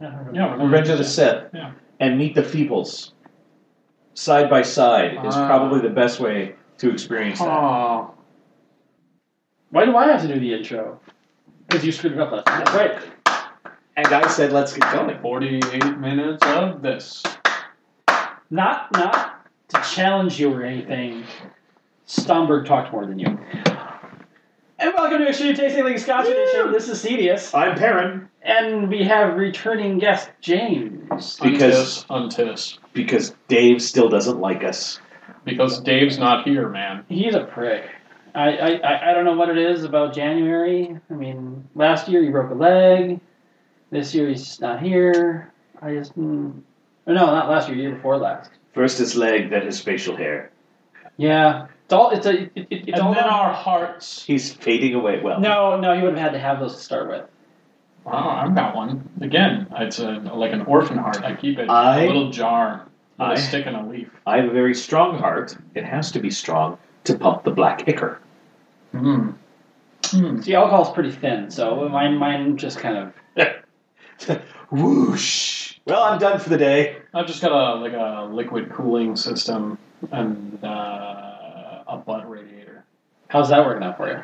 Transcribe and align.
Yeah, 0.00 0.54
Revenge 0.62 0.88
of 0.88 0.98
the 0.98 1.04
Sith, 1.04 1.44
Yeah. 1.54 1.72
and 2.00 2.18
meet 2.18 2.34
the 2.34 2.42
Feebles 2.42 3.12
side 4.14 4.50
by 4.50 4.62
side 4.62 5.12
is 5.24 5.36
Ah. 5.36 5.46
probably 5.46 5.80
the 5.80 5.90
best 5.94 6.20
way 6.20 6.54
to 6.78 6.90
experience 6.90 7.38
that. 7.38 8.08
Why 9.70 9.84
do 9.84 9.96
I 9.96 10.06
have 10.06 10.22
to 10.22 10.28
do 10.28 10.38
the 10.38 10.54
intro? 10.54 11.00
Because 11.66 11.84
you 11.84 11.92
screwed 11.92 12.12
it 12.12 12.20
up 12.20 12.30
last 12.32 12.46
time. 12.46 12.58
That's 12.64 12.74
right. 12.76 12.98
And 13.96 14.06
I 14.08 14.26
said, 14.28 14.52
let's 14.52 14.76
get 14.76 14.92
going. 14.92 15.18
48 15.20 15.98
minutes 15.98 16.44
of 16.46 16.82
this. 16.82 17.22
Not 18.50 18.92
not 18.92 19.46
to 19.68 19.80
challenge 19.82 20.38
you 20.38 20.52
or 20.52 20.62
anything. 20.62 21.24
Stomberg 22.06 22.66
talked 22.66 22.92
more 22.92 23.06
than 23.06 23.18
you. 23.18 23.38
And 24.78 24.92
welcome 24.94 25.18
to 25.18 25.28
Extreme 25.28 25.56
Tasting 25.56 25.84
League 25.84 25.98
Scotch 25.98 26.26
Edition. 26.26 26.70
This 26.72 26.88
is 26.88 27.02
Cedius. 27.02 27.54
I'm 27.54 27.76
Perrin 27.78 28.28
And 28.42 28.88
we 28.90 29.02
have 29.04 29.36
returning 29.36 29.98
guest 29.98 30.28
James. 30.40 31.38
Because- 31.40 32.04
untis, 32.04 32.06
untis. 32.10 32.78
because 32.92 33.34
Dave 33.48 33.80
still 33.82 34.08
doesn't 34.08 34.38
like 34.40 34.62
us. 34.64 35.00
Because 35.44 35.80
Dave's 35.80 36.18
not 36.18 36.44
here, 36.46 36.68
man. 36.68 37.04
He's 37.08 37.34
a 37.34 37.44
prick. 37.44 37.84
I, 38.34 38.50
I, 38.50 38.68
I- 38.84 39.10
I 39.10 39.14
don't 39.14 39.24
know 39.24 39.34
what 39.36 39.48
it 39.48 39.56
is 39.58 39.84
about 39.84 40.14
January. 40.14 40.98
I 41.10 41.14
mean, 41.14 41.66
last 41.74 42.08
year 42.08 42.22
he 42.22 42.28
broke 42.28 42.50
a 42.50 42.54
leg. 42.54 43.20
This 43.90 44.14
year 44.14 44.28
he's 44.28 44.60
not 44.60 44.82
here. 44.82 45.52
I 45.80 45.94
just. 45.94 46.16
Mm, 46.18 46.60
or 47.06 47.14
no, 47.14 47.26
not 47.26 47.48
last 47.48 47.68
year, 47.68 47.78
year 47.78 47.94
before 47.94 48.18
last. 48.18 48.50
First 48.74 48.98
his 48.98 49.16
leg, 49.16 49.48
then 49.50 49.64
his 49.64 49.80
facial 49.80 50.16
hair. 50.16 50.50
Yeah. 51.16 51.68
It's 51.86 51.92
all. 51.92 52.10
It's 52.10 52.26
a. 52.26 52.42
It, 52.42 52.50
it, 52.56 52.66
it's 52.70 52.88
and 52.98 53.00
all 53.00 53.14
then 53.14 53.24
our 53.24 53.52
hearts. 53.52 54.24
He's 54.24 54.52
fading 54.52 54.94
away. 54.94 55.20
Well, 55.20 55.38
No, 55.40 55.78
no, 55.78 55.94
he 55.96 56.02
would 56.02 56.14
have 56.18 56.20
had 56.22 56.32
to 56.32 56.38
have 56.38 56.58
those 56.58 56.74
to 56.74 56.80
start 56.80 57.08
with. 57.08 57.24
Wow, 58.04 58.28
I've 58.44 58.54
got 58.56 58.74
one. 58.74 59.08
Again, 59.20 59.68
it's 59.78 59.98
a, 60.00 60.10
like 60.34 60.52
an 60.52 60.62
orphan 60.62 60.96
heart. 60.98 61.22
I 61.22 61.34
keep 61.36 61.58
it 61.58 61.70
I- 61.70 62.00
in 62.00 62.04
a 62.04 62.06
little 62.12 62.30
jar 62.32 62.86
with 63.18 63.28
I- 63.28 63.32
a 63.34 63.36
stick 63.36 63.66
and 63.66 63.76
a 63.76 63.84
leaf. 63.86 64.08
I 64.26 64.36
have 64.38 64.46
a 64.48 64.52
very 64.52 64.74
strong 64.74 65.18
heart. 65.18 65.56
It 65.76 65.84
has 65.84 66.10
to 66.12 66.18
be 66.20 66.30
strong 66.30 66.76
to 67.04 67.16
pump 67.16 67.44
the 67.44 67.50
black 67.52 67.88
ichor. 67.88 68.20
Hmm. 68.92 69.30
Hmm. 70.06 70.40
See, 70.40 70.54
alcohol's 70.54 70.90
pretty 70.92 71.12
thin, 71.12 71.50
so 71.50 71.88
mine, 71.88 72.16
mine 72.16 72.56
just 72.56 72.78
kind 72.78 73.12
of. 73.36 74.40
Whoosh. 74.70 75.78
Well, 75.86 76.02
I'm 76.02 76.18
done 76.18 76.38
for 76.40 76.48
the 76.48 76.58
day. 76.58 76.96
I've 77.14 77.26
just 77.26 77.40
got 77.40 77.52
a 77.52 77.80
like 77.80 77.92
a 77.92 78.28
liquid 78.32 78.72
cooling 78.72 79.14
system 79.16 79.78
and 80.10 80.58
uh, 80.64 81.35
a 81.88 81.96
butt 81.96 82.28
radiator. 82.28 82.84
How's 83.28 83.48
that 83.50 83.64
working 83.64 83.82
out 83.82 83.96
for 83.96 84.08
you? 84.10 84.22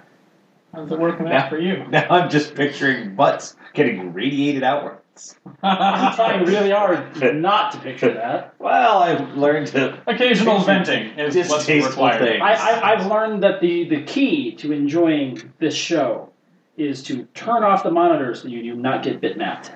How's 0.75 0.91
it 0.91 0.99
working 0.99 1.29
out 1.29 1.51
for 1.51 1.59
you? 1.59 1.85
Now 1.91 2.07
I'm 2.09 2.31
just 2.31 2.55
picturing 2.55 3.15
butts 3.15 3.57
getting 3.75 4.13
radiated 4.13 4.63
outwards. 4.63 5.37
I'm 5.63 6.15
trying 6.15 6.47
really 6.47 6.71
hard 6.71 7.35
not 7.37 7.73
to 7.73 7.79
picture 7.79 8.15
that. 8.15 8.55
Well, 8.59 8.99
I've 8.99 9.37
learned 9.37 9.67
to. 9.69 10.01
Occasional 10.07 10.61
venting 10.61 11.19
is 11.19 11.35
what's 11.37 11.67
Distasteful 11.67 12.05
required. 12.05 12.19
thing. 12.21 12.41
I, 12.41 12.55
I, 12.55 12.93
I've 12.95 13.07
learned 13.07 13.43
that 13.43 13.61
the, 13.61 13.87
the 13.89 14.03
key 14.05 14.55
to 14.57 14.73
enjoying 14.73 15.53
this 15.59 15.75
show 15.75 16.31
is 16.79 17.03
to 17.05 17.25
turn 17.35 17.63
off 17.65 17.83
the 17.83 17.91
monitor 17.91 18.35
so 18.35 18.49
you 18.49 18.63
do 18.63 18.75
not 18.75 19.03
get 19.03 19.21
bitmapped. 19.21 19.73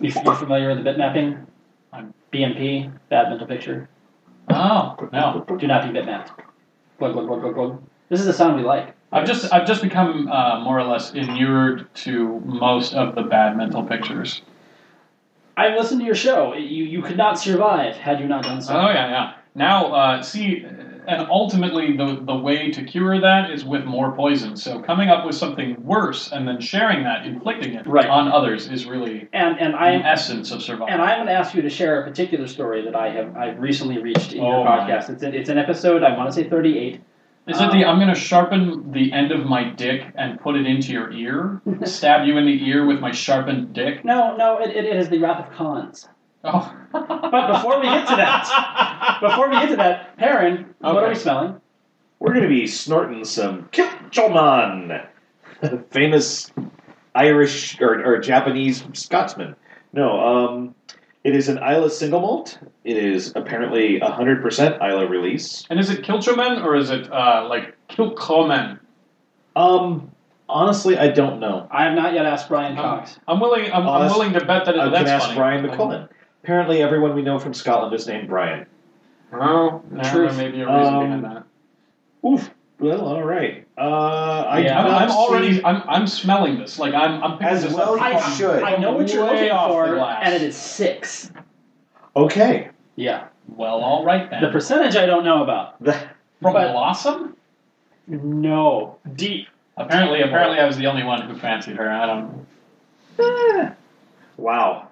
If 0.00 0.14
you're 0.14 0.36
familiar 0.36 0.68
with 0.68 0.84
the 0.84 0.90
bitmapping, 0.90 1.44
I'm- 1.92 2.14
BMP, 2.32 2.92
bad 3.08 3.30
mental 3.30 3.46
picture, 3.48 3.88
Oh 4.50 4.94
no! 5.12 5.44
do 5.58 5.66
not 5.66 5.82
be 5.92 5.98
bitmapped. 5.98 6.30
Glug, 6.98 7.12
glug, 7.12 7.26
glug, 7.26 7.40
glug, 7.40 7.54
glug. 7.54 7.82
This 8.08 8.20
is 8.20 8.26
the 8.26 8.32
sound 8.32 8.56
we 8.56 8.62
like. 8.62 8.94
I've 9.12 9.26
just 9.26 9.52
I've 9.52 9.66
just 9.66 9.82
become 9.82 10.28
uh, 10.28 10.60
more 10.60 10.78
or 10.78 10.84
less 10.84 11.12
inured 11.12 11.92
to 11.96 12.40
most 12.40 12.92
of 12.92 13.14
the 13.14 13.22
bad 13.22 13.56
mental 13.56 13.82
pictures. 13.82 14.42
I've 15.56 15.74
listened 15.76 16.00
to 16.00 16.06
your 16.06 16.14
show. 16.14 16.54
You, 16.54 16.84
you 16.84 17.02
could 17.02 17.16
not 17.16 17.38
survive 17.38 17.96
had 17.96 18.20
you 18.20 18.26
not 18.26 18.44
done 18.44 18.60
so. 18.60 18.74
Oh 18.74 18.90
yeah, 18.90 19.10
yeah. 19.10 19.34
Now, 19.54 19.92
uh, 19.92 20.22
see, 20.22 20.64
and 21.08 21.26
ultimately, 21.30 21.96
the 21.96 22.20
the 22.24 22.36
way 22.36 22.70
to 22.70 22.84
cure 22.84 23.20
that 23.20 23.50
is 23.50 23.64
with 23.64 23.84
more 23.84 24.12
poison. 24.12 24.56
So 24.56 24.80
coming 24.80 25.08
up 25.08 25.24
with 25.26 25.34
something 25.34 25.82
worse 25.82 26.30
and 26.30 26.46
then 26.46 26.60
sharing 26.60 27.02
that, 27.04 27.24
inflicting 27.26 27.74
it 27.74 27.86
Right. 27.86 28.06
on 28.06 28.28
others, 28.30 28.68
is 28.68 28.86
really 28.86 29.26
And 29.32 29.58
and 29.58 29.74
the 29.74 29.78
I 29.78 29.92
essence 29.94 30.50
of 30.52 30.62
survival. 30.62 30.88
and 30.92 31.00
I'm 31.02 31.16
going 31.18 31.26
to 31.28 31.32
ask 31.32 31.54
you 31.54 31.62
to 31.62 31.70
share 31.70 32.00
a 32.02 32.04
particular 32.04 32.46
story 32.46 32.82
that 32.84 32.94
I 32.94 33.08
have 33.10 33.36
I've 33.36 33.58
recently 33.58 33.98
reached 33.98 34.32
in 34.34 34.40
Oh, 34.44 34.50
your 34.50 34.64
my. 34.64 34.78
podcast. 34.80 35.10
It's 35.10 35.22
an, 35.22 35.34
it's 35.34 35.48
an 35.48 35.58
episode 35.58 36.02
I 36.04 36.16
want 36.16 36.28
to 36.28 36.32
say 36.34 36.48
38. 36.48 37.00
Is 37.48 37.58
it 37.62 37.72
the 37.72 37.82
um, 37.84 37.92
I'm 37.92 37.96
going 37.98 38.14
to 38.14 38.20
sharpen 38.20 38.92
the 38.92 39.10
end 39.10 39.32
of 39.32 39.46
my 39.46 39.70
dick 39.70 40.02
and 40.16 40.38
put 40.38 40.54
it 40.54 40.66
into 40.66 40.92
your 40.92 41.10
ear, 41.12 41.62
stab 41.84 42.26
you 42.26 42.36
in 42.36 42.44
the 42.44 42.62
ear 42.68 42.84
with 42.84 43.00
my 43.00 43.10
sharpened 43.10 43.72
dick? 43.72 44.04
No, 44.04 44.36
no, 44.36 44.58
it, 44.58 44.68
it, 44.76 44.84
it 44.84 44.96
is 44.96 45.08
the 45.08 45.18
Wrath 45.18 45.46
of 45.48 45.56
Khans. 45.56 46.06
Oh. 46.54 46.74
But 46.92 47.52
before 47.52 47.78
we 47.80 47.86
get 47.86 48.08
to 48.08 48.16
that, 48.16 49.18
before 49.22 49.48
we 49.50 49.56
get 49.56 49.68
to 49.70 49.76
that, 49.76 50.16
Perrin, 50.16 50.74
what 50.78 51.04
are 51.04 51.08
we 51.08 51.14
smelling? 51.14 51.60
We're 52.18 52.32
going 52.32 52.42
to 52.42 52.48
be 52.48 52.66
snorting 52.66 53.24
some 53.24 53.68
Kilchoman, 53.72 55.06
famous 55.90 56.50
Irish 57.14 57.80
or, 57.80 58.04
or 58.04 58.18
Japanese 58.18 58.84
Scotsman. 58.94 59.54
No, 59.92 60.18
um, 60.20 60.74
it 61.24 61.34
is 61.36 61.48
an 61.48 61.58
Islay 61.58 61.88
single 61.90 62.20
malt. 62.20 62.58
It 62.84 62.96
is 62.96 63.32
apparently 63.36 64.00
100% 64.00 64.42
Islay 64.82 65.06
release. 65.06 65.64
and 65.70 65.78
is 65.78 65.90
it 65.90 66.02
Kilchoman 66.02 66.64
or 66.64 66.74
is 66.76 66.90
it 66.90 67.10
uh, 67.12 67.46
like 67.48 67.76
Kilchomen? 67.88 68.78
Um, 69.56 70.10
honestly, 70.48 70.96
I 70.98 71.08
don't 71.08 71.38
know. 71.40 71.68
I 71.70 71.84
have 71.84 71.94
not 71.94 72.14
yet 72.14 72.24
asked 72.26 72.48
Brian 72.48 72.72
Um, 72.78 72.84
Cox. 72.84 73.18
I'm 73.28 73.40
willing. 73.40 73.66
I'm, 73.66 73.82
I'm 73.82 73.88
Honest- 73.88 74.16
willing 74.16 74.32
to 74.34 74.44
bet 74.44 74.64
that 74.66 74.74
it, 74.74 74.80
I 74.80 74.88
that's 74.88 75.04
can 75.04 75.08
ask 75.08 75.24
funny. 75.26 75.36
Brian 75.38 75.64
McCullen. 75.66 76.08
Apparently, 76.42 76.82
everyone 76.82 77.14
we 77.14 77.22
know 77.22 77.38
from 77.38 77.52
Scotland 77.54 77.94
is 77.94 78.06
named 78.06 78.28
Brian. 78.28 78.66
Oh, 79.32 79.82
no, 79.90 80.02
Truth. 80.04 80.36
there 80.36 80.50
may 80.50 80.50
be 80.50 80.62
a 80.62 80.66
reason 80.66 80.94
Um, 80.94 81.04
behind 81.20 81.24
that. 81.24 81.44
Oof. 82.26 82.50
Well, 82.80 83.04
all 83.06 83.24
right. 83.24 83.66
Uh, 83.76 83.80
I 84.48 84.60
Yeah, 84.60 84.78
I'm, 84.80 84.86
not 84.86 85.02
I'm 85.02 85.10
already. 85.10 85.64
I'm, 85.64 85.82
I'm 85.88 86.06
smelling 86.06 86.58
this. 86.58 86.78
Like 86.78 86.94
I'm. 86.94 87.22
I'm 87.24 87.32
picking 87.32 87.46
As 87.48 87.64
this 87.64 87.74
well 87.74 87.98
up 88.00 88.12
you 88.14 88.20
from- 88.20 88.32
should. 88.34 88.62
I 88.62 88.76
know 88.76 88.92
what 88.92 89.12
you're 89.12 89.24
way 89.24 89.32
looking 89.32 89.50
off 89.50 89.68
the 89.68 89.74
for, 89.74 89.94
glass. 89.96 90.22
and 90.24 90.34
it 90.34 90.42
is 90.42 90.56
six. 90.56 91.32
Okay. 92.14 92.70
Yeah. 92.96 93.26
Well, 93.48 93.80
all 93.80 94.04
right 94.04 94.30
then. 94.30 94.42
The 94.42 94.50
percentage 94.50 94.94
I 94.96 95.06
don't 95.06 95.24
know 95.24 95.42
about. 95.42 95.82
The- 95.82 95.92
From 96.40 96.52
but- 96.52 96.72
Blossom. 96.72 97.36
No. 98.06 98.96
Deep. 99.16 99.48
Apparently, 99.76 100.22
apparently, 100.22 100.58
I 100.58 100.64
was 100.66 100.76
the 100.76 100.86
only 100.86 101.02
one 101.04 101.22
who 101.28 101.36
fancied 101.36 101.76
her. 101.76 101.90
I 101.90 102.06
don't. 102.06 102.46
Eh. 103.18 103.70
Wow. 104.36 104.87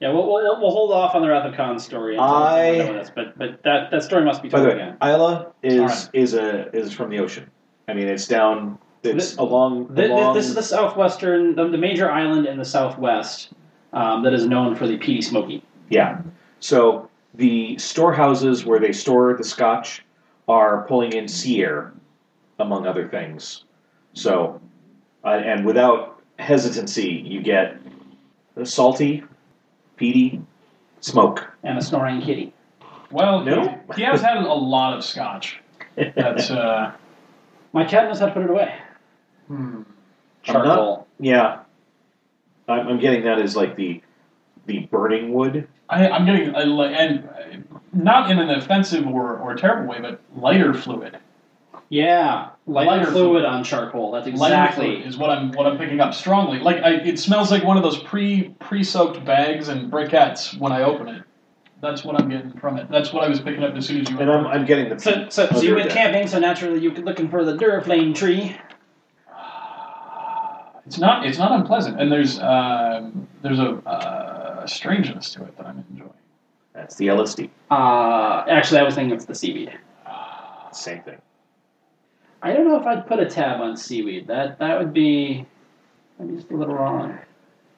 Yeah, 0.00 0.12
we'll, 0.12 0.26
we'll, 0.26 0.60
we'll 0.60 0.70
hold 0.70 0.92
off 0.92 1.14
on 1.16 1.22
the 1.22 1.28
Wrath 1.28 1.44
of 1.46 1.54
Khan 1.56 1.78
story 1.78 2.14
until, 2.14 2.24
I- 2.24 2.70
we're 2.78 2.92
this, 2.94 3.10
but, 3.14 3.36
but 3.36 3.62
that, 3.64 3.90
that 3.90 4.02
story 4.04 4.24
must 4.24 4.42
be 4.42 4.48
By 4.48 4.58
told 4.58 4.70
the 4.70 4.76
way, 4.76 4.82
again. 4.82 4.96
Islay 5.02 5.46
is 5.62 5.80
Alright. 5.80 6.08
is 6.12 6.34
a 6.34 6.76
is 6.76 6.92
from 6.92 7.10
the 7.10 7.18
ocean. 7.18 7.50
I 7.88 7.94
mean, 7.94 8.06
it's 8.08 8.26
down. 8.28 8.78
It's 9.02 9.36
along. 9.36 9.86
Th- 9.88 9.96
th- 10.08 10.10
along 10.10 10.34
this 10.34 10.46
is 10.48 10.54
the 10.54 10.62
southwestern, 10.62 11.54
the, 11.56 11.68
the 11.68 11.78
major 11.78 12.10
island 12.10 12.46
in 12.46 12.58
the 12.58 12.64
southwest 12.64 13.50
um, 13.92 14.22
that 14.22 14.32
is 14.34 14.46
known 14.46 14.74
for 14.76 14.86
the 14.86 14.96
peaty 14.98 15.22
smoky. 15.22 15.62
yeah. 15.88 16.20
So 16.60 17.08
the 17.34 17.78
storehouses 17.78 18.64
where 18.66 18.80
they 18.80 18.92
store 18.92 19.34
the 19.36 19.44
scotch 19.44 20.04
are 20.48 20.84
pulling 20.88 21.12
in 21.12 21.28
sea 21.28 21.62
air, 21.62 21.92
among 22.58 22.86
other 22.86 23.06
things. 23.08 23.64
So, 24.14 24.60
uh, 25.24 25.28
and 25.28 25.64
without 25.64 26.20
hesitancy, 26.40 27.22
you 27.24 27.40
get 27.42 27.76
the 28.56 28.66
salty, 28.66 29.22
peaty, 29.98 30.40
smoke. 31.00 31.46
And 31.62 31.76
a 31.78 31.82
snoring 31.82 32.20
kitty. 32.22 32.54
Well, 33.10 33.40
No. 33.44 33.62
he, 33.94 33.96
he 33.96 34.02
has 34.02 34.20
had 34.20 34.36
a 34.38 34.52
lot 34.52 34.96
of 34.96 35.04
scotch. 35.04 35.60
That's 35.96 36.50
uh. 36.52 36.92
My 37.74 37.84
cat 37.84 38.04
knows 38.08 38.18
how 38.20 38.26
to 38.26 38.32
put 38.32 38.42
it 38.44 38.50
away. 38.50 38.74
hmm. 39.48 39.54
I'm 39.54 39.74
not- 39.74 39.84
Charcoal. 40.64 41.06
Yeah, 41.20 41.60
I'm, 42.68 42.88
I'm 42.88 42.98
getting 43.00 43.24
that 43.24 43.38
as 43.38 43.54
like 43.56 43.76
the 43.76 44.00
the 44.66 44.80
burning 44.86 45.32
wood. 45.34 45.66
I, 45.90 46.08
I'm 46.08 46.24
getting 46.26 46.54
a, 46.54 46.58
and 46.60 47.28
uh, 47.28 47.78
not 47.92 48.30
in 48.30 48.38
an 48.38 48.50
offensive 48.50 49.06
or, 49.06 49.36
or 49.38 49.54
terrible 49.56 49.88
way, 49.88 50.00
but 50.00 50.20
lighter 50.36 50.72
fluid. 50.74 51.18
Yeah, 51.90 52.50
lighter, 52.66 52.90
Lighter 52.90 53.06
fluid, 53.06 53.14
fluid. 53.14 53.44
on 53.46 53.64
charcoal. 53.64 54.12
That's 54.12 54.26
exactly. 54.26 54.96
is 54.96 55.16
what 55.16 55.30
I'm 55.30 55.52
what 55.52 55.66
I'm 55.66 55.78
picking 55.78 56.00
up 56.00 56.12
strongly. 56.12 56.58
Like 56.58 56.82
I, 56.82 56.96
it 56.96 57.18
smells 57.18 57.50
like 57.50 57.64
one 57.64 57.78
of 57.78 57.82
those 57.82 57.98
pre 58.02 58.50
pre 58.58 58.84
soaked 58.84 59.24
bags 59.24 59.68
and 59.68 59.90
briquettes 59.90 60.58
when 60.58 60.70
I 60.70 60.82
open 60.82 61.08
it. 61.08 61.22
That's 61.80 62.04
what 62.04 62.20
I'm 62.20 62.28
getting 62.28 62.52
from 62.52 62.76
it. 62.76 62.90
That's 62.90 63.12
what 63.12 63.24
I 63.24 63.28
was 63.28 63.40
picking 63.40 63.62
up 63.62 63.74
as 63.74 63.86
soon 63.86 64.02
as 64.02 64.10
you. 64.10 64.18
And 64.18 64.30
I'm, 64.30 64.46
I'm 64.46 64.66
getting 64.66 64.88
the 64.88 64.98
So, 64.98 65.28
so, 65.30 65.48
so 65.48 65.62
you 65.62 65.76
went 65.76 65.90
camping, 65.90 66.26
so 66.26 66.38
naturally 66.38 66.80
you 66.80 66.90
were 66.90 66.98
looking 66.98 67.30
for 67.30 67.44
the 67.44 67.56
Duraflame 67.56 68.14
tree. 68.14 68.56
It's 70.86 70.98
not 70.98 71.26
it's 71.26 71.36
not 71.36 71.52
unpleasant, 71.52 72.00
and 72.00 72.10
there's 72.10 72.38
um, 72.40 73.28
there's 73.42 73.58
a 73.58 73.72
uh, 73.86 74.66
strangeness 74.66 75.30
to 75.34 75.44
it 75.44 75.54
that 75.58 75.66
I'm 75.66 75.84
enjoying. 75.90 76.10
That's 76.72 76.96
the 76.96 77.08
LSD. 77.08 77.50
Uh, 77.70 78.44
actually, 78.48 78.80
I 78.80 78.84
was 78.84 78.94
thinking 78.94 79.14
it's 79.14 79.26
the 79.26 79.34
seaweed. 79.34 79.70
Same 80.72 81.02
thing. 81.02 81.18
I 82.42 82.52
don't 82.52 82.68
know 82.68 82.78
if 82.80 82.86
I'd 82.86 83.06
put 83.06 83.18
a 83.18 83.26
tab 83.26 83.60
on 83.60 83.76
seaweed. 83.76 84.26
That 84.28 84.58
that 84.58 84.78
would 84.78 84.92
be, 84.92 85.44
that'd 86.18 86.34
just 86.36 86.50
a 86.50 86.56
little 86.56 86.74
wrong. 86.74 87.18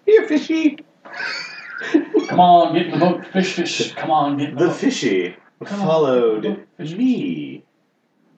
Here, 0.06 0.26
fishy. 0.26 0.78
Come 2.28 2.40
on, 2.40 2.74
get 2.74 2.86
in 2.86 2.92
the 2.92 2.98
boat. 2.98 3.26
Fish, 3.28 3.54
fish. 3.54 3.92
Come 3.94 4.10
on, 4.10 4.36
get 4.36 4.50
in 4.50 4.54
the, 4.54 4.60
The 4.64 4.66
boat. 4.68 4.76
fishy 4.76 5.36
Come 5.64 5.80
on. 5.80 5.86
followed 5.86 6.66
Fish. 6.76 6.92
me. 6.92 7.64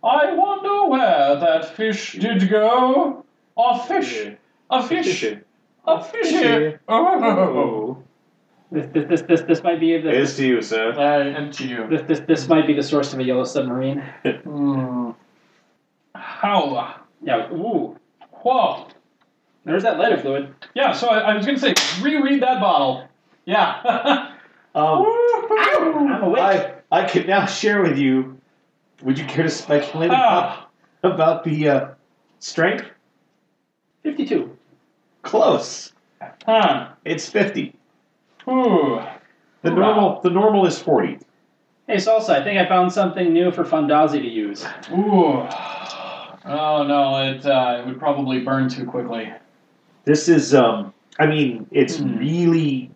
I 0.04 0.32
wonder 0.34 0.88
where 0.88 1.36
that 1.40 1.76
fish 1.76 2.12
did 2.14 2.48
go. 2.48 3.24
A 3.56 3.78
fish. 3.86 4.28
A 4.70 4.82
fish. 4.86 5.24
A 5.86 6.02
fish. 6.04 6.78
Oh. 6.88 7.98
This, 8.72 8.86
this, 8.94 9.04
this, 9.06 9.22
this, 9.28 9.40
this 9.42 9.62
might 9.62 9.80
be 9.80 9.98
the, 9.98 10.08
It's 10.08 10.34
to 10.36 10.46
you, 10.46 10.62
sir. 10.62 10.94
I 10.98 11.28
and 11.28 11.52
to 11.52 11.68
you. 11.68 11.86
this, 11.90 12.00
this, 12.08 12.20
this 12.20 12.48
might 12.48 12.66
be 12.66 12.72
the 12.72 12.82
source 12.82 13.12
of 13.12 13.18
a 13.18 13.22
yellow 13.22 13.44
submarine. 13.44 14.02
Hmm. 14.24 15.10
How? 16.42 16.96
Yeah. 17.22 17.52
Ooh. 17.52 17.96
Whoa. 18.32 18.88
There's 19.64 19.84
that 19.84 19.96
lighter 19.96 20.18
fluid. 20.18 20.52
Yeah, 20.74 20.90
so 20.92 21.06
I, 21.08 21.18
I 21.20 21.36
was 21.36 21.46
going 21.46 21.56
to 21.56 21.60
say, 21.74 22.02
reread 22.02 22.42
that 22.42 22.60
bottle. 22.60 23.08
Yeah. 23.46 24.28
Um, 24.74 25.04
I'm 25.50 26.22
awake. 26.22 26.40
I 26.40 26.74
I 26.90 27.04
can 27.04 27.26
now 27.26 27.44
share 27.44 27.82
with 27.82 27.98
you. 27.98 28.40
Would 29.02 29.18
you 29.18 29.26
care 29.26 29.42
to 29.42 29.50
speculate 29.50 30.08
about, 30.08 30.22
ah, 30.22 30.68
about 31.02 31.44
the 31.44 31.68
uh, 31.68 31.88
strength? 32.38 32.86
Fifty-two. 34.02 34.56
Close. 35.20 35.92
huh. 36.46 36.88
It's 37.04 37.28
fifty. 37.28 37.74
Ooh. 38.48 38.98
The 39.60 39.72
Wow. 39.72 39.76
normal 39.76 40.20
the 40.22 40.30
normal 40.30 40.64
is 40.66 40.78
forty. 40.78 41.18
Hey, 41.86 41.96
Salsa, 41.96 42.30
I 42.30 42.42
think 42.42 42.58
I 42.58 42.66
found 42.66 42.90
something 42.94 43.30
new 43.30 43.52
for 43.52 43.64
Fundazi 43.64 44.22
to 44.22 44.26
use. 44.26 44.64
Ooh. 44.90 45.46
Oh 46.44 46.82
no, 46.84 47.16
it 47.30 47.44
uh, 47.46 47.78
it 47.80 47.86
would 47.86 47.98
probably 47.98 48.40
burn 48.40 48.68
too 48.68 48.84
quickly. 48.84 49.32
This 50.04 50.28
is 50.28 50.54
um. 50.54 50.92
I 51.18 51.26
mean, 51.26 51.66
it's 51.70 51.98
Hmm. 51.98 52.16
really 52.16 52.90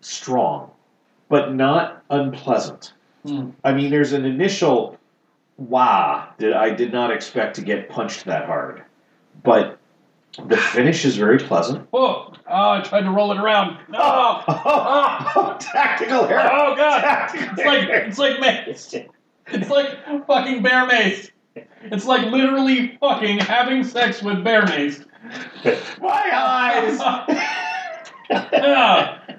strong, 0.00 0.70
but 1.28 1.54
not 1.54 2.02
unpleasant. 2.10 2.92
Hmm. 3.24 3.50
I 3.62 3.72
mean, 3.72 3.90
there's 3.90 4.12
an 4.12 4.24
initial 4.24 4.98
wah 5.56 6.26
that 6.38 6.52
I 6.54 6.70
did 6.70 6.92
not 6.92 7.12
expect 7.12 7.54
to 7.56 7.62
get 7.62 7.88
punched 7.88 8.24
that 8.24 8.46
hard, 8.46 8.82
but 9.44 9.78
the 10.46 10.56
finish 10.56 11.04
is 11.04 11.16
very 11.16 11.38
pleasant. 11.38 11.86
Whoa! 11.92 12.32
Oh, 12.46 12.70
I 12.72 12.80
tried 12.80 13.02
to 13.02 13.10
roll 13.10 13.30
it 13.32 13.38
around. 13.38 13.78
No! 13.88 14.42
Oh, 15.36 15.56
tactical 15.60 16.24
error. 16.24 16.50
Oh 16.52 16.74
god! 16.76 17.00
Tactical 17.00 17.48
It's 17.56 17.64
like 17.64 17.88
it's 17.88 18.18
like 18.18 18.40
mace. 18.40 18.94
It's 19.46 19.70
like 19.70 20.26
fucking 20.26 20.62
bear 20.62 20.86
mace. 20.86 21.30
It's 21.82 22.04
like 22.04 22.26
literally 22.30 22.96
fucking 22.98 23.38
having 23.40 23.84
sex 23.84 24.22
with 24.22 24.42
bear 24.42 24.64
mace. 24.66 25.00
My 26.00 26.30
eyes. 26.32 26.98
Yeah. 28.30 29.18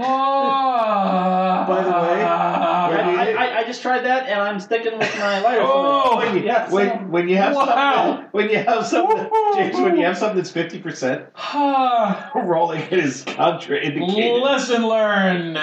Oh. 0.00 1.64
By 1.66 1.82
the 1.82 1.90
way, 1.90 2.22
I, 2.22 2.88
When 2.88 3.08
you- 3.14 3.18
I, 3.18 3.46
I, 3.46 3.58
I 3.58 3.64
just 3.64 3.82
tried 3.82 4.04
that, 4.04 4.28
and 4.28 4.40
I'm 4.40 4.60
sticking 4.60 4.96
with 4.96 5.12
my 5.18 5.40
lighter 5.40 5.62
Oh, 5.64 6.18
when 6.18 6.36
you, 6.36 6.44
Yeah, 6.44 6.70
when, 6.70 6.88
same. 6.88 7.10
when 7.10 7.28
you 7.28 7.36
have 7.36 7.56
Wow. 7.56 7.64
something, 8.06 8.26
when 8.30 8.48
you 8.50 8.58
have 8.58 8.86
something, 8.86 9.28
James, 9.56 9.74
when 9.80 9.96
you 9.96 10.04
have 10.04 10.16
something 10.16 10.36
that's 10.36 10.52
fifty 10.52 10.78
percent, 10.78 11.24
rolling 12.34 12.82
it 12.82 12.92
is 12.92 13.24
contraindicated. 13.24 14.40
Lesson 14.40 14.86
learned. 14.86 15.58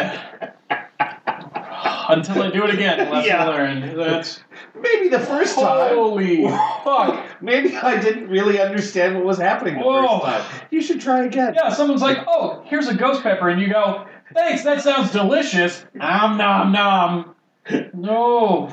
Until 2.10 2.44
I 2.44 2.52
do 2.52 2.64
it 2.66 2.74
again, 2.74 2.98
lesson 3.12 3.30
Yeah. 3.30 3.46
learned. 3.46 4.00
That's 4.00 4.42
Maybe 4.80 5.10
the 5.10 5.20
first 5.20 5.56
time. 5.56 5.96
holy 5.96 6.44
fuck. 6.84 7.26
Maybe 7.42 7.76
I 7.76 8.00
didn't 8.00 8.28
really 8.30 8.60
understand 8.62 9.16
what 9.16 9.26
was 9.26 9.38
happening 9.38 9.76
the 9.76 9.82
Whoa. 9.84 10.20
first 10.20 10.24
time. 10.26 10.68
You 10.72 10.82
should 10.82 11.02
try 11.02 11.26
again. 11.26 11.54
Yeah, 11.56 11.70
someone's 11.70 12.02
like, 12.02 12.20
"Oh, 12.28 12.62
here's 12.66 12.88
a 12.88 12.96
ghost 12.96 13.24
pepper," 13.24 13.50
and 13.50 13.60
you 13.62 13.70
go, 13.70 14.06
"Thanks, 14.34 14.64
that 14.64 14.82
sounds 14.82 15.12
delicious." 15.12 15.86
Nom 15.94 16.38
nom 16.38 16.72
nom. 16.72 17.36
No, 17.94 18.72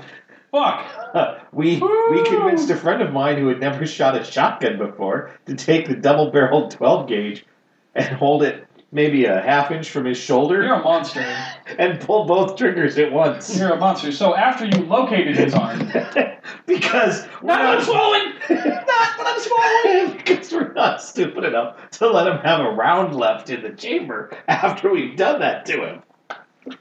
fuck. 0.50 0.84
we 1.52 1.78
Woo. 1.78 2.10
we 2.10 2.24
convinced 2.24 2.68
a 2.70 2.76
friend 2.76 3.00
of 3.02 3.12
mine 3.12 3.38
who 3.38 3.48
had 3.48 3.60
never 3.60 3.86
shot 3.86 4.16
a 4.16 4.24
shotgun 4.24 4.78
before 4.78 5.30
to 5.46 5.54
take 5.54 5.88
the 5.88 5.94
double-barreled 5.94 6.70
12 6.72 7.08
gauge 7.08 7.46
and 7.94 8.06
hold 8.16 8.42
it 8.42 8.66
maybe 8.92 9.24
a 9.24 9.40
half 9.40 9.70
inch 9.70 9.90
from 9.90 10.04
his 10.04 10.18
shoulder 10.18 10.62
You're 10.62 10.74
a 10.74 10.82
monster. 10.82 11.20
and 11.78 11.98
pull 12.00 12.26
both 12.26 12.56
triggers 12.56 12.98
at 12.98 13.10
once. 13.10 13.58
You're 13.58 13.72
a 13.72 13.76
monster. 13.76 14.12
So 14.12 14.36
after 14.36 14.66
you 14.66 14.84
located 14.84 15.36
his 15.36 15.54
arm, 15.54 15.78
because 16.66 17.24
not 17.24 17.42
when 17.42 17.58
I'm 17.58 17.78
not, 17.78 17.82
swollen. 17.82 18.34
not 18.50 19.18
when 19.18 19.26
I'm 19.26 19.40
swallowing 19.40 20.16
because 20.18 20.52
we're 20.52 20.72
not 20.74 21.02
stupid 21.02 21.44
enough 21.44 21.90
to 21.92 22.08
let 22.08 22.26
him 22.26 22.38
have 22.38 22.60
a 22.60 22.70
round 22.70 23.16
left 23.16 23.50
in 23.50 23.62
the 23.62 23.70
chamber 23.70 24.36
after 24.46 24.92
we've 24.92 25.16
done 25.16 25.40
that 25.40 25.64
to 25.66 25.86
him. 25.86 26.02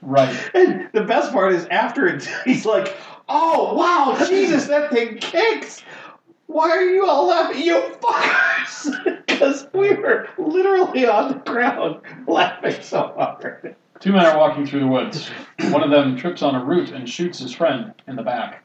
Right. 0.00 0.50
And 0.54 0.88
the 0.92 1.02
best 1.02 1.32
part 1.32 1.52
is 1.52 1.66
after 1.66 2.06
it, 2.06 2.28
he's 2.44 2.64
like, 2.64 2.96
"Oh 3.28 3.74
wow, 3.74 4.16
Jesus, 4.28 4.66
that 4.66 4.92
thing 4.92 5.18
kicks! 5.18 5.82
Why 6.46 6.70
are 6.70 6.82
you 6.82 7.04
all 7.04 7.26
laughing, 7.26 7.62
you 7.62 7.80
fuckers?" 8.00 9.28
Because 9.42 9.66
we 9.74 9.92
were 9.94 10.28
literally 10.38 11.04
on 11.08 11.28
the 11.32 11.34
ground 11.50 12.00
laughing 12.28 12.80
so 12.80 13.12
hard. 13.16 13.74
Two 13.98 14.12
men 14.12 14.24
are 14.24 14.38
walking 14.38 14.64
through 14.64 14.80
the 14.80 14.86
woods. 14.86 15.30
One 15.70 15.82
of 15.82 15.90
them 15.90 16.16
trips 16.16 16.42
on 16.42 16.54
a 16.54 16.64
root 16.64 16.90
and 16.90 17.08
shoots 17.08 17.40
his 17.40 17.52
friend 17.52 17.92
in 18.06 18.14
the 18.14 18.22
back. 18.22 18.62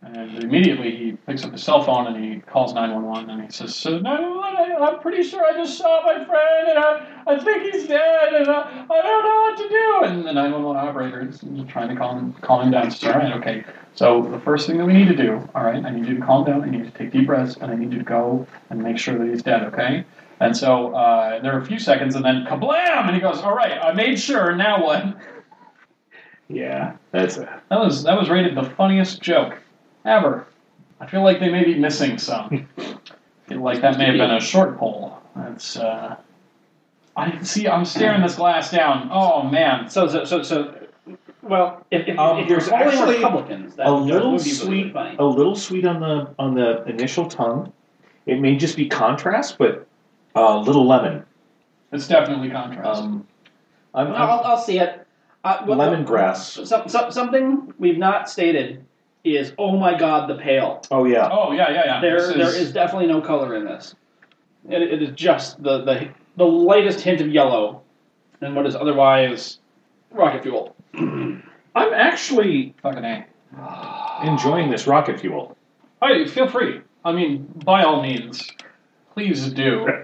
And 0.00 0.42
immediately 0.42 0.96
he 0.96 1.12
picks 1.12 1.44
up 1.44 1.52
his 1.52 1.62
cell 1.62 1.82
phone 1.84 2.06
and 2.06 2.24
he 2.24 2.40
calls 2.40 2.72
911 2.72 3.28
and 3.28 3.42
he 3.42 3.50
says, 3.50 3.74
so 3.74 3.98
911, 3.98 4.72
I- 4.82 4.86
I'm 4.86 5.00
pretty 5.00 5.22
sure 5.22 5.44
I 5.44 5.52
just 5.52 5.76
saw 5.76 6.02
my 6.02 6.24
friend 6.24 6.68
and 6.68 6.78
I, 6.78 7.06
I 7.26 7.38
think 7.38 7.70
he's 7.74 7.86
dead 7.86 8.32
and 8.34 8.48
I, 8.48 8.86
I 8.90 9.02
don't 9.02 9.24
know 9.24 9.43
what 9.54 9.62
to 9.62 9.68
do. 9.68 10.00
And 10.04 10.26
the 10.26 10.32
911 10.32 10.88
operator 10.88 11.28
is 11.28 11.40
trying 11.68 11.88
to 11.88 11.96
calm, 11.96 12.34
calm 12.40 12.62
him 12.62 12.70
down. 12.70 12.90
Says, 12.90 13.04
all 13.04 13.18
right, 13.18 13.32
okay. 13.34 13.64
So 13.94 14.22
the 14.22 14.40
first 14.40 14.66
thing 14.66 14.78
that 14.78 14.86
we 14.86 14.92
need 14.92 15.08
to 15.08 15.16
do, 15.16 15.48
all 15.54 15.64
right, 15.64 15.84
I 15.84 15.90
need 15.90 16.06
you 16.06 16.16
to 16.16 16.24
calm 16.24 16.44
down. 16.44 16.62
I 16.62 16.70
need 16.70 16.84
you 16.84 16.90
to 16.90 16.98
take 16.98 17.12
deep 17.12 17.26
breaths 17.26 17.56
and 17.60 17.70
I 17.70 17.76
need 17.76 17.92
you 17.92 17.98
to 17.98 18.04
go 18.04 18.46
and 18.70 18.82
make 18.82 18.98
sure 18.98 19.16
that 19.18 19.28
he's 19.28 19.42
dead, 19.42 19.62
okay? 19.64 20.04
And 20.40 20.56
so 20.56 20.94
uh, 20.94 21.40
there 21.40 21.56
are 21.56 21.60
a 21.60 21.66
few 21.66 21.78
seconds 21.78 22.16
and 22.16 22.24
then 22.24 22.44
kablam! 22.44 23.06
And 23.06 23.14
he 23.14 23.20
goes, 23.20 23.38
all 23.38 23.54
right, 23.54 23.72
I 23.72 23.92
made 23.92 24.18
sure, 24.18 24.54
now 24.54 24.82
what? 24.84 25.16
Yeah, 26.48 26.96
that's 27.10 27.38
a 27.38 27.62
That 27.70 27.80
was 27.80 28.02
that 28.04 28.18
was 28.18 28.28
rated 28.28 28.54
the 28.54 28.64
funniest 28.64 29.22
joke 29.22 29.58
ever. 30.04 30.46
I 31.00 31.06
feel 31.06 31.22
like 31.22 31.40
they 31.40 31.48
may 31.48 31.64
be 31.64 31.74
missing 31.74 32.18
some. 32.18 32.68
I 32.76 32.96
feel 33.48 33.62
like 33.62 33.80
that 33.80 33.96
may 33.96 34.06
have 34.06 34.16
been 34.16 34.30
a 34.30 34.40
short 34.40 34.76
poll. 34.76 35.18
That's 35.34 35.78
uh 35.78 36.16
I 37.16 37.40
see 37.42 37.68
I'm 37.68 37.84
staring 37.84 38.22
this 38.22 38.34
glass 38.36 38.70
down. 38.70 39.08
Oh 39.12 39.42
man. 39.42 39.88
So, 39.88 40.08
so, 40.08 40.24
so, 40.24 40.42
so, 40.42 40.74
well, 41.42 41.84
if, 41.90 42.08
if, 42.08 42.18
Um, 42.18 42.38
if 42.38 42.48
there's 42.48 42.68
actually 42.68 43.16
Republicans, 43.16 43.76
that 43.76 43.86
a 43.86 43.92
little 43.92 44.32
would 44.32 44.44
be 44.44 44.50
sweet, 44.50 44.92
funny. 44.92 45.16
a 45.18 45.24
little 45.24 45.54
sweet 45.54 45.86
on 45.86 46.00
the 46.00 46.34
on 46.38 46.54
the 46.54 46.84
initial 46.84 47.26
tongue. 47.28 47.72
It 48.26 48.40
may 48.40 48.56
just 48.56 48.76
be 48.76 48.88
contrast, 48.88 49.58
but 49.58 49.86
a 50.34 50.56
little 50.58 50.86
lemon. 50.86 51.24
It's 51.92 52.08
definitely 52.08 52.50
contrast. 52.50 53.02
Um, 53.02 53.26
I'm, 53.94 54.08
I'll, 54.08 54.14
I'll, 54.16 54.40
I'm 54.40 54.46
I'll 54.46 54.58
see 54.58 54.78
it. 54.80 55.06
Uh, 55.44 55.62
what- 55.66 55.78
lemongrass. 55.78 56.66
Some, 56.66 56.88
some, 56.88 57.12
something 57.12 57.74
we've 57.78 57.98
not 57.98 58.28
stated 58.30 58.84
is, 59.24 59.52
oh 59.58 59.76
my 59.76 59.96
god, 59.96 60.28
the 60.28 60.36
pale. 60.36 60.82
Oh 60.90 61.04
yeah, 61.04 61.28
oh 61.30 61.52
yeah, 61.52 61.70
yeah, 61.70 61.82
yeah. 61.84 62.00
There 62.00 62.32
there 62.34 62.54
is 62.54 62.72
definitely 62.72 63.06
no 63.08 63.20
color 63.20 63.54
in 63.54 63.64
this. 63.64 63.94
It, 64.68 64.82
it 64.82 65.02
is 65.02 65.10
just 65.14 65.62
the, 65.62 65.84
the 65.84 66.08
the 66.36 66.44
lightest 66.44 67.00
hint 67.00 67.20
of 67.20 67.28
yellow, 67.28 67.82
and 68.40 68.54
what 68.54 68.66
is 68.66 68.74
otherwise 68.74 69.58
rocket 70.10 70.42
fuel. 70.42 70.74
I'm 70.94 71.42
actually 71.76 72.74
fucking 72.82 73.04
A. 73.04 73.26
enjoying 74.24 74.70
this 74.70 74.86
rocket 74.86 75.20
fuel. 75.20 75.56
Hey, 76.02 76.26
feel 76.26 76.48
free. 76.48 76.80
I 77.04 77.12
mean, 77.12 77.52
by 77.64 77.82
all 77.82 78.02
means. 78.02 78.50
Please 79.12 79.48
do. 79.48 79.86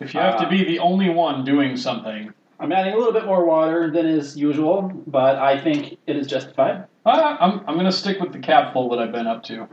If 0.00 0.14
you 0.14 0.20
have 0.20 0.40
to 0.40 0.48
be 0.48 0.64
the 0.64 0.80
only 0.80 1.10
one 1.10 1.44
doing 1.44 1.76
something. 1.76 2.32
I'm 2.58 2.72
adding 2.72 2.94
a 2.94 2.96
little 2.96 3.12
bit 3.12 3.24
more 3.24 3.44
water 3.44 3.90
than 3.90 4.06
is 4.06 4.36
usual, 4.36 4.90
but 5.06 5.36
I 5.36 5.60
think 5.60 5.98
it 6.06 6.16
is 6.16 6.26
justified. 6.26 6.84
Uh, 7.04 7.36
I'm, 7.40 7.60
I'm 7.66 7.74
going 7.74 7.86
to 7.86 7.92
stick 7.92 8.20
with 8.20 8.32
the 8.32 8.38
capful 8.38 8.88
that 8.90 8.98
I've 8.98 9.12
been 9.12 9.26
up 9.26 9.42
to. 9.44 9.68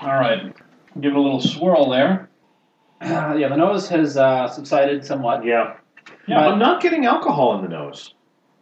All 0.00 0.14
right. 0.14 0.54
Give 1.00 1.12
it 1.12 1.16
a 1.16 1.20
little 1.20 1.40
swirl 1.40 1.90
there. 1.90 2.29
yeah, 3.38 3.48
the 3.48 3.56
nose 3.56 3.88
has 3.88 4.16
uh, 4.16 4.48
subsided 4.48 5.04
somewhat. 5.04 5.44
Yeah, 5.44 5.76
Yeah, 6.26 6.40
I'm 6.40 6.58
not 6.58 6.82
getting 6.82 7.06
alcohol 7.06 7.56
in 7.56 7.62
the 7.62 7.68
nose. 7.68 8.14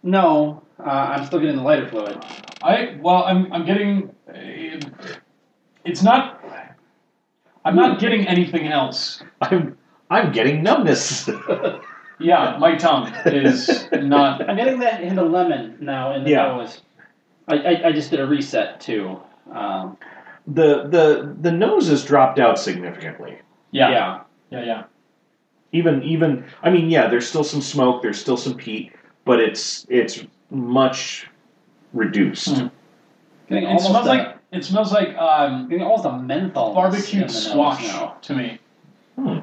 No, 0.02 0.62
uh, 0.78 0.82
I'm 0.90 1.24
still 1.26 1.40
getting 1.40 1.56
the 1.56 1.62
lighter 1.62 1.88
fluid. 1.88 2.18
I 2.62 2.96
well, 3.00 3.24
I'm 3.24 3.52
I'm 3.52 3.64
getting. 3.66 4.10
uh, 4.28 4.80
It's 5.84 6.02
not. 6.02 6.42
I'm 7.64 7.74
not 7.76 7.98
getting 7.98 8.26
anything 8.26 8.68
else. 8.68 9.22
I'm 9.40 9.76
I'm 10.10 10.32
getting 10.32 10.62
numbness. 10.62 11.28
Yeah, 12.20 12.56
my 12.58 12.74
tongue 12.74 13.12
is 13.26 13.86
not. 13.92 14.48
I'm 14.50 14.56
getting 14.56 14.80
that 14.80 15.00
hint 15.04 15.20
of 15.20 15.30
lemon 15.30 15.76
now 15.80 16.16
in 16.16 16.24
the 16.24 16.30
Yeah. 16.30 16.46
nose. 16.48 16.82
I, 17.46 17.54
I, 17.58 17.86
I 17.86 17.92
just 17.92 18.10
did 18.10 18.18
a 18.18 18.26
reset 18.26 18.80
too. 18.80 19.20
Um, 19.54 19.96
the 20.48 20.88
the 20.88 21.36
the 21.40 21.52
nose 21.52 21.86
has 21.90 22.04
dropped 22.04 22.40
out 22.40 22.58
significantly. 22.58 23.38
Yeah, 23.70 23.90
yeah. 23.90 24.20
Yeah, 24.50 24.64
yeah. 24.64 24.84
Even 25.72 26.02
even 26.02 26.44
I 26.62 26.70
mean, 26.70 26.90
yeah, 26.90 27.08
there's 27.08 27.28
still 27.28 27.44
some 27.44 27.60
smoke, 27.60 28.02
there's 28.02 28.18
still 28.20 28.36
some 28.36 28.54
peat, 28.54 28.92
but 29.24 29.40
it's 29.40 29.86
it's 29.88 30.24
much 30.50 31.28
reduced. 31.92 32.56
Hmm. 32.56 32.66
Getting 33.48 33.68
It 33.68 33.80
smells 33.80 34.06
a, 34.06 34.08
like 34.08 34.36
it 34.52 34.64
smells 34.64 34.92
like 34.92 35.16
um, 35.16 35.68
getting 35.68 35.84
almost 35.84 36.06
a 36.06 36.18
menthol. 36.18 36.74
barbecued 36.74 37.30
squash 37.30 37.82
Now. 37.86 38.16
to 38.22 38.34
me. 38.34 38.58
Hmm. 39.16 39.38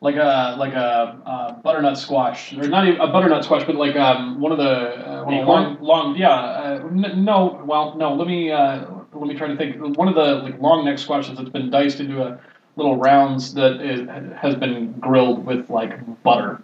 Like 0.00 0.14
a 0.14 0.56
like 0.58 0.74
a, 0.74 1.20
uh 1.26 1.52
butternut 1.60 1.98
squash, 1.98 2.54
or 2.54 2.68
not 2.68 2.86
even 2.86 3.00
a 3.00 3.08
butternut 3.08 3.44
squash, 3.44 3.64
but 3.64 3.74
like 3.74 3.96
um, 3.96 4.40
one 4.40 4.52
of 4.52 4.58
the 4.58 4.64
uh, 4.64 5.24
one 5.24 5.34
of 5.34 5.46
long 5.48 5.78
long 5.82 6.16
yeah 6.16 6.30
uh, 6.30 6.86
n- 6.86 7.24
no 7.24 7.60
well 7.64 7.96
no 7.96 8.14
let 8.14 8.28
me 8.28 8.52
uh, 8.52 8.86
let 9.12 9.28
me 9.28 9.34
try 9.34 9.48
to 9.48 9.56
think 9.56 9.76
one 9.98 10.06
of 10.08 10.14
the 10.14 10.36
like 10.36 10.60
long 10.60 10.84
neck 10.84 10.98
squashes 10.98 11.36
that's 11.36 11.50
been 11.50 11.68
diced 11.68 11.98
into 12.00 12.22
a 12.22 12.38
little 12.78 12.96
rounds 12.96 13.52
that 13.54 13.80
is, 13.82 14.08
has 14.40 14.54
been 14.54 14.92
grilled 14.94 15.44
with 15.44 15.68
like 15.68 16.22
butter 16.22 16.62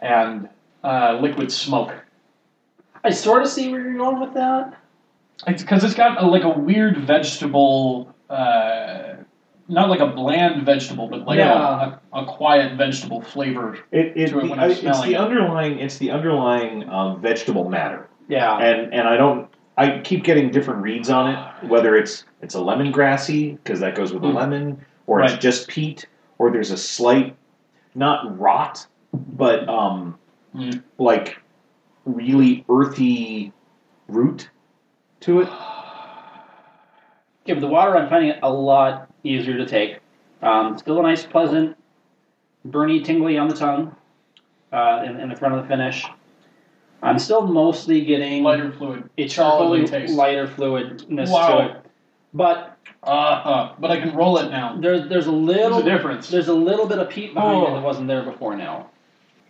and 0.00 0.48
uh, 0.84 1.18
liquid 1.20 1.50
smoke. 1.52 1.92
I 3.02 3.10
sort 3.10 3.42
of 3.42 3.48
see 3.48 3.68
where 3.70 3.80
you're 3.82 3.98
going 3.98 4.20
with 4.20 4.32
that. 4.34 4.78
It's 5.46 5.62
because 5.62 5.82
it's 5.84 5.94
got 5.94 6.22
a, 6.22 6.26
like 6.26 6.44
a 6.44 6.48
weird 6.50 6.98
vegetable, 6.98 8.14
uh, 8.30 9.14
not 9.68 9.88
like 9.90 10.00
a 10.00 10.06
bland 10.06 10.64
vegetable, 10.64 11.08
but 11.08 11.26
like 11.26 11.38
Yeah. 11.38 11.98
a, 12.12 12.16
a, 12.16 12.22
a 12.22 12.26
quiet 12.26 12.76
vegetable 12.76 13.20
flavor. 13.22 13.78
It, 13.90 14.12
it, 14.16 14.28
To 14.28 14.38
it 14.38 14.42
the- 14.42 14.48
when 14.50 14.58
I'm 14.60 14.70
I- 14.70 14.74
it's 14.74 15.00
the 15.02 15.14
it. 15.14 15.16
underlying 15.16 15.78
it's 15.80 15.98
the 15.98 16.10
underlying 16.12 16.88
um, 16.88 17.20
vegetable 17.20 17.68
matter, 17.68 18.08
Yeah. 18.28 18.56
and 18.58 18.92
and 18.94 19.08
I 19.08 19.16
don't 19.16 19.48
I 19.78 19.98
keep 20.00 20.24
getting 20.24 20.50
different 20.50 20.82
reads 20.82 21.08
on 21.08 21.30
it, 21.34 21.66
whether 21.68 21.96
it's 21.96 22.24
it's 22.42 22.54
a 22.54 22.58
lemongrassy 22.58 23.56
because 23.62 23.80
that 23.80 23.94
goes 23.94 24.12
with 24.12 24.20
the 24.22 24.28
Mm. 24.28 24.34
lemon, 24.34 24.84
or 25.10 25.18
Right. 25.18 25.32
it's 25.32 25.42
just 25.42 25.66
peat, 25.68 26.06
or 26.38 26.50
there's 26.52 26.70
a 26.70 26.76
slight 26.76 27.36
not 27.96 28.38
rot, 28.38 28.86
but 29.12 29.68
um 29.68 30.16
Mm. 30.54 30.82
like 30.98 31.38
really 32.04 32.64
earthy 32.68 33.52
root 34.08 34.50
to 35.20 35.40
it. 35.42 35.48
Yeah, 37.46 37.54
but 37.54 37.60
the 37.60 37.68
water, 37.68 37.96
I'm 37.96 38.08
finding 38.08 38.30
it 38.30 38.38
a 38.42 38.52
lot 38.52 39.08
easier 39.24 39.56
to 39.56 39.64
take. 39.66 40.00
Um, 40.42 40.76
still 40.78 41.00
a 41.00 41.02
nice, 41.02 41.24
pleasant, 41.24 41.76
burny, 42.68 43.02
tingly 43.02 43.38
on 43.38 43.48
the 43.48 43.56
tongue 43.56 43.96
uh, 44.72 45.02
in, 45.06 45.18
in 45.18 45.28
the 45.30 45.36
front 45.36 45.54
of 45.54 45.62
the 45.62 45.68
finish. 45.68 46.04
I'm 47.02 47.18
still 47.18 47.46
mostly 47.46 48.04
getting 48.04 48.42
Lighter 48.42 48.70
fluid. 48.72 49.08
a 49.16 49.26
solidly 49.26 49.84
charcoaly, 49.84 49.88
taste. 49.90 50.14
lighter 50.14 50.46
fluidness 50.46 51.30
Wow. 51.30 51.58
to 51.60 51.64
it. 51.70 51.86
But 52.34 52.69
Uh, 53.02 53.06
uh, 53.10 53.72
but 53.78 53.90
I 53.90 53.98
can 53.98 54.14
roll 54.14 54.36
it 54.38 54.50
now. 54.50 54.76
there's 54.78 55.08
there's 55.08 55.26
a 55.26 55.32
little 55.32 55.80
There's 55.80 55.86
a 55.86 55.96
difference. 55.96 56.28
there's 56.28 56.48
a 56.48 56.54
little 56.54 56.86
bit 56.86 56.98
of 56.98 57.08
peat 57.08 57.32
behind 57.34 57.62
it 57.62 57.68
Oh. 57.70 57.74
that 57.74 57.82
wasn't 57.82 58.08
there 58.08 58.22
before 58.22 58.54
now. 58.56 58.90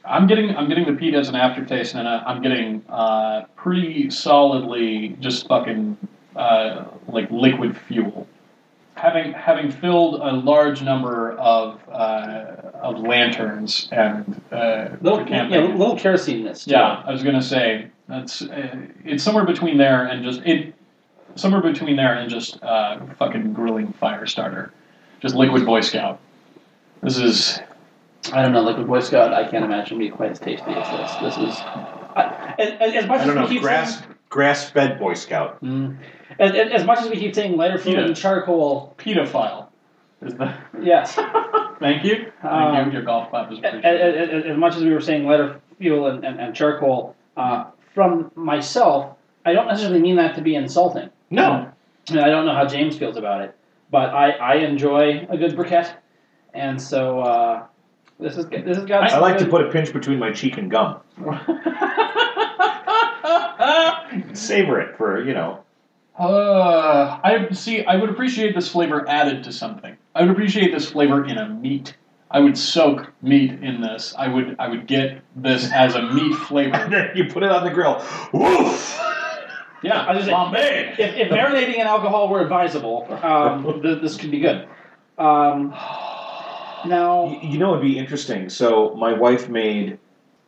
I'm 0.05 0.27
getting 0.29 0.57
I'm 0.57 0.69
getting 0.69 0.87
the 0.87 0.93
peat 0.99 1.15
as 1.15 1.29
an 1.29 1.35
aftertaste, 1.35 1.95
and 1.95 2.07
uh, 2.09 2.23
I'm 2.27 2.41
getting 2.43 2.83
uh, 2.89 3.43
pretty 3.57 4.09
solidly 4.11 5.17
just 5.21 5.47
fucking 5.49 5.97
uh, 6.37 6.85
like 7.09 7.31
liquid 7.31 7.77
fuel. 7.77 8.27
Having 8.95 9.33
having 9.33 9.71
filled 9.71 10.21
a 10.21 10.33
large 10.33 10.83
number 10.83 11.33
of 11.33 11.81
uh, 11.91 12.47
of 12.83 12.99
lanterns 13.01 13.89
and 13.93 14.41
uh, 14.53 14.91
Little, 15.01 15.27
yeah, 15.29 15.49
little 15.49 15.97
keroseneness. 15.97 16.65
to 16.65 16.71
Yeah. 16.71 17.03
I 17.07 17.11
was 17.13 17.23
gonna 17.23 17.43
say 17.43 17.89
that's 18.09 18.43
uh, 18.43 18.77
it's 19.05 19.23
somewhere 19.25 19.45
between 19.45 19.77
there 19.77 20.05
and 20.07 20.23
just 20.25 20.41
it 20.47 20.75
somewhere 21.37 21.63
between 21.63 21.97
there 21.97 22.15
and 22.15 22.31
just 22.31 22.63
uh, 22.63 22.99
fucking 23.19 23.53
grilling 23.53 23.93
fire 23.95 24.27
starter, 24.27 24.73
just 25.21 25.35
liquid 25.35 25.65
Boy 25.67 25.81
Scout. 25.81 26.21
This 27.03 27.17
is 27.19 27.61
I 28.33 28.43
don't 28.43 28.53
know, 28.53 28.63
liquid 28.63 28.87
Boy 28.87 29.01
Scout. 29.01 29.33
I 29.33 29.49
can't 29.51 29.65
imagine 29.65 29.99
being 29.99 30.13
quite 30.13 30.33
as 30.33 30.39
tasty 30.39 30.71
as 30.71 31.21
this. 31.23 31.37
This 31.37 31.49
is 31.49 31.61
I, 31.61 32.55
as, 32.59 32.95
as 32.95 33.07
much 33.07 33.21
I 33.21 33.27
don't 33.27 33.31
as 33.31 33.35
know 33.37 33.43
we 33.47 33.49
keep 33.55 33.63
grass 33.63 34.01
saying, 34.01 34.15
grass 34.29 34.71
fed 34.71 34.99
Boy 34.99 35.15
Scout. 35.15 35.63
Mm. 35.63 35.97
as, 36.39 36.53
as 36.53 36.73
as 36.81 36.85
much 36.87 37.01
as 37.01 37.09
we 37.11 37.17
keep 37.17 37.35
saying 37.35 37.57
lighter 37.57 37.79
fluid 37.79 37.99
Yeah. 37.99 38.05
and 38.07 38.17
charcoal. 38.17 38.95
pedophile. 38.99 39.67
Is 40.23 40.35
the 40.35 40.53
Yes. 40.83 41.15
thank 41.81 42.05
you, 42.05 42.31
thank 42.43 42.45
Um, 42.45 42.87
you. 42.89 42.93
Your 42.93 43.03
golf 43.03 43.31
clap 43.31 43.51
is 43.51 43.59
as, 43.59 43.65
appreciated. 43.65 44.31
as, 44.31 44.45
as 44.53 44.57
much 44.59 44.77
as 44.77 44.83
we 44.85 44.91
were 44.93 45.01
saying 45.01 45.25
lighter 45.25 45.61
fuel 45.79 46.09
and, 46.09 46.23
and, 46.25 46.39
and 46.39 46.55
charcoal, 46.55 47.17
uh, 47.39 47.65
from 47.95 48.31
myself, 48.35 49.17
I 49.47 49.55
don't 49.55 49.67
necessarily 49.67 50.01
mean 50.03 50.17
that 50.17 50.35
to 50.37 50.43
be 50.43 50.55
insulting. 50.57 51.09
No, 51.31 51.71
I 52.11 52.13
I 52.13 52.29
don't 52.29 52.45
know 52.45 52.55
how 52.55 52.67
James 52.67 52.99
feels 52.99 53.17
about 53.17 53.43
it, 53.43 53.57
but 53.91 54.11
I, 54.11 54.31
I 54.33 54.55
enjoy 54.57 55.27
a 55.31 55.37
good 55.37 55.57
briquette, 55.57 55.95
and 56.55 56.81
so 56.81 57.21
uh, 57.21 57.65
this 58.19 58.37
is 58.37 58.47
this 58.47 58.77
has 58.77 58.85
got. 58.85 59.11
I 59.11 59.19
like 59.19 59.39
to 59.39 59.47
put 59.47 59.67
a 59.67 59.71
pinch 59.71 59.93
between 59.93 60.19
my 60.19 60.33
cheek 60.33 60.59
and 60.59 60.71
gum. 60.71 61.01
Savor 64.35 64.81
it 64.81 64.97
for 64.97 65.25
you 65.25 65.35
know. 65.35 65.63
Uh, 66.19 67.19
I 67.23 67.49
see. 67.53 67.85
I 67.85 67.97
would 67.97 68.11
appreciate 68.11 68.55
this 68.55 68.69
flavor 68.69 69.09
added 69.09 69.45
to 69.45 69.53
something. 69.53 69.97
I 70.15 70.23
would 70.23 70.31
appreciate 70.31 70.73
this 70.73 70.91
flavor 70.91 71.25
in 71.25 71.39
a 71.39 71.49
meat. 71.49 71.97
I 72.33 72.41
would 72.41 72.59
soak 72.59 73.13
meat 73.23 73.53
in 73.63 73.81
this. 73.81 74.15
I 74.19 74.29
would. 74.29 74.57
I 74.59 74.69
would 74.69 74.87
get 74.87 75.23
this 75.37 75.71
as 75.73 75.95
a 75.95 76.03
meat 76.13 76.35
flavor. 76.35 76.89
then 76.91 77.11
you 77.15 77.27
put 77.27 77.45
it 77.45 77.51
on 77.51 77.65
the 77.65 77.71
grill. 77.71 78.05
Woof! 78.33 79.01
Yeah, 79.83 80.03
I 80.03 80.15
was 80.15 80.27
just 80.27 80.53
saying, 80.53 80.95
if, 80.99 81.17
if 81.17 81.29
marinating 81.33 81.77
in 81.77 81.87
alcohol 81.87 82.29
were 82.29 82.41
advisable, 82.41 83.07
um, 83.23 83.65
th- 83.83 84.03
this 84.03 84.17
could 84.17 84.31
be 84.31 84.41
good. 84.41 84.69
Um, 85.19 85.71
now, 86.87 87.39
You, 87.43 87.51
you 87.51 87.59
know, 87.59 87.71
it'd 87.75 87.83
be 87.83 87.99
interesting. 87.99 88.49
So 88.49 88.95
my 88.95 89.13
wife 89.13 89.49
made 89.49 89.99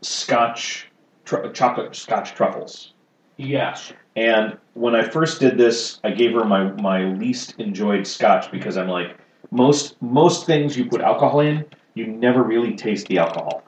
Scotch, 0.03 0.89
tr- 1.25 1.49
chocolate 1.49 1.95
Scotch 1.95 2.35
truffles, 2.35 2.93
yes, 3.37 3.93
and 4.17 4.59
when 4.75 4.95
I 4.95 5.03
first 5.09 5.41
did 5.41 5.57
this, 5.59 5.99
I 6.05 6.11
gave 6.11 6.33
her 6.33 6.45
my 6.45 6.71
my 6.73 7.05
least 7.05 7.55
enjoyed 7.59 8.07
Scotch 8.07 8.51
because 8.51 8.77
I'm 8.77 8.89
like 8.89 9.17
most 9.51 10.01
most 10.03 10.47
things 10.47 10.77
you 10.77 10.87
put 10.87 11.01
alcohol 11.01 11.41
in, 11.41 11.65
you 11.95 12.07
never 12.07 12.43
really 12.43 12.75
taste 12.75 13.07
the 13.09 13.19
alcohol. 13.19 13.62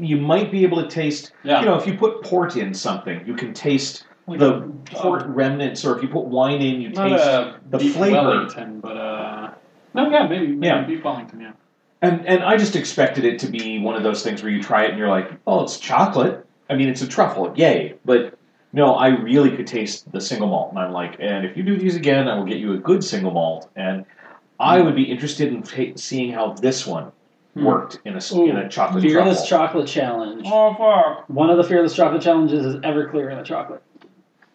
You- 0.00 0.16
You 0.16 0.22
might 0.22 0.50
be 0.50 0.62
able 0.64 0.82
to 0.82 0.88
taste, 0.88 1.32
yeah. 1.44 1.60
you 1.60 1.66
know, 1.66 1.74
if 1.76 1.86
you 1.86 1.94
put 1.94 2.22
port 2.22 2.56
in 2.56 2.72
something, 2.74 3.22
you 3.26 3.34
can 3.34 3.52
taste 3.52 4.04
Like 4.26 4.38
the 4.38 4.56
a- 4.56 4.62
port 4.92 5.24
remnants, 5.26 5.84
or 5.84 5.96
if 5.96 6.02
you 6.02 6.08
put 6.08 6.24
wine 6.24 6.60
in, 6.60 6.80
you 6.80 6.90
Not 6.90 7.08
taste 7.08 7.24
a 7.24 7.56
the 7.70 7.78
beef 7.78 7.94
flavor. 7.94 8.16
Wellington, 8.16 8.80
but 8.80 8.96
uh, 8.96 9.50
no, 9.94 10.10
yeah, 10.10 10.26
maybe, 10.26 10.48
maybe 10.48 10.66
Yeah. 10.66 10.82
beef 10.84 11.04
Wellington, 11.04 11.40
yeah. 11.40 11.52
And 12.02 12.26
and 12.26 12.42
I 12.42 12.56
just 12.56 12.76
expected 12.76 13.24
it 13.24 13.38
to 13.40 13.46
be 13.48 13.78
one 13.78 13.94
of 13.94 14.02
those 14.02 14.22
things 14.22 14.42
where 14.42 14.50
you 14.50 14.62
try 14.62 14.84
it 14.84 14.90
and 14.90 14.98
you're 14.98 15.10
like, 15.10 15.30
oh, 15.46 15.62
it's 15.62 15.78
chocolate. 15.78 16.46
I 16.70 16.74
mean, 16.76 16.88
it's 16.88 17.02
a 17.02 17.06
truffle, 17.08 17.52
yay! 17.56 17.94
But 18.06 18.38
no, 18.72 18.94
I 18.94 19.08
really 19.08 19.50
could 19.56 19.66
taste 19.66 20.10
the 20.12 20.20
single 20.20 20.48
malt, 20.48 20.70
and 20.70 20.78
I'm 20.78 20.92
like, 20.92 21.16
and 21.20 21.44
if 21.44 21.56
you 21.56 21.62
do 21.62 21.76
these 21.76 21.96
again, 21.96 22.26
I 22.28 22.38
will 22.38 22.46
get 22.46 22.58
you 22.58 22.72
a 22.72 22.78
good 22.78 23.02
single 23.04 23.32
malt. 23.32 23.68
And 23.76 24.06
I 24.58 24.80
would 24.80 24.94
be 24.94 25.02
interested 25.02 25.52
in 25.52 25.62
ta 25.62 25.92
seeing 25.96 26.32
how 26.32 26.52
this 26.54 26.86
one 26.86 27.04
Hmm. 27.04 27.10
Worked 27.54 27.98
in 28.04 28.14
a 28.14 28.16
s 28.16 28.32
in 28.32 28.56
a 28.56 28.68
chocolate 28.68 29.02
Fearless 29.02 29.46
truffle. 29.46 29.82
Chocolate 29.82 29.88
Challenge. 29.88 30.42
Oh 30.46 30.74
fuck! 30.74 31.28
One 31.28 31.50
of 31.50 31.56
the 31.56 31.64
Fearless 31.64 31.94
Chocolate 31.94 32.22
Challenges 32.22 32.64
is 32.64 32.76
Everclear 32.76 33.30
in 33.30 33.38
the 33.38 33.44
chocolate. 33.44 33.82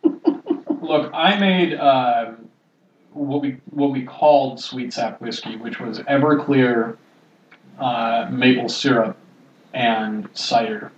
Look, 0.82 1.12
I 1.14 1.38
made 1.38 1.76
um, 1.76 2.50
what 3.12 3.42
we 3.42 3.58
what 3.72 3.92
we 3.92 4.04
called 4.04 4.60
sweet 4.60 4.94
sap 4.94 5.22
whiskey, 5.22 5.58
which 5.58 5.80
was 5.80 6.00
Everclear 6.00 6.98
uh, 7.80 8.28
maple 8.32 8.70
syrup 8.70 9.18
and 9.74 10.30
cider. 10.34 10.92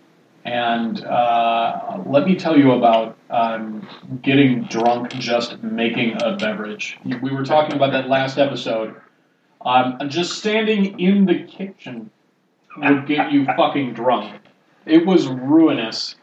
And 0.45 1.03
uh, 1.03 2.01
let 2.05 2.25
me 2.25 2.35
tell 2.35 2.57
you 2.57 2.71
about 2.71 3.17
um, 3.29 3.85
getting 4.21 4.63
drunk 4.63 5.11
just 5.11 5.61
making 5.61 6.21
a 6.21 6.37
beverage. 6.37 6.97
We 7.03 7.31
were 7.31 7.43
talking 7.43 7.75
about 7.75 7.91
that 7.91 8.07
last 8.07 8.37
episode. 8.37 8.95
Um, 9.61 9.97
just 10.07 10.37
standing 10.37 10.99
in 10.99 11.25
the 11.25 11.43
kitchen 11.43 12.09
would 12.77 13.07
get 13.07 13.31
you 13.31 13.45
fucking 13.45 13.93
drunk. 13.93 14.41
It 14.85 15.05
was 15.05 15.27
ruinous. 15.27 16.15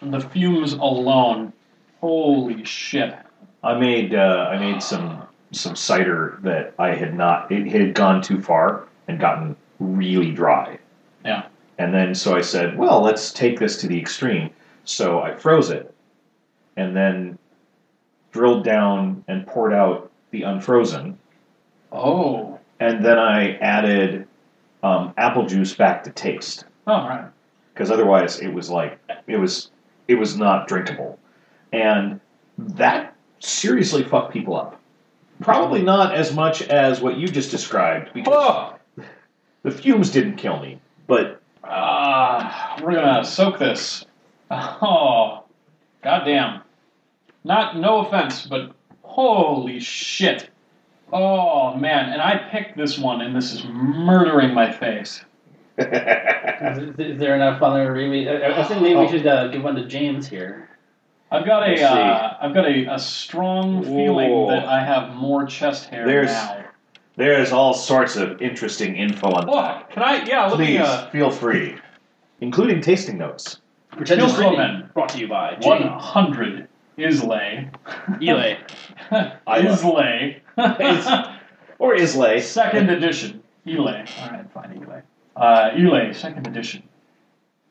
The 0.00 0.20
fumes 0.20 0.74
alone. 0.74 1.52
Holy 2.00 2.64
shit. 2.64 3.14
I 3.62 3.74
made 3.78 4.14
uh, 4.14 4.48
I 4.50 4.58
made 4.58 4.82
some 4.82 5.22
some 5.52 5.74
cider 5.74 6.38
that 6.42 6.74
I 6.78 6.94
had 6.94 7.14
not 7.14 7.50
it 7.50 7.66
had 7.66 7.94
gone 7.94 8.22
too 8.22 8.40
far 8.40 8.86
and 9.08 9.18
gotten 9.18 9.56
really 9.80 10.30
dry. 10.30 10.78
Yeah. 11.24 11.46
And 11.78 11.92
then 11.92 12.14
so 12.14 12.36
I 12.36 12.40
said, 12.40 12.78
well, 12.78 13.00
let's 13.00 13.32
take 13.32 13.58
this 13.58 13.78
to 13.80 13.88
the 13.88 13.98
extreme. 13.98 14.50
So 14.84 15.20
I 15.20 15.34
froze 15.34 15.70
it, 15.70 15.92
and 16.76 16.96
then 16.96 17.38
drilled 18.30 18.64
down 18.64 19.24
and 19.26 19.46
poured 19.46 19.72
out 19.72 20.10
the 20.30 20.42
unfrozen, 20.42 21.18
Oh. 21.92 22.55
And 22.80 23.04
then 23.04 23.18
I 23.18 23.56
added 23.58 24.26
um, 24.82 25.12
apple 25.16 25.46
juice 25.46 25.74
back 25.74 26.04
to 26.04 26.10
taste 26.10 26.64
Oh, 26.86 27.06
right. 27.06 27.26
because 27.74 27.90
otherwise 27.90 28.40
it 28.40 28.48
was 28.52 28.70
like 28.70 28.98
it 29.26 29.36
was 29.36 29.70
it 30.08 30.14
was 30.16 30.36
not 30.36 30.68
drinkable, 30.68 31.18
and 31.72 32.20
that 32.58 33.14
seriously 33.40 34.04
fucked 34.04 34.32
people 34.32 34.56
up. 34.56 34.80
Probably 35.40 35.82
not 35.82 36.14
as 36.14 36.32
much 36.34 36.62
as 36.62 37.00
what 37.00 37.16
you 37.16 37.26
just 37.28 37.50
described 37.50 38.10
because 38.14 38.32
Oh. 38.98 39.04
the 39.62 39.70
fumes 39.70 40.10
didn't 40.10 40.36
kill 40.36 40.58
me, 40.60 40.80
but 41.06 41.40
Ah, 41.68 42.78
we're 42.82 42.92
gonna 42.94 43.24
soak 43.24 43.58
this. 43.58 44.04
Oh, 44.50 45.42
goddamn. 46.02 46.60
Not 47.42 47.76
no 47.76 48.06
offense, 48.06 48.46
but 48.46 48.70
holy 49.02 49.80
shit. 49.80 50.48
Oh 51.12 51.74
man, 51.76 52.10
and 52.12 52.20
I 52.20 52.36
picked 52.50 52.76
this 52.76 52.98
one, 52.98 53.20
and 53.20 53.34
this 53.34 53.52
is 53.52 53.64
murdering 53.66 54.52
my 54.54 54.72
face. 54.72 55.24
Is, 55.78 56.78
is 56.98 57.18
there 57.18 57.34
enough 57.36 57.62
other 57.62 57.92
reread? 57.92 58.28
I, 58.28 58.60
I 58.60 58.64
think 58.64 58.82
maybe 58.82 58.98
we 58.98 59.08
should 59.08 59.26
uh, 59.26 59.48
give 59.48 59.62
one 59.62 59.74
to 59.76 59.86
James 59.86 60.26
here. 60.26 60.68
I've 61.30 61.44
got 61.44 61.68
a, 61.68 61.80
uh, 61.82 62.36
I've 62.40 62.54
got 62.54 62.66
a, 62.66 62.94
a 62.94 62.98
strong 62.98 63.82
feeling 63.82 64.30
Whoa. 64.30 64.50
that 64.50 64.64
I 64.66 64.82
have 64.84 65.14
more 65.14 65.44
chest 65.44 65.86
hair 65.86 66.06
There's- 66.06 66.30
now. 66.32 66.64
there's 67.16 67.52
all 67.52 67.74
sorts 67.74 68.16
of 68.16 68.40
interesting 68.40 68.96
info 68.96 69.28
on. 69.32 69.48
Oh, 69.50 69.82
can 69.90 70.02
I? 70.02 70.24
Yeah, 70.24 70.46
let 70.46 70.58
me. 70.58 70.66
Please 70.78 70.80
Uh, 70.80 71.10
feel 71.10 71.30
free, 71.30 71.76
including 72.40 72.80
tasting 72.80 73.18
notes. 73.18 73.60
Pretentious 73.90 74.32
Bill 74.32 74.50
reading 74.50 74.58
Coleman. 74.64 74.90
brought 74.94 75.08
to 75.10 75.18
you 75.18 75.28
by 75.28 75.56
James 75.60 75.84
hundred 76.02 76.68
Islay. 76.96 77.70
Elay. 78.20 78.58
I 79.10 79.58
love- 79.60 79.64
Islay. 79.78 80.42
Or 81.78 81.94
Islay. 81.94 82.40
Second 82.40 82.90
edition. 82.90 83.42
Elay. 83.66 84.08
All 84.22 84.30
right, 84.30 84.50
fine, 84.52 84.80
Elay. 84.80 85.02
Uh, 85.34 85.70
Elay, 85.72 86.14
second 86.14 86.46
edition. 86.46 86.82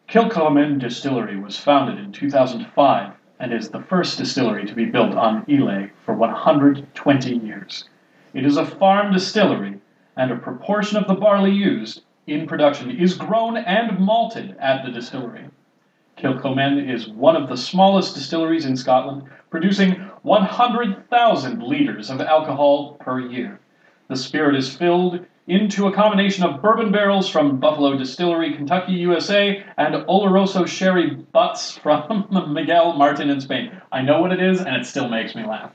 Kilchoman 0.08 0.80
Distillery 0.80 1.40
was 1.40 1.58
founded 1.58 1.98
in 1.98 2.12
2005 2.12 3.14
and 3.40 3.54
is 3.54 3.70
the 3.70 3.82
first 3.82 4.18
distillery 4.18 4.66
to 4.66 4.76
be 4.76 4.86
built 4.86 5.16
on 5.16 5.46
Elay 5.46 5.90
for 6.06 6.14
120 6.14 7.36
years. 7.38 7.86
It 8.34 8.46
is 8.46 8.58
a 8.58 8.66
farm 8.66 9.12
distillery, 9.12 9.80
and 10.16 10.32
a 10.32 10.38
proportion 10.38 10.98
of 10.98 11.08
the 11.08 11.16
barley 11.16 11.52
used 11.52 12.04
in 12.28 12.48
production 12.48 12.92
is 12.92 13.14
grown 13.14 13.58
and 13.58 14.00
malted 14.00 14.56
at 14.60 14.86
the 14.86 14.92
distillery. 14.92 15.46
Kilchoman 16.18 16.90
is 16.90 17.10
one 17.10 17.36
of 17.36 17.50
the 17.50 17.58
smallest 17.58 18.16
distilleries 18.16 18.66
in 18.66 18.78
Scotland, 18.78 19.24
producing 19.50 20.10
100,000 20.26 21.62
liters 21.62 22.10
of 22.10 22.20
alcohol 22.20 22.98
per 23.00 23.20
year. 23.20 23.60
The 24.08 24.16
spirit 24.16 24.56
is 24.56 24.76
filled 24.76 25.24
into 25.46 25.86
a 25.86 25.94
combination 25.94 26.44
of 26.44 26.64
bourbon 26.64 26.92
barrels 26.92 27.30
from 27.30 27.60
Buffalo 27.60 27.96
Distillery, 27.96 28.56
Kentucky, 28.56 28.94
USA, 28.94 29.64
and 29.78 29.94
Oloroso 30.08 30.68
sherry 30.68 31.12
butts 31.12 31.78
from 31.78 32.28
Miguel 32.52 32.94
Martin 32.94 33.30
in 33.30 33.40
Spain. 33.40 33.80
I 33.92 34.02
know 34.02 34.20
what 34.20 34.32
it 34.32 34.42
is, 34.42 34.62
and 34.62 34.76
it 34.76 34.88
still 34.88 35.08
makes 35.10 35.36
me 35.36 35.46
laugh. 35.46 35.72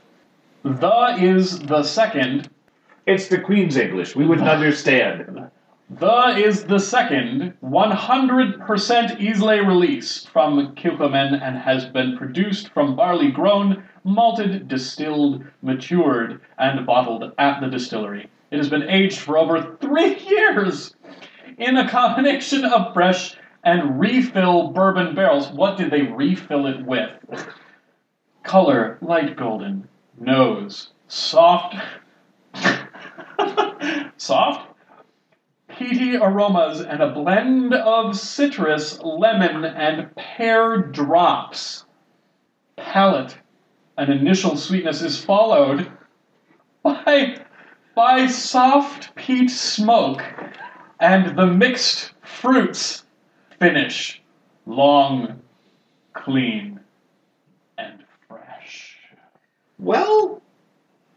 The 0.63 1.15
is 1.17 1.57
the 1.59 1.83
second. 1.83 2.49
It's 3.07 3.29
the 3.29 3.39
Queen's 3.39 3.77
English. 3.77 4.17
We 4.17 4.25
wouldn't 4.25 4.49
understand. 4.49 5.49
The 5.99 6.37
is 6.37 6.63
the 6.65 6.79
second 6.79 7.53
100% 7.61 9.21
Islay 9.21 9.59
release 9.59 10.25
from 10.25 10.73
Kilchoman 10.75 11.41
and 11.41 11.57
has 11.57 11.85
been 11.85 12.17
produced 12.17 12.69
from 12.69 12.95
barley 12.95 13.29
grown, 13.29 13.83
malted, 14.03 14.67
distilled, 14.67 15.43
matured, 15.61 16.41
and 16.57 16.85
bottled 16.85 17.31
at 17.37 17.61
the 17.61 17.67
distillery. 17.67 18.29
It 18.51 18.57
has 18.57 18.69
been 18.69 18.89
aged 18.89 19.19
for 19.19 19.37
over 19.37 19.77
three 19.81 20.17
years 20.27 20.95
in 21.57 21.77
a 21.77 21.89
combination 21.89 22.65
of 22.65 22.93
fresh 22.93 23.35
and 23.63 23.99
refill 23.99 24.69
bourbon 24.69 25.15
barrels. 25.15 25.49
What 25.49 25.77
did 25.77 25.91
they 25.91 26.01
refill 26.01 26.67
it 26.67 26.85
with? 26.85 27.11
Color 28.43 28.97
light 29.01 29.37
golden, 29.37 29.87
nose 30.19 30.91
soft, 31.11 31.75
soft, 34.17 34.67
peaty 35.67 36.15
aromas, 36.15 36.79
and 36.79 37.01
a 37.01 37.11
blend 37.11 37.73
of 37.73 38.17
citrus, 38.17 38.99
lemon, 39.01 39.65
and 39.65 40.15
pear 40.15 40.77
drops. 40.77 41.85
Palate, 42.77 43.37
an 43.97 44.11
initial 44.11 44.55
sweetness 44.57 45.01
is 45.01 45.23
followed 45.23 45.91
by 46.83 47.37
by 47.95 48.25
soft 48.27 49.13
peat 49.15 49.49
smoke 49.51 50.23
and 50.99 51.37
the 51.37 51.45
mixed 51.45 52.13
fruits 52.23 53.03
finish 53.59 54.21
long, 54.65 55.41
clean, 56.13 56.79
and 57.77 58.03
fresh. 58.27 58.97
Well, 59.77 60.41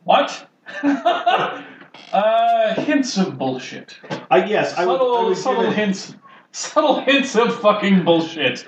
What? 0.04 0.48
uh, 0.82 2.74
hints 2.82 3.16
of 3.18 3.38
bullshit. 3.38 3.98
I 4.30 4.44
yes, 4.44 4.74
I 4.76 4.84
would, 4.86 4.94
I 4.94 4.98
Subtle, 4.98 5.26
would 5.28 5.36
subtle 5.36 5.64
it, 5.70 5.72
hints. 5.74 6.14
Subtle 6.52 7.00
hints 7.00 7.36
of 7.36 7.60
fucking 7.60 8.04
bullshit. 8.04 8.66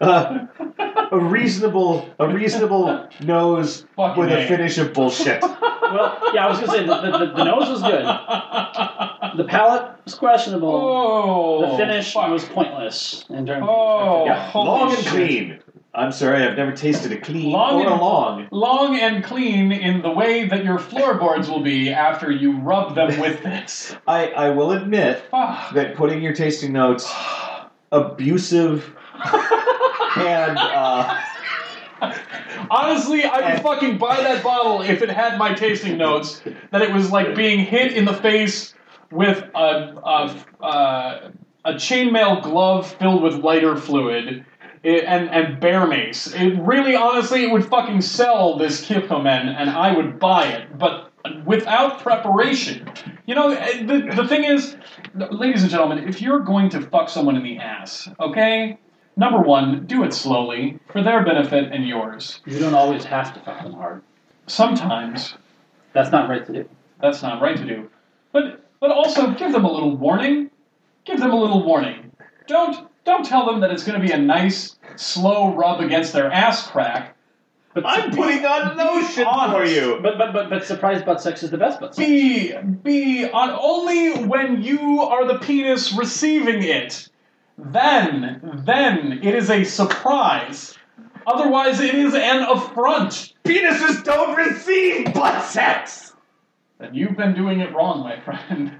uh, 0.00 0.46
a 1.10 1.18
reasonable 1.18 2.08
a 2.18 2.28
reasonable 2.28 3.08
nose 3.22 3.86
Fucking 3.96 4.20
with 4.24 4.32
a 4.32 4.44
A. 4.44 4.48
finish 4.48 4.78
of 4.78 4.92
bullshit. 4.92 5.40
Well, 5.42 6.18
yeah, 6.34 6.46
I 6.46 6.50
was 6.50 6.60
gonna 6.60 6.72
say 6.72 6.84
the, 6.86 7.00
the, 7.00 7.18
the, 7.18 7.32
the 7.34 7.44
nose 7.44 7.68
was 7.68 7.82
good. 7.82 8.04
The 9.36 9.44
palate 9.44 9.92
was 10.04 10.14
questionable. 10.14 10.70
Oh, 10.74 11.70
the 11.72 11.76
finish 11.78 12.12
fuck. 12.12 12.30
was 12.30 12.44
pointless 12.44 13.24
in 13.30 13.46
terms 13.46 13.64
Oh, 13.68 14.20
of 14.22 14.26
Yeah, 14.26 14.50
holy 14.50 14.66
long 14.68 14.88
and 14.92 14.98
shit. 14.98 15.08
clean. 15.12 15.58
I'm 15.94 16.12
sorry, 16.12 16.44
I've 16.44 16.56
never 16.56 16.72
tasted 16.72 17.10
a 17.12 17.20
clean 17.20 17.50
Long 17.50 17.80
or 17.82 17.88
a 17.88 17.92
and- 17.92 18.00
long. 18.00 18.48
long 18.52 18.96
and 19.00 19.24
clean 19.24 19.72
in 19.72 20.02
the 20.02 20.10
way 20.10 20.46
that 20.46 20.62
your 20.64 20.78
floorboards 20.78 21.48
will 21.48 21.62
be 21.62 21.90
after 21.92 22.30
you 22.30 22.58
rub 22.58 22.94
them 22.94 23.18
with 23.18 23.42
this. 23.42 23.96
I, 24.06 24.28
I 24.28 24.50
will 24.50 24.72
admit 24.72 25.24
Fuck. 25.30 25.72
that 25.74 25.96
putting 25.96 26.22
your 26.22 26.34
tasting 26.34 26.72
notes 26.72 27.10
abusive 27.90 28.94
and 30.16 30.58
uh, 30.58 31.20
Honestly, 32.70 33.24
I 33.24 33.52
would 33.52 33.62
fucking 33.62 33.98
buy 33.98 34.16
that 34.22 34.42
bottle 34.42 34.82
if 34.82 35.02
it 35.02 35.08
had 35.08 35.38
my 35.38 35.54
tasting 35.54 35.96
notes. 35.96 36.42
That 36.70 36.82
it 36.82 36.92
was 36.92 37.10
like 37.10 37.34
being 37.34 37.64
hit 37.64 37.92
in 37.92 38.04
the 38.04 38.14
face 38.14 38.74
with 39.10 39.38
a 39.54 39.58
a, 39.58 40.64
a, 40.64 41.32
a 41.64 41.72
chainmail 41.74 42.42
glove 42.42 42.94
filled 42.96 43.22
with 43.22 43.36
lighter 43.36 43.76
fluid. 43.76 44.44
It, 44.84 45.04
and 45.04 45.28
and 45.30 45.60
bear 45.60 45.86
mace. 45.86 46.32
It 46.32 46.56
really, 46.60 46.94
honestly, 46.94 47.42
it 47.42 47.50
would 47.50 47.66
fucking 47.66 48.00
sell 48.00 48.56
this 48.56 48.86
Kilchoman, 48.86 49.48
and 49.48 49.50
and 49.50 49.70
I 49.70 49.92
would 49.92 50.20
buy 50.20 50.46
it. 50.46 50.78
But 50.78 51.10
without 51.44 52.00
preparation, 52.00 52.88
you 53.26 53.34
know, 53.34 53.50
eh, 53.50 53.84
the 53.84 54.12
the 54.14 54.28
thing 54.28 54.44
is, 54.44 54.76
ladies 55.14 55.62
and 55.62 55.70
gentlemen, 55.70 56.06
if 56.08 56.22
you're 56.22 56.40
going 56.40 56.68
to 56.70 56.80
fuck 56.80 57.08
someone 57.08 57.34
in 57.34 57.42
the 57.42 57.58
ass, 57.58 58.08
okay, 58.20 58.78
number 59.18 59.40
one, 59.40 59.84
do 59.86 60.04
it 60.04 60.14
slowly 60.14 60.78
for 60.90 61.02
their 61.02 61.22
benefit 61.24 61.70
and 61.72 61.86
yours. 61.86 62.40
You 62.46 62.58
don't 62.58 62.74
always 62.74 63.04
have 63.04 63.34
to 63.34 63.40
fuck 63.40 63.62
them 63.62 63.72
hard. 63.74 64.00
Sometimes 64.46 65.36
That's 65.92 66.10
not 66.10 66.28
right 66.30 66.44
to 66.46 66.52
do. 66.52 66.68
that's 67.02 67.22
not 67.22 67.42
right 67.42 67.56
to 67.56 67.64
do, 67.66 67.90
but 68.32 68.64
but 68.80 68.90
also 68.90 69.32
give 69.32 69.52
them 69.52 69.64
a 69.64 69.70
little 69.72 69.96
warning. 69.96 70.50
Give 71.04 71.18
them 71.20 71.30
a 71.32 71.36
little 71.40 71.64
warning. 71.64 72.10
Don't 72.46 72.88
don't 73.04 73.24
tell 73.24 73.44
them 73.46 73.60
that 73.60 73.70
it's 73.70 73.84
going 73.84 74.00
to 74.00 74.06
be 74.06 74.12
a 74.12 74.18
nice 74.18 74.76
slow 74.96 75.54
rub 75.54 75.80
against 75.80 76.12
their 76.12 76.30
ass 76.30 76.66
crack. 76.66 77.14
But 77.74 77.84
I'm 77.86 78.10
putting 78.10 78.44
on 78.44 78.76
lotion 78.76 79.24
for 79.24 79.28
honest. 79.30 79.74
you. 79.74 79.98
But 80.02 80.18
but 80.18 80.32
but 80.32 80.50
but 80.50 80.64
surprise 80.64 81.02
butt 81.02 81.20
sex 81.20 81.42
is 81.42 81.50
the 81.50 81.58
best 81.58 81.78
butt 81.80 81.94
sex. 81.94 82.06
Be 82.08 82.54
be 82.82 83.28
on 83.30 83.50
only 83.60 84.24
when 84.26 84.62
you 84.62 85.00
are 85.02 85.26
the 85.26 85.38
penis 85.38 85.92
receiving 85.92 86.62
it. 86.62 87.08
Then 87.58 88.62
then 88.64 89.20
it 89.22 89.34
is 89.34 89.50
a 89.50 89.64
surprise. 89.64 90.76
Otherwise, 91.26 91.80
it 91.80 91.94
is 91.94 92.14
an 92.14 92.42
affront. 92.48 93.34
Penises 93.44 94.02
don't 94.04 94.36
receive 94.36 95.12
butt 95.12 95.44
sex. 95.44 96.14
Then 96.78 96.94
you've 96.94 97.16
been 97.16 97.34
doing 97.34 97.60
it 97.60 97.74
wrong, 97.74 98.00
my 98.00 98.18
friend. 98.20 98.72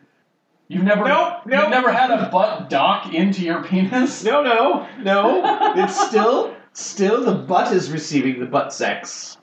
You've 0.68 0.84
never 0.84 1.04
Nope, 1.04 1.46
nope. 1.46 1.60
you've 1.62 1.70
never 1.70 1.90
had 1.92 2.10
a 2.10 2.28
butt 2.30 2.70
dock 2.70 3.12
into 3.12 3.42
your 3.42 3.64
penis. 3.64 4.22
No, 4.22 4.42
no, 4.42 4.86
no. 5.00 5.72
It's 5.82 5.98
still, 6.08 6.54
still 6.72 7.24
the 7.24 7.34
butt 7.34 7.72
is 7.72 7.90
receiving 7.90 8.38
the 8.38 8.46
butt 8.46 8.72
sex. 8.72 9.38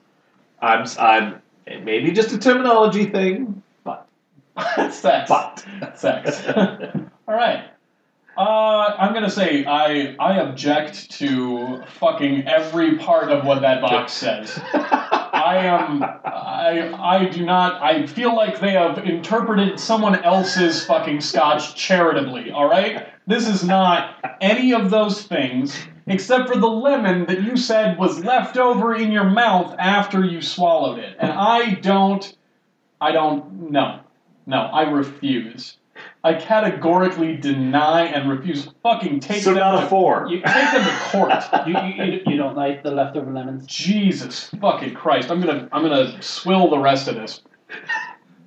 I'm, 0.62 0.86
I'm. 1.00 1.42
It 1.68 1.84
may 1.84 2.00
be 2.00 2.12
just 2.12 2.32
a 2.32 2.38
terminology 2.38 3.06
thing, 3.06 3.62
but 3.84 4.08
Sex. 4.92 5.30
but. 5.30 5.66
Sex. 5.96 6.42
All 7.28 7.36
right. 7.36 7.66
Uh, 8.38 8.94
I'm 8.98 9.14
gonna 9.14 9.30
say 9.30 9.64
I 9.66 10.16
I 10.20 10.40
object 10.40 11.10
to 11.20 11.82
fucking 12.00 12.48
every 12.48 12.98
part 12.98 13.32
of 13.32 13.46
what 13.46 13.62
that 13.62 13.82
box 13.82 14.12
says. 14.24 14.60
I 14.74 15.58
am 15.64 16.04
I 16.04 16.92
I 17.02 17.26
do 17.26 17.46
not 17.46 17.82
I 17.82 18.06
feel 18.06 18.36
like 18.36 18.60
they 18.60 18.72
have 18.72 18.98
interpreted 19.00 19.80
someone 19.80 20.22
else's 20.24 20.86
fucking 20.86 21.22
scotch 21.22 21.76
charitably, 21.76 22.52
all 22.52 22.68
right? 22.68 23.08
This 23.26 23.48
is 23.48 23.64
not 23.64 24.38
any 24.42 24.74
of 24.74 24.90
those 24.90 25.24
things 25.24 25.78
except 26.08 26.50
for 26.50 26.60
the 26.60 26.68
lemon 26.68 27.26
that 27.28 27.42
you 27.42 27.56
said 27.56 27.98
was 27.98 28.24
left 28.24 28.58
over 28.58 28.94
in 28.94 29.12
your 29.14 29.24
mouth 29.24 29.76
after 29.80 30.26
you 30.26 30.42
swallowed 30.42 31.00
it. 31.00 31.16
And 31.20 31.32
I 31.32 31.76
don't 31.76 32.36
I 33.00 33.14
don't 33.14 33.72
no. 33.72 34.02
No, 34.46 34.58
I 34.58 34.90
refuse. 34.92 35.78
I 36.26 36.34
categorically 36.34 37.38
deny 37.38 38.06
and 38.06 38.28
refuse. 38.28 38.68
Fucking 38.82 39.20
take 39.20 39.44
so 39.44 39.52
them 39.52 39.60
not 39.60 39.80
to, 39.80 39.86
a 39.86 39.90
four. 39.90 40.26
You, 40.28 40.38
take 40.38 40.72
them 40.72 40.84
to 40.84 41.00
court. 41.12 41.32
you, 41.68 41.78
you, 41.78 42.14
you, 42.14 42.22
you 42.26 42.38
don't 42.38 42.56
like 42.56 42.82
the 42.82 42.90
leftover 42.90 43.32
lemons? 43.32 43.68
Jesus 43.68 44.50
fucking 44.60 44.96
Christ! 44.96 45.30
I'm 45.30 45.40
gonna 45.40 45.70
I'm 45.72 45.84
gonna 45.84 46.20
swill 46.24 46.72
the 46.72 46.80
rest 46.80 47.08
of 47.08 47.14
this. 47.14 47.44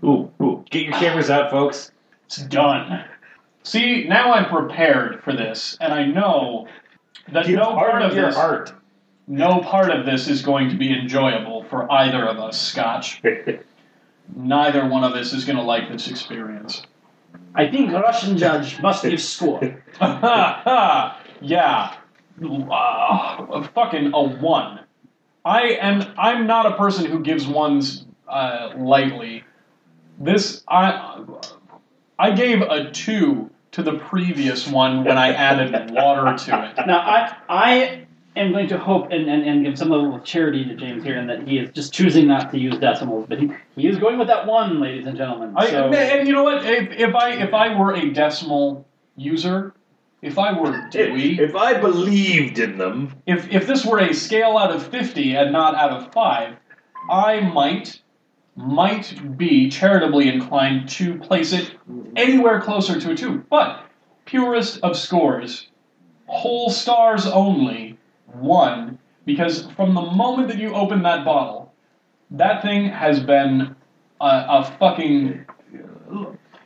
Ooh, 0.03 0.29
ooh. 0.43 0.65
Get 0.71 0.87
your 0.87 0.95
cameras 0.95 1.31
out, 1.31 1.53
folks. 1.53 1.93
It's 2.27 2.39
done. 2.39 3.05
See, 3.63 4.09
now 4.09 4.33
I'm 4.33 4.47
prepared 4.47 5.23
for 5.23 5.33
this, 5.33 5.77
and 5.81 5.93
I 5.93 6.05
know 6.05 6.67
that 7.33 7.47
Give 7.47 7.61
no 7.61 7.75
part 7.75 8.03
of 8.03 8.13
your 8.13 8.27
this, 8.27 8.35
heart. 8.35 8.73
no 9.29 9.61
part 9.61 9.91
of 9.91 10.05
this 10.05 10.27
is 10.27 10.43
going 10.43 10.69
to 10.71 10.77
be 10.77 10.93
enjoyable 10.93 11.63
for 11.71 11.89
either 11.93 12.27
of 12.27 12.39
us. 12.41 12.61
Scotch. 12.61 13.23
Neither 14.37 14.87
one 14.89 15.05
of 15.05 15.13
us 15.13 15.33
is 15.33 15.45
going 15.45 15.59
to 15.59 15.63
like 15.63 15.89
this 15.89 16.11
experience. 16.11 16.83
I 17.55 17.69
think 17.71 17.93
a 17.93 18.01
Russian 18.01 18.37
judge 18.37 18.81
must 18.81 19.03
give 19.03 19.21
score. 19.21 19.61
yeah, 20.01 21.97
uh, 22.43 23.69
fucking 23.75 24.13
a 24.15 24.23
one. 24.23 24.81
I 25.45 25.63
am. 25.81 26.15
I'm 26.19 26.47
not 26.47 26.67
a 26.67 26.77
person 26.77 27.07
who 27.07 27.21
gives 27.21 27.47
ones 27.47 28.05
uh, 28.29 28.75
lightly. 28.77 29.45
This 30.19 30.63
I 30.69 31.25
I 32.19 32.33
gave 32.33 32.61
a 32.61 32.91
two 32.91 33.51
to 33.73 33.83
the 33.83 33.99
previous 33.99 34.67
one 34.67 35.05
when 35.05 35.17
I 35.17 35.33
added 35.33 35.91
water 35.93 36.37
to 36.37 36.71
it. 36.71 36.87
Now, 36.87 36.99
I 36.99 37.37
I 37.49 38.07
am 38.39 38.53
going 38.53 38.69
to 38.69 38.79
hope 38.79 39.11
and, 39.11 39.29
and, 39.29 39.45
and 39.45 39.65
give 39.65 39.79
some 39.79 39.91
level 39.91 40.15
of 40.15 40.25
charity 40.25 40.65
to 40.65 40.75
James 40.75 41.03
here, 41.05 41.19
in 41.19 41.27
that 41.27 41.47
he 41.47 41.59
is 41.59 41.71
just 41.71 41.93
choosing 41.93 42.27
not 42.27 42.51
to 42.53 42.59
use 42.59 42.77
decimals, 42.79 43.27
but 43.29 43.41
he, 43.41 43.51
he 43.77 43.89
is 43.89 43.99
going 43.99 44.19
with 44.19 44.29
that 44.29 44.47
one, 44.47 44.81
ladies 44.81 45.07
and 45.07 45.17
gentlemen. 45.17 45.55
I, 45.57 45.71
So, 45.71 45.93
and 45.93 46.27
you 46.27 46.35
know 46.35 46.45
what? 46.45 46.65
If, 46.65 46.93
if 46.93 47.15
I 47.15 47.31
if 47.35 47.55
I 47.55 47.79
were 47.79 47.95
a 47.95 48.11
decimal 48.11 48.87
user, 49.17 49.75
if 50.23 50.39
I 50.39 50.59
were 50.59 50.89
Dewey, 50.91 51.39
If 51.39 51.55
I 51.55 51.81
believed 51.81 52.59
in 52.59 52.79
them, 52.79 53.15
if 53.27 53.51
if 53.53 53.67
this 53.67 53.85
were 53.85 53.99
a 53.99 54.13
scale 54.13 54.57
out 54.57 54.71
of 54.71 54.87
50 54.87 55.37
and 55.37 55.53
not 55.53 55.75
out 55.75 55.91
of 55.91 56.13
5 56.13 56.57
i 57.11 57.41
might 57.41 58.03
might 58.57 59.39
be 59.39 59.71
charitably 59.71 60.29
inclined 60.29 60.89
to 60.89 61.17
place 61.19 61.53
it 61.53 61.73
anywhere 62.17 62.61
closer 62.61 63.01
to 63.01 63.13
a 63.13 63.17
2 63.17 63.45
but 63.51 63.85
purest 64.25 64.81
of 64.83 64.97
scores 64.97 65.69
whole 66.27 66.69
stars 66.69 67.27
only 67.27 67.98
1 68.41 68.99
because 69.25 69.67
from 69.73 69.95
the 69.95 70.01
moment 70.03 70.49
that 70.49 70.59
you 70.59 70.75
open 70.75 71.03
that 71.03 71.25
bottle 71.25 71.73
that 72.31 72.63
thing 72.63 72.89
has 72.89 73.21
been 73.21 73.75
a, 74.21 74.45
a 74.49 74.77
fucking 74.79 75.45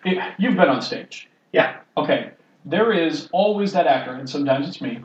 it, 0.05 0.35
you've 0.39 0.57
been 0.57 0.69
on 0.69 0.83
stage 0.83 1.29
Yeah. 1.53 1.79
okay 1.97 2.33
there 2.65 2.93
is 2.93 3.29
always 3.33 3.73
that 3.73 3.87
actor 3.87 4.13
and 4.15 4.29
sometimes 4.29 4.69
it's 4.69 4.81
me 4.81 5.01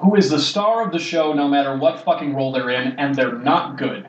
who 0.00 0.14
is 0.14 0.30
the 0.30 0.38
star 0.38 0.84
of 0.84 0.92
the 0.92 0.98
show 0.98 1.32
no 1.32 1.48
matter 1.48 1.76
what 1.76 2.04
fucking 2.04 2.34
role 2.34 2.52
they're 2.52 2.70
in, 2.70 2.92
and 2.98 3.14
they're 3.14 3.36
not 3.38 3.76
good. 3.76 4.08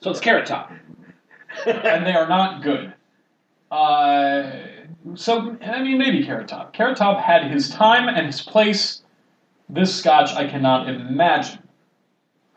so 0.00 0.10
it's 0.10 0.20
Carrot 0.20 0.46
Top. 0.46 0.70
And 1.66 2.04
they 2.04 2.12
are 2.12 2.28
not 2.28 2.62
good. 2.62 2.92
Uh, 3.70 4.50
so, 5.14 5.56
I 5.62 5.82
mean, 5.82 5.98
maybe 5.98 6.24
Carrot 6.24 6.48
Top. 6.48 6.72
Carrot 6.72 6.96
Top 6.96 7.20
had 7.20 7.50
his 7.50 7.68
time 7.70 8.08
and 8.08 8.26
his 8.26 8.42
place. 8.42 9.02
This 9.68 9.94
scotch, 9.94 10.34
I 10.34 10.48
cannot 10.48 10.88
imagine. 10.88 11.60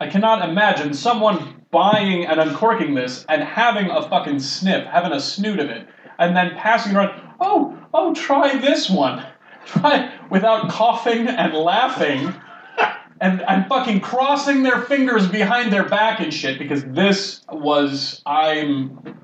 I 0.00 0.08
cannot 0.08 0.48
imagine 0.48 0.94
someone 0.94 1.64
buying 1.70 2.24
and 2.26 2.40
uncorking 2.40 2.94
this 2.94 3.24
and 3.28 3.42
having 3.42 3.90
a 3.90 4.08
fucking 4.08 4.40
sniff, 4.40 4.86
having 4.86 5.12
a 5.12 5.20
snoot 5.20 5.58
of 5.58 5.70
it, 5.70 5.88
and 6.18 6.36
then 6.36 6.54
passing 6.56 6.92
it 6.92 6.96
around. 6.96 7.20
Oh, 7.40 7.78
oh, 7.92 8.14
try 8.14 8.56
this 8.58 8.88
one. 8.88 9.24
Try 9.66 10.10
without 10.30 10.70
coughing 10.70 11.28
and 11.28 11.52
laughing 11.52 12.32
and 13.20 13.42
and 13.42 13.66
fucking 13.66 14.00
crossing 14.00 14.62
their 14.62 14.80
fingers 14.80 15.28
behind 15.28 15.70
their 15.70 15.86
back 15.86 16.20
and 16.20 16.32
shit 16.32 16.58
because 16.58 16.84
this 16.84 17.42
was 17.52 18.22
I'm 18.24 19.18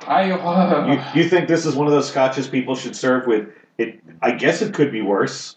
I 0.00 0.32
uh, 0.32 1.02
you, 1.14 1.22
you 1.22 1.28
think 1.28 1.46
this 1.46 1.66
is 1.66 1.76
one 1.76 1.86
of 1.86 1.92
those 1.92 2.08
scotches 2.08 2.48
people 2.48 2.74
should 2.74 2.96
serve 2.96 3.26
with? 3.26 3.48
It. 3.78 4.00
I 4.22 4.32
guess 4.32 4.60
it 4.62 4.74
could 4.74 4.90
be 4.90 5.02
worse. 5.02 5.56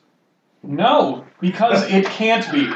No 0.64 1.26
because 1.40 1.84
it 1.92 2.06
can't 2.06 2.50
be. 2.52 2.70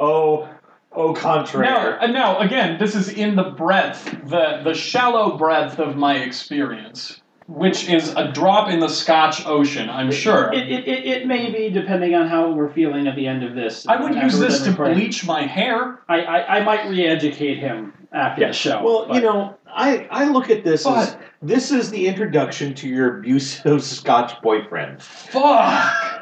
Oh, 0.00 0.48
oh, 0.92 1.12
contraire. 1.12 1.98
Now, 1.98 2.00
uh, 2.00 2.06
now 2.06 2.38
again, 2.38 2.78
this 2.78 2.94
is 2.94 3.08
in 3.08 3.36
the 3.36 3.50
breadth, 3.50 4.04
the 4.28 4.60
the 4.64 4.74
shallow 4.74 5.36
breadth 5.36 5.78
of 5.78 5.96
my 5.96 6.16
experience, 6.18 7.20
which 7.46 7.88
is 7.88 8.10
a 8.16 8.30
drop 8.32 8.70
in 8.70 8.80
the 8.80 8.88
Scotch 8.88 9.44
Ocean. 9.46 9.88
I'm 9.90 10.10
sure. 10.10 10.52
It, 10.52 10.68
it, 10.70 10.88
it, 10.88 11.06
it 11.06 11.26
may 11.26 11.50
be, 11.50 11.70
depending 11.70 12.14
on 12.14 12.28
how 12.28 12.50
we're 12.52 12.72
feeling 12.72 13.06
at 13.08 13.16
the 13.16 13.26
end 13.26 13.42
of 13.44 13.54
this. 13.54 13.86
I 13.86 14.00
would 14.00 14.14
use 14.14 14.38
this 14.38 14.62
to 14.62 14.70
recording. 14.70 14.94
bleach 14.94 15.26
my 15.26 15.42
hair. 15.46 16.00
I, 16.08 16.20
I, 16.22 16.56
I 16.58 16.64
might 16.64 16.88
re 16.88 17.06
educate 17.06 17.58
him 17.58 17.92
after 18.12 18.46
the 18.46 18.52
show. 18.52 18.82
Well, 18.84 19.06
but- 19.08 19.16
you 19.16 19.22
know, 19.22 19.56
I, 19.66 20.06
I 20.10 20.28
look 20.28 20.48
at 20.50 20.64
this 20.64 20.86
as 20.86 21.10
But- 21.14 21.20
this 21.42 21.70
is 21.70 21.90
the 21.90 22.06
introduction 22.08 22.74
to 22.76 22.88
your 22.88 23.18
abusive 23.18 23.82
Scotch 23.84 24.40
boyfriend, 24.42 25.02
Fuck. 25.02 26.17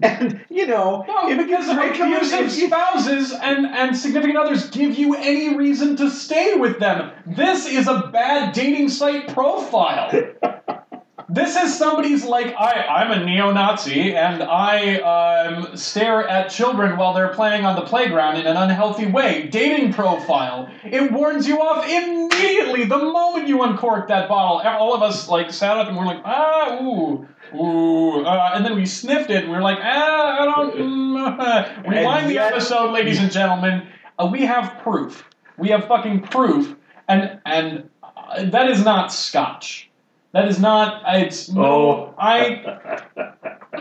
and 0.02 0.44
you 0.48 0.66
know, 0.66 1.04
No, 1.06 1.36
because 1.36 1.68
abusive 1.68 2.50
spouses 2.50 3.32
and, 3.32 3.66
and 3.66 3.96
significant 3.96 4.38
others 4.38 4.70
give 4.70 4.96
you 4.98 5.14
any 5.14 5.56
reason 5.56 5.96
to 5.96 6.10
stay 6.10 6.54
with 6.54 6.78
them. 6.78 7.10
This 7.26 7.66
is 7.66 7.86
a 7.86 8.08
bad 8.12 8.54
dating 8.54 8.88
site 8.88 9.28
profile. 9.28 10.10
this 11.28 11.54
is 11.56 11.76
somebody's 11.76 12.24
like, 12.24 12.54
I, 12.58 12.86
I'm 12.86 13.10
a 13.12 13.24
neo 13.24 13.52
Nazi 13.52 14.16
and 14.16 14.42
I 14.42 14.96
um, 15.00 15.76
stare 15.76 16.26
at 16.26 16.48
children 16.48 16.96
while 16.96 17.12
they're 17.12 17.34
playing 17.34 17.64
on 17.64 17.76
the 17.76 17.82
playground 17.82 18.36
in 18.38 18.46
an 18.46 18.56
unhealthy 18.56 19.06
way. 19.06 19.48
Dating 19.48 19.92
profile. 19.92 20.70
It 20.82 21.12
warns 21.12 21.46
you 21.46 21.60
off 21.60 21.86
immediately 21.86 22.84
the 22.84 22.98
moment 22.98 23.48
you 23.48 23.62
uncork 23.62 24.08
that 24.08 24.28
bottle. 24.28 24.66
All 24.66 24.94
of 24.94 25.02
us 25.02 25.28
like 25.28 25.52
sat 25.52 25.76
up 25.76 25.88
and 25.88 25.96
we're 25.96 26.06
like, 26.06 26.22
ah, 26.24 26.82
ooh. 26.82 27.28
Ooh, 27.54 28.24
uh, 28.24 28.52
and 28.54 28.64
then 28.64 28.74
we 28.74 28.86
sniffed 28.86 29.30
it, 29.30 29.44
and 29.44 29.50
we 29.50 29.56
are 29.56 29.62
like, 29.62 29.78
ah, 29.80 30.42
I 30.42 30.44
don't. 30.44 30.70
Mm, 31.10 31.86
rewind 31.88 32.28
the 32.28 32.34
yet- 32.34 32.52
episode, 32.52 32.92
ladies 32.92 33.18
and 33.18 33.30
gentlemen. 33.30 33.86
Uh, 34.18 34.28
we 34.30 34.42
have 34.42 34.78
proof. 34.82 35.24
We 35.58 35.68
have 35.70 35.86
fucking 35.86 36.22
proof, 36.22 36.76
and 37.08 37.40
and 37.44 37.88
uh, 38.02 38.44
that 38.44 38.70
is 38.70 38.84
not 38.84 39.12
Scotch. 39.12 39.90
That 40.32 40.46
is 40.48 40.60
not. 40.60 41.02
It's 41.06 41.50
no. 41.50 41.62
Oh, 41.64 42.14
I 42.18 43.00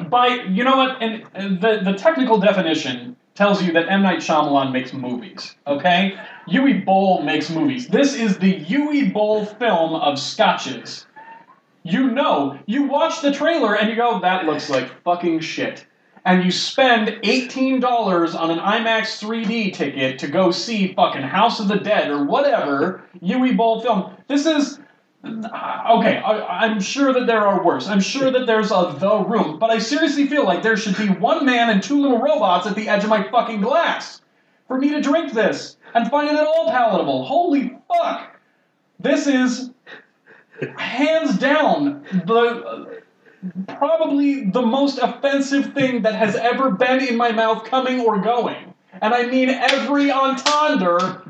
by 0.10 0.28
you 0.28 0.64
know 0.64 0.78
what, 0.78 1.02
and, 1.02 1.24
and 1.34 1.62
the 1.62 1.82
the 1.84 1.94
technical 1.94 2.40
definition 2.40 3.16
tells 3.36 3.64
you 3.64 3.72
that 3.74 3.88
M 3.90 4.02
Night 4.02 4.20
Shyamalan 4.20 4.72
makes 4.74 4.92
movies. 4.94 5.56
Okay, 5.68 6.18
Uwe 6.50 6.84
Boll 6.84 7.22
makes 7.22 7.50
movies. 7.50 7.88
This 7.88 8.14
is 8.16 8.38
the 8.40 8.60
Uwe 8.66 9.14
Boll 9.14 9.46
film 9.46 9.94
of 9.94 10.20
scotches. 10.20 11.06
You 11.90 12.12
know, 12.12 12.60
you 12.66 12.84
watch 12.84 13.22
the 13.22 13.32
trailer 13.32 13.76
and 13.76 13.90
you 13.90 13.96
go, 13.96 14.20
"That 14.20 14.46
looks 14.46 14.70
like 14.70 15.04
fucking 15.04 15.40
shit." 15.40 15.86
And 16.26 16.44
you 16.44 16.52
spend 16.52 17.18
eighteen 17.24 17.80
dollars 17.80 18.36
on 18.36 18.52
an 18.52 18.60
IMAX 18.60 19.20
3D 19.20 19.74
ticket 19.74 20.20
to 20.20 20.28
go 20.28 20.52
see 20.52 20.94
fucking 20.94 21.24
House 21.24 21.60
of 21.60 21.68
the 21.68 21.78
Dead 21.78 22.12
or 22.12 22.24
whatever 22.26 23.04
Uwe 23.24 23.56
Boll 23.58 23.82
film. 23.82 24.12
This 24.28 24.46
is 24.46 24.80
uh, 25.24 25.98
okay, 25.98 26.18
I, 26.18 26.64
I'm 26.66 26.80
sure 26.80 27.12
that 27.14 27.28
there 27.28 27.46
are 27.46 27.64
worse. 27.64 27.88
I'm 27.88 28.00
sure 28.00 28.32
that 28.32 28.46
there's 28.46 28.72
a 28.72 28.96
The 28.98 29.20
Room, 29.20 29.60
but 29.60 29.70
I 29.70 29.80
seriously 29.80 30.28
feel 30.28 30.46
like 30.46 30.64
there 30.64 30.78
should 30.78 30.98
be 30.98 31.10
one 31.10 31.46
man 31.46 31.70
and 31.70 31.84
two 31.84 32.02
little 32.02 32.20
robots 32.20 32.68
at 32.68 32.76
the 32.76 32.88
edge 32.88 33.04
of 33.04 33.10
my 33.10 33.30
fucking 33.30 33.62
glass 33.62 34.22
for 34.68 34.78
me 34.78 34.90
to 34.90 35.02
drink 35.02 35.34
this 35.34 35.78
and 35.94 36.10
find 36.10 36.30
it 36.30 36.36
at 36.36 36.48
all 36.48 36.70
palatable. 36.70 37.26
Holy 37.26 37.78
fuck! 37.88 38.40
This 39.00 39.28
is 39.28 39.72
hands 40.78 41.38
down 41.38 42.04
the 42.26 43.02
probably 43.68 44.50
the 44.50 44.62
most 44.62 44.98
offensive 44.98 45.74
thing 45.74 46.02
that 46.02 46.16
has 46.16 46.36
ever 46.36 46.72
been 46.72 47.00
in 47.00 47.16
my 47.16 47.32
mouth 47.32 47.64
coming 47.66 48.02
or 48.02 48.20
going. 48.20 48.74
And 49.02 49.14
I 49.14 49.28
mean 49.28 49.50
every 49.50 50.12
entendre 50.12 51.22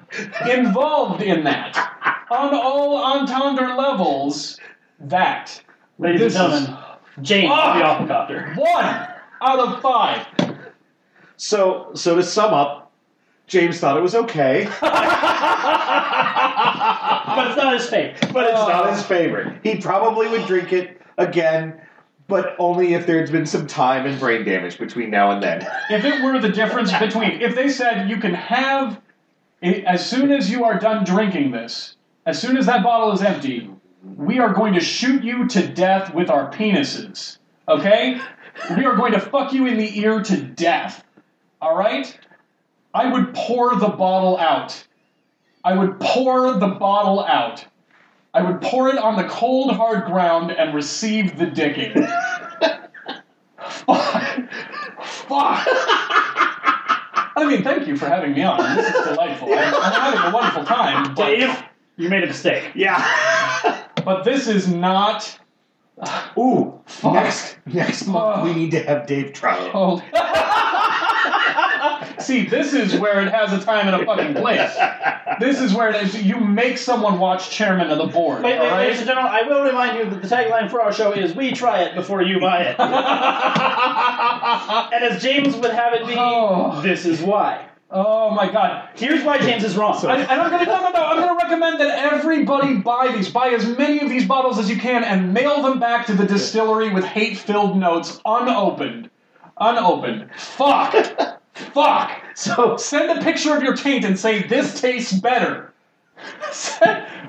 involved 0.50 1.22
in 1.22 1.44
that. 1.44 2.26
On 2.32 2.54
all 2.54 2.98
entendre 3.04 3.76
levels, 3.76 4.60
that. 5.00 5.62
ladies 5.98 6.20
this 6.20 6.36
and 6.36 6.66
gentlemen, 6.66 6.84
James 7.22 7.52
Ah! 7.54 7.78
the 7.78 7.84
Awfulcopter. 7.84 8.58
One 8.58 9.08
out 9.42 9.60
of 9.60 9.82
five. 9.82 10.26
So, 11.38 11.92
so 11.94 12.16
to 12.16 12.24
sum 12.24 12.54
up, 12.54 12.79
James 13.50 13.80
thought 13.80 13.98
it 13.98 14.02
was 14.02 14.16
okay, 14.16 14.70
But 14.82 14.88
it's 17.48 17.58
not 17.58 17.74
his 17.74 17.90
fate. 17.90 18.16
but 18.34 18.46
it's 18.46 18.54
not 18.54 18.88
Oh. 18.88 18.92
his 18.92 19.04
favorite. 19.04 19.58
He 19.64 19.78
probably 19.78 20.28
would 20.28 20.46
drink 20.48 20.72
it 20.74 21.02
again, 21.18 21.80
but 22.28 22.56
only 22.60 22.94
if 22.94 23.06
there's 23.06 23.32
been 23.32 23.46
some 23.46 23.68
time 23.68 24.06
and 24.06 24.20
brain 24.20 24.44
damage 24.46 24.78
between 24.78 25.10
now 25.10 25.32
and 25.32 25.42
then. 25.44 25.68
If 25.90 26.06
it 26.06 26.24
were 26.24 26.40
the 26.40 26.50
difference 26.50 26.96
between, 26.98 27.42
if 27.42 27.56
they 27.56 27.70
said 27.70 28.10
you 28.10 28.18
can 28.18 28.34
have, 28.36 29.00
eh, 29.64 29.82
as 29.86 30.06
soon 30.08 30.32
as 30.32 30.50
you 30.50 30.64
are 30.66 30.78
done 30.80 31.04
drinking 31.04 31.52
this, 31.52 31.96
as 32.26 32.40
soon 32.40 32.58
as 32.58 32.66
that 32.68 32.84
bottle 32.84 33.12
is 33.14 33.22
empty, 33.24 33.70
we 34.16 34.40
are 34.40 34.54
going 34.54 34.74
to 34.76 34.80
shoot 34.80 35.24
you 35.24 35.48
to 35.48 35.68
death 35.68 36.14
with 36.14 36.30
our 36.30 36.52
penises. 36.52 37.38
Okay? 37.68 38.20
We 38.78 38.86
are 38.86 38.96
going 38.96 39.14
to 39.14 39.20
fuck 39.20 39.52
you 39.54 39.66
in 39.66 39.78
the 39.78 40.00
ear 40.00 40.22
to 40.22 40.38
death. 40.42 41.04
All 41.62 41.76
right? 41.78 42.18
I 42.94 43.12
would 43.12 43.34
pour 43.34 43.76
the 43.76 43.90
bottle 43.90 44.38
out. 44.38 44.86
I 45.64 45.74
would 45.74 46.00
pour 46.00 46.54
the 46.54 46.68
bottle 46.68 47.24
out. 47.24 47.66
I 48.34 48.42
would 48.42 48.62
pour 48.62 48.90
it 48.90 48.98
on 48.98 49.16
the 49.16 49.28
cold, 49.28 49.76
hard 49.76 50.06
ground 50.06 50.52
and 50.52 50.74
receive 50.74 51.38
the 51.38 51.46
dicking. 51.46 51.94
Fuck. 53.60 54.50
Fuck. 55.04 55.68
I 57.36 57.46
mean, 57.48 57.64
thank 57.64 57.88
you 57.88 57.96
for 57.96 58.08
having 58.08 58.34
me 58.34 58.44
on. 58.44 58.76
This 58.76 58.94
is 58.94 59.08
delightful. 59.08 59.48
I'm, 59.54 59.74
I'm 59.74 59.92
having 59.94 60.32
a 60.32 60.34
wonderful 60.34 60.66
time. 60.66 61.14
But, 61.16 61.26
Dave, 61.26 61.64
you 61.98 62.10
made 62.10 62.24
a 62.24 62.28
mistake. 62.28 62.72
Yeah. 62.76 63.86
but 64.04 64.24
this 64.24 64.48
is 64.48 64.68
not. 64.68 65.40
Ooh. 66.38 66.80
Fuck. 66.86 67.14
Next 67.14 67.58
next 67.66 68.08
month 68.08 68.44
we 68.46 68.54
need 68.54 68.72
to 68.72 68.84
have 68.84 69.06
Dave 69.06 69.34
try 69.34 69.58
it. 69.66 69.72
Holy. 69.72 70.04
See, 72.20 72.46
this 72.48 72.74
is 72.74 73.00
where 73.00 73.22
it 73.22 73.32
has 73.34 73.54
a 73.54 73.64
time 73.64 73.88
and 73.88 74.02
a 74.02 74.06
fucking 74.06 74.36
place. 74.36 74.72
This 75.40 75.62
is 75.62 75.74
where 75.74 75.90
it 75.90 75.96
is. 76.04 76.22
You 76.22 76.38
make 76.40 76.78
someone 76.78 77.18
watch 77.20 77.50
Chairman 77.50 77.90
of 77.90 77.98
the 77.98 78.08
Board. 78.08 78.44
Wait, 78.44 78.58
all 78.58 78.66
wait, 78.66 78.72
right? 78.72 78.84
ladies 78.86 79.00
and 79.00 79.08
gentlemen, 79.08 79.32
I 79.34 79.44
will 79.48 79.64
remind 79.64 79.98
you 79.98 80.10
that 80.10 80.22
the 80.22 80.28
tagline 80.28 80.70
for 80.70 80.82
our 80.82 80.92
show 80.92 81.14
is 81.14 81.34
"We 81.34 81.52
try 81.54 81.84
it 81.84 81.96
before 81.96 82.22
you 82.22 82.40
buy 82.40 82.64
it," 82.64 82.80
and 84.94 85.04
as 85.04 85.22
James 85.22 85.56
would 85.56 85.72
have 85.72 85.94
it 85.94 86.06
be, 86.08 86.16
Oh. 86.18 86.82
this 86.82 87.06
is 87.06 87.22
why. 87.22 87.66
oh 87.92 88.32
my 88.32 88.52
god. 88.52 88.90
Here's 88.96 89.24
why 89.24 89.38
James 89.40 89.64
is 89.64 89.76
wrong. 89.78 89.98
I, 90.06 90.18
and 90.18 90.42
I'm 90.42 90.50
gonna 90.52 90.66
no 90.66 90.82
no 90.82 90.90
no. 90.92 91.04
I'm 91.06 91.20
gonna 91.22 91.40
recommend 91.42 91.80
that 91.80 92.14
everybody 92.14 92.76
buy 92.78 93.12
these. 93.16 93.30
Buy 93.30 93.50
as 93.50 93.66
many 93.78 94.00
of 94.02 94.10
these 94.10 94.26
bottles 94.26 94.60
as 94.60 94.70
you 94.70 94.78
can 94.78 95.04
and 95.04 95.34
mail 95.34 95.62
them 95.62 95.80
back 95.80 96.06
to 96.08 96.14
the 96.14 96.26
distillery 96.26 96.90
with 96.94 97.04
hate-filled 97.06 97.78
notes, 97.78 98.20
unopened, 98.26 99.10
unopened. 99.60 100.30
Fuck, 100.38 101.39
fuck. 101.74 102.12
So 102.36 102.78
Send 102.78 103.18
a 103.18 103.22
picture 103.24 103.56
of 103.56 103.64
your 103.64 103.76
taint 103.76 104.06
and 104.06 104.18
say 104.18 104.44
this 104.48 104.80
tastes 104.80 105.14
better. 105.14 105.74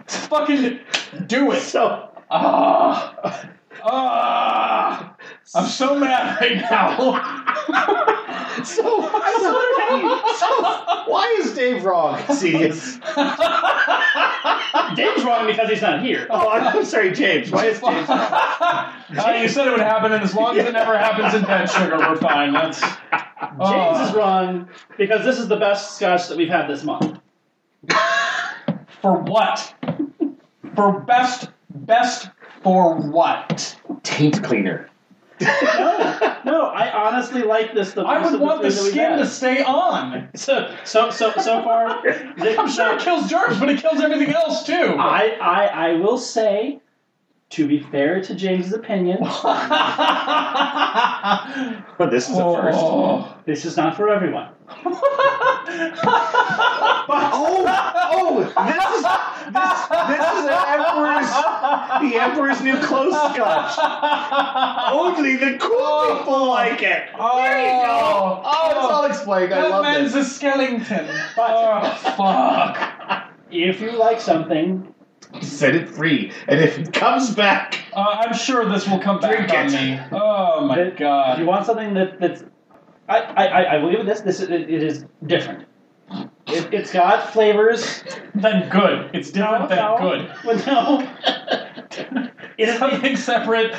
Fucking 0.07 0.81
do 1.27 1.53
it. 1.53 1.61
so 1.61 2.09
Ah, 2.31 3.49
ah. 3.83 5.16
I'm 5.53 5.67
so 5.67 5.99
mad 5.99 6.41
right 6.41 6.57
now. 6.57 6.97
so, 8.65 8.83
so 8.83 9.53
why 11.11 11.37
is 11.41 11.55
Dave 11.55 11.85
wrong, 11.85 12.19
Cedius? 12.29 13.01
Dave's 14.95 15.25
wrong 15.25 15.47
because 15.47 15.69
he's 15.69 15.83
not 15.83 16.03
here. 16.03 16.29
Oh, 16.31 16.49
I'm 16.49 16.85
sorry, 16.85 17.11
James. 17.13 17.51
Why 17.51 17.67
is 17.67 17.81
James 17.81 18.09
wrong? 18.09 18.17
Uh, 19.19 19.39
you 19.43 19.49
said 19.49 19.67
it 19.67 19.71
would 19.73 19.81
happen, 19.81 20.13
and 20.13 20.23
as 20.23 20.35
long 20.37 20.57
as 20.57 20.67
it 20.67 20.73
never 20.73 20.97
happens 20.97 21.35
in 21.35 21.43
Dead 21.43 21.67
Sugar, 21.67 21.97
we're 21.99 22.17
fine. 22.17 22.53
That's 22.53 22.81
James 22.81 23.59
uh, 23.59 24.07
is 24.09 24.15
wrong 24.15 24.69
because 24.99 25.25
this 25.25 25.39
is 25.39 25.49
the 25.49 25.57
best 25.57 25.97
scotch 25.97 26.29
that 26.29 26.39
we've 26.39 26.49
had 26.49 26.69
this 26.69 26.85
month. 26.85 27.19
for 29.03 29.19
what? 29.19 29.75
For 30.77 31.01
best, 31.01 31.49
best 31.71 32.29
for 32.63 32.95
what? 32.95 33.77
Taint 34.05 34.45
cleaner. 34.45 34.89
No, 35.40 36.37
no, 36.44 36.64
I 36.66 36.90
honestly 36.92 37.42
like 37.42 37.72
this 37.74 37.92
the 37.92 38.03
most 38.03 38.11
I 38.11 38.24
of 38.24 38.33
would 38.33 38.40
want 38.40 38.62
the 38.62 38.70
three 38.70 38.76
that 38.76 38.83
we've 38.85 38.92
skin 38.92 39.18
to 39.18 39.26
stay 39.26 39.62
on. 39.62 40.29
So, 40.35 40.74
so, 40.85 41.11
so, 41.11 41.33
so 41.33 41.62
far, 41.62 42.03
the- 42.37 42.57
I'm 42.59 42.68
sure 42.70 42.94
it 42.94 43.00
kills 43.00 43.29
germs, 43.29 43.59
but 43.59 43.68
it 43.70 43.81
kills 43.81 44.00
everything 44.00 44.35
else 44.35 44.64
too. 44.64 44.74
I, 44.98 45.37
I, 45.40 45.66
I 45.66 45.92
will 45.94 46.18
say, 46.18 46.81
to 47.51 47.67
be 47.67 47.81
fair 47.81 48.23
to 48.23 48.35
James's 48.35 48.73
opinion, 48.73 49.19
But 51.99 52.11
this 52.11 52.29
is 52.31 52.39
a 52.39 52.45
oh. 52.45 52.55
first. 52.57 52.79
Oh. 52.81 53.37
this 53.45 53.65
is 53.65 53.77
not 53.77 53.97
for 53.97 54.09
everyone. 54.09 54.49
But 54.67 54.77
oh, 57.33 57.65
oh, 58.13 58.39
this 58.41 58.49
is 58.49 59.03
this, 59.53 59.81
this 60.09 60.27
is 60.39 60.45
the 60.47 60.59
Emperor's 60.71 61.31
the 62.01 62.13
Emperor's 62.21 62.61
new 62.63 62.79
clothes 62.87 63.15
scotch. 63.35 63.79
Only 64.93 65.37
the 65.37 65.59
cool 65.59 65.77
oh. 65.81 66.19
people 66.19 66.47
like 66.47 66.83
it. 66.83 67.09
There 67.19 67.61
you 67.61 67.85
go. 67.85 67.89
Oh. 67.89 68.43
oh, 68.45 68.71
it's 68.71 68.93
all 68.93 69.05
explained. 69.07 69.53
I 69.53 69.63
That 69.63 69.71
love 69.71 69.83
man's 69.83 70.13
this. 70.13 70.29
a 70.29 70.31
skeleton. 70.31 71.09
Oh, 71.37 71.83
fuck. 72.17 73.27
If 73.53 73.81
you 73.81 73.91
like 73.91 74.21
something, 74.21 74.95
Set 75.43 75.75
it 75.75 75.88
free, 75.88 76.33
and 76.49 76.61
if 76.61 76.79
it 76.79 76.93
comes 76.93 77.35
back, 77.35 77.79
Uh, 77.93 78.01
I'm 78.27 78.35
sure 78.35 78.69
this 78.69 78.87
will 78.88 78.99
come 78.99 79.21
back 79.21 79.37
Drink 79.49 79.51
on 79.53 79.66
it. 79.66 79.73
me. 79.73 80.01
Oh 80.12 80.66
my 80.66 80.90
god. 80.90 81.35
If 81.35 81.38
you 81.40 81.47
want 81.47 81.64
something 81.66 81.95
that, 81.95 82.19
that's, 82.21 82.45
I, 83.09 83.19
I, 83.19 83.45
I- 83.47 83.62
I 83.62 83.77
will 83.79 83.90
give 83.90 84.01
it 84.01 84.07
this. 84.07 84.21
This 84.21 84.40
is, 84.40 84.49
it, 84.51 84.69
it 84.69 84.83
is 84.83 85.05
different. 85.27 85.64
It, 86.53 86.73
it's 86.75 86.93
got 86.93 87.33
flavors. 87.33 88.03
Then 88.35 88.69
good. 88.69 89.11
It's 89.13 89.31
different 89.31 89.69
than 89.69 89.79
no, 89.79 89.99
good. 89.99 90.33
But 90.45 90.67
no, 90.67 91.09
it 92.59 92.69
is. 92.69 92.79
Something 92.79 93.17
separate. 93.17 93.75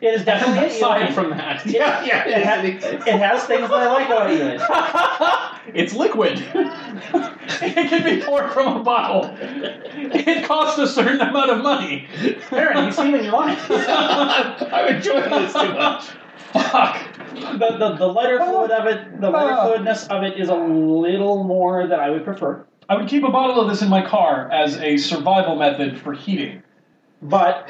It 0.00 0.14
is 0.14 0.24
definitely 0.24 0.68
aside 0.68 1.02
Eli. 1.02 1.12
from 1.12 1.30
that. 1.30 1.64
yeah, 1.66 2.04
yeah, 2.04 2.28
It, 2.28 2.44
ha- 2.44 3.06
it 3.06 3.18
has 3.18 3.44
things 3.44 3.68
that 3.68 3.72
I 3.72 3.86
like 3.92 4.06
about 4.06 4.30
Eli. 4.30 5.58
it's 5.74 5.94
liquid. 5.94 6.38
it 6.38 7.88
can 7.88 8.04
be 8.04 8.22
poured 8.24 8.52
from 8.52 8.76
a 8.76 8.82
bottle. 8.84 9.34
It 9.40 10.44
costs 10.44 10.78
a 10.78 10.86
certain 10.86 11.20
amount 11.20 11.50
of 11.50 11.62
money. 11.62 12.06
Aaron, 12.52 12.84
you 12.84 12.92
seem 12.92 13.14
in 13.14 13.24
your 13.24 13.32
line. 13.32 13.56
I'm 13.68 14.94
enjoying 14.96 15.30
this 15.30 15.52
too 15.52 15.72
much. 15.72 16.04
Fuck. 16.52 17.15
The, 17.34 17.76
the, 17.78 17.94
the 17.98 18.06
lighter 18.06 18.38
fluid 18.38 18.70
of 18.70 18.86
it, 18.86 19.20
the 19.20 19.30
lighter 19.30 19.52
Ah. 19.52 19.66
fluidness 19.68 20.08
of 20.08 20.22
it 20.22 20.38
is 20.38 20.48
a 20.48 20.54
little 20.54 21.44
more 21.44 21.86
than 21.86 21.98
I 22.00 22.10
would 22.10 22.24
prefer. 22.24 22.64
I 22.88 22.96
would 22.96 23.08
keep 23.08 23.24
a 23.24 23.30
bottle 23.30 23.60
of 23.60 23.68
this 23.68 23.82
in 23.82 23.88
my 23.88 24.04
car 24.04 24.50
as 24.52 24.76
a 24.78 24.96
survival 24.96 25.56
method 25.56 25.98
for 25.98 26.12
heating. 26.12 26.62
But 27.22 27.68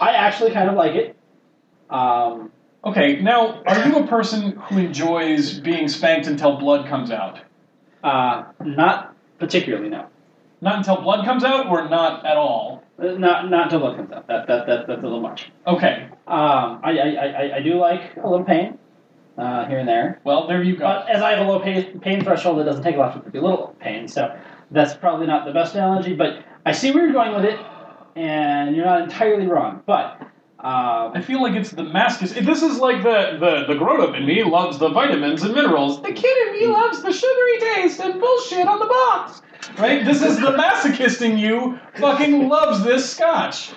I 0.00 0.10
actually 0.12 0.50
kind 0.52 0.68
of 0.68 0.74
like 0.76 0.94
it. 0.94 1.16
Um, 1.90 2.52
Okay, 2.84 3.20
now, 3.20 3.60
are 3.66 3.88
you 3.88 3.96
a 3.96 4.06
person 4.06 4.52
who 4.52 4.78
enjoys 4.78 5.58
being 5.58 5.88
spanked 5.88 6.28
until 6.28 6.56
blood 6.58 6.86
comes 6.86 7.10
out? 7.10 7.40
uh, 8.04 8.44
not 8.64 9.16
particularly, 9.40 9.88
no. 9.88 10.06
Not 10.60 10.76
until 10.78 11.00
blood 11.00 11.24
comes 11.24 11.42
out, 11.42 11.66
or 11.66 11.88
not 11.88 12.24
at 12.24 12.36
all? 12.36 12.84
Not 12.98 13.48
not 13.48 13.64
until 13.64 13.80
blood 13.80 13.96
comes 13.96 14.10
out. 14.12 14.26
That, 14.26 14.46
that, 14.48 14.66
that, 14.66 14.86
that's 14.88 15.00
a 15.00 15.02
little 15.04 15.20
much. 15.20 15.52
Okay, 15.66 16.08
Um, 16.26 16.80
I, 16.82 16.98
I, 16.98 17.08
I, 17.14 17.56
I 17.56 17.62
do 17.62 17.74
like 17.78 18.16
a 18.16 18.28
little 18.28 18.44
pain 18.44 18.76
uh, 19.36 19.66
here 19.66 19.78
and 19.78 19.88
there. 19.88 20.20
well, 20.24 20.48
there 20.48 20.62
you 20.64 20.76
go. 20.76 20.84
But 20.84 21.08
as 21.08 21.22
I 21.22 21.30
have 21.36 21.46
a 21.46 21.50
low 21.50 21.60
pain, 21.60 22.00
pain 22.00 22.24
threshold, 22.24 22.58
it 22.60 22.64
doesn't 22.64 22.82
take 22.82 22.96
a 22.96 22.98
lot 22.98 23.14
for 23.14 23.20
pretty 23.20 23.38
little 23.38 23.76
pain. 23.80 24.08
So 24.08 24.36
that's 24.72 24.94
probably 24.94 25.26
not 25.28 25.44
the 25.46 25.52
best 25.52 25.74
analogy. 25.74 26.14
But 26.16 26.44
I 26.66 26.72
see 26.72 26.90
where 26.90 27.04
you're 27.04 27.12
going 27.12 27.34
with 27.36 27.44
it, 27.44 27.58
and 28.16 28.74
you're 28.74 28.84
not 28.86 29.02
entirely 29.02 29.46
wrong. 29.46 29.80
But 29.86 30.20
um, 30.58 31.12
I 31.14 31.22
feel 31.24 31.40
like 31.40 31.54
it's 31.54 31.70
the 31.70 31.84
masochism. 31.84 32.44
This 32.44 32.64
is 32.64 32.78
like 32.78 33.04
the, 33.04 33.36
the, 33.38 33.72
the 33.72 33.78
grown 33.78 34.00
up 34.00 34.16
in 34.16 34.26
me 34.26 34.42
loves 34.42 34.76
the 34.78 34.88
vitamins 34.88 35.44
and 35.44 35.54
minerals. 35.54 36.02
The 36.02 36.12
kid 36.12 36.48
in 36.48 36.52
me 36.54 36.66
loves 36.66 37.00
the 37.00 37.12
sugary 37.12 37.58
taste 37.76 38.00
and 38.00 38.20
bullshit 38.20 38.66
on 38.66 38.80
the 38.80 38.86
box. 38.86 39.40
Right? 39.78 40.04
This 40.04 40.22
is 40.22 40.36
the 40.40 40.52
masochist 40.52 41.22
in 41.22 41.38
you 41.38 41.78
fucking 41.96 42.48
loves 42.48 42.82
this 42.84 43.08
scotch. 43.10 43.72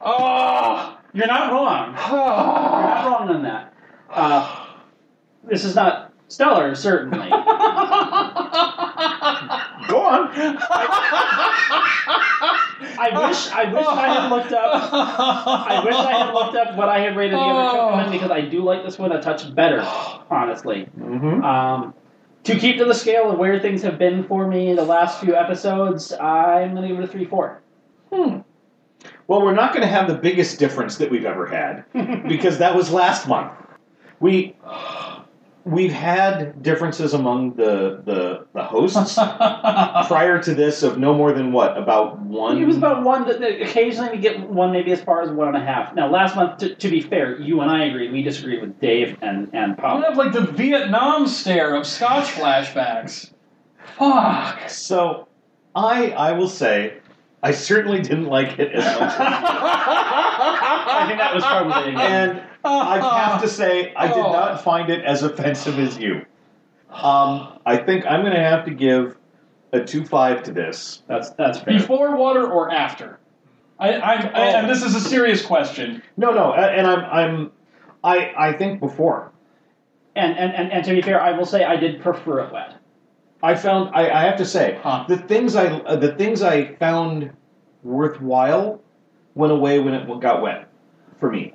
Oh. 0.00 0.98
you're 1.12 1.26
not 1.26 1.52
wrong. 1.52 1.94
You're 2.10 2.16
not 2.18 3.06
wrong 3.06 3.28
on 3.30 3.42
that. 3.42 3.72
Uh, 4.08 4.66
this 5.44 5.64
is 5.64 5.74
not 5.74 6.12
stellar, 6.28 6.74
certainly. 6.74 7.28
Go 7.28 7.34
on. 10.02 10.30
I 12.98 13.10
wish 13.28 13.50
I 13.50 13.72
wish 13.72 13.86
I 13.86 14.08
had 14.08 14.28
looked 14.30 14.52
up. 14.52 14.92
I 14.92 15.82
wish 15.84 15.94
I 15.94 16.12
had 16.24 16.32
looked 16.34 16.56
up 16.56 16.76
what 16.76 16.88
I 16.88 17.00
had 17.00 17.16
rated 17.16 17.34
the 17.34 17.38
other 17.42 17.68
Oh. 17.68 17.72
Chocolate 17.72 18.12
because 18.12 18.30
I 18.30 18.40
do 18.42 18.62
like 18.62 18.84
this 18.84 18.98
one 18.98 19.12
a 19.12 19.20
touch 19.22 19.54
better, 19.54 19.80
honestly. 20.30 20.88
Mm-hmm. 20.98 21.42
Um, 21.44 21.94
to 22.46 22.58
keep 22.58 22.78
to 22.78 22.84
the 22.84 22.94
scale 22.94 23.30
of 23.30 23.38
where 23.38 23.58
things 23.60 23.82
have 23.82 23.98
been 23.98 24.24
for 24.24 24.46
me 24.46 24.70
in 24.70 24.76
the 24.76 24.84
last 24.84 25.20
few 25.20 25.34
episodes, 25.34 26.12
I'm 26.12 26.74
gonna 26.74 26.88
give 26.88 26.98
it 26.98 27.04
a 27.04 27.08
three 27.08 27.24
four. 27.24 27.60
Hmm. 28.12 28.38
Well, 29.28 29.42
we're 29.42 29.54
not 29.54 29.72
going 29.72 29.82
to 29.82 29.92
have 29.92 30.08
the 30.08 30.14
biggest 30.14 30.58
difference 30.58 30.96
that 30.98 31.10
we've 31.10 31.24
ever 31.24 31.46
had 31.46 31.84
because 32.28 32.58
that 32.58 32.74
was 32.74 32.92
last 32.92 33.28
month. 33.28 33.52
We 34.20 34.56
we've 35.66 35.92
had 35.92 36.62
differences 36.62 37.12
among 37.12 37.54
the 37.54 38.00
the, 38.04 38.46
the 38.54 38.62
hosts 38.62 39.14
prior 40.06 40.40
to 40.40 40.54
this 40.54 40.82
of 40.84 40.96
no 40.96 41.12
more 41.12 41.32
than 41.32 41.52
what 41.52 41.76
about 41.76 42.20
one. 42.20 42.62
It 42.62 42.66
was 42.66 42.76
about 42.76 43.02
one. 43.02 43.26
That, 43.26 43.40
that 43.40 43.60
occasionally 43.60 44.10
we 44.12 44.18
get 44.18 44.48
one, 44.48 44.72
maybe 44.72 44.92
as 44.92 45.02
far 45.02 45.22
as 45.22 45.30
one 45.30 45.48
and 45.48 45.56
a 45.56 45.60
half. 45.60 45.94
Now, 45.94 46.08
last 46.08 46.36
month, 46.36 46.58
to, 46.58 46.74
to 46.74 46.88
be 46.88 47.00
fair, 47.00 47.38
you 47.40 47.60
and 47.60 47.70
I 47.70 47.86
agreed. 47.86 48.12
We 48.12 48.22
disagreed 48.22 48.62
with 48.62 48.80
Dave 48.80 49.18
and 49.20 49.50
and 49.52 49.72
I 49.72 49.74
Pop. 49.74 50.04
have 50.04 50.16
like 50.16 50.32
the 50.32 50.46
Vietnam 50.52 51.26
stare 51.26 51.74
of 51.74 51.86
Scotch 51.86 52.28
flashbacks. 52.28 53.32
Fuck. 53.98 54.70
So, 54.70 55.26
I 55.74 56.12
I 56.12 56.32
will 56.32 56.48
say, 56.48 56.98
I 57.42 57.50
certainly 57.50 58.00
didn't 58.00 58.26
like 58.26 58.58
it 58.60 58.72
as 58.72 58.84
much. 58.84 59.12
as 59.12 59.18
I 59.18 61.04
think 61.08 61.18
that 61.18 61.34
was 61.34 61.44
probably 61.44 61.94
and 61.94 62.42
I 62.66 63.28
have 63.30 63.42
to 63.42 63.48
say, 63.48 63.94
I 63.94 64.08
did 64.08 64.16
Oh. 64.16 64.32
not 64.32 64.62
find 64.62 64.90
it 64.90 65.04
as 65.04 65.22
offensive 65.22 65.78
as 65.78 65.98
you. 65.98 66.24
Um, 66.90 67.58
I 67.66 67.76
think 67.76 68.06
I'm 68.06 68.20
going 68.22 68.34
to 68.34 68.40
have 68.40 68.64
to 68.66 68.70
give 68.70 69.16
a 69.72 69.80
two 69.84 70.04
five 70.04 70.42
to 70.44 70.52
this. 70.52 71.02
That's 71.08 71.30
that's 71.30 71.58
fair. 71.60 71.74
Before 71.78 72.16
water 72.16 72.50
or 72.50 72.70
after? 72.72 73.18
I, 73.78 73.92
I, 73.92 74.12
I 74.14 74.30
Oh. 74.34 74.56
and 74.58 74.70
this 74.70 74.82
is 74.82 74.94
a 74.94 75.00
serious 75.00 75.44
question. 75.44 76.02
No, 76.16 76.30
no, 76.32 76.52
a- 76.52 76.56
and 76.56 76.86
I'm, 76.86 77.04
I'm, 77.04 77.52
I, 78.02 78.32
I 78.38 78.52
think 78.54 78.80
before 78.80 79.32
And, 80.14 80.38
and 80.38 80.54
and 80.54 80.72
and 80.72 80.84
to 80.84 80.92
be 80.94 81.02
fair, 81.02 81.20
I 81.20 81.32
will 81.32 81.44
say 81.44 81.64
I 81.64 81.76
did 81.76 82.00
prefer 82.00 82.40
it 82.40 82.52
wet. 82.52 82.74
I 83.42 83.54
found, 83.54 83.94
I, 83.94 84.08
I 84.10 84.22
have 84.22 84.36
to 84.38 84.46
say, 84.46 84.78
Huh. 84.82 85.04
the 85.08 85.18
things 85.18 85.54
I, 85.56 85.66
uh, 85.66 85.96
the 85.96 86.14
things 86.14 86.40
I 86.40 86.74
found 86.76 87.30
worthwhile 87.82 88.80
went 89.34 89.52
away 89.52 89.78
when 89.78 89.92
it 89.92 90.08
got 90.20 90.40
wet, 90.40 90.68
for 91.20 91.30
me. 91.30 91.52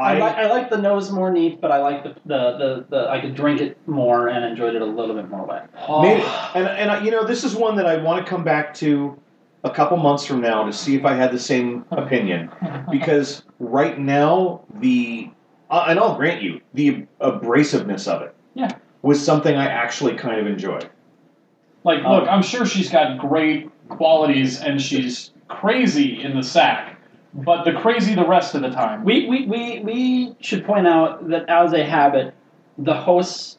I, 0.00 0.18
like 0.18 0.36
I 0.36 0.48
like 0.48 0.70
the 0.70 0.78
nose 0.78 1.10
more 1.10 1.30
neat, 1.32 1.60
but 1.60 1.70
I 1.70 1.78
like 1.78 2.02
the, 2.02 2.14
the, 2.24 2.56
the, 2.58 2.86
the 2.88 3.08
I 3.10 3.20
could 3.20 3.34
drink 3.34 3.60
it 3.60 3.76
more 3.86 4.28
and 4.28 4.44
enjoyed 4.44 4.74
it 4.74 4.82
a 4.82 4.86
little 4.86 5.14
bit 5.14 5.28
more 5.28 5.44
wet. 5.44 5.70
Maybe, 6.02 6.22
and 6.54 6.66
and 6.66 7.04
you 7.04 7.10
know, 7.10 7.24
this 7.24 7.44
is 7.44 7.54
one 7.54 7.76
that 7.76 7.86
I 7.86 7.96
want 7.98 8.24
to 8.24 8.28
come 8.30 8.44
back 8.44 8.74
to 8.74 9.18
a 9.64 9.70
couple 9.70 9.96
months 9.98 10.24
from 10.24 10.40
now 10.40 10.64
to 10.64 10.72
see 10.72 10.96
if 10.96 11.04
I 11.04 11.14
had 11.14 11.32
the 11.32 11.38
same 11.38 11.84
opinion. 11.90 12.50
Because 12.90 13.42
right 13.58 13.98
now, 13.98 14.62
the 14.80 15.30
uh, 15.70 15.84
and 15.88 15.98
I'll 16.00 16.16
grant 16.16 16.42
you 16.42 16.60
the 16.74 17.06
abrasiveness 17.20 18.08
of 18.08 18.22
it, 18.22 18.34
Yeah. 18.54 18.70
was 19.02 19.24
something 19.24 19.54
I 19.56 19.66
actually 19.66 20.14
kind 20.14 20.40
of 20.40 20.46
enjoyed. 20.46 20.88
Like, 21.84 22.02
look, 22.02 22.28
I'm 22.28 22.42
sure 22.42 22.66
she's 22.66 22.90
got 22.90 23.18
great 23.18 23.70
qualities 23.88 24.60
and 24.60 24.80
she's 24.80 25.32
crazy 25.48 26.22
in 26.22 26.36
the 26.36 26.42
sack, 26.42 26.89
but 27.32 27.64
the 27.64 27.72
crazy 27.72 28.14
the 28.14 28.26
rest 28.26 28.54
of 28.54 28.62
the 28.62 28.70
time. 28.70 29.04
We, 29.04 29.26
we, 29.28 29.46
we, 29.46 29.80
we 29.80 30.36
should 30.40 30.64
point 30.64 30.86
out 30.86 31.28
that 31.28 31.48
as 31.48 31.72
a 31.72 31.84
habit, 31.84 32.34
the 32.78 32.94
hosts, 32.94 33.58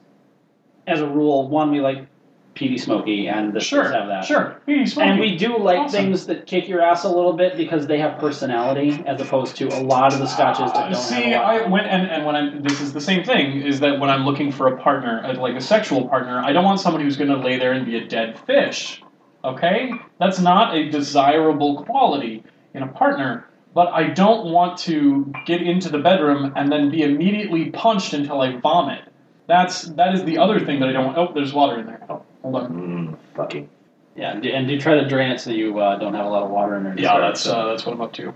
as 0.88 1.00
a 1.02 1.08
rule, 1.08 1.48
one, 1.48 1.72
we 1.72 1.80
like 1.80 2.08
peaty 2.54 2.78
Smoky 2.78 3.30
and 3.30 3.54
the 3.54 3.62
Sure, 3.62 3.84
have 3.84 4.08
that. 4.08 4.26
sure. 4.26 4.62
Hey, 4.66 4.86
smoky. 4.86 5.10
And 5.10 5.20
we 5.20 5.38
do 5.38 5.58
like 5.58 5.80
Awesome. 5.80 6.06
things 6.06 6.26
that 6.28 6.46
kick 6.46 6.68
your 6.68 6.82
ass 6.82 7.06
a 7.06 7.10
little 7.10 7.32
bit 7.32 7.56
because 7.56 7.88
they 7.88 7.98
have 8.00 8.20
personality, 8.20 9.02
as 9.06 9.22
opposed 9.22 9.56
to 9.58 9.68
a 9.68 9.80
lot 9.82 10.12
of 10.12 10.20
the 10.20 10.26
scotches 10.28 10.72
that 10.74 10.92
don't 10.92 10.96
See, 11.02 11.30
have 11.32 11.42
a 11.42 11.46
lot. 11.46 11.62
I 11.62 11.68
when 11.70 11.86
and, 11.86 12.12
and 12.12 12.26
when 12.26 12.36
I'm 12.36 12.62
this 12.62 12.82
is 12.82 12.92
the 12.92 13.00
same 13.00 13.24
thing 13.24 13.62
is 13.62 13.80
that 13.80 14.00
when 14.00 14.10
I'm 14.10 14.26
looking 14.26 14.52
for 14.52 14.68
a 14.68 14.78
partner, 14.78 15.22
uh, 15.24 15.34
like 15.40 15.56
a 15.56 15.62
sexual 15.62 16.10
partner, 16.10 16.40
I 16.44 16.52
don't 16.52 16.66
want 16.66 16.82
someone 16.82 17.02
who's 17.02 17.16
going 17.16 17.30
to 17.30 17.38
lay 17.38 17.58
there 17.58 17.72
and 17.72 17.86
be 17.86 17.96
a 17.96 18.06
dead 18.06 18.38
fish. 18.40 19.02
Okay, 19.46 19.92
that's 20.20 20.40
not 20.40 20.76
a 20.76 20.90
desirable 20.90 21.84
quality 21.86 22.44
in 22.74 22.84
a 22.84 22.88
partner. 22.88 23.48
But 23.74 23.88
I 23.94 24.08
don't 24.10 24.52
want 24.52 24.78
to 24.80 25.32
get 25.46 25.62
into 25.62 25.90
the 25.90 26.00
bedroom 26.00 26.54
and 26.56 26.72
then 26.72 26.90
be 26.92 27.04
immediately 27.04 27.70
punched 27.70 28.14
until 28.14 28.42
I 28.42 28.58
vomit. 28.58 29.02
That's 29.48 29.84
that 29.84 30.14
is 30.14 30.24
the 30.26 30.38
other 30.38 30.60
thing 30.60 30.80
that 30.82 30.90
I 30.90 30.92
don't. 30.92 31.06
want. 31.06 31.18
Oh, 31.18 31.32
there's 31.34 31.54
water 31.54 31.80
in 31.80 31.86
there. 31.86 32.02
Oh, 32.10 32.22
hold 32.42 32.56
on. 32.56 32.74
Mm, 32.74 33.18
fucking. 33.36 33.70
Yeah, 34.16 34.32
and 34.34 34.44
do, 34.44 34.50
and 34.50 34.68
do 34.68 34.80
try 34.80 34.96
to 34.96 35.08
drain 35.08 35.32
it 35.32 35.40
so 35.40 35.52
you 35.52 35.80
uh, 35.80 35.98
don't 35.98 36.14
have 36.14 36.26
a 36.26 36.30
lot 36.30 36.44
of 36.44 36.50
water 36.52 36.76
in 36.76 36.84
there. 36.84 36.96
Yeah, 36.98 37.10
start. 37.10 37.22
that's 37.22 37.48
uh, 37.48 37.66
that's 37.68 37.86
what 37.86 37.94
I'm 37.96 38.02
up 38.02 38.14
to. 38.14 38.34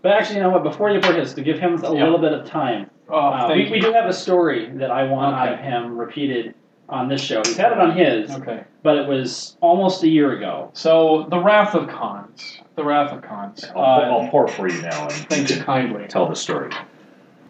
But 0.00 0.12
actually, 0.12 0.36
you 0.36 0.42
know 0.42 0.50
what? 0.50 0.62
Before 0.62 0.90
you 0.90 1.00
pour 1.00 1.12
his, 1.12 1.34
to 1.34 1.42
give 1.42 1.58
him 1.58 1.74
a 1.82 1.94
Yeah. 1.94 2.04
little 2.04 2.18
bit 2.18 2.32
of 2.32 2.46
time, 2.46 2.88
Oh, 3.08 3.18
uh, 3.18 3.48
thank 3.48 3.58
we, 3.58 3.64
you. 3.64 3.70
we 3.72 3.80
do 3.80 3.92
have 3.92 4.06
a 4.08 4.12
story 4.12 4.70
that 4.74 4.92
I 4.92 5.04
want 5.10 5.34
out 5.34 5.52
of 5.54 5.58
him 5.58 5.98
repeated 5.98 6.54
on 6.88 7.08
this 7.08 7.20
show. 7.20 7.42
He's 7.44 7.56
had 7.56 7.72
it 7.72 7.78
on 7.78 7.96
his, 7.96 8.30
Okay. 8.30 8.62
but 8.84 8.96
it 8.96 9.08
was 9.08 9.56
almost 9.60 10.04
a 10.04 10.08
year 10.08 10.36
ago. 10.36 10.70
So 10.72 11.26
the 11.30 11.38
Wrath 11.40 11.74
of 11.74 11.88
Khans. 11.88 12.60
The 12.78 12.84
Wrath 12.84 13.10
of 13.12 13.22
Khans. 13.22 13.64
I'll, 13.74 13.82
Uh, 13.82 14.00
I'll 14.22 14.28
pour 14.30 14.46
for 14.46 14.68
you 14.68 14.80
now 14.82 15.02
and 15.02 15.12
thank 15.28 15.50
you 15.50 15.60
kindly. 15.62 16.06
tell 16.06 16.28
the 16.28 16.36
story. 16.36 16.70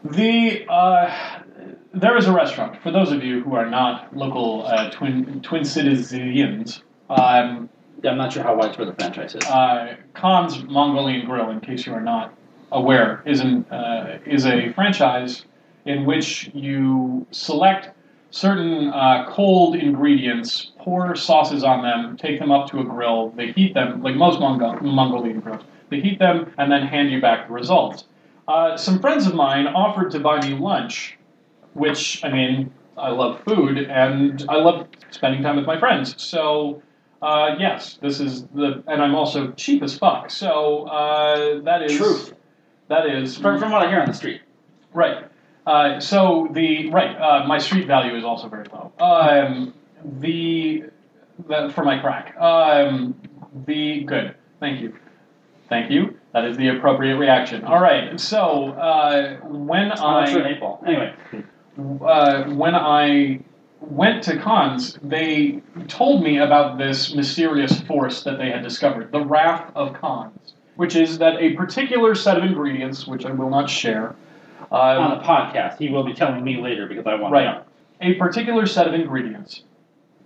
The 0.03 0.65
uh, 0.69 1.15
there 1.93 2.17
is 2.17 2.27
a 2.27 2.33
restaurant 2.33 2.81
for 2.83 2.91
those 2.91 3.13
of 3.13 3.23
you 3.23 3.43
who 3.43 3.55
are 3.55 3.69
not 3.69 4.17
local 4.17 4.65
uh, 4.67 4.89
twin 4.91 5.41
twin 5.43 5.65
citizens. 5.67 6.83
Um, 7.11 7.69
I'm 8.03 8.17
not 8.17 8.33
sure 8.33 8.43
how 8.43 8.57
widespread 8.57 8.89
the 8.89 8.95
franchise 8.95 9.35
is. 9.35 9.45
uh, 9.45 9.97
Khan's 10.15 10.63
Mongolian 10.65 11.27
Grill, 11.27 11.51
in 11.51 11.61
case 11.61 11.85
you 11.85 11.93
are 11.93 12.01
not 12.01 12.33
aware, 12.73 13.23
is 13.27 13.41
an 13.41 13.67
uh, 13.71 14.19
is 14.25 14.47
a 14.47 14.73
franchise 14.73 15.45
in 15.85 16.07
which 16.07 16.51
you 16.55 17.27
select 17.33 17.91
certain 18.31 18.89
uh, 18.91 19.27
cold 19.29 19.77
ingredients, 19.77 20.73
pour 20.79 21.15
sauces 21.17 21.65
on 21.65 21.83
them, 21.83 22.17
take 22.17 22.39
them 22.39 22.51
up 22.51 22.69
to 22.71 22.81
a 22.81 22.85
grill. 22.85 23.31
They 23.31 23.53
heat 23.53 23.75
them 23.75 24.03
like 24.03 24.17
most 24.17 24.39
Mongol- 24.41 24.81
Mongolian 24.83 25.41
grills. 25.41 25.63
They 25.91 26.01
heat 26.01 26.19
them 26.19 26.53
and 26.59 26.71
then 26.71 26.87
hand 26.87 27.11
you 27.11 27.21
back 27.21 27.49
the 27.49 27.55
results. 27.55 28.05
Uh, 28.47 28.77
some 28.77 28.99
friends 29.01 29.27
of 29.27 29.35
mine 29.35 29.67
offered 29.67 30.11
to 30.13 30.21
buy 30.21 30.41
me 30.47 30.55
lunch, 30.55 31.17
which 31.75 32.23
I 32.25 32.31
mean, 32.31 32.73
I 32.97 33.11
love 33.11 33.43
food 33.45 33.79
and 33.79 34.45
I 34.49 34.57
love 34.57 34.87
spending 35.11 35.43
time 35.43 35.57
with 35.57 35.67
my 35.67 35.79
friends. 35.79 36.15
So. 36.23 36.83
Uh, 37.21 37.57
yes, 37.59 37.99
this 38.01 38.21
is 38.21 38.45
the, 38.55 38.81
and 38.87 39.03
I'm 39.03 39.17
also 39.17 39.51
cheap 39.55 39.83
as 39.83 39.99
fuck. 39.99 40.31
So 40.31 40.85
uh, 40.87 41.61
that 41.63 41.83
is 41.83 41.97
Truth. 41.97 42.33
That 42.87 43.07
is 43.07 43.37
From, 43.37 43.59
from 43.59 43.73
what 43.73 43.85
I 43.85 43.91
hear 43.91 43.99
on 43.99 44.07
the 44.07 44.13
street. 44.15 44.41
right. 44.95 45.25
Uh, 45.69 46.01
so 46.01 46.49
the 46.53 46.89
right, 46.89 47.15
uh, 47.17 47.47
my 47.47 47.59
street 47.59 47.87
value 47.87 48.17
is 48.17 48.25
also 48.25 48.49
very 48.49 48.65
low. 48.73 48.91
Um, 49.01 49.75
the 50.21 50.85
that 51.47 51.73
for 51.73 51.85
my 51.85 51.99
crack. 51.99 52.35
Um, 52.41 53.15
the 53.67 54.03
good. 54.05 54.35
Thank 54.61 54.81
you. 54.81 54.97
Thank 55.69 55.91
you. 55.91 56.19
That 56.33 56.47
is 56.47 56.57
the 56.57 56.69
appropriate 56.69 57.19
reaction. 57.19 57.65
All 57.65 57.83
right. 57.83 58.19
So 58.19 58.71
uh, 58.71 59.37
when 59.47 59.93
I'm 59.93 59.99
not 59.99 60.29
sure 60.31 60.43
I 60.43 60.49
an 60.49 60.55
eight 60.55 60.61
ball. 60.61 60.83
Anyway, 60.87 61.15
uh, 62.01 62.45
when 62.45 62.75
I 62.75 63.41
went 63.81 64.25
to 64.25 64.39
Khan's, 64.39 64.99
they 65.03 65.61
told 65.87 66.23
me 66.23 66.39
about 66.39 66.79
this 66.79 67.15
mysterious 67.15 67.79
force 67.83 68.23
that 68.23 68.39
they 68.39 68.51
had 68.51 68.63
discovered, 68.63 69.13
the 69.13 69.21
Wrath 69.21 69.71
of 69.75 70.01
Khans, 70.01 70.55
which 70.77 70.97
is 70.97 71.19
that 71.19 71.35
a 71.39 71.53
particular 71.57 72.15
set 72.15 72.39
of 72.39 72.45
ingredients, 72.45 73.07
which 73.07 73.27
I 73.27 73.33
will 73.33 73.51
not 73.51 73.69
share, 73.69 74.17
on 74.71 75.13
um, 75.13 75.19
the 75.19 75.25
podcast, 75.25 75.79
he 75.79 75.89
will 75.89 76.05
be 76.05 76.13
telling 76.13 76.45
me 76.45 76.57
later 76.61 76.87
because 76.87 77.07
I 77.07 77.15
want 77.15 77.33
Right. 77.33 77.45
to 77.45 77.53
know. 77.53 77.65
a 78.01 78.15
particular 78.15 78.67
set 78.67 78.87
of 78.87 78.95
ingredients 78.95 79.65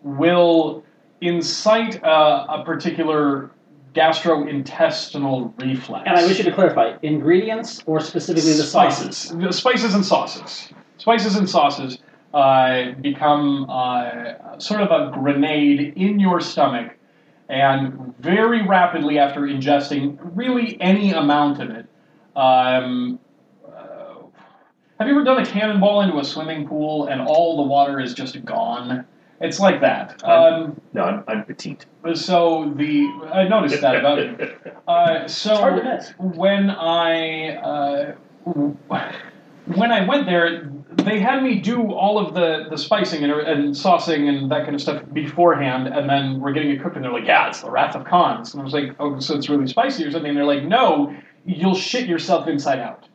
will 0.02 0.84
incite 1.20 2.02
uh, 2.02 2.46
a 2.48 2.64
particular 2.64 3.50
gastrointestinal 3.94 5.52
reflex. 5.60 6.04
And 6.06 6.16
I 6.16 6.26
wish 6.26 6.38
you 6.38 6.44
to 6.44 6.52
clarify 6.52 6.96
ingredients 7.02 7.82
or 7.86 8.00
specifically 8.00 8.52
the 8.52 8.62
sauces. 8.62 9.16
spices, 9.16 9.36
The 9.38 9.52
spices 9.52 9.94
and 9.94 10.04
sauces. 10.04 10.68
Spices 10.98 11.36
and 11.36 11.48
sauces 11.48 11.98
uh, 12.34 12.92
become 13.00 13.66
uh, 13.68 14.58
sort 14.58 14.80
of 14.80 14.90
a 14.90 15.12
grenade 15.12 15.94
in 15.96 16.18
your 16.18 16.40
stomach, 16.40 16.96
and 17.48 18.14
very 18.18 18.62
rapidly 18.66 19.18
after 19.18 19.42
ingesting 19.42 20.18
really 20.34 20.80
any 20.80 21.12
amount 21.12 21.60
of 21.60 21.70
it. 21.70 21.86
Um, 22.34 23.18
have 25.02 25.08
you 25.08 25.16
ever 25.16 25.24
done 25.24 25.42
a 25.42 25.44
cannonball 25.46 26.02
into 26.02 26.16
a 26.20 26.24
swimming 26.24 26.64
pool 26.68 27.08
and 27.08 27.20
all 27.20 27.56
the 27.56 27.62
water 27.64 27.98
is 27.98 28.14
just 28.14 28.44
gone? 28.44 29.04
It's 29.40 29.58
like 29.58 29.80
that. 29.80 30.22
Um, 30.22 30.80
No, 30.92 31.02
I'm, 31.02 31.24
I'm 31.26 31.44
petite. 31.44 31.86
so 32.14 32.72
the 32.76 33.08
I 33.32 33.48
noticed 33.48 33.80
that 33.80 33.96
about 33.96 34.18
you. 34.18 34.54
Uh, 34.86 35.26
so 35.26 35.50
It's 35.52 35.60
hard 35.60 35.76
to 35.82 35.84
miss. 35.96 36.10
when 36.18 36.70
I 36.70 37.56
uh, 37.56 38.14
when 39.66 39.90
I 39.90 40.06
went 40.06 40.26
there, 40.26 40.70
they 40.92 41.18
had 41.18 41.42
me 41.42 41.58
do 41.60 41.90
all 41.92 42.18
of 42.24 42.34
the, 42.34 42.66
the 42.70 42.76
spicing 42.78 43.24
and, 43.24 43.32
and 43.32 43.74
saucing 43.74 44.28
and 44.28 44.50
that 44.52 44.62
kind 44.64 44.74
of 44.76 44.80
stuff 44.80 45.02
beforehand, 45.12 45.86
and 45.88 46.08
then 46.08 46.40
we're 46.40 46.52
getting 46.52 46.70
it 46.70 46.80
cooked, 46.82 46.94
and 46.96 47.04
they're 47.04 47.12
like, 47.12 47.26
"Yeah, 47.26 47.48
it's 47.48 47.62
the 47.62 47.70
Wrath 47.70 47.94
of 47.96 48.04
Khans," 48.04 48.54
and 48.54 48.60
I 48.60 48.64
was 48.64 48.74
like, 48.74 48.94
"Oh, 49.00 49.18
so 49.18 49.34
it's 49.36 49.48
really 49.48 49.66
spicy 49.66 50.04
or 50.04 50.10
something?" 50.12 50.30
And 50.30 50.36
they're 50.38 50.44
like, 50.44 50.64
"No, 50.64 51.14
you'll 51.44 51.74
shit 51.76 52.06
yourself 52.08 52.46
inside 52.48 52.78
out." 52.80 53.08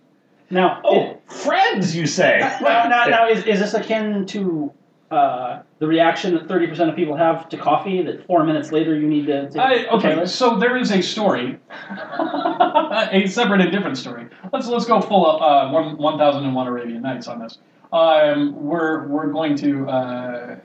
Now, 0.50 0.82
Oh, 0.84 1.18
friends, 1.28 1.96
you 1.96 2.06
say? 2.06 2.40
now, 2.62 2.88
now, 2.88 3.06
now 3.06 3.28
is, 3.30 3.44
is 3.46 3.60
this 3.60 3.74
akin 3.74 4.26
to 4.28 4.72
uh, 5.12 5.62
the 5.80 5.88
reaction 5.88 6.34
that 6.34 6.48
30% 6.48 6.90
of 6.90 6.96
people 6.96 7.16
have 7.16 7.48
to 7.50 7.58
coffee 7.58 8.02
that 8.04 8.26
four 8.28 8.44
minutes 8.44 8.72
later 8.72 8.96
you 8.96 9.08
need 9.08 9.26
to 9.28 9.50
take 9.50 9.58
I, 9.62 9.86
okay, 9.88 10.26
so 10.26 10.58
there 10.58 10.76
is 10.78 10.92
a 10.92 11.02
story, 11.02 11.58
a 11.90 13.26
separate 13.28 13.62
and 13.62 13.72
different 13.72 13.98
story. 13.98 14.28
Let's 14.52 14.68
let's 14.68 14.86
go 14.86 15.00
full 15.00 15.26
uh, 15.42 15.72
one 15.72 15.98
one 15.98 16.18
thousand 16.18 16.44
and 16.46 16.54
one 16.54 16.68
Arabian 16.68 17.02
Nights 17.02 17.28
on 17.28 17.40
this. 17.40 17.58
Um, 17.94 18.54
we're 18.66 19.08
we're 19.08 19.32
going 19.32 19.56
to 19.58 19.88
uh, 19.88 20.56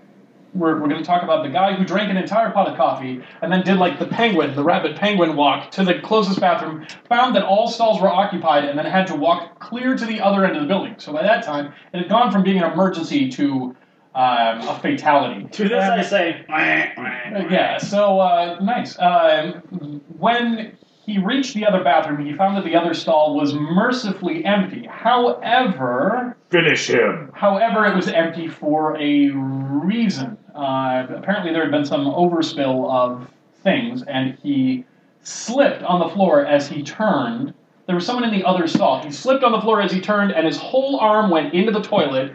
we're 0.54 0.80
we're 0.80 0.88
going 0.88 1.00
to 1.00 1.04
talk 1.04 1.22
about 1.22 1.42
the 1.42 1.50
guy 1.50 1.74
who 1.74 1.84
drank 1.84 2.10
an 2.10 2.16
entire 2.16 2.50
pot 2.50 2.68
of 2.68 2.76
coffee 2.76 3.22
and 3.40 3.52
then 3.52 3.62
did 3.62 3.78
like 3.78 3.98
the 3.98 4.06
penguin, 4.06 4.54
the 4.54 4.64
rabbit 4.64 4.96
penguin 4.96 5.36
walk 5.36 5.70
to 5.72 5.84
the 5.84 5.98
closest 6.00 6.40
bathroom, 6.40 6.86
found 7.08 7.34
that 7.36 7.42
all 7.42 7.68
stalls 7.68 8.00
were 8.00 8.08
occupied, 8.08 8.64
and 8.64 8.78
then 8.78 8.86
had 8.86 9.06
to 9.06 9.16
walk 9.16 9.58
clear 9.58 9.96
to 9.96 10.04
the 10.04 10.20
other 10.20 10.44
end 10.44 10.56
of 10.56 10.62
the 10.62 10.68
building. 10.68 10.94
So 10.98 11.12
by 11.12 11.22
that 11.22 11.44
time, 11.44 11.72
it 11.92 11.98
had 11.98 12.08
gone 12.08 12.30
from 12.30 12.42
being 12.42 12.58
an 12.58 12.70
emergency 12.70 13.30
to 13.30 13.76
um, 14.14 14.60
a 14.68 14.78
fatality. 14.82 15.46
To 15.48 15.68
this 15.68 15.84
I 15.84 16.02
say, 16.02 16.44
uh, 16.48 17.48
yeah, 17.48 17.78
so 17.78 18.20
uh, 18.20 18.58
nice. 18.60 18.98
Um, 18.98 20.02
when 20.18 20.76
he 21.12 21.18
reached 21.18 21.54
the 21.54 21.66
other 21.66 21.84
bathroom. 21.84 22.24
He 22.24 22.32
found 22.32 22.56
that 22.56 22.64
the 22.64 22.74
other 22.74 22.94
stall 22.94 23.36
was 23.36 23.52
mercifully 23.52 24.44
empty. 24.44 24.86
However, 24.86 26.36
Finish 26.48 26.88
him. 26.88 27.30
However, 27.34 27.84
it 27.86 27.94
was 27.94 28.08
empty 28.08 28.48
for 28.48 28.96
a 28.98 29.28
reason. 29.30 30.38
Uh, 30.54 31.06
apparently, 31.10 31.52
there 31.52 31.62
had 31.62 31.70
been 31.70 31.84
some 31.84 32.06
overspill 32.06 32.90
of 32.90 33.28
things, 33.62 34.02
and 34.04 34.38
he 34.42 34.84
slipped 35.22 35.82
on 35.82 36.00
the 36.00 36.08
floor 36.14 36.46
as 36.46 36.68
he 36.68 36.82
turned. 36.82 37.52
There 37.86 37.94
was 37.94 38.06
someone 38.06 38.24
in 38.24 38.30
the 38.30 38.44
other 38.44 38.66
stall. 38.66 39.02
He 39.02 39.10
slipped 39.10 39.44
on 39.44 39.52
the 39.52 39.60
floor 39.60 39.82
as 39.82 39.92
he 39.92 40.00
turned, 40.00 40.32
and 40.32 40.46
his 40.46 40.56
whole 40.56 40.98
arm 40.98 41.30
went 41.30 41.52
into 41.52 41.72
the 41.72 41.82
toilet. 41.82 42.32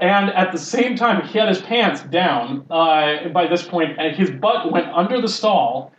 And 0.00 0.30
at 0.30 0.50
the 0.50 0.58
same 0.58 0.96
time, 0.96 1.26
he 1.26 1.38
had 1.38 1.48
his 1.48 1.60
pants 1.60 2.02
down 2.02 2.66
uh, 2.70 3.28
by 3.28 3.46
this 3.48 3.62
point, 3.62 3.96
and 3.98 4.14
his 4.16 4.30
butt 4.30 4.72
went 4.72 4.86
under 4.88 5.20
the 5.20 5.28
stall. 5.28 5.92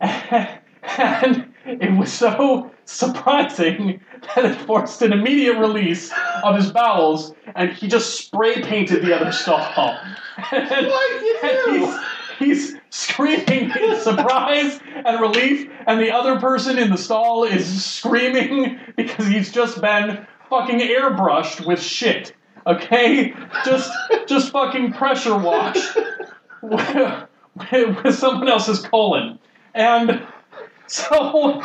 And 0.98 1.52
it 1.64 1.98
was 1.98 2.12
so 2.12 2.70
surprising 2.84 4.00
that 4.34 4.44
it 4.44 4.54
forced 4.62 5.02
an 5.02 5.12
immediate 5.12 5.58
release 5.58 6.12
of 6.44 6.56
his 6.56 6.70
bowels, 6.70 7.34
and 7.54 7.72
he 7.72 7.88
just 7.88 8.18
spray 8.18 8.62
painted 8.62 9.04
the 9.04 9.14
other 9.14 9.32
stall. 9.32 9.98
And, 10.52 10.70
and 11.42 11.76
he's, 11.76 11.98
he's 12.38 12.76
screaming 12.90 13.70
in 13.70 14.00
surprise 14.00 14.78
and 15.04 15.20
relief, 15.20 15.68
and 15.86 16.00
the 16.00 16.10
other 16.10 16.38
person 16.38 16.78
in 16.78 16.90
the 16.90 16.98
stall 16.98 17.44
is 17.44 17.84
screaming 17.84 18.78
because 18.96 19.26
he's 19.26 19.50
just 19.50 19.80
been 19.80 20.26
fucking 20.48 20.80
airbrushed 20.80 21.66
with 21.66 21.80
shit. 21.80 22.34
Okay? 22.66 23.32
Just 23.64 23.90
just 24.26 24.50
fucking 24.50 24.92
pressure 24.92 25.36
washed 25.38 25.96
with, 26.62 27.24
with 27.72 28.14
someone 28.14 28.48
else's 28.48 28.80
colon. 28.80 29.38
And 29.74 30.26
so 30.88 31.60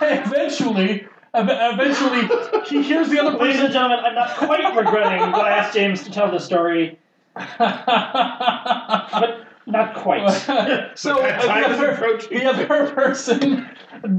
eventually, 0.00 1.06
ev- 1.34 1.48
eventually, 1.50 2.28
he 2.66 2.82
hears 2.82 3.08
the 3.08 3.18
other 3.20 3.36
Ladies 3.38 3.60
and 3.60 3.68
person. 3.68 3.72
gentlemen, 3.72 3.98
I'm 4.04 4.14
not 4.14 4.36
quite 4.36 4.76
regretting 4.76 5.18
that 5.20 5.34
I 5.34 5.50
asked 5.50 5.74
James 5.74 6.02
to 6.04 6.10
tell 6.10 6.30
the 6.30 6.38
story, 6.38 6.98
but 7.34 7.48
not 9.66 9.94
quite. 9.96 10.28
so 10.94 11.14
But 11.16 11.22
that 11.22 11.42
time 11.42 11.62
the, 11.72 11.76
other, 11.76 12.18
the 12.28 12.44
other 12.44 12.66
person 12.94 13.68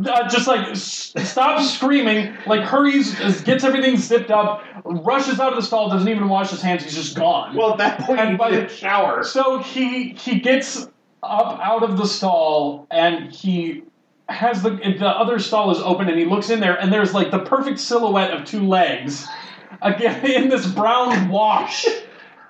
uh, 0.08 0.30
just 0.30 0.48
like 0.48 0.68
s- 0.70 1.14
stops 1.24 1.74
screaming, 1.74 2.36
like 2.46 2.62
hurries, 2.62 3.42
gets 3.42 3.64
everything 3.64 3.98
zipped 3.98 4.30
up, 4.32 4.64
rushes 4.86 5.40
out 5.40 5.52
of 5.54 5.58
the 5.58 5.64
stall, 5.66 5.90
doesn't 5.90 6.08
even 6.08 6.30
wash 6.30 6.52
his 6.52 6.62
hands. 6.62 6.84
He's 6.84 6.94
just 6.96 7.16
gone. 7.16 7.56
Well, 7.56 7.72
at 7.72 7.78
that 7.80 8.00
point, 8.02 8.20
And 8.20 8.32
you 8.34 8.38
by 8.38 8.52
need 8.52 8.70
the- 8.70 8.70
shower. 8.70 9.24
So 9.24 9.58
he 9.60 10.10
he 10.14 10.40
gets 10.40 10.88
up 11.24 11.60
out 11.62 11.84
of 11.84 11.98
the 11.98 12.06
stall 12.06 12.88
and 12.90 13.32
he 13.32 13.84
has 14.32 14.64
the 14.64 14.72
the 14.72 15.08
other 15.08 15.40
stall 15.40 15.72
is 15.72 15.80
open 15.80 16.10
and 16.10 16.18
he 16.18 16.26
looks 16.26 16.50
in 16.50 16.60
there 16.60 16.76
and 16.76 16.92
there's 16.92 17.14
like 17.14 17.32
the 17.32 17.40
perfect 17.40 17.80
silhouette 17.80 18.32
of 18.32 18.46
two 18.46 18.68
legs 18.68 19.28
again 19.82 20.26
in 20.26 20.50
this 20.50 20.66
brown 20.66 21.30
wash 21.30 21.86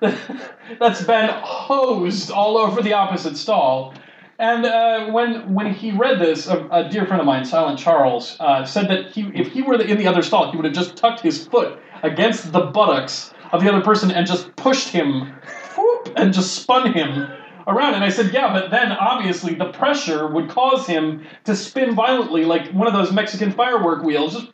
that's 0.80 1.04
been 1.04 1.28
hosed 1.28 2.30
all 2.30 2.58
over 2.58 2.82
the 2.82 2.92
opposite 2.92 3.36
stall. 3.36 3.94
And 4.38 4.66
uh, 4.66 5.10
when 5.10 5.54
when 5.54 5.72
he 5.72 5.92
read 5.92 6.18
this, 6.18 6.48
a, 6.48 6.66
a 6.72 6.88
dear 6.88 7.06
friend 7.06 7.20
of 7.20 7.26
mine, 7.26 7.44
Silent 7.44 7.78
Charles, 7.78 8.36
uh, 8.40 8.64
said 8.64 8.88
that 8.88 9.12
he 9.12 9.30
if 9.34 9.52
he 9.52 9.62
were 9.62 9.78
the, 9.78 9.84
in 9.84 9.98
the 9.98 10.08
other 10.08 10.22
stall, 10.22 10.50
he 10.50 10.56
would 10.56 10.64
have 10.64 10.74
just 10.74 10.96
tucked 10.96 11.20
his 11.20 11.46
foot 11.46 11.78
against 12.02 12.52
the 12.52 12.60
buttocks 12.60 13.32
of 13.52 13.62
the 13.62 13.68
other 13.68 13.82
person 13.82 14.10
and 14.10 14.26
just 14.26 14.54
pushed 14.56 14.88
him, 14.88 15.32
whoop, 15.76 16.12
and 16.16 16.34
just 16.34 16.56
spun 16.60 16.92
him 16.92 17.28
around. 17.66 17.94
And 17.94 18.04
I 18.04 18.08
said, 18.08 18.32
yeah, 18.32 18.52
but 18.52 18.70
then 18.70 18.92
obviously 18.92 19.54
the 19.54 19.72
pressure 19.72 20.26
would 20.26 20.48
cause 20.48 20.86
him 20.86 21.24
to 21.44 21.54
spin 21.56 21.94
violently 21.94 22.44
like 22.44 22.70
one 22.72 22.86
of 22.86 22.92
those 22.92 23.12
Mexican 23.12 23.52
firework 23.52 24.02
wheels. 24.02 24.34
Just 24.34 24.52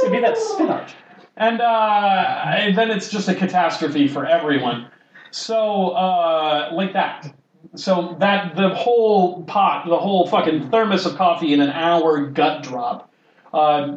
It'd 0.00 0.12
be 0.12 0.20
that 0.20 0.36
spin 0.36 0.68
art. 0.68 0.94
and, 1.36 1.60
uh, 1.60 2.42
and 2.46 2.76
then 2.76 2.90
it's 2.90 3.10
just 3.10 3.28
a 3.28 3.34
catastrophe 3.34 4.08
for 4.08 4.26
everyone. 4.26 4.88
So, 5.30 5.90
uh, 5.90 6.70
like 6.72 6.92
that. 6.92 7.34
So 7.74 8.16
that 8.20 8.54
the 8.54 8.68
whole 8.70 9.44
pot, 9.44 9.86
the 9.88 9.98
whole 9.98 10.26
fucking 10.26 10.70
thermos 10.70 11.06
of 11.06 11.16
coffee 11.16 11.54
in 11.54 11.60
an 11.60 11.70
hour 11.70 12.26
gut 12.26 12.62
drop. 12.62 13.10
Uh, 13.52 13.96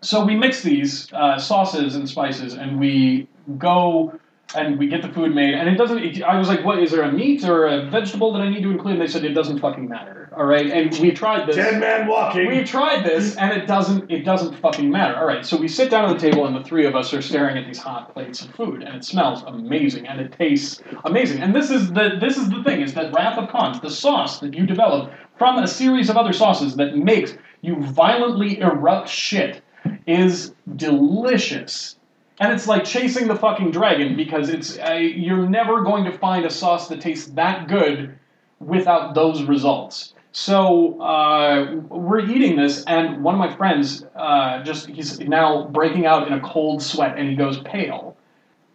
so 0.00 0.24
we 0.24 0.34
mix 0.34 0.62
these 0.62 1.12
uh, 1.12 1.38
sauces 1.38 1.94
and 1.94 2.08
spices, 2.08 2.54
and 2.54 2.80
we 2.80 3.28
go 3.58 4.18
and 4.54 4.78
we 4.78 4.86
get 4.86 5.02
the 5.02 5.08
food 5.08 5.34
made. 5.34 5.54
And 5.54 5.68
it 5.68 5.76
doesn't. 5.76 5.98
It, 5.98 6.22
I 6.22 6.38
was 6.38 6.48
like, 6.48 6.64
"What 6.64 6.78
is 6.78 6.90
there 6.90 7.02
a 7.02 7.12
meat 7.12 7.44
or 7.44 7.66
a 7.66 7.86
vegetable 7.86 8.32
that 8.32 8.42
I 8.42 8.48
need 8.48 8.62
to 8.62 8.70
include?" 8.70 8.94
And 8.94 9.02
they 9.02 9.06
said 9.06 9.24
it 9.24 9.34
doesn't 9.34 9.58
fucking 9.58 9.88
matter. 9.88 10.28
All 10.36 10.44
right, 10.44 10.70
and 10.70 10.96
we 10.98 11.10
tried 11.10 11.46
this. 11.46 11.56
Dead 11.56 11.80
man 11.80 12.06
walking. 12.06 12.46
We 12.46 12.64
tried 12.64 13.04
this, 13.04 13.36
and 13.36 13.52
it 13.52 13.66
doesn't. 13.66 14.10
It 14.10 14.24
doesn't 14.24 14.56
fucking 14.58 14.90
matter. 14.90 15.16
All 15.16 15.26
right, 15.26 15.44
so 15.44 15.56
we 15.56 15.68
sit 15.68 15.90
down 15.90 16.08
at 16.08 16.18
the 16.18 16.30
table, 16.30 16.46
and 16.46 16.56
the 16.56 16.64
three 16.64 16.86
of 16.86 16.96
us 16.96 17.12
are 17.12 17.22
staring 17.22 17.58
at 17.58 17.66
these 17.66 17.78
hot 17.78 18.12
plates 18.14 18.42
of 18.42 18.54
food, 18.54 18.82
and 18.82 18.96
it 18.96 19.04
smells 19.04 19.42
amazing, 19.42 20.06
and 20.06 20.20
it 20.20 20.32
tastes 20.32 20.82
amazing. 21.04 21.40
And 21.42 21.54
this 21.54 21.70
is 21.70 21.92
the 21.92 22.16
this 22.20 22.36
is 22.36 22.48
the 22.48 22.62
thing: 22.62 22.80
is 22.80 22.94
that 22.94 23.12
Wrath 23.14 23.38
of 23.38 23.50
Khans, 23.50 23.80
the 23.80 23.90
sauce 23.90 24.40
that 24.40 24.54
you 24.54 24.66
develop 24.66 25.12
from 25.36 25.58
a 25.58 25.66
series 25.66 26.08
of 26.08 26.16
other 26.16 26.32
sauces 26.32 26.76
that 26.76 26.96
makes 26.96 27.36
you 27.60 27.76
violently 27.82 28.58
erupt 28.58 29.08
shit, 29.08 29.62
is 30.06 30.54
delicious. 30.76 31.96
And 32.42 32.52
it's 32.52 32.66
like 32.66 32.82
chasing 32.82 33.28
the 33.28 33.36
fucking 33.36 33.70
dragon 33.70 34.16
because 34.16 34.48
it's 34.48 34.76
uh, 34.76 34.94
you're 34.94 35.48
never 35.48 35.82
going 35.82 36.02
to 36.06 36.18
find 36.18 36.44
a 36.44 36.50
sauce 36.50 36.88
that 36.88 37.00
tastes 37.00 37.30
that 37.34 37.68
good 37.68 38.18
without 38.58 39.14
those 39.14 39.44
results. 39.44 40.14
So 40.32 41.00
uh, 41.00 41.76
we're 41.88 42.28
eating 42.28 42.56
this, 42.56 42.82
and 42.86 43.22
one 43.22 43.36
of 43.36 43.38
my 43.38 43.54
friends 43.54 44.04
uh, 44.16 44.60
just 44.64 44.88
he's 44.88 45.20
now 45.20 45.68
breaking 45.68 46.04
out 46.04 46.26
in 46.26 46.32
a 46.32 46.40
cold 46.40 46.82
sweat, 46.82 47.16
and 47.16 47.28
he 47.28 47.36
goes 47.36 47.60
pale, 47.60 48.16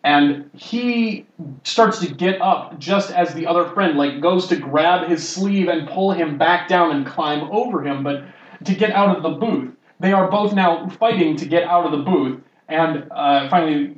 and 0.01 0.49
he 0.53 1.25
starts 1.65 1.99
to 1.99 2.07
get 2.07 2.41
up 2.41 2.79
just 2.79 3.11
as 3.11 3.33
the 3.33 3.47
other 3.47 3.65
friend 3.71 3.97
like 3.97 4.21
goes 4.21 4.47
to 4.47 4.55
grab 4.55 5.09
his 5.09 5.27
sleeve 5.27 5.67
and 5.67 5.89
pull 5.89 6.13
him 6.13 6.37
back 6.37 6.69
down 6.69 6.95
and 6.95 7.05
climb 7.05 7.43
over 7.51 7.85
him, 7.85 8.01
but 8.01 8.23
to 8.63 8.73
get 8.73 8.91
out 8.91 9.17
of 9.17 9.23
the 9.23 9.31
booth. 9.31 9.73
They 9.99 10.13
are 10.13 10.31
both 10.31 10.53
now 10.53 10.87
fighting 10.87 11.35
to 11.37 11.45
get 11.45 11.63
out 11.63 11.85
of 11.85 11.91
the 11.91 11.97
booth, 11.97 12.39
and 12.67 13.09
uh, 13.11 13.49
finally, 13.49 13.95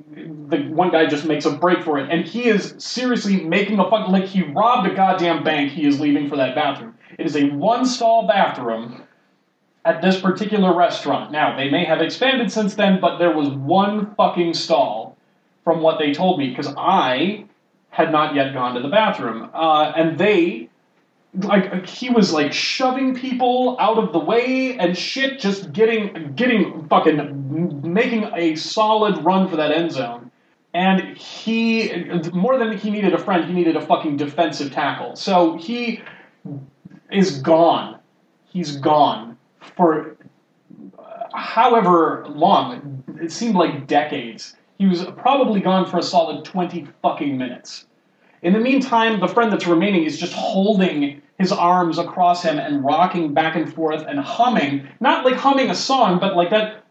the 0.48 0.70
one 0.70 0.92
guy 0.92 1.08
just 1.08 1.26
makes 1.26 1.46
a 1.46 1.52
break 1.52 1.84
for 1.84 1.98
it, 1.98 2.10
and 2.12 2.26
he 2.26 2.48
is 2.48 2.76
seriously 2.78 3.44
making 3.44 3.80
a 3.80 3.90
fuck 3.90 4.08
like 4.10 4.26
he 4.26 4.44
robbed 4.44 4.88
a 4.88 4.94
goddamn 4.94 5.44
bank. 5.44 5.72
He 5.72 5.88
is 5.88 6.00
leaving 6.00 6.30
for 6.30 6.36
that 6.36 6.56
bathroom. 6.56 6.96
It 7.18 7.26
is 7.26 7.36
a 7.36 7.50
one 7.50 7.86
stall 7.86 8.28
bathroom 8.28 9.04
at 9.86 10.02
this 10.02 10.20
particular 10.20 10.76
restaurant. 10.76 11.32
Now 11.32 11.58
they 11.58 11.70
may 11.70 11.84
have 11.86 12.02
expanded 12.02 12.52
since 12.52 12.76
then, 12.76 13.00
but 13.02 13.18
there 13.18 13.36
was 13.36 13.50
one 13.50 14.14
fucking 14.16 14.54
stall 14.54 15.18
from 15.64 15.82
what 15.82 15.98
they 15.98 16.14
told 16.14 16.38
me 16.38 16.50
because 16.50 16.72
I 16.78 17.46
had 17.90 18.12
not 18.12 18.36
yet 18.36 18.54
gone 18.54 18.76
to 18.76 18.82
the 18.82 18.88
bathroom, 18.88 19.50
uh, 19.54 19.94
and 19.96 20.18
they 20.18 20.70
like 21.34 21.86
he 21.86 22.10
was 22.10 22.34
like 22.34 22.52
shoving 22.52 23.16
people 23.16 23.78
out 23.80 23.98
of 23.98 24.14
the 24.14 24.20
way 24.20 24.78
and 24.78 24.98
shit, 24.98 25.40
just 25.40 25.72
getting 25.72 26.34
getting 26.36 26.88
fucking 26.88 27.82
making 27.94 28.30
a 28.36 28.56
solid 28.56 29.24
run 29.24 29.48
for 29.48 29.56
that 29.58 29.72
end 29.72 29.92
zone. 29.92 30.32
And 30.74 31.18
he 31.18 31.92
more 32.34 32.58
than 32.58 32.78
he 32.78 32.90
needed 32.90 33.14
a 33.14 33.18
friend, 33.18 33.46
he 33.46 33.54
needed 33.54 33.76
a 33.76 33.82
fucking 33.82 34.18
defensive 34.18 34.72
tackle. 34.72 35.16
So 35.16 35.58
he 35.58 36.02
is 37.12 37.40
gone. 37.42 38.00
He's 38.46 38.78
gone 38.78 39.38
for 39.76 40.18
however 41.34 42.26
long. 42.28 43.04
It 43.22 43.32
seemed 43.32 43.56
like 43.56 43.88
decades. 43.88 44.56
He 44.80 44.88
was 44.88 45.04
probably 45.18 45.60
gone 45.60 45.86
for 45.86 46.00
a 46.00 46.04
solid 46.04 46.46
twenty 46.46 46.88
fucking 47.02 47.38
minutes. 47.38 47.86
In 48.42 48.54
the 48.54 48.60
meantime, 48.60 49.20
the 49.20 49.28
friend 49.28 49.52
that's 49.52 49.68
remaining 49.68 50.06
is 50.06 50.18
just 50.18 50.34
holding 50.34 51.22
his 51.38 51.52
arms 51.52 51.98
across 51.98 52.44
him 52.44 52.58
and 52.60 52.84
rocking 52.84 53.34
back 53.34 53.56
and 53.56 53.74
forth 53.74 54.04
and 54.08 54.20
humming, 54.20 54.88
not 55.00 55.26
like 55.26 55.36
humming 55.36 55.70
a 55.70 55.76
song, 55.76 56.20
but 56.20 56.36
like 56.36 56.50
that, 56.50 56.84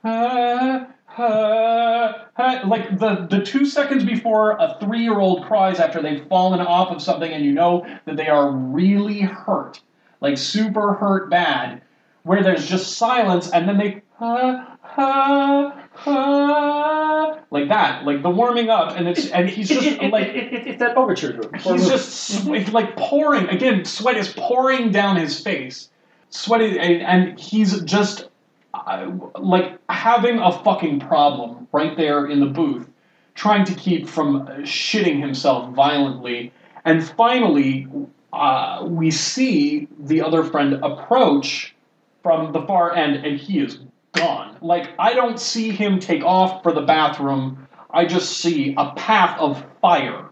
like 2.66 2.98
the, 2.98 3.26
the 3.30 3.42
two 3.44 3.64
seconds 3.66 4.04
before 4.04 4.52
a 4.52 4.76
three 4.80 5.02
year 5.02 5.18
old 5.18 5.44
cries 5.46 5.80
after 5.80 6.00
they've 6.02 6.26
fallen 6.28 6.60
off 6.60 6.90
of 6.90 7.02
something 7.02 7.30
and 7.30 7.44
you 7.44 7.52
know 7.52 7.86
that 8.04 8.16
they 8.16 8.28
are 8.28 8.50
really 8.50 9.20
hurt, 9.20 9.80
like 10.20 10.38
super 10.38 10.94
hurt 10.94 11.30
bad, 11.30 11.82
where 12.22 12.42
there's 12.42 12.66
just 12.66 12.96
silence 12.96 13.50
and 13.50 13.68
then 13.68 13.78
they, 13.78 14.02
ah, 16.08 17.38
like 17.50 17.68
that, 17.68 18.04
like 18.04 18.22
the 18.22 18.30
warming 18.30 18.70
up, 18.70 18.96
and 18.96 19.08
it's 19.08 19.28
and 19.30 19.48
he's 19.48 19.68
just 19.68 19.86
it, 19.86 20.02
it, 20.02 20.12
like 20.12 20.28
it, 20.28 20.52
it, 20.52 20.66
it's 20.66 20.78
that 20.80 20.96
overture. 20.96 21.40
He's 21.54 21.88
just 21.88 22.46
it's 22.46 22.72
like 22.72 22.96
pouring 22.96 23.48
again. 23.48 23.84
Sweat 23.84 24.16
is 24.16 24.32
pouring 24.32 24.90
down 24.90 25.16
his 25.16 25.40
face. 25.40 25.88
Sweat 26.30 26.60
is, 26.60 26.76
and, 26.76 27.02
and 27.02 27.38
he's 27.38 27.80
just 27.82 28.28
uh, 28.74 29.10
like 29.38 29.78
having 29.88 30.38
a 30.38 30.52
fucking 30.52 31.00
problem 31.00 31.66
right 31.72 31.96
there 31.96 32.26
in 32.26 32.40
the 32.40 32.46
booth, 32.46 32.88
trying 33.34 33.64
to 33.64 33.74
keep 33.74 34.08
from 34.08 34.46
shitting 34.62 35.20
himself 35.20 35.72
violently. 35.74 36.52
And 36.84 37.06
finally, 37.06 37.86
uh, 38.32 38.84
we 38.86 39.10
see 39.10 39.88
the 39.98 40.22
other 40.22 40.44
friend 40.44 40.74
approach 40.82 41.74
from 42.22 42.52
the 42.52 42.62
far 42.62 42.94
end, 42.94 43.24
and 43.24 43.38
he 43.38 43.60
is 43.60 43.78
gone. 44.12 44.56
Like 44.60 44.90
I 44.98 45.14
don't 45.14 45.38
see 45.38 45.70
him 45.70 46.00
take 46.00 46.24
off 46.24 46.62
for 46.62 46.72
the 46.72 46.82
bathroom. 46.82 47.66
I 47.90 48.04
just 48.04 48.38
see 48.38 48.74
a 48.76 48.92
path 48.92 49.38
of 49.38 49.64
fire 49.80 50.30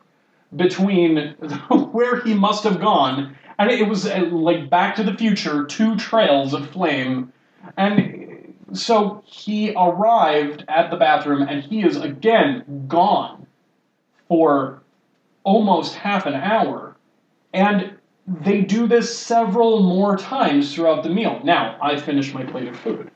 between 0.55 1.17
where 1.93 2.21
he 2.21 2.35
must 2.35 2.65
have 2.65 2.81
gone, 2.81 3.37
and 3.59 3.71
it 3.71 3.89
was 3.89 4.07
uh, 4.07 4.29
like 4.31 4.71
Back 4.71 4.97
to 4.97 5.03
the 5.03 5.15
Future, 5.15 5.65
two 5.65 5.97
trails 5.97 6.55
of 6.55 6.71
flame, 6.71 7.33
and 7.77 8.55
so 8.73 9.23
he 9.25 9.73
arrived 9.77 10.65
at 10.69 10.91
the 10.91 10.97
bathroom, 10.97 11.47
and 11.49 11.63
he 11.63 11.83
is 11.83 11.97
again 11.97 12.87
gone 12.89 13.47
for 14.29 14.83
almost 15.45 15.95
half 15.95 16.27
an 16.27 16.35
hour, 16.35 16.97
and 17.53 17.97
they 18.27 18.61
do 18.63 18.87
this 18.87 19.17
several 19.17 19.83
more 19.83 20.17
times 20.17 20.75
throughout 20.75 21.05
the 21.05 21.11
meal. 21.11 21.41
Now, 21.45 21.79
I 21.81 21.97
finished 21.97 22.35
my 22.35 22.45
plate 22.45 22.67
of 22.67 22.77
food. 22.77 23.11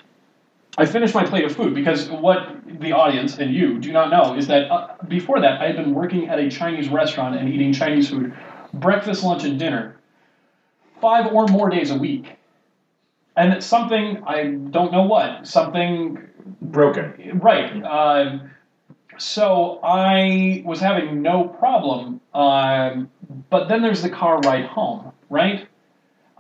I 0.78 0.86
finished 0.86 1.14
my 1.14 1.24
plate 1.24 1.44
of 1.44 1.54
food 1.54 1.74
because 1.74 2.08
what 2.08 2.56
the 2.80 2.92
audience 2.92 3.38
and 3.38 3.52
you 3.52 3.78
do 3.78 3.92
not 3.92 4.10
know 4.10 4.36
is 4.36 4.46
that 4.46 4.70
uh, 4.70 4.94
before 5.08 5.40
that, 5.40 5.60
I 5.60 5.66
had 5.66 5.76
been 5.76 5.94
working 5.94 6.28
at 6.28 6.38
a 6.38 6.48
Chinese 6.48 6.88
restaurant 6.88 7.36
and 7.36 7.48
eating 7.48 7.72
Chinese 7.72 8.08
food, 8.08 8.32
breakfast, 8.72 9.24
lunch, 9.24 9.44
and 9.44 9.58
dinner, 9.58 9.96
five 11.00 11.32
or 11.32 11.46
more 11.48 11.68
days 11.68 11.90
a 11.90 11.96
week. 11.96 12.36
And 13.36 13.62
something, 13.62 14.22
I 14.26 14.44
don't 14.44 14.92
know 14.92 15.02
what, 15.02 15.46
something 15.46 16.30
Broken. 16.60 17.40
Right. 17.42 17.82
Um, 17.84 18.50
so 19.18 19.80
I 19.82 20.62
was 20.64 20.80
having 20.80 21.22
no 21.22 21.44
problem, 21.44 22.20
um, 22.34 23.10
but 23.50 23.68
then 23.68 23.82
there's 23.82 24.02
the 24.02 24.10
car 24.10 24.40
ride 24.40 24.66
home, 24.66 25.12
right? 25.28 25.68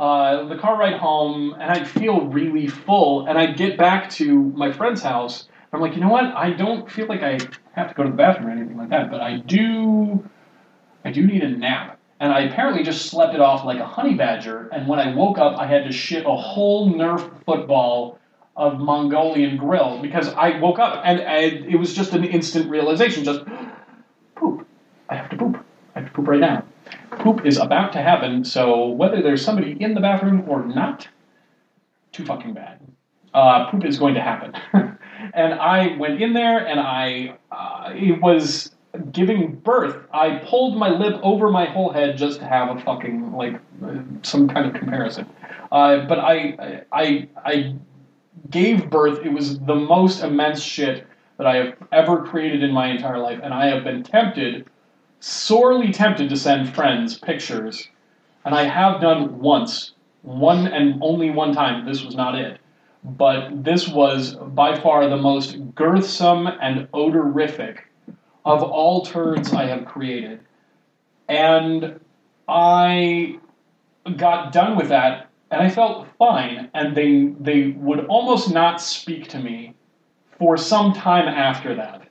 Uh, 0.00 0.48
the 0.48 0.56
car 0.56 0.78
ride 0.78 0.98
home, 0.98 1.52
and 1.60 1.70
I'd 1.70 1.86
feel 1.86 2.22
really 2.22 2.66
full, 2.66 3.26
and 3.26 3.36
I'd 3.36 3.58
get 3.58 3.76
back 3.76 4.08
to 4.12 4.44
my 4.56 4.72
friend's 4.72 5.02
house. 5.02 5.46
I'm 5.74 5.82
like, 5.82 5.94
you 5.94 6.00
know 6.00 6.08
what? 6.08 6.24
I 6.24 6.52
don't 6.52 6.90
feel 6.90 7.06
like 7.06 7.22
I 7.22 7.38
have 7.72 7.90
to 7.90 7.94
go 7.94 8.04
to 8.04 8.08
the 8.08 8.16
bathroom 8.16 8.48
or 8.48 8.50
anything 8.50 8.78
like 8.78 8.88
that, 8.88 9.10
but 9.10 9.20
I 9.20 9.36
do. 9.36 10.26
I 11.04 11.12
do 11.12 11.26
need 11.26 11.42
a 11.42 11.50
nap. 11.50 11.98
And 12.18 12.32
I 12.32 12.40
apparently 12.40 12.82
just 12.82 13.10
slept 13.10 13.34
it 13.34 13.40
off 13.40 13.66
like 13.66 13.78
a 13.78 13.86
honey 13.86 14.14
badger. 14.14 14.70
And 14.72 14.88
when 14.88 14.98
I 14.98 15.14
woke 15.14 15.36
up, 15.36 15.58
I 15.58 15.66
had 15.66 15.84
to 15.84 15.92
shit 15.92 16.24
a 16.24 16.34
whole 16.34 16.90
Nerf 16.90 17.44
football 17.44 18.18
of 18.56 18.78
Mongolian 18.78 19.58
grill 19.58 20.00
because 20.00 20.28
I 20.32 20.58
woke 20.60 20.78
up 20.78 21.02
and 21.04 21.20
I, 21.20 21.40
it 21.40 21.78
was 21.78 21.92
just 21.92 22.14
an 22.14 22.24
instant 22.24 22.70
realization 22.70 23.24
just 23.24 23.40
poop. 24.34 24.66
I 25.10 25.16
have 25.16 25.28
to 25.28 25.36
poop. 25.36 25.62
I 25.94 26.00
have 26.00 26.08
to 26.08 26.14
poop 26.14 26.26
right 26.26 26.40
now. 26.40 26.64
Poop 27.20 27.44
is 27.44 27.58
about 27.58 27.92
to 27.92 28.02
happen, 28.02 28.44
so 28.44 28.88
whether 28.88 29.22
there's 29.22 29.44
somebody 29.44 29.76
in 29.80 29.94
the 29.94 30.00
bathroom 30.00 30.44
or 30.48 30.64
not, 30.64 31.06
too 32.12 32.24
fucking 32.24 32.54
bad. 32.54 32.80
Uh, 33.32 33.70
poop 33.70 33.84
is 33.84 33.98
going 33.98 34.14
to 34.14 34.22
happen. 34.22 34.52
and 35.34 35.54
I 35.54 35.96
went 35.96 36.20
in 36.20 36.32
there 36.32 36.66
and 36.66 36.80
I, 36.80 37.36
uh, 37.52 37.92
it 37.94 38.20
was 38.20 38.72
giving 39.12 39.54
birth. 39.54 39.96
I 40.12 40.36
pulled 40.46 40.76
my 40.76 40.88
lip 40.88 41.20
over 41.22 41.50
my 41.50 41.66
whole 41.66 41.92
head 41.92 42.16
just 42.16 42.40
to 42.40 42.46
have 42.46 42.76
a 42.76 42.80
fucking, 42.80 43.32
like, 43.32 43.60
some 44.22 44.48
kind 44.48 44.66
of 44.66 44.74
comparison. 44.74 45.26
Uh, 45.70 46.06
but 46.06 46.18
I, 46.18 46.84
I, 46.90 47.28
I 47.44 47.74
gave 48.50 48.90
birth. 48.90 49.24
It 49.24 49.32
was 49.32 49.60
the 49.60 49.74
most 49.74 50.22
immense 50.22 50.62
shit 50.62 51.06
that 51.36 51.46
I 51.46 51.56
have 51.56 51.76
ever 51.92 52.24
created 52.24 52.62
in 52.62 52.72
my 52.72 52.88
entire 52.88 53.18
life, 53.18 53.40
and 53.42 53.54
I 53.54 53.66
have 53.66 53.84
been 53.84 54.02
tempted, 54.02 54.68
sorely 55.20 55.92
tempted, 55.92 56.28
to 56.28 56.36
send 56.36 56.74
friends 56.74 57.18
pictures, 57.18 57.88
and 58.44 58.54
I 58.54 58.64
have 58.64 59.00
done 59.00 59.38
once, 59.38 59.92
one 60.22 60.66
and 60.66 60.98
only 61.02 61.30
one 61.30 61.52
time. 61.52 61.86
This 61.86 62.02
was 62.02 62.14
not 62.14 62.34
it, 62.34 62.58
but 63.04 63.64
this 63.64 63.88
was 63.88 64.34
by 64.34 64.78
far 64.78 65.08
the 65.08 65.16
most 65.16 65.74
girthsome 65.74 66.46
and 66.46 66.90
odorific 66.92 67.78
of 68.44 68.62
all 68.62 69.04
turds 69.04 69.52
I 69.52 69.66
have 69.66 69.84
created, 69.84 70.40
and 71.28 72.00
I 72.48 73.38
got 74.16 74.52
done 74.52 74.76
with 74.76 74.88
that 74.88 75.30
and 75.50 75.60
I 75.60 75.68
felt 75.68 76.06
fine. 76.18 76.70
And 76.74 76.96
they 76.96 77.34
they 77.40 77.72
would 77.76 78.06
almost 78.06 78.52
not 78.52 78.80
speak 78.80 79.28
to 79.28 79.38
me 79.38 79.74
for 80.38 80.56
some 80.56 80.92
time 80.92 81.28
after 81.28 81.74
that. 81.74 82.02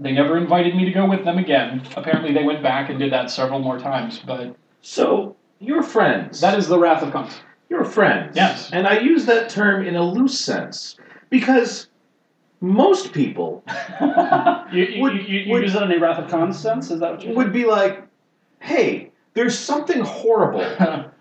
They 0.00 0.12
never 0.12 0.36
invited 0.36 0.74
me 0.76 0.84
to 0.84 0.90
go 0.92 1.08
with 1.08 1.24
them 1.24 1.38
again. 1.38 1.82
Apparently, 1.96 2.32
they 2.32 2.44
went 2.44 2.62
back 2.62 2.90
and 2.90 2.98
did 2.98 3.12
that 3.12 3.30
several 3.30 3.58
more 3.60 3.78
times. 3.78 4.20
But 4.26 4.54
So 4.82 5.36
you're 5.58 5.82
friends. 5.82 6.40
that 6.40 6.58
is 6.58 6.68
the 6.68 6.78
wrath 6.78 7.02
of 7.02 7.12
Khan. 7.12 7.30
You're 7.68 7.84
friends. 7.84 8.36
Yes. 8.36 8.70
And 8.72 8.86
I 8.86 8.98
use 9.00 9.24
that 9.26 9.48
term 9.48 9.86
in 9.86 9.96
a 9.96 10.02
loose 10.02 10.38
sense 10.38 10.96
because 11.30 11.88
most 12.60 13.12
people 13.12 13.62
You, 14.72 14.84
you, 14.84 15.02
Would- 15.02 15.14
you, 15.14 15.38
you 15.40 15.52
would- 15.52 15.62
use 15.62 15.74
it 15.74 15.82
in 15.82 15.92
a 15.92 15.98
Wrath 15.98 16.18
of 16.18 16.30
Khan 16.30 16.52
sense? 16.52 16.90
Is 16.90 17.00
that 17.00 17.12
what 17.12 17.22
you're 17.24 17.34
would 17.34 17.52
be 17.52 17.64
like, 17.64 18.02
hey, 18.60 19.10
there's 19.34 19.58
something 19.58 20.00
horrible. 20.02 20.64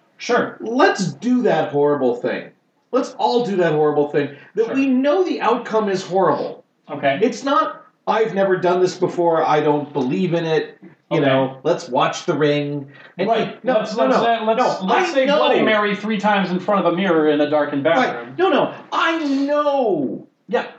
sure. 0.17 0.57
Let's 0.61 1.13
do 1.13 1.41
that 1.43 1.71
horrible 1.71 2.15
thing. 2.15 2.51
Let's 2.91 3.13
all 3.17 3.45
do 3.45 3.55
that 3.57 3.73
horrible 3.73 4.09
thing 4.09 4.35
that 4.55 4.65
Sure. 4.67 4.75
we 4.75 4.87
know 4.87 5.23
the 5.23 5.41
outcome 5.41 5.89
is 5.89 6.01
horrible. 6.03 6.63
Okay. 6.89 7.19
It's 7.21 7.43
not, 7.43 7.84
I've 8.07 8.33
never 8.35 8.57
done 8.57 8.81
this 8.81 8.97
before, 8.97 9.43
I 9.43 9.61
don't 9.61 9.91
believe 9.91 10.33
in 10.33 10.45
it. 10.45 10.77
You 11.11 11.19
Okay. 11.19 11.25
know, 11.25 11.59
let's 11.63 11.87
watch 11.87 12.25
the 12.25 12.35
ring. 12.35 12.91
And 13.17 13.29
right. 13.29 13.63
No, 13.63 13.73
let's 13.73 13.95
no, 13.95 14.05
let's, 14.05 14.17
no. 14.17 14.23
say, 14.23 14.45
let's, 14.45 14.81
no, 14.81 14.87
let's 14.87 15.13
say 15.13 15.25
know. 15.25 15.37
Bloody 15.37 15.61
Mary 15.61 15.95
three 15.95 16.17
times 16.17 16.49
in 16.49 16.59
front 16.59 16.85
of 16.85 16.91
a 16.91 16.95
mirror 16.95 17.29
in 17.29 17.39
a 17.41 17.49
darkened 17.49 17.83
bathroom. 17.83 18.29
Right. 18.29 18.37
No, 18.37 18.49
no. 18.49 18.73
I 18.91 19.23
know. 19.23 20.27
Yeah. 20.47 20.71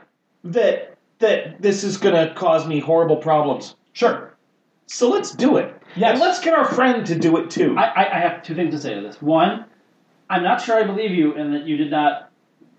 That 0.43 0.97
that 1.19 1.61
this 1.61 1.83
is 1.83 1.97
gonna 1.97 2.33
cause 2.35 2.67
me 2.67 2.79
horrible 2.79 3.17
problems. 3.17 3.75
Sure. 3.93 4.35
So 4.87 5.09
let's 5.09 5.31
do 5.31 5.57
it. 5.57 5.73
Yes. 5.95 6.11
And 6.11 6.19
let's 6.19 6.39
get 6.41 6.53
our 6.53 6.65
friend 6.65 7.05
to 7.05 7.15
do 7.15 7.37
it 7.37 7.49
too. 7.49 7.77
I, 7.77 7.85
I, 7.85 8.17
I 8.17 8.19
have 8.19 8.43
two 8.43 8.53
things 8.53 8.73
to 8.73 8.79
say 8.79 8.93
to 8.95 9.01
this. 9.01 9.21
One, 9.21 9.65
I'm 10.29 10.43
not 10.43 10.61
sure 10.61 10.77
I 10.77 10.83
believe 10.83 11.11
you 11.11 11.35
in 11.35 11.53
that 11.53 11.63
you 11.65 11.77
did 11.77 11.89
not 11.89 12.31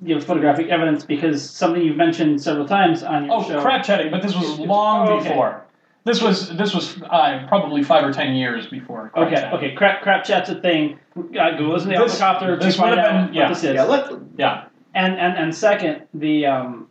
give 0.04 0.24
photographic 0.24 0.68
evidence 0.68 1.04
because 1.04 1.48
something 1.48 1.82
you've 1.82 1.96
mentioned 1.96 2.40
several 2.40 2.66
times 2.66 3.02
on 3.02 3.26
your 3.26 3.34
Oh, 3.34 3.42
show. 3.42 3.60
crap 3.60 3.84
chatting, 3.84 4.10
but 4.10 4.22
this 4.22 4.34
was 4.34 4.58
long 4.60 5.08
Oh, 5.08 5.12
okay. 5.14 5.28
before. 5.28 5.64
This 6.04 6.22
was 6.22 6.56
this 6.56 6.74
was 6.74 7.02
uh, 7.02 7.44
probably 7.48 7.82
five 7.82 8.04
or 8.04 8.12
ten 8.12 8.34
years 8.34 8.66
before. 8.66 9.10
crap 9.12 9.26
Okay, 9.26 9.34
chatting. 9.36 9.58
okay, 9.58 9.74
crap, 9.74 10.02
crap 10.02 10.24
chat's 10.24 10.48
a 10.48 10.60
thing. 10.60 10.98
Uh, 11.16 11.22
go 11.58 11.64
listen 11.64 11.90
to 11.90 11.96
the 11.98 12.04
This- 12.04 12.18
helicopter 12.18 12.56
this 12.56 12.78
would 12.78 12.96
have 12.96 13.26
been- 13.26 13.34
yeah, 13.34 13.48
this 13.48 13.64
is. 13.64 13.74
yeah, 13.74 13.82
let 13.82 14.10
Yeah. 14.36 14.64
and, 14.94 15.18
and 15.18 15.36
and 15.36 15.54
second, 15.54 16.02
the 16.14 16.46
um, 16.46 16.88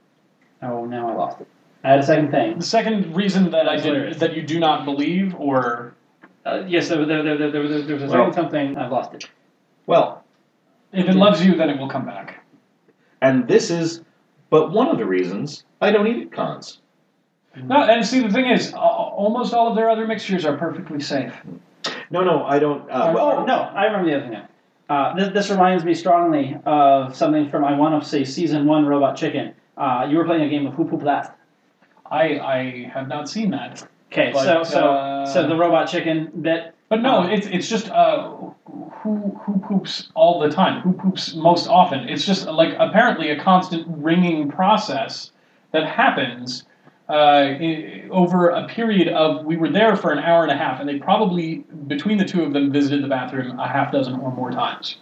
oh 0.62 0.86
now 0.86 1.10
I 1.10 1.14
lost 1.14 1.42
it. 1.42 1.48
I 1.84 1.92
had 1.92 2.00
a 2.00 2.04
second 2.04 2.32
thing. 2.32 2.58
The 2.60 2.66
second 2.66 3.16
reason 3.16 3.50
that 3.52 3.68
I 3.70 3.78
did 3.78 4.16
that 4.16 4.36
you 4.36 4.42
do 4.44 4.60
not 4.60 4.86
believe, 4.86 5.34
or 5.40 5.94
Uh, 6.46 6.64
yes, 6.68 6.88
there, 6.90 7.04
there, 7.06 7.24
there, 7.24 7.52
there, 7.52 7.62
was 7.62 7.72
a 7.72 7.96
Well- 7.98 8.10
second 8.10 8.34
something. 8.34 8.78
I've 8.78 8.92
lost 8.92 9.14
it. 9.14 9.30
well, 9.88 10.24
if 10.94 11.08
it 11.10 11.16
loves 11.16 11.44
you, 11.46 11.56
then 11.56 11.70
it 11.70 11.80
will 11.80 11.90
come 11.90 12.06
back. 12.06 12.37
And 13.22 13.48
this 13.48 13.70
is 13.70 14.02
but 14.50 14.72
one 14.72 14.88
of 14.88 14.98
the 14.98 15.06
reasons 15.06 15.64
I 15.82 15.92
don't 15.92 16.08
eat 16.08 16.24
at 16.28 16.32
Khan's. 16.32 16.80
No, 17.56 17.82
and 17.84 18.06
see 18.06 18.20
the 18.22 18.30
thing 18.32 18.46
is, 18.46 18.74
almost 18.74 19.54
all 19.54 19.68
of 19.70 19.76
their 19.76 19.90
other 19.90 20.06
mixtures 20.06 20.46
are 20.46 20.56
perfectly 20.58 21.00
safe. 21.00 21.34
No, 22.12 22.24
no, 22.24 22.44
I 22.46 22.60
don't 22.60 22.90
uh, 22.90 23.14
Oh, 23.18 23.46
no, 23.46 23.56
I 23.56 23.86
remember 23.86 24.10
the 24.12 24.18
other 24.18 24.30
thing. 24.30 24.42
Uh, 24.90 25.16
this, 25.16 25.34
this 25.34 25.50
reminds 25.50 25.84
me 25.84 25.94
strongly 25.94 26.56
of 26.66 27.16
something 27.16 27.50
from 27.50 27.66
I 27.66 27.74
want 27.78 28.02
to 28.02 28.08
say 28.08 28.24
season 28.24 28.66
one 28.66 28.86
Robot 28.86 29.18
Chicken. 29.18 29.54
Uh, 29.76 30.06
you 30.10 30.18
were 30.18 30.24
playing 30.26 30.44
a 30.44 30.50
game 30.50 30.66
of 30.68 30.76
Who 30.76 30.86
Poop 30.86 31.02
Last. 31.04 31.32
I 32.10 32.40
I 32.40 32.92
have 32.94 33.08
not 33.08 33.28
seen 33.28 33.50
that, 33.52 33.86
Okay, 34.12 34.32
so 34.34 34.64
so 34.64 34.92
uh, 34.94 35.26
so 35.26 35.48
the 35.48 35.56
Robot 35.56 35.90
Chicken 35.90 36.32
bit. 36.42 36.74
but 36.88 37.02
no, 37.02 37.24
Uh, 37.24 37.28
it's 37.28 37.48
it's 37.48 37.68
just 37.68 37.90
uh, 37.90 38.34
who 39.02 39.40
who 39.44 39.60
poops 39.60 40.10
all 40.16 40.40
the 40.40 40.50
time, 40.50 40.82
who 40.82 40.94
poops 40.94 41.34
most 41.36 41.68
often. 41.68 42.08
It's 42.10 42.26
just 42.26 42.48
like 42.48 42.76
apparently 42.80 43.30
a 43.30 43.40
constant 43.40 43.86
ringing 43.88 44.50
process 44.50 45.32
that 45.72 45.88
happens. 45.88 46.64
Uh, 47.10 47.56
over 48.12 48.50
a 48.50 48.68
period 48.68 49.08
of, 49.08 49.46
we 49.46 49.56
were 49.56 49.70
there 49.70 49.96
for 49.96 50.12
an 50.12 50.20
hour 50.20 50.44
and 50.44 50.52
a 50.52 50.58
half, 50.58 50.82
and 50.82 50.90
they 50.90 51.00
probably, 51.00 51.64
between 51.88 52.18
the 52.18 52.26
two 52.26 52.44
of 52.44 52.52
them, 52.52 52.70
visited 52.70 53.02
the 53.02 53.08
bathroom 53.08 53.58
a 53.58 53.66
half 53.66 53.94
dozen 53.94 54.20
or 54.20 54.30
more 54.34 54.52
times. 54.52 54.98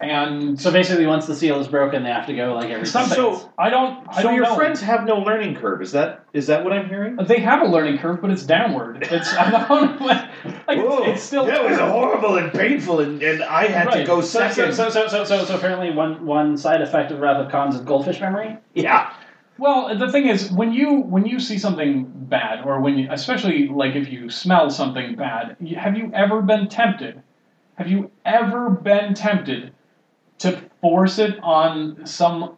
And 0.00 0.60
So 0.60 0.70
basically, 0.72 1.06
once 1.06 1.26
the 1.26 1.34
seal 1.36 1.60
is 1.60 1.68
broken, 1.68 2.02
they 2.02 2.10
have 2.10 2.26
to 2.26 2.34
go 2.34 2.54
like 2.54 2.68
every 2.70 2.86
Something. 2.86 3.16
So- 3.16 3.50
I 3.56 3.70
don't. 3.70 4.04
I 4.08 4.16
so 4.16 4.22
don't 4.24 4.34
your 4.34 4.44
know. 4.44 4.56
friends 4.56 4.80
have 4.80 5.04
no 5.06 5.16
learning 5.18 5.54
curve. 5.56 5.80
Is 5.82 5.92
that 5.92 6.24
is 6.32 6.48
that 6.48 6.64
what 6.64 6.72
I'm 6.72 6.88
hearing? 6.88 7.16
They 7.16 7.38
have 7.40 7.62
a 7.62 7.66
learning 7.66 7.98
curve, 7.98 8.20
but 8.20 8.30
it's 8.30 8.42
downward. 8.44 9.06
It's 9.10 9.32
I 9.34 9.50
don't 9.68 10.00
know. 10.00 10.06
Like 10.66 10.78
it's, 10.78 11.08
it's 11.08 11.22
still. 11.22 11.46
that 11.46 11.64
was 11.64 11.78
horrible 11.78 12.36
and 12.36 12.52
painful, 12.52 13.00
and, 13.00 13.22
and 13.22 13.42
I 13.42 13.66
had 13.66 13.90
to 13.92 14.04
go 14.04 14.20
So, 14.20 14.40
second. 14.40 14.74
so, 14.74 14.90
so, 14.90 15.06
so, 15.08 15.08
so, 15.08 15.24
so, 15.24 15.44
so 15.44 15.56
apparently 15.56 15.90
one, 15.90 16.24
one 16.26 16.56
side 16.58 16.82
effect 16.82 17.10
of 17.12 17.20
Wrath 17.20 17.36
of 17.44 17.50
Khans 17.50 17.74
is 17.76 17.80
goldfish 17.82 18.20
memory. 18.20 18.56
yeah, 18.74 19.12
Well, 19.58 19.96
the 19.98 20.10
thing 20.10 20.26
is, 20.28 20.50
when 20.50 20.72
you 20.72 20.96
when 21.00 21.24
you 21.24 21.38
see 21.38 21.58
something 21.58 22.10
bad, 22.14 22.64
or 22.66 22.80
when 22.80 22.98
you, 22.98 23.08
especially 23.10 23.68
like 23.68 23.94
if 23.94 24.10
you 24.10 24.28
smell 24.28 24.68
something 24.70 25.16
bad, 25.16 25.56
have 25.78 25.96
you 25.96 26.10
ever 26.14 26.42
been 26.42 26.68
tempted? 26.68 27.22
Have 27.76 27.88
you 27.88 28.10
ever 28.24 28.70
been 28.70 29.14
tempted 29.14 29.72
to 30.38 30.60
force 30.80 31.18
it 31.18 31.38
on 31.42 32.06
some 32.06 32.56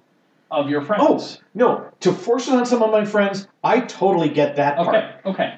of 0.51 0.69
your 0.71 0.83
friends. 0.83 1.03
Oh, 1.07 1.43
No, 1.55 1.89
to 2.01 2.13
force 2.13 2.49
it 2.49 2.55
on 2.55 2.65
some 2.67 2.83
of 2.83 2.91
my 2.91 3.05
friends, 3.05 3.49
I 3.65 3.81
totally 3.81 4.29
get 4.29 4.57
that 4.57 4.77
part. 4.77 4.89
Okay, 4.97 5.11
okay. 5.27 5.55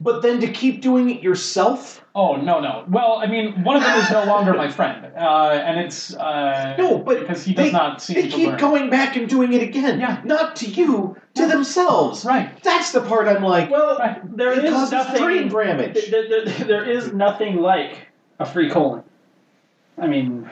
But 0.00 0.20
then 0.20 0.40
to 0.40 0.48
keep 0.50 0.80
doing 0.80 1.10
it 1.10 1.22
yourself? 1.22 2.04
Oh 2.14 2.34
no, 2.34 2.58
no. 2.60 2.84
Well, 2.88 3.20
I 3.22 3.26
mean, 3.28 3.62
one 3.62 3.76
of 3.76 3.84
them 3.84 3.98
is 4.00 4.10
no 4.10 4.24
longer 4.24 4.52
my 4.52 4.68
friend, 4.68 5.06
uh, 5.16 5.50
and 5.64 5.78
it's 5.78 6.12
uh, 6.16 6.74
No, 6.76 6.98
but 6.98 7.20
because 7.20 7.44
he 7.44 7.54
does 7.54 7.66
they- 7.66 7.72
not 7.72 8.02
seem 8.02 8.16
to 8.16 8.22
They 8.22 8.28
to 8.28 8.34
keep 8.36 8.48
learn. 8.48 8.58
going 8.58 8.90
back 8.90 9.14
and 9.16 9.28
doing 9.28 9.52
it 9.52 9.62
again. 9.62 10.00
Yeah. 10.00 10.20
Not 10.24 10.56
to 10.56 10.66
you, 10.68 11.16
to 11.34 11.46
themselves. 11.46 12.24
Right. 12.24 12.50
That's 12.64 12.90
the 12.90 13.00
part 13.00 13.28
I'm 13.28 13.44
like, 13.44 13.70
Well, 13.70 13.96
Right. 13.96 14.36
there 14.36 14.52
it 14.58 14.64
is 14.64 14.72
causes 14.72 14.92
nothing. 14.92 15.22
brain 15.22 15.48
damage. 15.48 16.10
There, 16.10 16.28
there- 16.28 16.44
there 16.66 16.84
is 16.84 17.12
nothing 17.12 17.58
like 17.62 18.08
a 18.40 18.44
free 18.44 18.70
colon. 18.70 19.04
I 19.98 20.08
mean, 20.08 20.50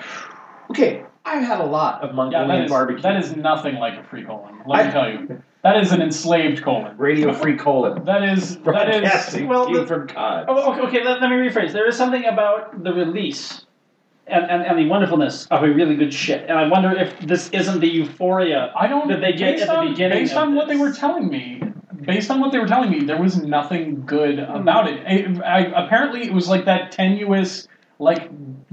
Okay, 0.71 1.03
I've 1.31 1.45
had 1.45 1.61
a 1.61 1.67
lot 1.67 2.03
of 2.03 2.11
Yeah, 2.11 2.17
Mongolian 2.17 2.49
that 2.49 2.65
is 2.65 2.71
barbecue. 2.71 3.03
that 3.03 3.17
is 3.17 3.37
nothing 3.37 3.77
like 3.77 3.99
a 3.99 4.03
free 4.05 4.25
colon. 4.25 4.57
Let 4.67 4.81
I- 4.81 4.85
me 4.87 4.91
tell 4.91 5.11
you, 5.11 5.43
that 5.63 5.77
is 5.77 5.93
an 5.93 6.03
enslaved 6.03 6.63
colon. 6.63 6.97
Radio 6.97 7.33
Free 7.35 7.57
Colon. 7.57 8.05
That 8.07 8.23
is 8.23 8.57
that 8.59 8.89
is 8.89 9.43
well, 9.43 9.71
the- 9.71 9.87
from 9.87 10.07
God. 10.07 10.47
oh, 10.49 10.73
okay, 10.73 10.81
okay 10.81 11.05
let, 11.05 11.21
let 11.21 11.31
me 11.31 11.37
rephrase. 11.37 11.73
There 11.73 11.87
is 11.87 11.97
something 11.97 12.25
about 12.25 12.83
the 12.83 12.93
release 12.93 13.67
and, 14.27 14.51
and, 14.51 14.63
and 14.63 14.79
the 14.79 14.87
wonderfulness 14.87 15.47
of 15.49 15.63
a 15.63 15.71
really 15.71 15.97
good 15.97 16.15
shit. 16.15 16.49
And 16.49 16.59
I 16.59 16.67
wonder 16.69 16.93
if 16.93 17.19
this 17.21 17.51
isn't 17.51 17.81
the 17.81 17.89
euphoria. 17.89 18.73
I 18.75 18.87
don't. 18.87 19.09
that 19.09 19.21
they 19.21 19.33
get 19.33 19.61
at 19.61 19.69
the 19.69 19.91
beginning 19.91 20.19
Based 20.19 20.35
on 20.35 20.55
what 20.55 20.69
they 20.69 20.77
were 20.77 20.93
telling 20.93 21.29
me, 21.29 21.63
based 22.03 22.31
on 22.31 22.41
what 22.41 22.53
they 22.53 22.59
were 22.59 22.67
telling 22.67 22.91
me, 22.91 23.05
there 23.05 23.21
was 23.21 23.37
nothing 23.43 24.05
good 24.07 24.39
hmm. 24.39 24.55
about 24.57 24.89
it. 24.89 25.03
It- 25.07 25.43
I, 25.43 25.61
apparently, 25.85 26.23
it 26.23 26.33
was 26.33 26.49
like 26.49 26.65
that 26.65 26.93
tenuous, 26.93 27.69
like 28.01 28.31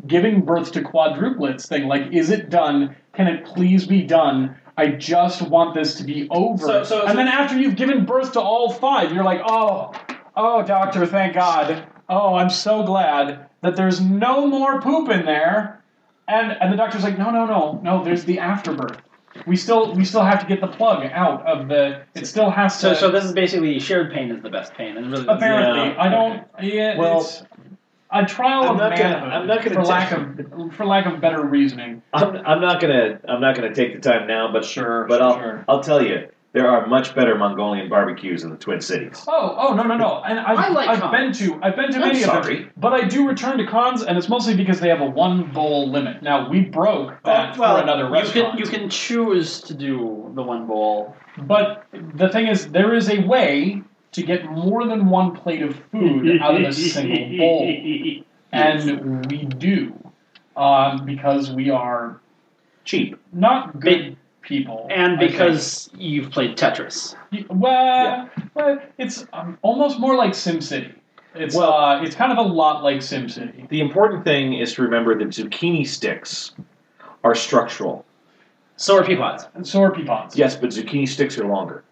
giving 0.08 0.42
birth 0.42 0.72
to 0.72 0.82
quadruplets 0.82 1.68
thing. 1.68 1.88
Like, 1.88 2.12
is 2.14 2.30
it 2.30 2.50
done? 2.50 2.96
Can 3.14 3.28
it 3.28 3.46
please 3.46 3.86
be 3.86 4.04
done? 4.04 4.56
I 4.78 4.88
just 4.90 5.42
want 5.42 5.74
this 5.76 5.96
to 5.96 6.04
be 6.04 6.28
over. 6.32 6.66
So- 6.66 6.84
so- 6.84 7.02
and 7.02 7.12
so- 7.12 7.16
then 7.18 7.28
after 7.28 7.58
you've 7.60 7.76
given 7.76 8.06
birth 8.06 8.34
to 8.34 8.42
all 8.42 8.72
five, 8.72 9.12
you're 9.14 9.24
like, 9.24 9.42
oh, 9.46 9.92
oh, 10.36 10.64
doctor, 10.64 11.06
thank 11.06 11.34
God. 11.34 11.84
Oh, 12.10 12.36
I'm 12.36 12.50
so 12.50 12.84
glad 12.84 13.48
that 13.62 13.76
there's 13.76 14.00
no 14.00 14.48
more 14.48 14.82
poop 14.82 15.10
in 15.10 15.26
there. 15.26 15.84
And 16.30 16.52
and 16.62 16.72
the 16.72 16.78
doctor's 16.78 17.04
like, 17.04 17.18
no, 17.18 17.32
no, 17.32 17.46
no, 17.46 17.80
no. 17.84 18.04
There's 18.04 18.26
the 18.26 18.40
afterbirth. 18.40 18.98
We 19.46 19.56
still 19.56 19.94
we 19.94 20.04
still 20.04 20.24
have 20.24 20.40
to 20.42 20.46
get 20.46 20.62
the 20.62 20.68
plug 20.68 21.06
out 21.14 21.46
of 21.46 21.68
the. 21.70 22.02
It 22.16 22.26
still 22.28 22.50
has 22.50 22.76
to. 22.82 22.82
So, 22.82 22.94
so 22.94 23.12
this 23.12 23.24
is 23.24 23.32
basically 23.34 23.80
shared 23.80 24.12
pain 24.12 24.32
is 24.32 24.42
the 24.42 24.50
best 24.50 24.74
pain, 24.74 24.98
and 24.98 25.10
really, 25.12 25.26
apparently, 25.28 25.90
Yeah. 25.90 26.02
I 26.02 26.10
don't. 26.10 26.44
Yeah, 26.62 26.98
Well, 26.98 27.20
it's 27.22 27.44
a 28.12 28.26
trial 28.26 28.64
I'm 28.64 28.72
of 28.72 28.78
not 28.78 28.98
gonna- 28.98 29.10
manhood 29.10 29.34
I'm 29.34 29.48
not 29.48 29.58
gonna 29.64 29.76
for 29.76 29.82
ta- 29.84 29.88
lack 29.90 30.12
of 30.12 30.74
for 30.76 30.86
lack 30.86 31.06
of 31.06 31.20
better 31.22 31.44
reasoning. 31.46 32.02
I'm, 32.14 32.36
I'm 32.46 32.62
not 32.62 32.80
gonna 32.82 33.20
I'm 33.28 33.42
not 33.42 33.56
gonna 33.56 33.74
take 33.74 33.94
the 34.02 34.10
time 34.10 34.28
now, 34.28 34.52
but 34.52 34.64
Sure, 34.66 35.06
but 35.08 35.22
I'll 35.22 35.38
sure. 35.38 35.66
I'll 35.68 35.82
tell 35.84 36.02
you 36.04 36.28
there 36.54 36.70
are 36.70 36.88
much 36.88 37.14
better 37.14 37.36
Mongolian 37.36 37.88
barbecues 37.90 38.44
in 38.44 38.50
the 38.50 38.56
Twin 38.56 38.82
Cities. 38.82 39.24
Oh, 39.28 39.56
oh 39.60 39.74
no, 39.76 39.84
no, 39.84 39.96
no! 39.98 40.24
And 40.26 40.40
I've, 40.40 40.58
I 40.58 40.68
like 40.70 40.88
I've 40.90 41.02
Khan's. 41.02 41.38
been 41.40 41.50
to 41.50 41.60
I've 41.62 41.76
been 41.76 41.92
to 41.92 41.98
I'm 41.98 42.08
many 42.08 42.24
of 42.24 42.46
them, 42.46 42.72
but 42.78 42.94
I 42.94 43.08
do 43.08 43.28
return 43.28 43.58
to 43.60 43.68
Khan's, 43.68 44.02
and 44.02 44.18
it's 44.18 44.30
mostly 44.30 44.56
because 44.56 44.80
they 44.80 44.88
have 44.90 45.02
a 45.02 45.06
one 45.06 45.52
bowl 45.52 45.92
limit. 45.92 46.24
Now 46.24 46.50
we 46.50 46.62
broke 46.62 47.12
oh, 47.12 47.18
that 47.26 47.58
Oh, 47.58 47.60
well, 47.60 47.78
for 47.78 47.84
another 47.84 48.10
restaurant. 48.10 48.58
you 48.58 48.66
can 48.66 48.74
you 48.74 48.80
can 48.80 48.90
choose 48.90 49.62
to 49.62 49.74
do 49.74 50.32
the 50.34 50.42
one 50.42 50.66
bowl. 50.66 51.16
But 51.38 51.86
the 51.92 52.30
thing 52.30 52.48
is, 52.48 52.70
there 52.70 52.96
is 52.96 53.10
a 53.10 53.20
way 53.28 53.84
to 54.18 54.24
get 54.24 54.46
more 54.52 54.86
than 54.88 55.10
one 55.10 55.32
plate 55.36 55.62
of 55.62 55.80
food 55.92 56.42
out 56.42 56.56
of 56.60 56.64
a 56.68 56.74
single 56.74 57.38
bowl, 57.38 58.24
and 58.52 59.26
we 59.32 59.46
do, 59.46 59.94
um, 60.56 61.06
because 61.06 61.52
we 61.52 61.70
are 61.70 62.20
Cheap. 62.84 63.20
not 63.32 63.80
good 63.80 64.18
people, 64.42 64.88
and 64.90 65.20
because 65.20 65.90
you've 65.96 66.32
played 66.32 66.58
Tetris. 66.58 67.16
well, 67.50 68.28
well, 68.56 68.80
it's 68.98 69.26
um, 69.34 69.58
almost 69.62 70.00
more 70.00 70.16
like 70.16 70.32
SimCity. 70.32 70.94
It's 71.36 71.56
Well- 71.56 71.74
uh, 71.74 72.02
it's 72.02 72.16
kind 72.16 72.32
of 72.32 72.40
a 72.40 72.50
lot 72.50 72.84
like 72.84 72.98
SimCity. 72.98 73.70
The 73.70 73.82
important 73.82 74.24
thing 74.24 74.54
is 74.54 74.74
to 74.74 74.82
remember 74.82 75.16
that 75.20 75.28
zucchini 75.28 75.86
sticks 75.86 76.54
are 77.24 77.36
structural. 77.36 78.04
So 78.78 78.98
are 78.98 79.04
pea 79.04 79.16
pods. 79.16 79.48
And 79.54 79.68
so 79.68 79.84
are 79.84 79.92
pea 79.92 80.06
pods. 80.06 80.36
Yes, 80.36 80.56
but 80.56 80.70
zucchini 80.72 81.08
sticks 81.08 81.38
are 81.38 81.46
longer. 81.46 81.84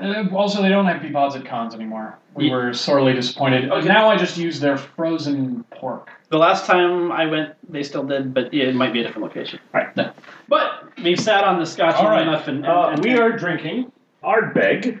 Uh, 0.00 0.24
also, 0.34 0.62
they 0.62 0.68
don't 0.68 0.86
have 0.86 1.00
pea 1.00 1.14
at 1.14 1.44
Khan's 1.44 1.74
anymore. 1.74 2.18
We 2.34 2.44
Ye- 2.46 2.50
were 2.50 2.72
sorely 2.74 3.12
disappointed. 3.14 3.70
Okay. 3.70 3.86
Now 3.88 4.08
I 4.08 4.16
just 4.16 4.36
use 4.36 4.60
their 4.60 4.76
frozen 4.76 5.64
pork. 5.70 6.10
The 6.28 6.38
last 6.38 6.66
time 6.66 7.10
I 7.12 7.26
went, 7.26 7.54
they 7.72 7.82
still 7.82 8.02
did, 8.04 8.34
but 8.34 8.52
yeah, 8.52 8.64
it 8.64 8.74
might 8.74 8.92
be 8.92 9.00
a 9.00 9.04
different 9.04 9.24
location. 9.24 9.58
Right. 9.72 9.94
No. 9.96 10.12
But 10.48 10.88
we've 11.02 11.18
sat 11.20 11.44
on 11.44 11.58
the 11.60 11.66
scotch 11.66 11.94
All 11.96 12.04
long 12.04 12.12
right. 12.12 12.22
enough, 12.28 12.48
and, 12.48 12.58
and, 12.58 12.66
Uh, 12.66 12.88
and- 12.88 13.04
we 13.04 13.16
are 13.16 13.32
drinking 13.32 13.90
Ardbeg 14.22 15.00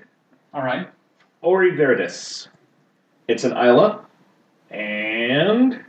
All 0.54 0.62
right. 0.62 0.88
Auriverdes. 1.42 2.48
It's 3.28 3.44
an 3.44 3.52
Islay, 3.56 3.96
and 4.70 5.84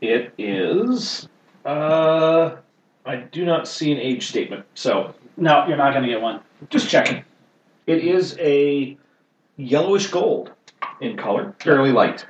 it 0.00 0.32
is. 0.36 1.28
Uh, 1.64 2.56
I 3.04 3.16
do 3.16 3.44
not 3.44 3.66
see 3.68 3.92
an 3.92 3.98
age 3.98 4.26
statement, 4.26 4.64
so 4.74 5.14
No, 5.36 5.66
you're 5.68 5.76
not 5.76 5.92
going 5.92 6.02
to 6.04 6.08
get 6.08 6.20
one. 6.20 6.40
just 6.70 6.88
checking. 6.90 7.24
It 7.86 7.98
is 8.04 8.36
a 8.40 8.96
yellowish 9.56 10.08
gold 10.08 10.52
in 11.00 11.16
color, 11.16 11.54
fairly 11.60 11.92
light. 11.92 12.26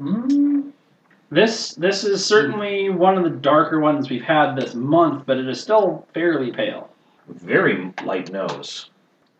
Mm, 0.00 0.72
This 1.30 1.74
this 1.74 2.04
is 2.04 2.24
certainly 2.24 2.88
one 2.90 3.18
of 3.18 3.24
the 3.24 3.30
darker 3.30 3.80
ones 3.80 4.08
we've 4.08 4.22
had 4.22 4.54
this 4.54 4.74
month, 4.74 5.24
but 5.26 5.38
it 5.38 5.48
is 5.48 5.60
still 5.60 6.06
fairly 6.14 6.52
pale. 6.52 6.88
Very 7.28 7.92
light 8.04 8.30
nose. 8.30 8.90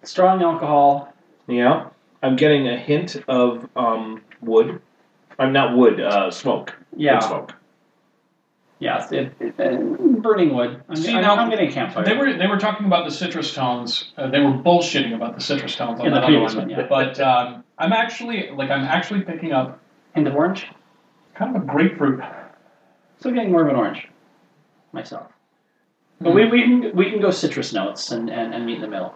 Strong 0.03 0.42
alcohol. 0.42 1.12
Yeah, 1.47 1.88
I'm 2.22 2.34
getting 2.36 2.66
a 2.68 2.76
hint 2.76 3.22
of 3.28 3.68
um, 3.76 4.22
wood. 4.40 4.80
I'm 5.38 5.53
not 5.53 5.76
wood. 5.76 6.01
Uh, 6.01 6.30
smoke. 6.30 6.74
Wood 6.90 7.01
Yeah, 7.01 7.18
smoke. 7.20 7.55
Yeah, 8.79 9.07
it, 9.11 9.33
it, 9.41 9.55
uh, 9.61 9.77
burning 10.20 10.55
wood. 10.55 10.83
I'm, 10.89 10.97
See, 10.97 11.14
I'm, 11.14 11.22
now, 11.22 11.37
I'm 11.37 11.49
getting 11.51 11.68
a 11.68 11.72
campfire. 11.72 12.05
They 12.05 12.16
were 12.16 12.37
they 12.37 12.47
were 12.47 12.59
talking 12.59 12.87
about 12.87 13.05
the 13.05 13.11
citrus 13.11 13.55
tones. 13.55 14.12
Uh, 14.16 14.29
they 14.29 14.41
were 14.41 14.53
bullshitting 14.53 15.14
about 15.14 15.35
the 15.35 15.41
citrus 15.41 15.77
tones 15.77 16.01
on 16.01 16.07
In 16.07 16.12
the 16.12 16.18
other 16.18 16.27
previous 16.27 16.55
one. 16.55 16.68
one, 16.68 16.70
yeah. 16.79 16.87
But 16.89 17.18
um, 17.20 17.64
I'm 17.79 17.93
actually 17.93 18.51
like 18.51 18.70
I'm 18.70 18.85
actually 18.85 19.22
picking 19.22 19.53
up 19.53 19.81
hint 20.14 20.27
of 20.29 20.35
orange. 20.35 20.66
kind 21.35 21.55
of 21.57 21.62
a 21.62 21.66
grapefruit. 21.66 22.20
Still 23.18 23.33
getting 23.33 23.51
more 23.51 23.62
of 23.62 23.68
an 23.68 23.77
orange 23.77 24.09
myself. 24.93 25.27
But 26.20 26.31
Hmm. 26.31 26.37
we, 26.37 26.49
we 26.51 26.62
can 26.62 26.97
we 26.97 27.11
can 27.11 27.20
go 27.20 27.31
citrus 27.31 27.72
notes 27.72 28.11
and, 28.11 28.31
and, 28.31 28.55
and 28.55 28.64
meet 28.66 28.77
in 28.77 28.81
the 28.83 28.89
middle. 28.89 29.14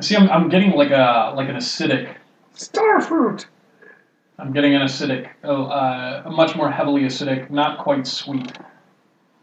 See, 0.00 0.16
I'm, 0.16 0.28
I'm 0.30 0.48
getting 0.48 0.72
like 0.72 0.90
a 0.90 1.32
like 1.36 1.48
an 1.48 1.56
acidic. 1.56 2.14
Starfruit. 2.54 3.46
I'm 4.38 4.52
getting 4.52 4.74
an 4.74 4.82
acidic, 4.82 5.28
oh, 5.44 5.64
uh, 5.66 6.22
a 6.24 6.30
much 6.30 6.56
more 6.56 6.70
heavily 6.70 7.02
acidic, 7.02 7.50
not 7.50 7.78
quite 7.78 8.06
sweet. 8.06 8.50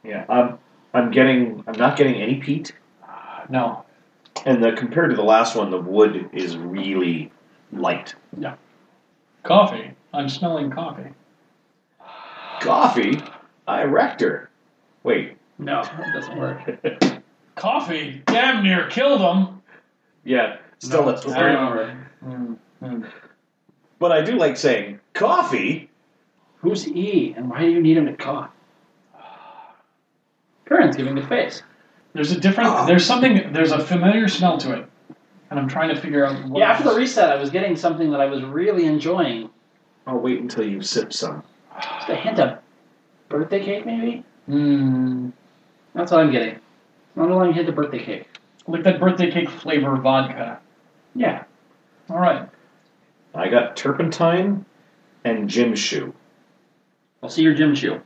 Yeah, 0.03 0.25
I'm. 0.29 0.57
I'm 0.93 1.11
getting. 1.11 1.63
I'm 1.67 1.77
not 1.77 1.97
getting 1.97 2.15
any 2.15 2.35
peat. 2.35 2.73
No, 3.51 3.83
And 4.45 4.63
the 4.63 4.73
compared 4.73 5.09
to 5.09 5.15
the 5.15 5.23
last 5.23 5.55
one, 5.55 5.71
the 5.71 5.81
wood 5.81 6.29
is 6.33 6.55
really 6.55 7.31
light. 7.71 8.13
No. 8.35 8.53
Coffee. 9.43 9.91
I'm 10.13 10.29
smelling 10.29 10.69
coffee. 10.69 11.09
Coffee. 12.61 13.19
I 13.67 13.83
wrecked 13.83 14.21
her. 14.21 14.49
Wait. 15.03 15.35
No, 15.57 15.81
that 15.83 16.13
doesn't 16.13 16.37
work. 16.37 17.21
Coffee 17.55 18.21
damn 18.27 18.63
near 18.63 18.87
killed 18.87 19.21
him. 19.21 19.61
yeah. 20.23 20.57
Still, 20.79 21.01
No, 21.03 21.11
that's 21.11 21.25
it's 21.25 21.33
very. 21.33 21.55
very- 21.55 21.93
Mm, 22.23 22.57
mm. 22.83 23.09
But 23.97 24.11
I 24.11 24.21
do 24.21 24.35
like 24.37 24.57
saying 24.57 24.99
coffee. 25.13 25.89
Who's 26.57 26.87
E, 26.87 27.33
and 27.35 27.49
why 27.49 27.61
do 27.61 27.69
you 27.69 27.81
need 27.81 27.97
him 27.97 28.05
to 28.05 28.13
cough? 28.13 28.49
Curran's 30.69 30.95
giving 30.95 31.15
the 31.15 31.23
face. 31.23 31.63
There's 32.13 32.31
a 32.31 32.39
different. 32.39 32.69
Oh. 32.71 32.85
There's 32.85 33.05
something. 33.05 33.51
There's 33.51 33.71
a 33.71 33.79
familiar 33.79 34.27
smell 34.27 34.57
to 34.59 34.73
it, 34.79 34.85
and 35.49 35.59
I'm 35.59 35.67
trying 35.67 35.89
to 35.93 35.99
figure 35.99 36.25
out. 36.25 36.47
What 36.47 36.59
Yeah, 36.59 36.71
after 36.71 36.83
the 36.89 36.95
reset, 36.95 37.29
I 37.31 37.35
was 37.35 37.49
getting 37.49 37.75
something 37.75 38.11
that 38.11 38.21
I 38.21 38.25
was 38.25 38.43
really 38.43 38.85
enjoying. 38.85 39.49
I'll 40.07 40.19
wait 40.19 40.39
until 40.39 40.63
you 40.65 40.81
sip 40.81 41.11
some. 41.11 41.43
Just 41.81 42.09
a 42.09 42.15
hint 42.15 42.39
of 42.39 42.59
birthday 43.29 43.63
cake, 43.63 43.85
maybe? 43.85 44.23
Mm, 44.49 45.31
That's 45.93 46.11
what 46.11 46.21
I'm 46.21 46.31
getting. 46.31 46.55
An 47.15 47.21
underlying 47.23 47.53
hint 47.53 47.69
of 47.69 47.75
birthday 47.75 48.03
cake. 48.03 48.27
like 48.67 48.83
that 48.83 48.99
birthday 48.99 49.29
cake 49.31 49.49
flavor 49.49 49.95
vodka. 49.97 50.59
Yeah. 51.15 51.43
All 52.09 52.17
right. 52.19 52.47
I 53.35 53.49
got 53.49 53.75
turpentine 53.77 54.65
and 55.23 55.47
gym 55.49 55.75
shoe. 55.75 56.13
I'll 57.21 57.29
see 57.29 57.43
your 57.43 57.53
gym 57.53 57.75
shoe. 57.75 58.01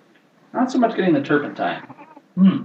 Not 0.53 0.71
so 0.71 0.77
much 0.77 0.95
getting 0.95 1.13
the 1.13 1.21
turpentine. 1.21 1.83
Hmm. 2.35 2.63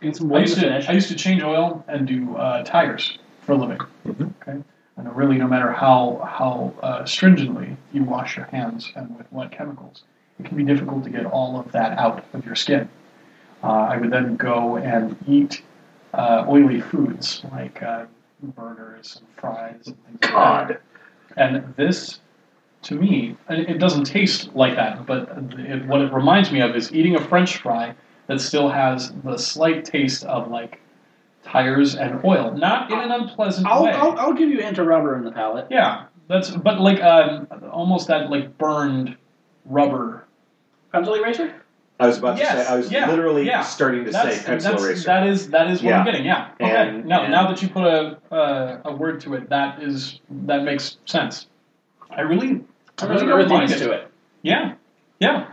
Getting 0.00 0.14
some 0.14 0.32
I 0.32 0.40
used 0.40 0.54
to 0.54 0.60
to. 0.60 0.66
finish. 0.66 0.88
I 0.88 0.92
used 0.92 1.08
to 1.08 1.14
change 1.14 1.42
oil 1.42 1.84
and 1.88 2.06
do 2.06 2.36
uh, 2.36 2.62
tires 2.64 3.18
for 3.42 3.52
a 3.52 3.56
living. 3.56 3.78
Mhm. 4.06 4.32
Okay. 4.42 4.58
And 4.96 5.16
really, 5.16 5.38
no 5.38 5.46
matter 5.48 5.72
how 5.72 6.20
how 6.28 6.72
uh, 6.82 7.04
stringently 7.04 7.76
you 7.92 8.04
wash 8.04 8.36
your 8.36 8.46
hands 8.46 8.92
and 8.96 9.16
with 9.16 9.30
what 9.32 9.50
chemicals, 9.50 10.04
it 10.38 10.46
can 10.46 10.56
be 10.56 10.64
difficult 10.64 11.04
to 11.04 11.10
get 11.10 11.26
all 11.26 11.58
of 11.58 11.72
that 11.72 11.98
out 11.98 12.24
of 12.32 12.44
your 12.46 12.54
skin. 12.56 12.88
uh, 13.62 13.68
I 13.92 13.96
would 13.96 14.10
then 14.10 14.36
go 14.36 14.76
and 14.76 15.16
eat 15.26 15.62
uh, 16.12 16.44
oily 16.48 16.80
foods 16.80 17.42
like 17.52 17.82
uh, 17.82 18.04
burgers 18.42 19.16
and 19.20 19.28
fries 19.36 19.86
and 19.86 19.96
things 20.06 20.20
like 20.22 20.42
that. 20.42 20.68
God. 20.68 20.78
And 21.36 21.74
this, 21.76 22.20
to 22.82 22.94
me, 22.96 23.36
it 23.48 23.68
it 23.70 23.78
doesn't 23.78 24.04
taste 24.04 24.54
like 24.54 24.76
that, 24.76 25.06
but 25.06 25.28
it, 25.58 25.86
what 25.86 26.00
it 26.02 26.12
reminds 26.12 26.52
me 26.52 26.60
of 26.60 26.76
is 26.76 26.92
eating 26.94 27.16
a 27.16 27.20
French 27.20 27.56
fry 27.58 27.94
that 28.26 28.40
still 28.40 28.68
has 28.68 29.12
the 29.24 29.36
slight 29.36 29.84
taste 29.84 30.24
of 30.24 30.50
like 30.50 30.80
tires 31.44 31.94
and 31.94 32.24
oil, 32.24 32.52
not 32.56 32.90
in 32.90 32.98
an 32.98 33.10
unpleasant 33.10 33.66
I'll, 33.66 33.84
way. 33.84 33.90
I'll, 33.92 34.18
I'll 34.18 34.32
give 34.34 34.48
you 34.48 34.60
into 34.60 34.82
rubber 34.84 35.16
in 35.16 35.24
the 35.24 35.32
palate. 35.32 35.66
yeah, 35.70 36.06
that's 36.28 36.50
but 36.50 36.80
like 36.80 37.00
um, 37.02 37.46
almost 37.70 38.08
that 38.08 38.30
like 38.30 38.56
burned 38.58 39.16
rubber. 39.66 40.24
Pencil 40.92 41.14
eraser? 41.14 41.54
I 42.00 42.06
was 42.08 42.18
about 42.18 42.38
Yes, 42.38 42.54
to 42.58 42.64
say. 42.64 42.72
I 42.72 42.76
was 42.76 42.90
yeah, 42.90 43.08
literally 43.08 43.46
yeah. 43.46 43.62
starting 43.62 44.04
to 44.04 44.10
That's, 44.10 44.38
say 44.38 44.44
pencil 44.44 44.72
that's 44.72 44.84
eraser. 44.84 45.04
that 45.06 45.26
is 45.28 45.50
that 45.50 45.70
is 45.70 45.82
what 45.82 45.92
I'm 45.94 46.04
getting. 46.04 46.24
Yeah. 46.24 46.50
Okay. 46.60 46.70
And- 46.74 47.04
no, 47.04 47.22
and- 47.22 47.32
now 47.32 47.46
that 47.48 47.62
you 47.62 47.68
put 47.68 47.84
a 47.84 48.18
uh, 48.34 48.80
a 48.84 48.94
word 48.94 49.20
to 49.22 49.34
it, 49.34 49.48
that 49.50 49.80
is 49.82 50.20
that 50.46 50.64
makes 50.64 50.96
sense. 51.06 51.46
I 52.10 52.22
really, 52.22 52.64
I 52.98 53.06
There's 53.06 53.22
really 53.22 53.42
an 53.44 53.48
don't 53.48 53.58
mind 53.58 53.70
it. 53.72 53.78
to 53.78 53.90
it. 53.92 54.10
Yeah, 54.42 54.74
yeah. 55.20 55.48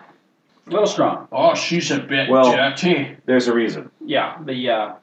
A 0.67 0.69
little 0.69 0.87
strong. 0.87 1.27
Oh, 1.31 1.53
she's 1.55 1.91
a 1.91 1.99
bit 1.99 2.29
Well- 2.29 2.51
dirty. 2.55 3.17
There's 3.25 3.47
a 3.47 3.53
reason. 3.53 3.89
Yeah, 4.05 4.37
the 4.45 4.69
uh, 4.69 4.93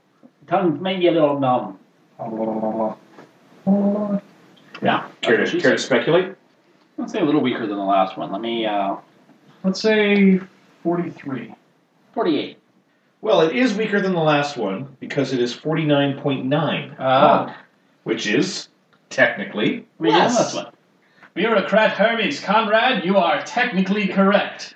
tongue 0.46 0.80
may 0.80 0.98
be 0.98 1.08
a 1.08 1.12
little 1.12 1.38
numb. 1.38 1.78
Yeah. 4.82 5.06
Care 5.22 5.38
That's 5.38 5.50
to, 5.52 5.60
care 5.60 5.72
to 5.72 5.78
speculate? 5.78 6.34
Let's 6.96 7.12
say 7.12 7.20
a 7.20 7.24
little 7.24 7.40
weaker 7.40 7.66
than 7.66 7.76
the 7.76 7.84
last 7.84 8.16
one. 8.16 8.30
Let 8.32 8.40
me, 8.40 8.64
uh, 8.66 8.96
Let's 9.64 9.80
say 9.80 10.40
forty-three. 10.82 11.54
48. 12.14 12.58
Well, 13.20 13.40
it 13.42 13.54
is 13.56 13.74
weaker 13.74 14.00
than 14.00 14.12
the 14.14 14.20
last 14.20 14.56
one 14.56 14.96
because 15.00 15.32
it 15.32 15.40
is 15.40 15.54
49.9, 15.54 16.94
Uh, 16.98 17.52
which 18.04 18.26
is 18.28 18.68
technically 19.10 19.84
we 19.98 20.10
did 20.10 20.16
less. 20.18 20.38
this 20.38 20.54
one. 20.54 20.72
Bureaucrat 21.34 21.90
Hermes 21.92 22.40
Conrad, 22.40 23.04
you 23.04 23.16
are 23.16 23.42
technically 23.42 24.06
correct. 24.08 24.74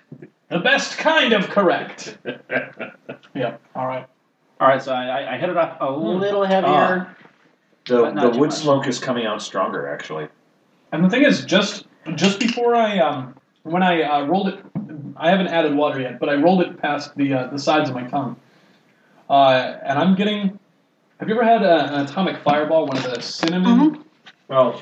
The 0.52 0.58
best 0.58 0.98
kind 0.98 1.32
of 1.32 1.48
correct. 1.48 2.18
Yep. 3.34 3.62
All 3.74 3.86
right. 3.86 4.06
All 4.60 4.68
right, 4.68 4.82
so 4.82 4.92
I, 4.92 5.06
I- 5.22 5.34
I 5.34 5.38
hit 5.38 5.48
it 5.48 5.56
up 5.56 5.78
a 5.80 5.90
little 5.90 6.44
heavier. 6.44 7.08
Ah. 7.08 7.14
The, 7.86 8.02
But 8.02 8.14
not 8.14 8.22
the 8.24 8.30
too 8.32 8.38
wood 8.40 8.50
much. 8.50 8.58
smoke 8.58 8.86
is 8.86 8.98
coming 8.98 9.24
out 9.24 9.40
stronger, 9.40 9.88
actually. 9.88 10.28
And 10.92 11.02
the 11.02 11.08
thing 11.08 11.22
is, 11.22 11.44
just 11.46 11.86
just 12.14 12.38
before 12.38 12.74
I 12.74 12.98
um 12.98 13.34
when 13.62 13.82
I 13.82 14.02
uh, 14.02 14.26
rolled 14.26 14.48
it, 14.48 14.62
I 15.16 15.30
haven't 15.30 15.48
added 15.48 15.74
water 15.74 15.98
yet, 16.00 16.20
but 16.20 16.28
I 16.28 16.34
rolled 16.34 16.60
it 16.60 16.76
past 16.80 17.16
the 17.16 17.32
uh, 17.32 17.46
the 17.46 17.58
sides 17.58 17.88
of 17.88 17.94
my 17.96 18.06
tongue, 18.06 18.36
uh, 19.30 19.78
and 19.82 19.98
I'm 19.98 20.14
getting. 20.14 20.58
Have 21.18 21.28
you 21.28 21.34
ever 21.34 21.44
had 21.44 21.62
a, 21.62 21.94
an 21.94 22.00
atomic 22.04 22.36
fireball? 22.42 22.86
One 22.86 22.98
of 22.98 23.04
the 23.04 23.20
cinnamon. 23.22 24.04
Well, 24.48 24.78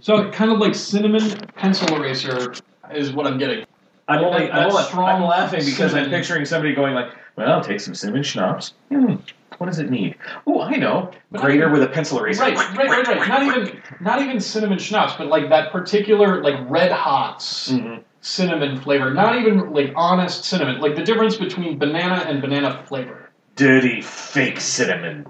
So 0.00 0.30
kind 0.30 0.50
of 0.50 0.58
like 0.58 0.74
cinnamon 0.74 1.28
pencil 1.56 1.94
eraser 1.96 2.54
is 2.94 3.12
what 3.12 3.26
I'm 3.26 3.36
getting. 3.38 3.66
I'm 4.08 4.24
only, 4.24 4.46
that 4.46 4.54
I'm, 4.54 4.70
only 4.70 4.82
strong 4.84 5.08
I'm 5.08 5.22
laughing 5.22 5.64
because 5.64 5.94
I'm 5.94 6.10
picturing 6.10 6.44
somebody 6.44 6.74
going 6.74 6.94
like, 6.94 7.12
"Well, 7.36 7.50
I'll 7.50 7.62
take 7.62 7.80
some 7.80 7.94
cinnamon 7.94 8.22
schnapps. 8.22 8.74
Hmm, 8.90 9.14
what 9.58 9.66
does 9.66 9.78
it 9.78 9.90
need? 9.90 10.16
Oh, 10.46 10.60
I 10.60 10.72
know. 10.76 11.10
But 11.30 11.42
Grater 11.42 11.70
with 11.70 11.82
a 11.82 11.86
pencil 11.88 12.18
eraser. 12.18 12.42
Right, 12.42 12.56
right, 12.56 12.76
right, 12.76 13.06
right. 13.06 13.28
Not 13.28 13.42
even 13.42 13.82
not 14.00 14.20
even 14.20 14.40
cinnamon 14.40 14.78
schnapps, 14.78 15.14
but 15.14 15.28
like 15.28 15.48
that 15.50 15.70
particular 15.70 16.42
like 16.42 16.56
red 16.68 16.90
hots 16.90 17.70
Mhm. 17.70 18.02
cinnamon 18.20 18.80
flavor. 18.80 19.12
Not 19.14 19.38
even 19.38 19.72
like 19.72 19.92
honest 19.94 20.44
cinnamon. 20.44 20.80
Like 20.80 20.96
the 20.96 21.04
difference 21.04 21.36
between 21.36 21.78
banana 21.78 22.24
and 22.26 22.40
banana 22.40 22.82
flavor. 22.86 23.30
Dirty, 23.54 24.00
fake 24.00 24.60
cinnamon. 24.60 25.26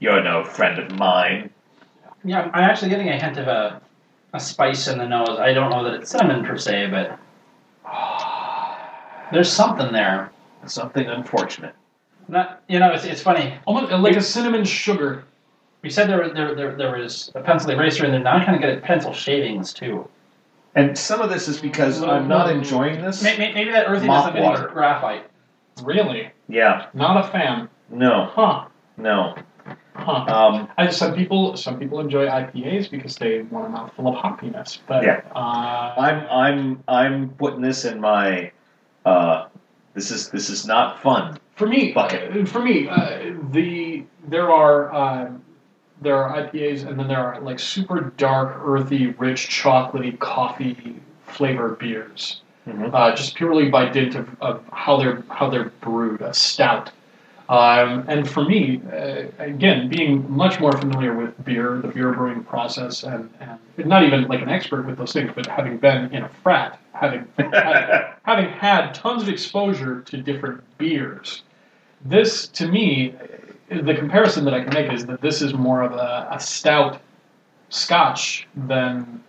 You're 0.00 0.22
no 0.22 0.44
friend 0.44 0.78
of 0.78 0.98
mine. 0.98 1.50
Yeah, 2.24 2.50
I'm 2.52 2.64
actually 2.64 2.88
getting 2.90 3.08
a 3.08 3.18
hint 3.18 3.36
of 3.38 3.46
a, 3.48 3.80
a 4.34 4.40
spice 4.40 4.88
in 4.88 4.98
the 4.98 5.06
nose. 5.06 5.38
I 5.38 5.52
don't 5.52 5.70
know 5.70 5.84
that 5.84 5.94
it's 5.94 6.10
cinnamon 6.10 6.44
per 6.44 6.56
se, 6.56 6.88
but 6.90 7.18
there's 9.32 9.50
something 9.52 9.92
there. 9.92 10.30
Something 10.66 11.06
unfortunate. 11.06 11.74
Not, 12.28 12.62
you 12.68 12.78
know, 12.78 12.92
it's, 12.92 13.04
it's 13.04 13.22
funny. 13.22 13.54
Almost 13.66 13.90
like 13.92 14.16
a 14.16 14.20
cinnamon 14.22 14.64
sugar. 14.64 15.24
We 15.82 15.88
said 15.90 16.08
there, 16.08 16.32
there, 16.32 16.54
there, 16.54 16.76
there 16.76 16.98
was 16.98 17.32
a 17.34 17.40
pencil 17.40 17.70
eraser 17.70 18.04
in 18.04 18.12
there. 18.12 18.20
Now 18.20 18.36
I 18.36 18.44
kind 18.44 18.54
of 18.56 18.60
get 18.60 18.82
pencil 18.82 19.12
shavings 19.14 19.72
too. 19.72 20.06
And 20.74 20.96
some 20.96 21.20
of 21.20 21.30
this 21.30 21.48
is 21.48 21.60
because 21.60 22.02
I'm 22.02 22.28
not 22.28 22.50
enjoying 22.50 23.00
this. 23.00 23.22
Maybe, 23.22 23.52
maybe 23.54 23.70
that 23.72 23.86
earthiness 23.88 24.06
Mop 24.08 24.26
I'm 24.26 24.32
getting 24.34 24.48
water. 24.48 24.66
is 24.68 24.72
graphite. 24.72 25.24
Really? 25.82 26.30
Yeah, 26.48 26.86
Not 26.94 27.24
a 27.24 27.28
fan. 27.30 27.68
no, 27.88 28.26
Huh. 28.34 28.66
no. 28.96 29.34
Huh. 29.94 30.12
Um, 30.12 30.68
I 30.78 30.86
just 30.86 30.98
some 30.98 31.14
people 31.14 31.56
some 31.56 31.78
people 31.78 32.00
enjoy 32.00 32.26
IPAs 32.26 32.90
because 32.90 33.16
they 33.16 33.42
want 33.42 33.66
a 33.66 33.68
mouthful 33.68 34.06
of 34.08 34.14
hoppiness. 34.14 34.78
But 34.86 35.02
Yeah. 35.04 35.20
uh, 35.34 35.94
I'm 35.98 36.26
I'm 36.30 36.84
I'm 36.88 37.28
putting 37.30 37.60
this 37.60 37.84
in 37.84 38.00
my. 38.00 38.52
Uh, 39.04 39.46
this 39.94 40.10
is 40.10 40.30
this 40.30 40.50
is 40.50 40.66
not 40.66 41.00
fun. 41.02 41.38
For 41.56 41.66
me, 41.66 41.92
Bucket. 41.92 42.36
uh, 42.36 42.44
for 42.46 42.60
me, 42.62 42.88
uh, 42.88 43.34
the 43.50 44.04
there 44.28 44.50
are 44.50 44.92
uh, 44.92 45.30
there 46.00 46.16
are 46.22 46.42
IPAs, 46.42 46.86
and 46.86 46.98
then 46.98 47.08
there 47.08 47.18
are 47.18 47.40
like 47.40 47.58
super 47.58 48.12
dark, 48.16 48.56
earthy, 48.64 49.08
rich, 49.18 49.48
chocolatey, 49.48 50.18
coffee 50.18 50.96
flavored 51.24 51.78
beers, 51.78 52.40
Mhm. 52.68 52.90
uh, 52.92 53.14
just 53.14 53.34
purely 53.36 53.68
by 53.68 53.88
dint 53.88 54.14
of, 54.14 54.28
of 54.40 54.62
how 54.72 54.96
they're 54.96 55.22
how 55.28 55.48
they're 55.50 55.70
brewed, 55.80 56.22
a 56.22 56.32
stout. 56.34 56.90
Um, 57.48 58.04
and 58.06 58.28
for 58.30 58.44
me, 58.44 58.80
uh, 58.92 59.24
again, 59.40 59.88
being 59.88 60.24
much 60.30 60.60
more 60.60 60.70
familiar 60.72 61.14
with 61.14 61.44
beer, 61.44 61.78
the 61.82 61.88
beer 61.88 62.12
brewing 62.12 62.44
process, 62.44 63.02
and, 63.02 63.28
and 63.40 63.58
not 63.88 64.04
even 64.04 64.28
like 64.28 64.40
an 64.40 64.48
expert 64.48 64.86
with 64.86 64.96
those 64.98 65.12
things, 65.12 65.32
but 65.34 65.46
having 65.48 65.76
been 65.78 66.14
in 66.14 66.22
a 66.22 66.28
frat, 66.44 66.78
having 66.92 67.26
having, 67.38 67.52
having 68.22 68.48
had 68.48 68.92
tons 68.92 69.22
of 69.22 69.28
exposure 69.28 70.00
to 70.02 70.16
different 70.16 70.62
beers, 70.78 71.42
this 72.04 72.46
to 72.48 72.68
me, 72.68 73.14
the 73.68 73.94
comparison 73.94 74.44
that 74.44 74.54
I 74.54 74.62
can 74.62 74.74
make 74.74 74.92
is 74.92 75.06
that 75.06 75.20
this 75.20 75.42
is 75.42 75.54
more 75.54 75.82
of 75.82 75.92
a, 75.92 76.28
a 76.30 76.40
stout 76.40 77.00
Scotch 77.68 78.48
than 78.56 79.22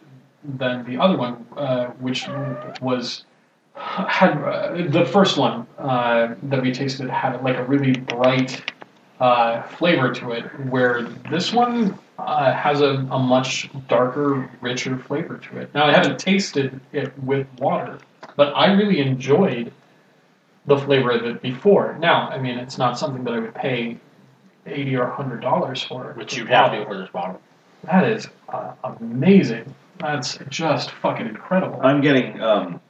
than 0.44 0.84
the 0.86 0.98
other 0.98 1.16
one, 1.16 1.46
uh, 1.56 1.88
which 2.00 2.28
was 2.82 3.26
had 3.76 4.38
uh, 4.44 4.90
the 4.90 5.06
first 5.06 5.38
one 5.38 5.68
uh, 5.78 6.36
that 6.44 6.62
we 6.62 6.72
tasted 6.72 7.10
had 7.10 7.42
like 7.44 7.58
a 7.58 7.64
really 7.64 7.94
bright 7.94 8.72
uh, 9.22 9.62
flavor 9.78 10.12
to 10.12 10.32
it, 10.32 10.44
where 10.70 11.04
this 11.30 11.54
one 11.54 11.98
uh, 12.18 12.52
has 12.54 12.82
a, 12.82 13.08
a 13.12 13.20
much 13.20 13.70
darker, 13.88 14.50
richer 14.62 14.98
flavor 14.98 15.38
to 15.38 15.58
it. 15.60 15.74
Now 15.74 15.86
I 15.86 15.92
haven't 15.94 16.20
tasted 16.20 16.82
it 16.92 17.18
with 17.20 17.48
water, 17.60 18.00
but 18.36 18.52
I 18.56 18.74
really 18.74 19.00
enjoyed 19.00 19.72
the 20.66 20.78
flavor 20.78 21.12
of 21.12 21.24
it 21.26 21.42
before. 21.42 21.98
Now, 22.00 22.30
I 22.30 22.40
mean, 22.40 22.58
it's 22.58 22.78
not 22.78 22.98
something 22.98 23.24
that 23.26 23.34
I 23.34 23.40
would 23.40 23.56
pay 23.56 23.98
eighty 24.66 24.96
or 24.96 25.06
hundred 25.06 25.42
dollars 25.42 25.84
for. 25.84 26.14
Which 26.14 26.36
you 26.36 26.46
have 26.48 26.72
to 26.72 26.84
for 26.86 26.98
this 26.98 27.10
bottle. 27.10 27.40
That 27.84 28.04
is 28.10 28.28
uh, 28.50 28.74
amazing. 28.84 29.74
That's 30.00 30.40
just 30.50 30.92
fucking 30.92 31.28
incredible. 31.28 31.80
I'm 31.84 32.02
getting 32.02 32.42
um, 32.42 32.82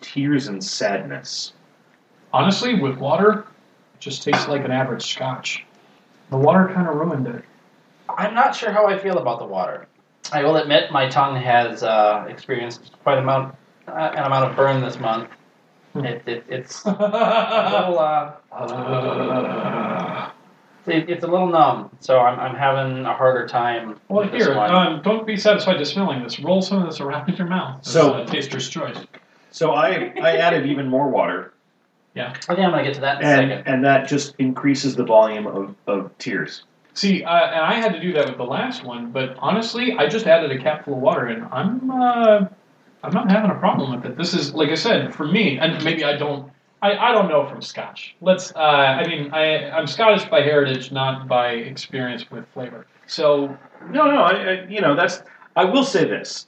tears 0.00 0.48
and 0.48 0.64
sadness. 0.64 1.52
Honestly, 2.32 2.80
with 2.80 2.96
water, 2.96 3.46
it 3.94 4.00
just 4.00 4.22
tastes 4.22 4.48
like 4.48 4.64
an 4.64 4.70
average 4.70 5.06
scotch. 5.14 5.64
The 6.30 6.36
water 6.38 6.70
kind 6.74 6.88
of 6.88 6.96
ruined 6.96 7.26
it. 7.26 7.44
I'm 8.08 8.34
not 8.34 8.54
sure 8.54 8.70
how 8.72 8.86
I 8.86 8.98
feel 8.98 9.18
about 9.18 9.38
the 9.38 9.46
water. 9.46 9.86
I 10.32 10.42
will 10.42 10.56
admit 10.56 10.90
my 10.90 11.08
tongue 11.08 11.36
has 11.36 11.82
uh, 11.82 12.26
experienced 12.28 12.92
quite 13.02 13.18
amount, 13.18 13.54
uh, 13.88 14.12
an 14.14 14.24
amount 14.24 14.50
of 14.50 14.56
burn 14.56 14.82
this 14.82 14.98
month. 14.98 15.28
It, 15.96 16.22
it, 16.26 16.44
it's 16.48 16.82
a 16.84 16.90
little, 16.90 17.98
uh, 18.00 18.32
it, 20.86 21.08
it's 21.08 21.24
a 21.24 21.26
little 21.26 21.46
numb, 21.46 21.90
so 22.00 22.18
I'm, 22.18 22.38
I'm 22.40 22.56
having 22.56 23.04
a 23.06 23.14
harder 23.14 23.46
time. 23.46 24.00
well, 24.08 24.24
with 24.24 24.32
this 24.32 24.44
here, 24.44 24.56
one. 24.56 24.70
um, 24.74 25.02
don't 25.02 25.26
be 25.26 25.36
satisfied 25.36 25.78
just 25.78 25.92
smelling 25.94 26.22
this. 26.22 26.40
Roll 26.40 26.62
some 26.62 26.82
of 26.82 26.90
this 26.90 27.00
around 27.00 27.28
in 27.28 27.36
your 27.40 27.46
mouth. 27.46 27.78
It's, 27.80 27.92
So- 27.92 28.14
uh, 28.14 28.26
taster's 28.26 28.68
choice. 28.68 28.96
So 29.50 29.70
I 29.70 30.12
I 30.20 30.36
added 30.38 30.66
even 30.66 30.88
more 30.88 31.08
water, 31.08 31.53
I 32.48 32.54
think 32.54 32.60
I'm 32.60 32.70
gonna 32.70 32.84
get 32.84 32.94
to 32.94 33.00
that 33.00 33.20
in 33.20 33.26
a 33.26 33.30
and 33.30 33.50
second. 33.50 33.74
and 33.74 33.84
that 33.84 34.08
just 34.08 34.34
increases 34.38 34.94
the 34.94 35.04
volume 35.04 35.46
of, 35.46 35.74
of 35.86 36.16
tears. 36.18 36.64
See, 36.94 37.24
uh, 37.24 37.28
and 37.28 37.60
I 37.60 37.74
had 37.74 37.92
to 37.92 38.00
do 38.00 38.12
that 38.12 38.26
with 38.28 38.36
the 38.36 38.44
last 38.44 38.84
one, 38.84 39.10
but 39.10 39.34
honestly, 39.38 39.96
I 39.98 40.06
just 40.06 40.26
added 40.26 40.52
a 40.52 40.62
cap 40.62 40.84
full 40.84 40.94
of 40.94 41.00
water, 41.00 41.26
and 41.26 41.44
I'm 41.50 41.90
uh, 41.90 42.46
I'm 43.02 43.12
not 43.12 43.30
having 43.30 43.50
a 43.50 43.58
problem 43.58 43.94
with 43.96 44.04
it. 44.10 44.16
This 44.16 44.32
is, 44.32 44.54
like 44.54 44.70
I 44.70 44.76
said, 44.76 45.14
for 45.14 45.26
me, 45.26 45.58
and 45.58 45.82
maybe 45.84 46.04
I 46.04 46.16
don't. 46.16 46.50
I, 46.80 46.96
I 46.96 47.12
don't 47.12 47.28
know 47.28 47.48
from 47.48 47.60
Scotch. 47.62 48.14
Let's. 48.20 48.52
Uh, 48.54 48.58
I 48.58 49.08
mean, 49.08 49.32
I 49.32 49.70
I'm 49.70 49.86
Scottish 49.86 50.24
by 50.26 50.42
heritage, 50.42 50.92
not 50.92 51.26
by 51.26 51.48
experience 51.52 52.30
with 52.30 52.46
flavor. 52.54 52.86
So 53.06 53.56
No, 53.90 54.10
no, 54.10 54.22
I, 54.22 54.32
I, 54.32 54.66
you 54.68 54.80
know 54.80 54.94
that's. 54.94 55.22
I 55.56 55.64
will 55.64 55.84
say 55.84 56.04
this: 56.04 56.46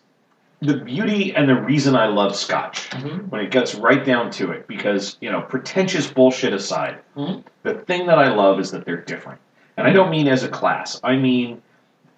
the 0.67 0.77
beauty 0.79 1.35
and 1.35 1.49
the 1.49 1.55
reason 1.55 1.95
I 1.97 2.07
love 2.07 2.35
Scotch 2.37 2.91
Mhm. 2.91 3.29
when 3.31 3.41
it 3.41 3.51
gets 3.51 3.75
right 3.75 4.05
down 4.05 4.31
to 4.33 4.51
it, 4.51 4.67
because 4.67 5.17
you 5.21 5.31
know, 5.31 5.41
pretentious 5.41 6.07
bullshit 6.11 6.53
aside, 6.53 6.99
Mhm. 7.17 7.43
the 7.63 7.75
thing 7.75 8.07
that 8.07 8.19
I 8.19 8.29
love 8.35 8.59
is 8.61 8.71
that 8.73 8.85
they're 8.85 8.97
different, 9.01 9.39
and 9.77 9.87
I 9.87 9.93
don't 9.93 10.11
mean 10.11 10.29
as 10.29 10.43
a 10.45 10.49
class. 10.49 11.01
I 11.05 11.17
mean 11.17 11.63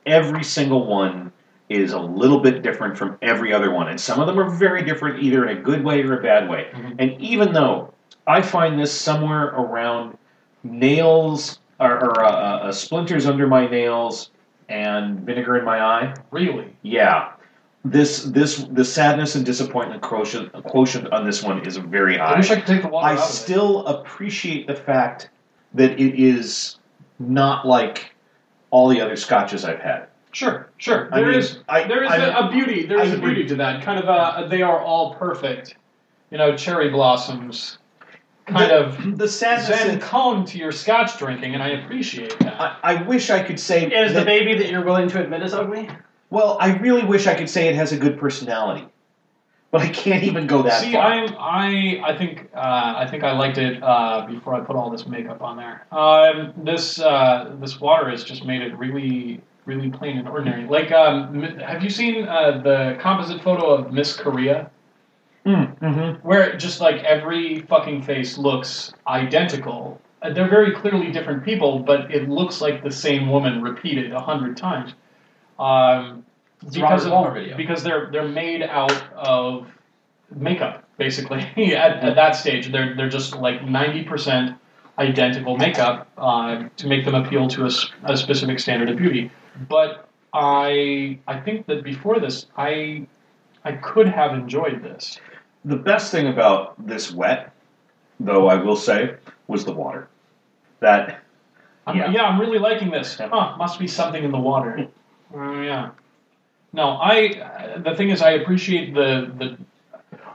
every 0.06 0.42
single 0.42 0.86
one 0.86 1.30
is 1.68 1.92
a 1.92 1.98
little 2.00 2.40
bit 2.40 2.62
different 2.62 2.96
from 2.96 3.18
every 3.20 3.52
other 3.52 3.70
one, 3.70 3.88
and 3.88 4.00
some 4.00 4.18
of 4.20 4.26
them 4.26 4.40
are 4.40 4.48
very 4.48 4.82
different, 4.82 5.22
either 5.22 5.46
in 5.46 5.56
a 5.56 5.60
good 5.60 5.84
way 5.84 6.02
or 6.02 6.18
a 6.18 6.22
bad 6.22 6.48
way. 6.48 6.68
Mhm. 6.72 6.94
And 6.98 7.20
even 7.20 7.52
though 7.52 7.92
I 8.26 8.40
find 8.40 8.78
this 8.78 8.92
somewhere 8.92 9.48
around 9.48 10.16
nails 10.64 11.60
or, 11.80 11.92
or 12.04 12.24
uh, 12.24 12.28
uh, 12.30 12.72
splinters 12.72 13.26
under 13.26 13.46
my 13.46 13.66
nails 13.68 14.30
and 14.68 15.20
vinegar 15.20 15.56
in 15.58 15.64
my 15.64 15.80
eye, 15.80 16.14
Really? 16.30 16.74
yeah. 16.82 17.28
This 17.90 18.24
this 18.24 18.56
the 18.70 18.84
sadness 18.84 19.34
and 19.34 19.46
disappointment 19.46 20.02
quotient 20.02 20.52
quotient 20.64 21.12
on 21.12 21.24
this 21.24 21.42
one 21.42 21.64
is 21.66 21.76
very 21.76 22.16
high. 22.18 22.24
I 22.24 22.28
high. 22.32 22.36
wish 22.38 22.50
I 22.50 22.56
could 22.56 22.66
take 22.66 22.82
the 22.82 22.88
water 22.88 23.06
I 23.06 23.12
out 23.12 23.18
of 23.18 23.24
it. 23.24 23.32
still 23.32 23.86
appreciate 23.86 24.66
the 24.66 24.74
fact 24.74 25.30
that 25.74 25.92
it 25.92 26.20
is 26.22 26.78
not 27.18 27.66
like 27.66 28.14
all 28.70 28.88
the 28.88 29.00
other 29.00 29.16
scotches 29.16 29.64
I've 29.64 29.80
had. 29.80 30.06
Sure, 30.32 30.68
sure. 30.76 31.08
I 31.12 31.20
There 31.20 31.30
mean, 31.30 31.38
is 31.38 31.58
I- 31.68 31.84
there 31.88 32.04
is 32.04 32.10
I- 32.10 32.16
a, 32.16 32.46
a 32.46 32.50
beauty. 32.50 32.84
There 32.86 33.00
is 33.00 33.12
I 33.12 33.16
a 33.16 33.18
beauty 33.18 33.46
to 33.46 33.54
that. 33.56 33.82
Kind 33.82 34.02
of 34.02 34.08
a 34.08 34.48
they 34.48 34.60
are 34.62 34.80
all 34.80 35.14
perfect. 35.14 35.76
You 36.30 36.36
know, 36.38 36.54
cherry 36.56 36.90
blossoms. 36.90 37.78
Kind 38.46 38.70
The- 38.70 38.76
of 38.84 39.18
The 39.18 39.28
sadness. 39.28 39.68
zen 39.68 39.90
and- 39.90 40.02
cone 40.02 40.44
to 40.46 40.58
your 40.58 40.72
scotch 40.72 41.16
drinking, 41.18 41.54
and 41.54 41.62
I 41.62 41.68
appreciate 41.68 42.38
that. 42.40 42.60
I, 42.60 42.76
I 42.82 43.02
wish 43.04 43.30
I 43.30 43.42
could 43.42 43.58
say. 43.60 43.86
Is 43.86 44.12
the 44.12 44.20
that- 44.20 44.26
baby 44.26 44.56
that 44.58 44.68
you're 44.68 44.84
willing 44.84 45.08
to 45.08 45.20
admit 45.22 45.42
is 45.42 45.54
ugly? 45.54 45.88
Well, 46.30 46.56
I 46.60 46.76
really 46.76 47.04
wish 47.04 47.26
I 47.26 47.34
could 47.34 47.48
say 47.48 47.68
it 47.68 47.74
has 47.74 47.92
a 47.92 47.96
good 47.96 48.18
personality, 48.18 48.86
but 49.70 49.80
I 49.80 49.88
can't 49.88 50.24
even 50.24 50.46
go 50.46 50.62
that 50.62 50.72
far. 50.72 50.82
See, 50.82 50.92
far. 50.92 51.02
I'm 51.02 51.34
I 51.38 52.00
I 52.04 52.16
think 52.16 52.50
uh, 52.54 52.94
I 52.96 53.06
think 53.10 53.24
I 53.24 53.32
liked 53.32 53.58
it 53.58 53.82
uh, 53.82 54.26
before 54.26 54.54
I 54.54 54.60
put 54.60 54.76
all 54.76 54.90
this 54.90 55.06
makeup 55.06 55.42
on 55.42 55.56
there. 55.56 55.86
Um, 55.92 56.52
this 56.56 57.00
uh, 57.00 57.54
this 57.60 57.80
water 57.80 58.10
has 58.10 58.24
just 58.24 58.44
made 58.44 58.62
it 58.62 58.76
really 58.78 59.40
really 59.64 59.90
plain 59.90 60.16
and 60.16 60.26
ordinary. 60.26 60.64
Like, 60.66 60.90
um, 60.92 61.42
have 61.42 61.84
you 61.84 61.90
seen 61.90 62.26
uh, 62.26 62.62
the 62.62 62.96
composite 63.00 63.42
photo 63.42 63.68
of 63.70 63.92
Miss 63.92 64.16
Korea? 64.16 64.70
Mm, 65.46 65.78
mhm. 65.78 66.24
where 66.24 66.56
just 66.56 66.80
like 66.80 67.02
every 67.04 67.60
fucking 67.60 68.02
face 68.02 68.36
looks 68.36 68.92
identical. 69.06 69.98
Uh, 70.20 70.30
They're 70.32 70.48
very 70.48 70.72
clearly 70.74 71.10
different 71.10 71.42
people, 71.44 71.78
but 71.78 72.10
it 72.12 72.28
looks 72.28 72.60
like 72.60 72.82
the 72.82 72.90
same 72.90 73.30
woman 73.30 73.62
repeated 73.62 74.12
a 74.12 74.20
hundred 74.20 74.56
times. 74.58 74.94
Um, 75.58 76.24
because 76.60 76.82
Robert 76.82 77.02
of, 77.04 77.10
Palmer 77.10 77.34
video. 77.34 77.56
because 77.56 77.82
they're 77.82 78.10
they're 78.10 78.28
made 78.28 78.62
out 78.62 79.02
of 79.14 79.68
makeup, 80.34 80.84
basically. 80.96 81.40
at, 81.74 82.04
at 82.04 82.14
that 82.16 82.32
stage, 82.36 82.72
they're 82.72 82.96
they're 82.96 83.08
just 83.08 83.36
like 83.36 83.64
ninety 83.64 84.02
percent 84.02 84.56
identical 84.98 85.56
makeup 85.56 86.08
uh, 86.18 86.68
to 86.76 86.86
make 86.88 87.04
them 87.04 87.14
appeal 87.14 87.46
to 87.48 87.64
a, 87.66 87.70
a 88.04 88.16
specific 88.16 88.58
standard 88.58 88.88
of 88.90 88.96
beauty. 88.96 89.30
But 89.68 90.08
I 90.32 91.18
I 91.26 91.40
think 91.40 91.66
that 91.66 91.84
before 91.84 92.18
this, 92.18 92.46
I 92.56 93.06
I 93.64 93.72
could 93.72 94.08
have 94.08 94.34
enjoyed 94.34 94.82
this. 94.82 95.20
The 95.64 95.76
best 95.76 96.10
thing 96.12 96.28
about 96.28 96.74
this 96.86 97.12
wet, 97.12 97.52
though, 98.20 98.48
I 98.48 98.56
will 98.56 98.76
say, 98.76 99.16
was 99.46 99.64
the 99.64 99.72
water. 99.72 100.08
That 100.80 101.20
I'm, 101.86 101.96
Yeah. 101.96 102.10
yeah. 102.10 102.22
I'm 102.24 102.40
really 102.40 102.58
liking 102.58 102.90
this. 102.90 103.16
Huh, 103.16 103.56
must 103.56 103.78
be 103.78 103.86
something 103.86 104.22
in 104.24 104.32
the 104.32 104.38
water. 104.38 104.88
Oh 105.34 105.60
yeah. 105.60 105.90
No, 106.72 106.90
I. 106.90 107.28
Uh, 107.28 107.78
the 107.78 107.94
thing 107.96 108.10
is, 108.10 108.22
I 108.22 108.32
appreciate 108.32 108.94
the 108.94 109.32
the. 109.36 109.58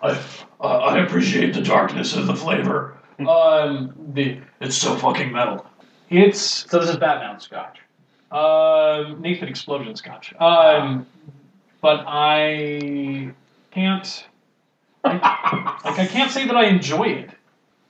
I 0.01 0.19
uh, 0.59 0.67
I 0.67 0.99
appreciate 0.99 1.53
the 1.53 1.61
darkness 1.61 2.15
of 2.15 2.27
the 2.27 2.35
flavor. 2.35 2.97
um, 3.19 3.93
the 4.13 4.39
it's 4.59 4.75
so 4.75 4.95
fucking 4.95 5.31
metal. 5.31 5.65
It's 6.09 6.69
So 6.69 6.79
this 6.79 6.89
is 6.89 6.97
Batman 6.97 7.39
Scotch. 7.39 7.79
um 8.31 9.21
Nathan 9.21 9.47
Explosion 9.47 9.95
Scotch. 9.95 10.33
Um, 10.39 11.05
but 11.81 12.03
I 12.07 13.31
can't. 13.71 14.27
I, 15.05 15.79
like 15.83 15.99
I 15.99 16.05
can't 16.07 16.31
say 16.31 16.47
that 16.47 16.55
I 16.55 16.65
enjoy 16.65 17.09
it, 17.09 17.29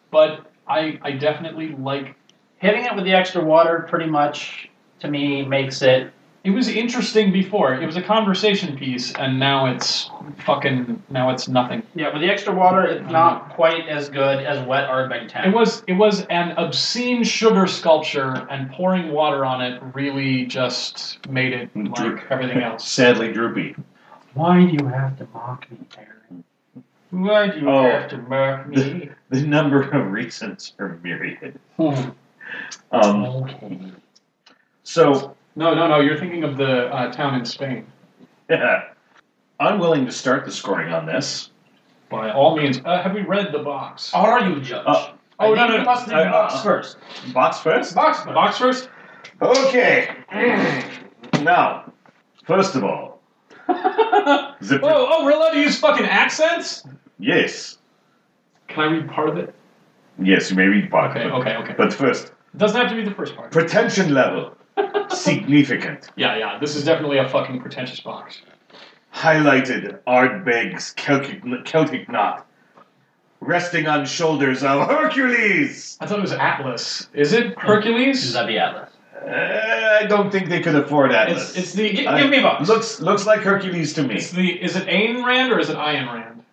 but 0.09 0.51
I 0.67 0.99
I 1.01 1.11
definitely 1.11 1.69
like 1.69 2.15
Hitting 2.63 2.85
it 2.85 2.95
with 2.95 3.03
the 3.03 3.11
extra 3.11 3.43
water 3.43 3.85
pretty 3.89 4.09
much 4.09 4.69
to 5.01 5.09
me 5.09 5.45
makes 5.45 5.81
it 5.81 6.13
It 6.43 6.49
was 6.49 6.67
interesting 6.67 7.31
before. 7.31 7.73
It 7.75 7.85
was 7.85 7.95
a 7.95 8.01
conversation 8.01 8.75
piece, 8.77 9.13
and 9.13 9.39
now 9.39 9.65
it's 9.67 10.09
fucking. 10.39 11.01
Now 11.09 11.29
it's 11.29 11.47
nothing. 11.47 11.83
yeah 11.95 12.11
with 12.11 12.21
the 12.21 12.29
extra 12.29 12.53
water 12.53 12.83
it's 12.85 13.09
not 13.09 13.49
quite 13.51 13.87
as 13.87 14.09
good 14.09 14.39
as 14.43 14.65
wet 14.67 14.89
Ardbeg 14.89 15.29
10. 15.29 15.49
It 15.49 15.55
was. 15.55 15.83
It 15.87 15.93
was 15.93 16.25
an 16.25 16.51
obscene 16.57 17.23
sugar 17.23 17.65
sculpture, 17.65 18.45
and 18.49 18.69
pouring 18.71 19.11
water 19.13 19.45
on 19.45 19.61
it 19.61 19.81
really 19.93 20.45
just 20.45 21.25
made 21.29 21.53
it 21.53 21.69
like 21.75 21.93
Droop. 21.95 22.19
everything 22.29 22.61
else. 22.63 22.85
sadly 22.89 23.31
droopy. 23.31 23.75
Why 24.33 24.65
do 24.65 24.71
you 24.73 24.85
have 24.89 25.17
to 25.19 25.27
mock 25.33 25.71
me, 25.71 25.77
Aaron? 25.97 26.43
Why 27.11 27.47
do 27.51 27.59
you 27.59 27.69
Oh. 27.69 27.83
have 27.83 28.09
to 28.09 28.17
mock 28.17 28.67
me? 28.67 29.09
The 29.29 29.43
number 29.47 29.83
of 29.83 30.11
reasons 30.11 30.73
are 30.77 30.99
myriad. 31.03 31.57
Hmm. 31.77 32.09
Um, 32.91 33.25
Okay. 33.25 33.79
so 34.83 35.35
No, 35.55 35.73
no, 35.73 35.87
no. 35.87 35.99
You're 35.99 36.17
thinking 36.17 36.43
of 36.43 36.57
the 36.57 36.87
uh, 36.93 37.11
town 37.11 37.35
in 37.35 37.45
Spain. 37.45 37.85
I'm 39.59 39.79
willing 39.79 40.05
to 40.05 40.11
start 40.11 40.45
the 40.45 40.51
scoring 40.51 40.91
on 40.93 41.05
this. 41.05 41.49
By 42.09 42.31
all 42.31 42.55
means, 42.57 42.79
uh, 42.85 43.01
have 43.01 43.13
we 43.13 43.21
read 43.21 43.51
the 43.51 43.59
box? 43.59 44.13
Are 44.13 44.39
you 44.47 44.61
judge? 44.61 44.83
Uh, 44.85 45.13
I 45.39 45.45
oh, 45.47 45.55
think 45.55 45.57
no, 45.57 45.67
no, 45.67 45.71
you 45.73 45.77
no. 45.79 45.83
must 45.85 46.07
do 46.07 46.13
I- 46.15 46.23
the 46.25 46.29
box 46.29 46.53
uh, 46.55 46.63
first. 46.63 46.97
Box 47.33 47.59
first? 47.59 47.95
Box 47.95 48.19
first. 48.23 48.33
box 48.35 48.57
first. 48.57 48.89
Okay. 49.41 50.09
now, 51.43 51.91
first 52.45 52.75
of 52.75 52.83
all, 52.83 53.19
oh, 53.69 54.55
the 54.61 54.79
pre- 54.79 54.89
oh, 54.89 55.23
we're 55.23 55.31
allowed 55.31 55.51
to 55.51 55.59
use 55.59 55.79
fucking 55.79 56.05
accents. 56.05 56.83
yes, 57.19 57.77
Can 58.67 58.83
I 58.83 58.91
read 58.91 59.09
part 59.09 59.29
of 59.29 59.37
it? 59.37 59.55
yes, 60.21 60.49
you 60.51 60.57
may 60.57 60.65
read 60.67 60.91
part 60.91 61.11
Okay, 61.11 61.21
of 61.25 61.31
it. 61.31 61.35
Okay, 61.35 61.55
okay, 61.55 61.63
okay. 61.63 61.73
But 61.77 61.93
first, 61.93 62.27
It 62.53 62.57
doesn't 62.57 62.79
have 62.79 62.89
to 62.89 62.95
be 62.95 63.03
the 63.03 63.15
first 63.15 63.35
part. 63.35 63.51
pretension 63.51 64.13
level 64.13 64.55
significant. 65.09 66.09
Yeah, 66.15 66.37
yeah. 66.37 66.57
This 66.59 66.75
is 66.75 66.83
definitely 66.85 67.17
a 67.17 67.27
fucking 67.29 67.59
pretentious 67.61 67.99
box. 67.99 68.41
Highlighted 69.13 69.99
Ardbeg's 70.07 70.91
Celtic, 70.91 71.43
Celtic 71.65 72.09
knot, 72.09 72.47
resting 73.41 73.87
on 73.87 74.05
shoulders 74.05 74.63
of 74.63 74.87
Hercules. 74.87 75.97
I 76.01 76.07
thought 76.07 76.17
it 76.19 76.23
was 76.23 76.31
Atlas. 76.31 77.09
Is 77.13 77.33
it 77.33 77.57
Hercules? 77.59 78.23
Is 78.23 78.33
that 78.33 78.47
the 78.47 78.57
Atlas? 78.57 78.89
Uh, 79.15 79.99
I 80.01 80.05
don't 80.07 80.31
think 80.31 80.49
they 80.49 80.59
could 80.59 80.75
afford 80.75 81.11
Atlas. 81.13 81.49
It's, 81.51 81.57
it's 81.59 81.73
the. 81.73 81.93
Gi- 81.93 82.07
I- 82.07 82.21
give 82.21 82.29
me 82.31 82.39
a 82.39 82.41
box. 82.41 82.67
Looks 82.67 82.99
looks 82.99 83.25
like 83.25 83.41
Hercules 83.41 83.93
to 83.93 84.03
me. 84.03 84.15
It's 84.15 84.31
the. 84.31 84.61
Is 84.61 84.75
it 84.75 84.87
Ayn 84.87 85.23
Rand 85.25 85.53
or 85.53 85.59
is 85.59 85.69
it 85.69 85.77
Ayn 85.77 86.11
Rand? 86.11 86.43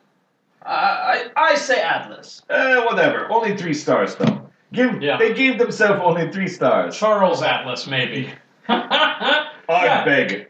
Uh, 0.65 0.69
I, 0.69 1.31
I 1.37 1.55
say 1.57 1.81
Atlas. 1.83 2.43
Uh, 2.51 2.83
whatever. 2.83 3.29
Only 3.33 3.57
three 3.57 3.75
stars 3.75 4.15
though. 4.17 4.40
Give 4.73 5.03
Yeah. 5.03 5.17
they 5.19 5.35
gave 5.35 5.59
themselves 5.59 6.01
only 6.05 6.31
three 6.31 6.49
stars. 6.49 6.97
Charles 6.97 7.43
Atlas, 7.43 7.87
maybe. 7.87 8.33
yeah. 8.69 9.49
Ardbeg. 9.69 10.47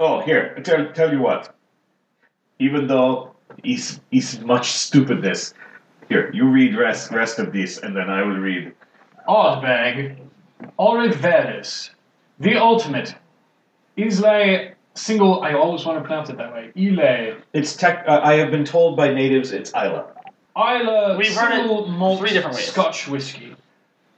Oh, 0.00 0.20
here. 0.22 0.54
Tell 0.64 0.90
tell 0.92 1.12
you 1.12 1.20
what. 1.20 1.54
Even 2.58 2.86
though 2.86 3.34
he's 3.62 4.00
he's 4.10 4.40
much 4.40 4.70
stupidness. 4.72 5.54
Here, 6.08 6.30
you 6.32 6.48
read 6.48 6.76
rest 6.76 7.10
rest 7.10 7.38
of 7.38 7.52
this, 7.52 7.78
and 7.78 7.96
then 7.96 8.10
I 8.10 8.22
will 8.22 8.38
read. 8.38 8.72
Ardbeg. 9.28 10.16
Auriverdes. 10.78 11.90
The 12.40 12.56
ultimate. 12.56 13.14
Isle 13.98 14.72
single. 14.94 15.42
I 15.42 15.52
always 15.52 15.84
want 15.84 15.98
to 16.02 16.06
pronounce 16.06 16.30
it 16.30 16.36
that 16.38 16.52
way. 16.52 16.72
Ile. 16.76 17.36
It's 17.52 17.76
tech. 17.76 18.04
Uh, 18.08 18.20
I 18.22 18.34
have 18.34 18.50
been 18.50 18.64
told 18.64 18.96
by 18.96 19.12
natives 19.12 19.52
it's 19.52 19.70
Islay. 19.70 20.02
Isla 20.56 21.16
We've 21.16 21.34
heard 21.34 21.52
it 21.52 21.56
single 21.56 21.88
malt 21.88 22.20
three 22.20 22.30
different 22.30 22.56
ways. 22.56 22.70
Scotch 22.70 23.08
whiskey. 23.08 23.56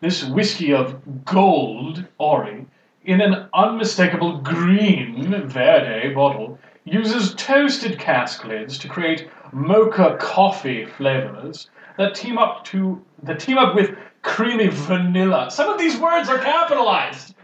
This 0.00 0.22
whiskey 0.24 0.74
of 0.74 1.24
gold, 1.24 2.04
Ori, 2.18 2.66
in 3.04 3.20
an 3.22 3.48
unmistakable 3.54 4.38
green 4.38 5.48
Verde 5.48 6.12
bottle, 6.12 6.58
uses 6.84 7.34
toasted 7.34 7.98
cask 7.98 8.44
lids 8.44 8.76
to 8.78 8.88
create 8.88 9.28
mocha 9.52 10.16
coffee 10.20 10.84
flavors 10.84 11.70
that 11.96 12.14
team 12.14 12.36
up 12.36 12.64
to 12.64 13.02
that 13.22 13.40
team 13.40 13.56
up 13.56 13.74
with 13.74 13.96
creamy 14.22 14.68
vanilla. 14.68 15.50
Some 15.50 15.70
of 15.70 15.78
these 15.78 15.96
words 15.96 16.28
are 16.28 16.38
capitalized. 16.38 17.34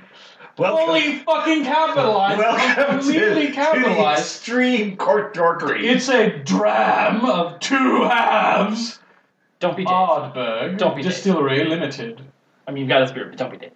Fully 0.57 1.21
uh, 1.21 1.25
fucking 1.25 1.65
capitalized. 1.65 2.39
welcome 2.39 2.85
to, 2.85 2.91
completely 2.93 3.47
to 3.47 3.47
the 3.47 3.53
capitalized. 3.53 4.21
extreme 4.21 4.97
court 4.97 5.35
dorkery. 5.35 5.85
It's 5.85 6.09
a 6.09 6.31
dram 6.31 7.25
of 7.25 7.59
two 7.61 8.03
halves. 8.05 8.99
Don't 9.61 9.77
be 9.77 9.85
Dave. 9.85 9.93
Ardbeg 9.93 10.79
Don't 10.79 10.97
be 10.97 11.03
Dave. 11.03 11.13
Distillery 11.13 11.65
Limited. 11.65 12.21
I 12.67 12.73
mean, 12.73 12.83
you've 12.83 12.89
got 12.89 13.03
his 13.03 13.13
beard, 13.13 13.31
but 13.31 13.39
don't 13.39 13.51
be 13.51 13.57
Dave. 13.57 13.73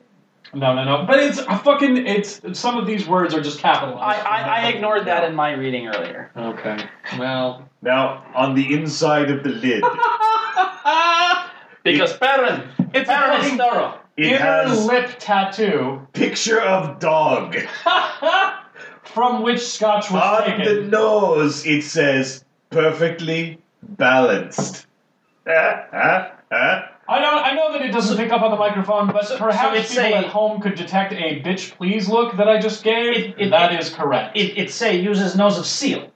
No, 0.54 0.74
no, 0.74 0.84
no. 0.84 1.04
But 1.06 1.20
it's 1.20 1.38
a 1.38 1.58
fucking. 1.58 2.06
It's 2.06 2.40
some 2.52 2.76
of 2.78 2.86
these 2.86 3.06
words 3.06 3.34
are 3.34 3.40
just 3.40 3.58
capitalized. 3.58 4.02
I, 4.26 4.42
I, 4.42 4.64
I 4.64 4.68
ignored 4.68 5.06
that 5.06 5.24
in 5.24 5.34
my 5.34 5.52
reading 5.52 5.88
earlier. 5.88 6.30
Okay. 6.36 6.78
Well. 7.18 7.68
Now, 7.82 8.24
on 8.34 8.54
the 8.54 8.74
inside 8.74 9.30
of 9.30 9.42
the 9.44 9.50
lid, 9.50 9.82
Because 11.84 12.16
Baron, 12.16 12.68
It's 12.94 13.08
a 13.08 13.12
Baron 13.12 13.44
is 13.44 13.52
thorough. 13.52 14.00
It 14.16 14.26
inner 14.26 14.38
has 14.38 14.84
lip 14.86 15.16
tattoo 15.18 16.06
picture 16.12 16.60
of 16.60 16.98
dog. 16.98 17.56
from 19.04 19.42
which 19.42 19.60
Scotch 19.60 20.10
was 20.10 20.50
On 20.50 20.64
the 20.64 20.82
nose, 20.82 21.64
it 21.66 21.82
says 21.82 22.44
perfectly 22.70 23.58
balanced. 23.82 24.86
I 25.46 27.20
don't. 27.20 27.44
I 27.44 27.52
know 27.54 27.72
that 27.72 27.82
it 27.82 27.92
doesn't 27.92 28.16
pick 28.16 28.32
up 28.32 28.42
on 28.42 28.50
the 28.50 28.56
microphone, 28.56 29.06
but 29.08 29.32
perhaps 29.38 29.78
it's 29.78 29.88
people 29.90 30.04
a- 30.06 30.16
at 30.16 30.26
home 30.26 30.60
could 30.60 30.74
detect 30.74 31.12
a 31.12 31.40
"bitch 31.42 31.76
please" 31.76 32.08
look 32.08 32.36
that 32.36 32.48
I 32.48 32.58
just 32.60 32.82
gave. 32.82 33.16
It- 33.16 33.34
it- 33.38 33.50
that 33.50 33.72
is 33.80 33.90
correct. 33.90 34.36
It, 34.36 34.58
it 34.58 34.70
say 34.70 34.96
uses 34.96 35.36
nose 35.36 35.56
of 35.58 35.66
seal. 35.66 36.10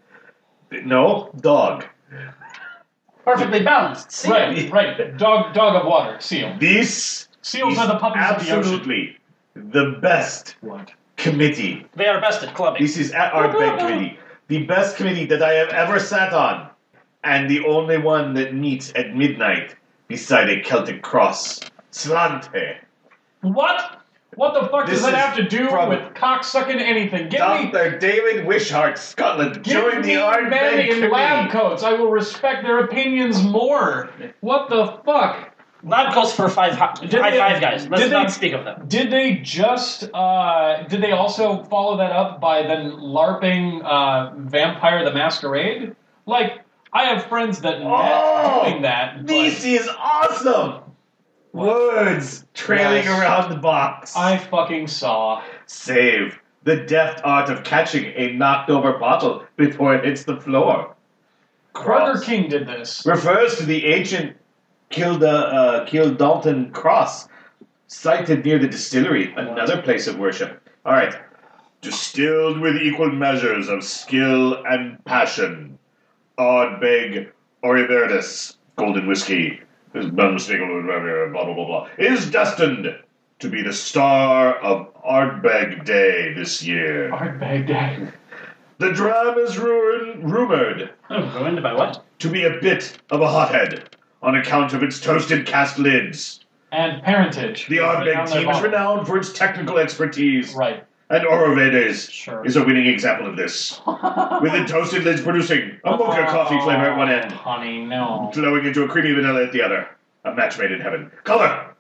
No, 0.73 1.31
dog. 1.41 1.85
Perfectly 3.25 3.63
balanced. 3.63 4.11
Seal. 4.11 4.33
right, 4.33 4.71
right. 4.73 5.17
Dog, 5.17 5.55
dog 5.55 5.77
of 5.77 5.87
water, 5.87 6.19
seal. 6.21 6.57
This 6.59 7.29
Seals 7.43 7.75
is 7.75 7.79
are 7.79 7.87
the 7.89 7.99
puppies 7.99 8.23
of 8.23 8.37
the 8.37 8.43
ocean. 8.53 8.59
absolutely 8.59 9.17
the 9.55 9.99
best 10.01 10.57
What? 10.61 10.93
committee. 11.17 11.87
They 11.97 12.07
are 12.07 12.21
best 12.21 12.43
at 12.43 12.55
clubbing. 12.55 12.83
This 12.83 12.97
is 12.97 13.13
at 13.13 13.33
Ardbeg 13.33 13.79
Committee. 13.79 14.19
The 14.49 14.65
best 14.67 14.97
committee 14.97 15.27
that 15.27 15.43
I 15.43 15.53
have 15.55 15.69
ever 15.69 15.99
sat 15.99 16.33
on. 16.33 16.69
And 17.23 17.51
the 17.51 17.65
only 17.67 17.99
one 17.99 18.35
that 18.35 18.55
meets 18.55 18.93
at 18.95 19.15
midnight 19.15 19.75
beside 20.09 20.49
a 20.49 20.61
Celtic 20.63 21.03
cross. 21.03 21.61
Slante. 21.93 22.77
What? 23.43 23.99
What 24.37 24.55
the 24.55 24.69
fuck 24.69 24.87
This 24.87 25.03
does 25.03 25.11
that 25.11 25.15
have 25.15 25.37
to 25.37 25.43
do 25.49 25.65
with 25.65 26.15
cocksucking 26.15 26.81
anything? 26.81 27.29
Give 27.29 27.41
me, 27.41 27.71
Dr. 27.73 27.99
David 27.99 28.47
Wishart, 28.47 28.97
Scotland. 28.97 29.63
Join 29.65 30.03
me 30.03 30.15
the 30.15 30.21
men 30.21 30.51
Ardbeg 30.51 30.89
in 31.05 31.11
lab 31.11 31.51
Committee. 31.51 31.69
coats. 31.69 31.83
I 31.83 31.93
will 31.95 32.11
respect 32.11 32.63
their 32.63 32.79
opinions 32.85 33.43
more. 33.43 34.09
What 34.41 34.71
the 34.71 34.99
fuck? 35.05 35.50
Lab 35.83 36.13
coats 36.13 36.33
for 36.33 36.49
five, 36.49 36.75
hi- 36.75 36.93
Did 37.01 37.15
high 37.21 37.31
they- 37.31 37.39
five 37.39 37.61
guys. 37.61 37.89
Let's 37.89 38.03
did 38.03 38.13
not 38.13 38.27
they- 38.29 38.33
speak 38.33 38.53
of 38.53 38.65
them. 38.65 38.85
Did 38.87 39.11
they 39.11 39.37
just? 39.37 40.11
Uh, 40.13 40.83
did 40.89 41.01
they 41.03 41.13
also 41.13 41.63
follow 41.65 41.97
that 41.97 42.13
up 42.13 42.41
by 42.41 42.63
then 42.63 42.93
larping 42.93 43.83
uh, 43.85 44.33
Vampire 44.37 45.05
the 45.05 45.13
Masquerade? 45.13 45.95
Like, 46.27 46.61
I 46.93 47.05
have 47.05 47.25
friends 47.27 47.61
that 47.63 47.77
Oh, 47.83 48.63
met 48.63 48.65
doing 48.71 48.83
that. 48.83 49.17
but 49.19 49.27
This 49.27 49.65
is 49.65 49.89
awesome. 49.99 50.83
Words 51.53 52.47
trailing 52.55 53.05
Yes. 53.05 53.21
around 53.21 53.51
the 53.51 53.57
box. 53.57 54.15
I 54.17 54.37
fucking 54.37 54.87
saw. 54.87 55.43
Save 55.67 56.39
the 56.63 56.77
deft 56.77 57.23
art 57.25 57.49
of 57.49 57.65
catching 57.65 58.13
a 58.17 58.33
knocked 58.35 58.71
over 58.71 58.93
bottle 58.99 59.45
before 59.57 59.95
it 59.95 60.05
hits 60.05 60.25
the 60.25 60.37
floor. 60.37 60.95
Kroger 61.75 62.13
Cross. 62.13 62.25
King 62.25 62.49
did 62.49 62.67
this. 62.69 63.05
refers 63.07 63.57
to 63.57 63.65
the 63.65 63.87
ancient 63.87 64.37
Kilda, 64.91 65.31
uh, 65.31 65.87
Kildalton 65.87 66.73
cross 66.73 67.29
sited 67.87 68.45
near 68.45 68.59
the 68.59 68.69
distillery, 68.69 69.33
another 69.37 69.81
place 69.83 70.07
of 70.07 70.19
worship. 70.19 70.69
All 70.85 70.93
right. 70.93 71.15
Distilled 71.81 72.61
with 72.61 72.77
equal 72.77 73.11
measures 73.11 73.69
of 73.69 73.83
skill 73.83 74.63
and 74.67 75.03
passion. 75.05 75.79
Ardbeg 76.39 77.29
Auriverdes, 77.65 78.57
golden 78.77 79.07
whiskey, 79.07 79.61
is 79.95 80.07
unmistakable, 80.07 80.83
blah, 80.83 81.01
blah, 81.01 81.29
blah, 81.45 81.55
blah, 81.55 81.67
blah, 81.67 81.89
is 81.99 82.31
destined 82.31 82.87
to 83.41 83.49
be 83.49 83.63
the 83.63 83.73
star 83.73 84.55
of 84.61 84.93
Ardbeg 85.05 85.85
Day 85.85 86.33
this 86.35 86.63
year. 86.63 87.11
Ardbeg 87.13 87.67
Day. 87.67 88.09
The 88.79 88.93
dram 88.93 89.39
is 89.39 89.59
ruin, 89.59 90.23
rumored 90.31 90.91
Oh, 91.11 91.39
ruined 91.39 91.63
by 91.63 91.75
what? 91.75 92.03
to 92.21 92.29
be 92.31 92.45
a 92.45 92.59
bit 92.61 92.99
of 93.11 93.21
a 93.21 93.29
hothead 93.29 93.89
on 94.23 94.37
account 94.37 94.73
of 94.73 94.83
its 94.83 95.01
toasted 95.01 95.47
cast 95.47 95.79
lids. 95.79 96.41
And 96.73 97.03
parentage. 97.03 97.67
The 97.69 97.79
Ardbeg 97.79 98.31
team 98.33 98.49
is 98.49 98.61
renowned 98.61 99.07
for 99.07 99.17
its 99.19 99.33
technical 99.33 99.79
expertise, 99.79 100.55
Right. 100.55 100.85
and 101.09 101.25
Auriverdes 101.27 102.11
Sure. 102.11 102.45
is 102.47 102.55
a 102.57 102.65
winning 102.65 102.87
example 102.87 103.27
of 103.27 103.37
this, 103.37 103.81
with 103.87 104.53
the 104.53 104.65
toasted 104.69 105.03
lids 105.05 105.21
producing 105.21 105.79
a 105.85 105.91
mocha 105.97 106.27
coffee 106.27 106.61
flavor 106.61 106.85
at 106.85 106.97
one 106.97 107.11
end, 107.11 107.33
Honey, 107.33 107.85
no. 107.85 108.31
flowing 108.33 108.65
into 108.67 108.85
a 108.85 108.89
creamy 108.89 109.13
vanilla 109.13 109.45
at 109.45 109.53
the 109.53 109.63
other. 109.63 109.89
A 110.25 110.33
match 110.35 110.59
made 110.59 110.71
in 110.71 110.81
heaven. 110.81 111.11
Color 111.25 111.75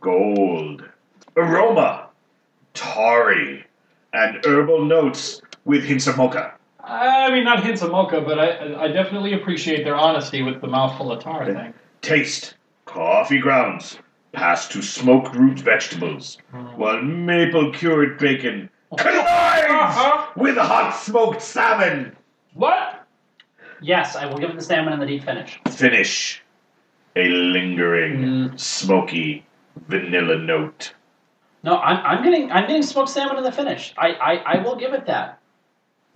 gold. 0.00 0.84
Aroma 1.36 2.06
tarry, 2.74 3.64
and 4.12 4.44
herbal 4.44 4.84
notes 4.84 5.40
with 5.64 5.84
hints 5.84 6.06
of 6.06 6.16
mocha. 6.16 6.52
I 6.88 7.30
mean, 7.30 7.44
not 7.44 7.62
hints 7.62 7.82
of 7.82 7.90
mocha, 7.90 8.20
but 8.20 8.38
I, 8.38 8.84
I 8.84 8.88
definitely 8.88 9.34
appreciate 9.34 9.84
their 9.84 9.96
honesty 9.96 10.42
with 10.42 10.60
the 10.60 10.66
mouthful 10.68 11.12
of 11.12 11.22
tar 11.22 11.44
thing. 11.44 11.74
Taste 12.00 12.54
coffee 12.86 13.38
grounds 13.38 13.98
passed 14.32 14.72
to 14.72 14.82
smoked 14.82 15.34
root 15.36 15.58
vegetables, 15.60 16.38
while 16.76 17.02
maple 17.02 17.72
cured 17.72 18.18
bacon 18.18 18.70
collides 18.96 20.32
with 20.36 20.56
hot 20.56 20.92
smoked 20.96 21.42
salmon. 21.42 22.16
What? 22.54 23.06
Yes, 23.80 24.16
I 24.16 24.26
will 24.26 24.38
give 24.38 24.50
it 24.50 24.56
the 24.56 24.62
salmon 24.62 24.92
and 24.92 25.02
the 25.02 25.06
deep 25.06 25.24
finish. 25.24 25.60
Finish 25.70 26.42
a 27.16 27.28
lingering, 27.28 28.16
Mm. 28.18 28.60
smoky 28.60 29.44
vanilla 29.88 30.38
note. 30.38 30.94
No, 31.62 31.76
I'm, 31.78 32.04
I'm 32.04 32.24
getting 32.24 32.50
I'm 32.52 32.66
getting 32.66 32.82
smoked 32.82 33.10
salmon 33.10 33.36
in 33.36 33.42
the 33.44 33.52
finish. 33.52 33.92
I, 33.98 34.08
I, 34.12 34.32
I 34.54 34.62
will 34.62 34.76
give 34.76 34.94
it 34.94 35.06
that. 35.06 35.37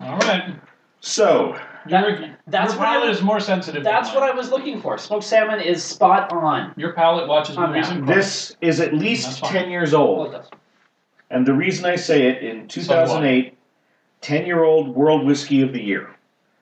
All 0.03 0.19
right. 0.19 0.55
So, 1.01 1.59
That- 1.89 2.09
your 2.09 2.29
that's 2.47 2.73
your 2.73 2.81
what 2.81 2.89
I 2.89 2.93
palate 2.95 3.09
was- 3.09 3.19
is 3.19 3.25
more 3.25 3.41
sensitive. 3.41 3.83
That's 3.85 4.11
than 4.13 4.21
what. 4.21 4.31
I 4.31 4.35
was 4.35 4.51
looking 4.51 4.81
for. 4.81 4.99
Smoked 4.99 5.25
salmon 5.25 5.61
is 5.61 5.83
spot 5.83 6.33
on. 6.33 6.73
Your 6.77 6.93
palate 6.93 7.29
watches 7.29 7.57
On 7.57 7.71
movies 7.71 7.89
that. 7.89 7.97
and 7.97 8.07
cars. 8.07 8.17
this 8.17 8.57
is 8.61 8.81
at 8.81 8.95
least 8.95 9.43
10 9.45 9.71
years 9.71 9.93
Well, 9.93 10.03
old. 10.03 10.29
it 10.29 10.33
does. 10.39 10.51
And 11.31 11.47
the 11.47 11.55
reason 11.55 11.87
I 11.87 11.97
say 11.97 12.27
it, 12.29 12.43
in 12.43 12.69
2008, 12.69 13.57
10 14.21 14.47
year 14.47 14.63
old 14.63 14.95
World 14.95 15.25
Whiskey 15.27 15.63
of 15.63 15.73
the 15.73 15.83
Year. 15.83 16.11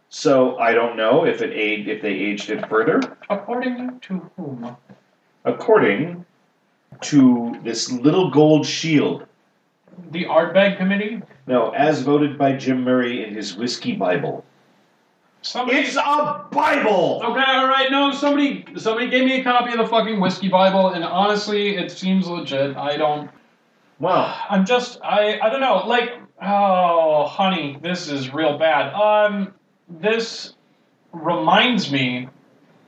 So 0.08 0.58
I 0.58 0.72
don't 0.72 0.96
know 0.96 1.24
if 1.24 1.42
it 1.42 1.52
aged, 1.52 1.88
if 1.88 2.02
they 2.02 2.12
aged 2.12 2.50
it 2.50 2.66
further. 2.68 3.00
According 3.28 4.00
to 4.00 4.30
whom? 4.36 4.76
According 5.44 6.24
to 7.02 7.56
this 7.62 7.90
little 7.92 8.30
gold 8.30 8.66
shield, 8.66 9.26
The 10.10 10.24
Ardbeg 10.24 10.76
Committee? 10.76 11.22
no, 11.46 11.70
as 11.70 12.02
voted 12.02 12.38
by 12.38 12.52
Jim 12.52 12.84
Murray 12.84 13.24
in 13.24 13.34
his 13.34 13.56
Whiskey 13.56 13.94
Bible. 13.94 14.44
Somebody. 15.42 15.78
It's 15.78 15.96
a 15.96 16.44
Bible! 16.50 17.22
Okay, 17.24 17.42
all 17.42 17.66
right. 17.66 17.90
No, 17.90 18.12
somebody, 18.12 18.64
somebody 18.76 19.08
gave 19.08 19.24
me 19.24 19.40
a 19.40 19.44
copy 19.44 19.72
of 19.72 19.78
the 19.78 19.86
fucking 19.86 20.20
whiskey 20.20 20.48
Bible, 20.48 20.90
and 20.90 21.02
honestly, 21.02 21.76
it 21.76 21.90
seems 21.90 22.26
legit. 22.26 22.76
I 22.76 22.96
don't. 22.96 23.30
Well, 23.98 24.36
I'm 24.50 24.66
just. 24.66 25.00
I. 25.02 25.38
I 25.40 25.48
don't 25.48 25.60
know. 25.60 25.86
Like, 25.86 26.10
oh, 26.42 27.26
honey, 27.26 27.78
this 27.80 28.08
is 28.10 28.34
real 28.34 28.58
bad. 28.58 28.92
Um, 28.92 29.54
this 29.88 30.54
reminds 31.12 31.90
me 31.90 32.28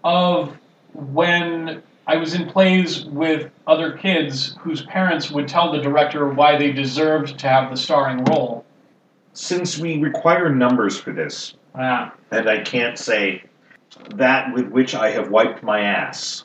of 0.05 0.55
when 0.93 1.83
I 2.07 2.17
was 2.17 2.35
in 2.35 2.49
plays 2.49 3.05
with 3.05 3.51
other 3.67 3.93
kids 3.93 4.57
whose 4.61 4.83
parents 4.87 5.31
would 5.31 5.47
tell 5.49 5.71
the 5.71 5.79
director 5.81 6.29
why 6.29 6.57
they 6.59 6.73
deserved 6.73 7.39
to 7.39 7.49
have 7.49 7.71
the 7.71 7.77
starring 7.77 8.25
role. 8.25 8.65
Since 9.35 9.79
we 9.79 9.99
require 9.99 10.55
numbers 10.55 10.99
for 11.01 11.13
this, 11.13 11.55
Ah, 11.75 12.13
and 12.31 12.51
I 12.51 12.61
can't 12.63 12.99
say 12.99 13.45
that 14.17 14.53
with 14.53 14.69
which 14.69 14.95
I 14.95 15.11
have 15.11 15.31
wiped 15.31 15.63
my 15.63 15.81
ass, 15.81 16.45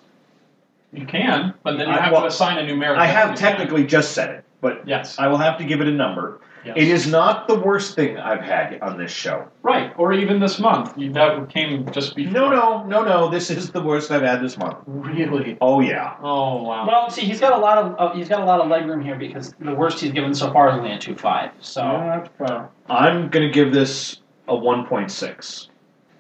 you 0.94 1.06
can, 1.06 1.54
but 1.64 1.78
then 1.78 1.90
you 1.90 1.94
I- 1.96 2.00
have 2.00 2.12
well, 2.14 2.22
to 2.22 2.28
assign 2.28 2.58
a 2.58 2.62
numeric. 2.62 2.98
I 2.98 3.08
have 3.08 3.36
technically 3.36 3.86
just 3.86 4.14
said 4.14 4.30
it, 4.30 4.44
but 4.62 4.88
Yes. 4.88 5.20
I 5.20 5.28
will 5.28 5.38
have 5.38 5.58
to 5.58 5.66
give 5.66 5.82
it 5.82 5.88
a 5.88 5.92
number. 5.92 6.40
Yes. 6.68 6.76
It 6.78 6.88
is 6.88 7.08
not 7.08 7.48
the 7.48 7.56
worst 7.60 7.96
thing 7.96 8.18
I've 8.18 8.42
had 8.42 8.80
on 8.82 8.98
this 8.98 9.12
show. 9.12 9.48
Right, 9.64 9.94
or 9.98 10.14
even 10.14 10.40
this 10.40 10.60
month. 10.60 10.94
That 11.14 11.50
came 11.50 11.90
just 11.92 12.16
before. 12.16 12.32
No, 12.34 12.50
no, 12.50 12.84
no, 12.84 13.04
no. 13.04 13.30
This 13.30 13.50
is 13.50 13.72
the 13.72 13.82
worst 13.82 14.12
I've 14.12 14.22
had 14.22 14.42
this 14.42 14.58
month. 14.58 14.78
Really? 14.86 15.58
Oh 15.62 15.80
yeah. 15.80 16.16
Oh 16.22 16.64
wow. 16.64 16.86
Well, 16.88 17.10
see, 17.10 17.22
he's 17.22 17.40
got 17.40 17.54
a 17.54 17.58
lot 17.58 17.78
of 17.78 17.96
uh, 17.98 18.14
he's 18.16 18.30
got 18.30 18.42
a 18.42 18.46
lot 18.46 18.60
of 18.62 18.68
leg 18.68 18.86
room 18.86 19.02
here 19.02 19.16
because 19.16 19.54
the 19.60 19.74
worst 19.74 20.00
he's 20.00 20.12
given 20.12 20.34
so 20.34 20.52
far 20.54 20.70
is 20.70 20.76
only 20.78 20.92
a 20.92 21.00
two 21.00 21.16
five. 21.16 21.52
So 21.62 21.82
that's 21.82 22.30
fair. 22.38 22.70
I'm 22.90 23.30
gonna 23.30 23.52
give 23.52 23.74
this 23.74 24.22
a 24.48 24.54
1.6. 24.54 25.68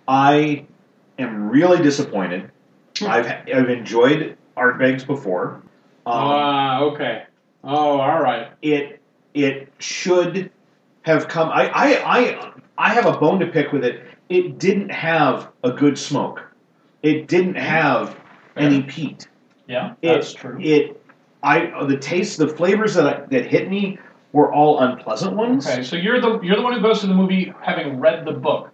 I 0.07 0.65
am 1.17 1.49
really 1.49 1.81
disappointed. 1.81 2.51
I've 3.05 3.27
I've 3.27 3.69
enjoyed 3.69 4.37
Ardbegs 4.57 5.05
before. 5.05 5.61
Um, 6.05 6.13
Ah, 6.13 6.81
okay. 6.81 7.23
Oh, 7.63 7.99
all 7.99 8.21
right. 8.21 8.49
it 8.61 8.96
it 9.43 9.71
should 9.79 10.51
have 11.03 11.27
come. 11.27 11.49
I, 11.49 11.67
I 11.69 12.17
I 12.17 12.51
I 12.77 12.93
have 12.93 13.05
a 13.05 13.17
bone 13.17 13.39
to 13.39 13.47
pick 13.47 13.71
with 13.71 13.83
it. 13.83 14.03
It 14.29 14.59
didn't 14.59 14.89
have 14.89 15.49
a 15.63 15.71
good 15.71 15.97
smoke. 15.97 16.43
It 17.03 17.27
didn't 17.27 17.55
have 17.55 18.17
any 18.55 18.83
peat. 18.83 19.27
Yeah, 19.67 19.93
It, 20.01 20.13
that's 20.13 20.33
true. 20.33 20.57
It 20.59 21.01
I 21.43 21.85
the 21.85 21.97
taste, 21.97 22.37
the 22.37 22.47
flavors 22.47 22.95
that 22.95 23.05
I, 23.05 23.25
that 23.27 23.45
hit 23.45 23.69
me 23.69 23.99
were 24.33 24.51
all 24.53 24.79
unpleasant 24.79 25.35
ones. 25.35 25.67
Okay, 25.67 25.83
so 25.83 25.95
you're 25.95 26.19
the 26.19 26.39
you're 26.41 26.55
the 26.55 26.61
one 26.61 26.73
who 26.73 26.81
goes 26.81 27.01
to 27.01 27.07
the 27.07 27.13
movie 27.13 27.53
having 27.61 27.99
read 27.99 28.25
the 28.25 28.33
book. 28.33 28.71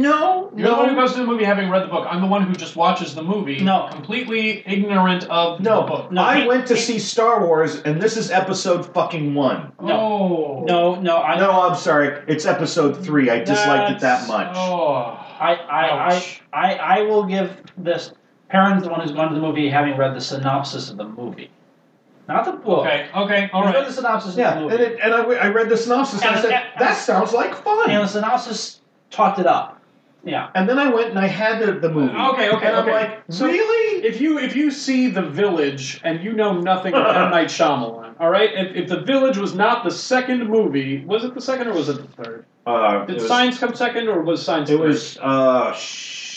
No, 0.00 0.50
You're 0.56 0.68
the 0.70 0.74
one 0.76 0.88
who 0.88 0.94
no, 0.96 1.02
goes 1.02 1.12
to 1.12 1.18
the 1.20 1.26
movie 1.26 1.44
having 1.44 1.70
read 1.70 1.82
the 1.84 1.88
book. 1.88 2.06
I'm 2.10 2.20
the 2.20 2.26
one 2.26 2.42
who 2.42 2.52
just 2.54 2.74
watches 2.76 3.14
the 3.14 3.22
movie, 3.22 3.60
No. 3.60 3.88
completely 3.90 4.62
ignorant 4.66 5.24
of 5.30 5.62
the 5.62 5.70
book. 5.70 6.10
No, 6.10 6.22
I 6.22 6.40
he- 6.40 6.46
went 6.48 6.66
to 6.68 6.74
he- 6.74 6.80
see 6.80 6.98
Star 6.98 7.46
Wars, 7.46 7.80
and 7.82 8.00
this 8.02 8.16
is 8.16 8.30
episode 8.30 8.84
fucking 8.92 9.34
one. 9.34 9.72
Oh 9.78 10.64
No, 10.66 10.96
no, 10.96 11.18
I, 11.22 11.38
No, 11.38 11.50
I'm 11.68 11.76
sorry, 11.76 12.22
it's 12.26 12.44
episode 12.46 12.96
three. 13.04 13.30
I 13.30 13.38
disliked 13.44 13.90
it 13.92 14.00
that 14.00 14.26
That's- 14.26 14.28
much. 14.28 14.56
Oh, 14.56 15.18
I, 15.40 15.54
I, 15.54 16.14
Ouch. 16.14 16.42
I, 16.52 16.74
I, 16.74 16.98
I 16.98 17.02
will 17.02 17.24
give 17.24 17.50
this. 17.78 18.12
Perrin's 18.48 18.82
the 18.84 18.88
one 18.90 19.00
who's 19.00 19.12
gone 19.12 19.28
to 19.30 19.34
the 19.34 19.40
movie 19.40 19.68
having 19.68 19.96
read 19.96 20.14
the 20.14 20.20
synopsis 20.20 20.90
of 20.90 20.96
the 20.96 21.08
movie, 21.08 21.50
not 22.28 22.44
the 22.44 22.52
book. 22.52 22.86
okay, 22.86 23.08
okay, 23.16 23.50
all 23.52 23.62
He's 23.62 23.72
read 23.74 23.80
right. 23.80 23.86
the 23.88 23.92
synopsis 23.92 24.36
Yeah, 24.36 24.50
of 24.50 24.56
and, 24.62 24.70
the 24.72 24.78
movie, 24.78 24.94
it, 24.94 25.00
and 25.02 25.12
I, 25.14 25.18
I 25.22 25.48
read 25.48 25.68
the 25.68 25.76
synopsis 25.76 26.20
and 26.22 26.30
I 26.30 26.32
And- 26.34 26.42
said, 26.42 26.52
and- 26.52 26.64
that 26.78 26.94
sounds 26.96 27.32
like 27.32 27.54
fun. 27.54 27.90
and 27.90 28.04
the 28.04 28.08
synopsis 28.08 28.80
talked 29.10 29.38
it 29.40 29.46
up. 29.46 29.73
Yeah. 30.24 30.50
And 30.54 30.68
then 30.68 30.78
I 30.78 30.88
went 30.92 31.10
and 31.10 31.18
I 31.18 31.26
had 31.26 31.60
the, 31.60 31.72
the 31.72 31.88
movie. 31.90 32.14
Okay, 32.14 32.48
okay, 32.50 32.66
and 32.66 32.76
I'm 32.76 32.82
okay. 32.88 32.92
like, 32.92 33.22
So- 33.28 33.46
really? 33.46 34.04
If 34.04 34.20
you 34.20 34.38
if 34.38 34.54
you 34.54 34.70
see 34.70 35.08
the 35.08 35.22
village 35.22 36.00
and 36.04 36.22
you 36.22 36.32
know 36.34 36.60
nothing 36.60 36.92
of 36.94 37.06
M 37.06 37.30
Night 37.30 37.48
Shyamalan, 37.48 38.14
all 38.20 38.28
right. 38.30 38.50
If, 38.52 38.76
if 38.76 38.88
the 38.88 39.00
village 39.00 39.38
was 39.38 39.54
not 39.54 39.82
the 39.84 39.90
second 39.90 40.46
movie, 40.48 41.04
was 41.04 41.24
it 41.24 41.34
the 41.34 41.40
second 41.40 41.68
or 41.68 41.72
was 41.74 41.88
it 41.88 41.96
the 41.96 42.22
third? 42.22 42.44
Uh, 42.66 43.04
Did 43.06 43.16
it 43.16 43.22
was, 43.22 43.28
Signs 43.28 43.58
come 43.58 43.74
second 43.74 44.08
or 44.08 44.22
was 44.22 44.42
Signs? 44.42 44.68
It 44.70 44.78
was, 44.78 45.16
uh, 45.18 45.74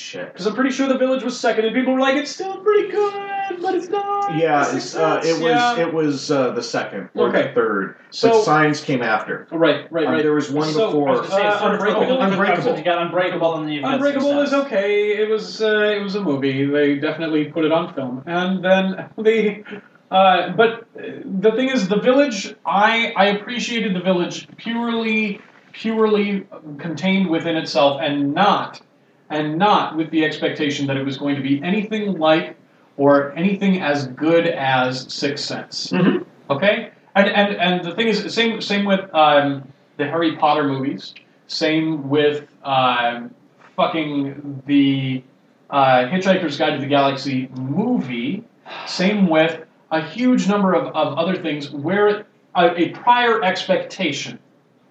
shit. 0.07 0.31
because 0.31 0.47
I'm 0.47 0.55
pretty 0.55 0.71
sure 0.71 0.87
the 0.87 0.97
village 0.97 1.23
was 1.23 1.39
second, 1.39 1.65
and 1.65 1.75
people 1.75 1.93
were 1.93 1.99
like, 1.99 2.15
"It's 2.15 2.31
still 2.31 2.57
pretty 2.57 2.89
good, 2.89 3.61
but 3.61 3.75
it's 3.75 3.89
not." 3.89 4.35
Yeah, 4.35 4.75
it's, 4.75 4.95
uh, 4.95 5.21
it 5.23 5.33
was 5.33 5.41
Yeah. 5.41 5.79
it 5.79 5.93
was 5.93 6.31
uh, 6.31 6.51
the 6.51 6.63
second 6.63 7.09
or 7.15 7.29
Okay. 7.29 7.47
the 7.47 7.53
third. 7.53 7.95
So- 8.09 8.29
but 8.29 8.41
Signs 8.43 8.81
came 8.81 9.01
after. 9.03 9.47
right, 9.51 9.85
right, 9.91 10.07
Uh, 10.07 10.11
right. 10.11 10.23
there 10.23 10.33
was 10.33 10.49
one 10.51 10.67
So, 10.69 10.87
before. 10.87 11.09
Was 11.19 11.27
say, 11.29 11.41
Uh, 11.45 11.71
Unbreakable. 11.71 12.21
Unbreakable. 12.21 12.77
You 12.77 12.83
got 12.83 13.01
Unbreakable, 13.01 13.55
and 13.55 13.65
then 13.65 13.73
you've 13.73 13.83
Unbreakable 13.83 14.39
is 14.41 14.53
okay. 14.53 15.17
It 15.21 15.29
was 15.29 15.61
uh, 15.61 15.93
it 15.97 16.01
was 16.01 16.15
a 16.15 16.21
movie. 16.21 16.65
They 16.65 16.95
definitely 16.95 17.45
put 17.45 17.65
it 17.65 17.71
on 17.71 17.93
film, 17.93 18.23
and 18.25 18.63
then 18.63 19.05
they. 19.17 19.63
Uh, 20.09 20.51
but 20.51 20.85
uh, 20.97 21.01
the 21.41 21.51
thing 21.51 21.69
is, 21.69 21.89
the 21.89 21.99
village. 21.99 22.55
I 22.65 23.11
I 23.17 23.25
appreciated 23.27 23.93
the 23.93 23.99
village 23.99 24.47
purely 24.55 25.41
purely 25.73 26.43
contained 26.79 27.29
within 27.29 27.55
itself, 27.57 27.99
and 28.01 28.33
not 28.33 28.81
and 29.29 29.57
not 29.57 29.95
with 29.97 30.09
the 30.11 30.23
expectation 30.23 30.87
that 30.87 30.97
it 30.97 31.03
was 31.05 31.17
going 31.17 31.35
to 31.35 31.41
be 31.41 31.61
anything 31.63 32.17
like 32.17 32.55
or 32.97 33.31
anything 33.33 33.81
as 33.81 34.07
good 34.07 34.47
as 34.47 35.11
Sixth 35.13 35.45
Sense. 35.45 35.91
Mhm. 35.91 36.25
Okay, 36.49 36.89
and 37.15 37.27
and 37.29 37.55
and 37.55 37.85
the 37.85 37.93
thing 37.93 38.07
is, 38.07 38.33
same 38.33 38.61
same 38.61 38.85
with 38.85 39.01
um, 39.13 39.67
the 39.97 40.05
Harry 40.07 40.35
Potter 40.37 40.63
movies. 40.63 41.13
Same 41.47 42.09
with 42.09 42.47
um, 42.63 43.33
fucking 43.75 44.63
the 44.65 45.23
uh, 45.69 46.05
Hitchhiker's 46.07 46.57
Guide 46.57 46.75
to 46.75 46.79
the 46.79 46.87
Galaxy 46.87 47.49
movie. 47.55 48.43
Same 48.85 49.29
with 49.29 49.63
a 49.91 50.01
huge 50.01 50.47
number 50.47 50.73
of, 50.73 50.87
of 50.87 51.17
other 51.17 51.35
things 51.41 51.71
where 51.71 52.25
a, 52.55 52.75
a 52.75 52.89
prior 52.89 53.41
expectation 53.43 54.39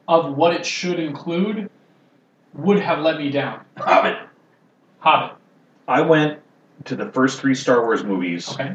of 0.08 0.34
what 0.36 0.54
it 0.54 0.64
should 0.64 0.98
include 0.98 1.68
would 2.54 2.80
have 2.80 3.00
let 3.00 3.18
me 3.18 3.30
down. 3.30 3.60
Hobbit. 3.76 4.16
Hobbit. 5.06 5.36
I 5.86 6.00
went 6.00 6.40
to 6.86 6.96
the 6.96 7.06
first 7.12 7.40
three 7.40 7.54
Star 7.54 7.82
Wars 7.82 8.02
movies 8.02 8.50
Okay. 8.52 8.74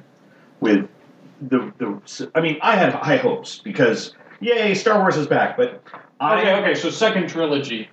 with 0.61 0.88
the 1.41 1.73
the. 1.77 2.29
I 2.34 2.39
mean, 2.39 2.57
I 2.61 2.77
had 2.77 2.93
high 2.93 3.17
hopes 3.17 3.59
because 3.59 4.15
yay, 4.39 4.73
Star 4.73 4.97
Wars 4.99 5.17
is 5.17 5.27
back. 5.27 5.57
But 5.57 5.84
I 6.21 6.39
Okay. 6.39 6.53
Okay. 6.61 6.73
So 6.75 6.89
second 6.89 7.27
trilogy. 7.27 7.89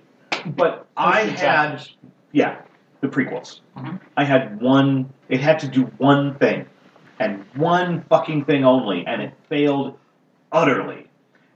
but 0.55 0.87
I 0.95 1.23
had 1.23 1.85
yeah 2.31 2.61
the 3.01 3.09
prequels. 3.09 3.59
Mhm. 3.75 3.99
I 4.15 4.23
had 4.23 4.61
one. 4.61 5.11
It 5.27 5.41
had 5.41 5.59
to 5.59 5.67
do 5.67 5.83
one 5.97 6.35
thing, 6.35 6.65
and 7.19 7.43
one 7.55 8.03
fucking 8.03 8.45
thing 8.45 8.63
only, 8.63 9.05
and 9.05 9.21
it 9.21 9.33
failed 9.49 9.97
utterly. 10.53 11.07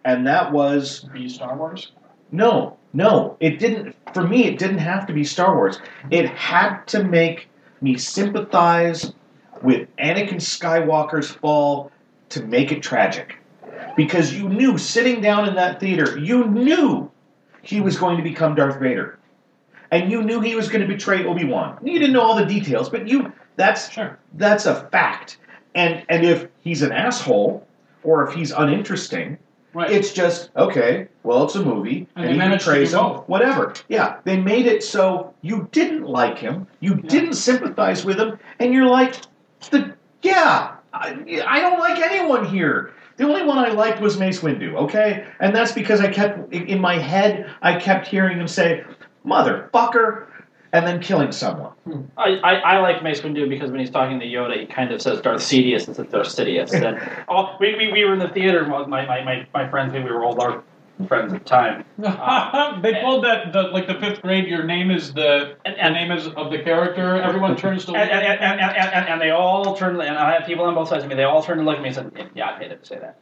And 0.03 0.27
that 0.27 0.51
was 0.51 1.05
Be 1.13 1.29
Star 1.29 1.55
Wars. 1.55 1.93
no, 2.33 2.75
no. 2.93 3.37
It 3.39 3.59
didn't. 3.59 3.95
For 4.13 4.27
me, 4.27 4.45
it 4.45 4.59
didn't 4.59 4.77
have 4.77 5.05
to 5.07 5.13
be 5.13 5.23
Star 5.23 5.55
Wars. 5.55 5.79
It 6.11 6.29
had 6.29 6.85
to 6.87 7.03
make 7.03 7.49
me 7.81 7.97
sympathize 7.97 9.13
with 9.61 9.87
Anakin 9.97 10.35
Skywalker's 10.35 11.31
fall 11.31 11.91
to 12.29 12.43
make 12.43 12.71
it 12.71 12.81
tragic, 12.81 13.37
because 13.95 14.33
you 14.33 14.49
knew 14.49 14.77
sitting 14.77 15.21
down 15.21 15.47
in 15.47 15.55
that 15.55 15.79
theater, 15.79 16.17
you 16.17 16.45
knew 16.45 17.09
he 17.61 17.79
was 17.79 17.97
going 17.97 18.17
to 18.17 18.23
become 18.23 18.55
Darth 18.55 18.79
Vader, 18.79 19.19
and 19.91 20.11
you 20.11 20.21
knew 20.23 20.41
he 20.41 20.55
was 20.55 20.67
going 20.67 20.81
to 20.81 20.87
betray 20.87 21.25
Obi 21.25 21.45
Wan. 21.45 21.77
You 21.83 21.99
didn't 21.99 22.13
know 22.13 22.21
all 22.21 22.35
the 22.35 22.45
details, 22.45 22.89
but 22.89 23.07
you 23.07 23.31
that's 23.55 23.89
Sure. 23.91 24.17
that's 24.33 24.65
a 24.65 24.87
fact. 24.89 25.37
And 25.75 26.03
and 26.09 26.25
if 26.25 26.47
he's 26.61 26.81
an 26.81 26.91
asshole 26.91 27.65
or 28.03 28.27
if 28.27 28.33
he's 28.33 28.51
uninteresting, 28.51 29.37
Right. 29.73 29.91
it's 29.91 30.13
just 30.13 30.49
okay. 30.55 31.07
Well, 31.23 31.43
it's 31.45 31.55
a 31.55 31.63
movie, 31.63 32.07
And 32.15 32.25
and, 32.25 32.41
he 32.41 32.49
betrays 32.49 32.93
him. 32.93 32.99
both. 32.99 33.27
Whatever. 33.29 33.73
Yeah, 33.89 34.17
they 34.23 34.39
made 34.39 34.65
it 34.67 34.83
so 34.83 35.33
you 35.41 35.67
didn't 35.71 36.03
like 36.03 36.37
him, 36.37 36.67
you 36.79 36.95
didn't 36.95 37.33
sympathize 37.33 38.05
with 38.05 38.19
him, 38.19 38.37
and 38.59 38.73
you're 38.73 38.87
like, 38.87 39.15
the 39.71 39.95
yeah, 40.21 40.75
I, 40.93 41.43
I 41.47 41.59
don't 41.61 41.79
like 41.79 41.99
anyone 41.99 42.45
here. 42.45 42.93
The 43.17 43.25
only 43.25 43.43
one 43.43 43.57
I 43.57 43.69
liked 43.69 44.01
was 44.01 44.17
Mace 44.17 44.39
Windu. 44.41 44.75
Okay, 44.75 45.25
and 45.39 45.55
that's 45.55 45.71
because 45.71 46.01
I 46.01 46.11
kept 46.11 46.53
in 46.53 46.79
my 46.79 46.97
head. 46.97 47.49
I 47.61 47.79
kept 47.79 48.07
hearing 48.07 48.39
him 48.39 48.47
say, 48.47 48.83
"Motherfucker," 49.25 50.25
and 50.73 50.87
then 50.87 50.99
killing 50.99 51.31
someone. 51.31 51.71
I, 52.17 52.35
I, 52.43 52.53
I 52.55 52.79
like 52.79 53.03
Mace 53.03 53.21
Windu 53.21 53.47
because 53.47 53.69
when 53.69 53.79
he's 53.79 53.91
talking 53.91 54.19
to 54.19 54.25
Yoda, 54.25 54.59
he 54.59 54.65
kind 54.65 54.91
of 54.91 55.01
says 55.01 55.21
Darth 55.21 55.41
Sidious 55.41 55.87
instead 55.87 56.07
of 56.07 56.11
Darth 56.11 56.27
Sidious. 56.27 56.73
And 56.83 57.25
oh, 57.29 57.55
we, 57.59 57.75
we, 57.75 57.91
we 57.91 58.03
were 58.03 58.13
in 58.13 58.19
the 58.19 58.29
theater. 58.29 58.65
My, 58.65 58.85
my, 58.87 59.05
my, 59.05 59.47
my 59.53 59.69
friends, 59.69 59.93
we 59.93 60.01
were 60.01 60.25
all 60.25 60.41
our 60.41 60.63
friends 61.07 61.31
at 61.31 61.39
the 61.43 61.45
time. 61.45 61.85
Uh, 62.03 62.79
they 62.81 62.99
pulled 63.01 63.23
that 63.23 63.53
the 63.53 63.63
like 63.63 63.87
the 63.87 63.93
fifth 63.95 64.21
grade. 64.21 64.47
Your 64.47 64.63
name 64.63 64.89
is 64.89 65.13
the 65.13 65.55
And, 65.63 65.77
and, 65.77 65.93
name 65.93 66.11
is 66.11 66.27
of 66.27 66.51
the 66.51 66.59
character. 66.63 67.21
Everyone 67.21 67.55
turns 67.55 67.85
to 67.85 67.93
and, 67.93 68.09
and, 68.09 68.25
and, 68.25 68.59
and, 68.59 68.77
and, 68.77 69.07
and 69.09 69.21
they 69.21 69.29
all 69.29 69.75
turned, 69.75 70.01
and 70.01 70.17
I 70.17 70.33
have 70.33 70.45
people 70.45 70.65
on 70.65 70.73
both 70.73 70.89
sides 70.89 71.03
of 71.03 71.09
me, 71.09 71.15
they 71.15 71.23
all 71.23 71.43
turned 71.43 71.59
to 71.59 71.65
look 71.65 71.77
at 71.77 71.81
me 71.81 71.89
and 71.89 71.95
said, 71.95 72.29
Yeah, 72.35 72.49
I 72.49 72.57
hated 72.59 72.81
to 72.81 72.85
say 72.85 72.99
that. 72.99 73.19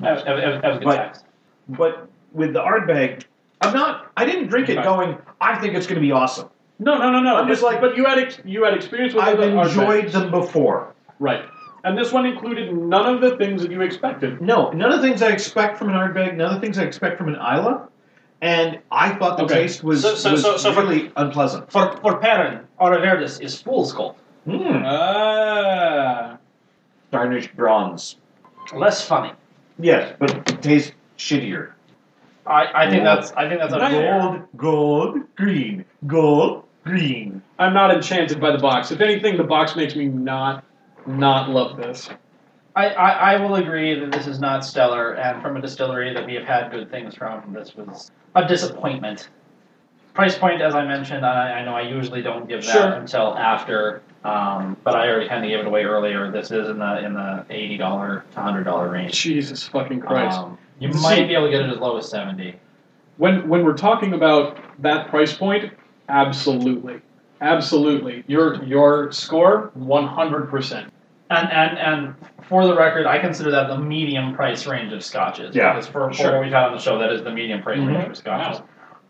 That 0.00 0.14
was, 0.14 0.24
that 0.24 0.34
was, 0.34 0.42
that 0.62 0.68
was 0.68 0.76
a 0.76 0.78
good 0.80 0.84
But- 0.84 0.96
text. 0.96 1.24
But 1.68 2.08
with 2.32 2.52
the 2.52 2.60
Ardbeg, 2.60 3.24
I'm 3.60 3.72
not. 3.72 4.12
I 4.16 4.24
didn't 4.24 4.48
drink 4.48 4.68
it 4.68 4.82
going. 4.82 5.16
I 5.40 5.58
think 5.58 5.74
it's 5.74 5.86
going 5.86 5.96
to 5.96 6.00
be 6.00 6.12
awesome. 6.12 6.48
No, 6.78 6.98
no, 6.98 7.10
no, 7.10 7.20
no. 7.20 7.36
I'm 7.36 7.48
just 7.48 7.62
like- 7.62 7.80
but 7.80 7.96
you 7.96 8.04
had 8.04 8.18
ex- 8.18 8.40
you 8.44 8.64
had 8.64 8.74
experience 8.74 9.14
with 9.14 9.24
I've 9.24 9.38
other 9.38 9.48
enjoyed 9.48 10.00
bands. 10.02 10.12
them 10.12 10.30
before. 10.30 10.92
right, 11.18 11.42
and 11.84 11.96
this 11.96 12.12
one 12.12 12.26
included 12.26 12.76
none 12.76 13.06
of 13.14 13.20
the 13.22 13.36
things 13.36 13.62
that 13.62 13.70
you 13.70 13.80
expected. 13.80 14.40
No, 14.42 14.70
none 14.70 14.92
of 14.92 15.00
the 15.00 15.06
things 15.08 15.22
I 15.22 15.28
expect 15.30 15.78
from 15.78 15.88
an 15.88 15.94
Ardbeg, 15.94 16.36
none 16.36 16.48
of 16.54 16.60
the 16.60 16.60
things 16.60 16.78
I 16.78 16.82
expect 16.82 17.16
from 17.16 17.28
an 17.28 17.36
Islay, 17.36 17.76
and 18.42 18.78
I 18.90 19.10
thought 19.14 19.38
the 19.38 19.44
Okay. 19.44 19.62
taste 19.62 19.82
was, 19.82 20.02
So- 20.02 20.14
so- 20.14 20.32
was 20.32 20.42
so- 20.42 20.56
so 20.58 20.72
for- 20.72 20.82
really 20.82 21.10
unpleasant. 21.16 21.72
For, 21.72 21.96
for 22.02 22.18
Perrin, 22.18 22.60
Auriverdes 22.80 23.40
is 23.40 23.60
fool's 23.60 23.92
gold. 23.94 24.16
Mm. 24.46 24.82
Ah, 24.84 26.36
Tarnished 27.10 27.56
bronze. 27.56 28.16
Less 28.74 29.00
funny. 29.06 29.32
Yes, 29.78 30.14
but 30.18 30.30
it 30.30 30.60
tastes 30.62 30.92
shittier. 31.18 31.70
I, 32.46 32.84
I 32.84 32.90
think 32.90 33.02
that's 33.04 33.32
I 33.32 33.48
think 33.48 33.60
that's 33.60 33.72
a 33.72 33.78
Nice. 33.78 33.92
Gold, 33.92 34.42
gold, 34.56 35.18
green, 35.36 35.84
gold, 36.06 36.62
green. 36.96 37.42
I'm 37.58 37.74
not 37.74 37.94
enchanted 37.94 38.40
by 38.40 38.52
the 38.52 38.58
box. 38.58 38.90
If 38.92 39.00
anything, 39.00 39.36
the 39.36 39.44
box 39.44 39.76
makes 39.76 39.94
me 39.94 40.06
not 40.06 40.64
not 41.06 41.50
love 41.50 41.76
this. 41.76 42.08
I, 42.74 42.88
I, 42.90 43.10
I 43.34 43.40
will 43.40 43.54
agree 43.56 43.98
that 43.98 44.12
this 44.12 44.26
is 44.26 44.38
not 44.38 44.64
stellar, 44.64 45.12
and 45.14 45.40
from 45.42 45.56
a 45.56 45.60
distillery 45.62 46.12
that 46.12 46.26
we 46.26 46.34
have 46.34 46.44
had 46.44 46.70
good 46.70 46.90
things 46.90 47.14
from, 47.14 47.52
this 47.52 47.74
was 47.74 48.10
a 48.34 48.46
disappointment. 48.46 49.30
Price 50.14 50.36
point, 50.36 50.60
as 50.62 50.74
I 50.74 50.84
mentioned, 50.84 51.24
I, 51.24 51.60
I 51.60 51.64
know 51.64 51.74
I 51.74 51.82
usually 51.82 52.22
don't 52.22 52.48
give 52.48 52.64
that 52.66 52.72
Sure. 52.72 52.92
until 52.92 53.34
after, 53.36 54.02
um, 54.24 54.76
but 54.84 54.94
I 54.94 55.08
already 55.08 55.28
kind 55.28 55.44
of 55.44 55.48
gave 55.48 55.60
it 55.60 55.66
away 55.66 55.84
earlier. 55.84 56.30
This 56.30 56.50
is 56.50 56.68
in 56.68 56.78
the 56.78 57.04
in 57.04 57.14
the 57.14 57.44
eighty 57.50 57.76
dollar 57.76 58.24
to 58.34 58.40
hundred 58.40 58.64
dollar 58.64 58.90
range. 58.90 59.12
Jesus 59.12 59.66
fucking 59.68 60.00
Christ. 60.00 60.38
Um, 60.38 60.58
you 60.78 60.92
See- 60.92 61.00
might 61.02 61.28
be 61.28 61.34
able 61.34 61.46
to 61.46 61.50
get 61.50 61.62
it 61.62 61.70
as 61.70 61.78
low 61.78 61.96
as 61.98 62.08
seventy. 62.10 62.56
when 63.18 63.48
when 63.48 63.64
we're 63.64 63.76
talking 63.76 64.12
about 64.14 64.58
that 64.82 65.08
price 65.08 65.34
point, 65.36 65.72
absolutely, 66.08 67.00
absolutely. 67.40 68.24
Your 68.26 68.62
your 68.64 69.12
score, 69.12 69.70
one 69.74 70.06
hundred 70.06 70.48
percent. 70.50 70.92
And 71.30 71.50
and 71.50 71.78
and 71.78 72.14
for 72.48 72.64
the 72.66 72.76
record, 72.76 73.06
I 73.06 73.18
consider 73.18 73.50
that 73.50 73.68
the 73.68 73.78
medium 73.78 74.34
price 74.34 74.66
range 74.66 74.92
of 74.92 75.02
scotches. 75.02 75.54
Yeah, 75.56 75.72
Because 75.72 75.88
for, 75.88 76.08
for 76.08 76.14
sure. 76.14 76.32
what 76.32 76.42
we've 76.42 76.52
had 76.52 76.64
on 76.66 76.72
the 76.72 76.78
show, 76.78 76.98
that 77.00 77.10
is 77.10 77.24
the 77.24 77.32
medium 77.32 77.62
price 77.62 77.78
Mhm. 77.80 77.88
range 77.96 78.08
of 78.10 78.16
scotches. 78.16 78.62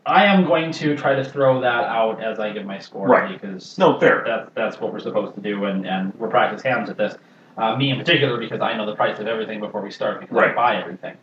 I 0.07 0.25
am 0.25 0.45
going 0.45 0.71
to 0.71 0.95
try 0.95 1.13
to 1.15 1.23
throw 1.23 1.61
that 1.61 1.83
out 1.83 2.23
as 2.23 2.39
I 2.39 2.51
give 2.51 2.65
my 2.65 2.79
score 2.79 3.07
Right. 3.07 3.39
because 3.39 3.77
No, 3.77 3.99
fair. 3.99 4.23
that's 4.25 4.49
that's 4.55 4.81
what 4.81 4.91
we're 4.93 4.99
supposed 4.99 5.35
to 5.35 5.41
do, 5.41 5.65
and, 5.65 5.85
and 5.85 6.13
we're 6.15 6.29
practice 6.29 6.61
hands 6.63 6.89
at 6.89 6.97
this. 6.97 7.15
Uh, 7.57 7.75
me 7.75 7.91
in 7.91 7.97
particular, 7.97 8.37
because 8.37 8.61
I 8.61 8.75
know 8.77 8.85
the 8.85 8.95
price 8.95 9.19
of 9.19 9.27
everything 9.27 9.59
before 9.59 9.81
we 9.81 9.91
start, 9.91 10.21
because 10.21 10.37
I 10.37 10.53
buy 10.53 10.77
everything. 10.81 11.15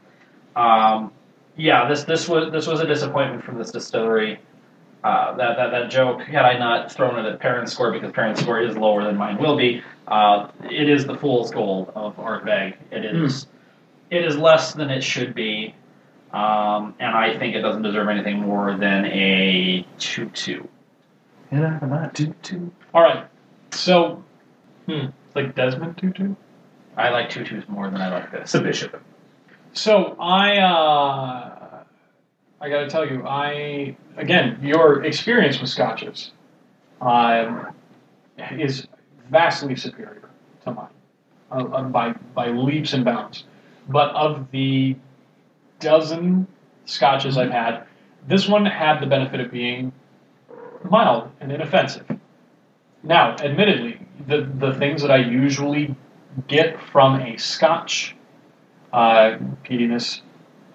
Um, 0.54 1.12
yeah, 1.56 1.88
this 1.88 2.04
this 2.04 2.28
was 2.28 2.52
this 2.52 2.66
was 2.66 2.80
a 2.80 2.86
disappointment 2.86 3.42
from 3.42 3.58
this 3.58 3.70
distillery. 3.72 4.38
Uh, 5.04 5.36
that, 5.36 5.56
that 5.58 5.70
that 5.70 5.90
joke, 5.90 6.22
had 6.22 6.46
I 6.46 6.56
not 6.56 6.90
thrown 6.90 7.22
it 7.22 7.30
at 7.30 7.38
parent 7.38 7.68
score 7.68 7.92
because 7.92 8.10
parent 8.12 8.38
score 8.38 8.58
is 8.58 8.74
lower 8.74 9.04
than 9.04 9.18
mine 9.18 9.36
will 9.36 9.54
be, 9.54 9.82
uh, 10.08 10.48
it 10.70 10.88
is 10.88 11.04
the 11.04 11.14
fool's 11.14 11.50
gold 11.50 11.92
of 11.94 12.16
Ardbeg. 12.16 12.74
It 12.90 13.04
is 13.04 13.46
it 14.10 14.24
is 14.24 14.38
less 14.38 14.72
than 14.72 14.88
it 14.88 15.02
should 15.02 15.34
be, 15.34 15.74
um, 16.32 16.94
and 16.98 17.14
I 17.14 17.38
think 17.38 17.54
it 17.54 17.60
doesn't 17.60 17.82
deserve 17.82 18.08
anything 18.08 18.40
more 18.40 18.78
than 18.78 19.04
a 19.04 19.86
two 19.98 20.30
two. 20.30 20.66
Yeah, 21.52 21.78
I'm 21.82 21.90
not 21.90 22.14
too 22.14 22.34
too. 22.42 22.72
All 22.94 23.02
right. 23.02 23.26
So, 23.72 24.24
hmm, 24.86 25.08
like 25.34 25.54
Desmond 25.54 25.98
Tutu. 25.98 26.34
I 26.96 27.10
like 27.10 27.28
two 27.28 27.44
twos 27.44 27.68
more 27.68 27.90
than 27.90 28.00
I 28.00 28.08
like 28.08 28.32
this. 28.32 28.42
It's 28.42 28.54
a 28.54 28.60
bishop. 28.62 29.02
So 29.74 30.16
I, 30.18 30.58
uh, 30.58 31.63
I 32.60 32.68
got 32.68 32.80
to 32.80 32.88
tell 32.88 33.06
you, 33.08 33.26
I 33.26 33.96
again, 34.16 34.58
your 34.62 35.04
experience 35.04 35.60
with 35.60 35.70
scotches, 35.70 36.32
um, 37.00 37.74
is 38.52 38.86
vastly 39.30 39.76
superior 39.76 40.28
to 40.64 40.72
mine, 40.72 40.88
uh, 41.50 41.64
uh, 41.64 41.82
by 41.84 42.12
by 42.34 42.48
leaps 42.48 42.92
and 42.92 43.04
bounds. 43.04 43.44
But 43.88 44.14
of 44.14 44.50
the 44.50 44.96
dozen 45.80 46.46
scotches 46.86 47.36
I've 47.36 47.50
had, 47.50 47.84
this 48.26 48.48
one 48.48 48.64
had 48.64 49.00
the 49.00 49.06
benefit 49.06 49.40
of 49.40 49.50
being 49.50 49.92
mild 50.84 51.30
and 51.40 51.52
inoffensive. 51.52 52.06
Now, 53.02 53.36
admittedly, 53.36 54.00
the 54.26 54.50
the 54.58 54.74
things 54.74 55.02
that 55.02 55.10
I 55.10 55.16
usually 55.18 55.94
get 56.48 56.80
from 56.80 57.20
a 57.20 57.36
scotch 57.36 58.16
uh, 58.92 59.38
peatiness, 59.64 60.20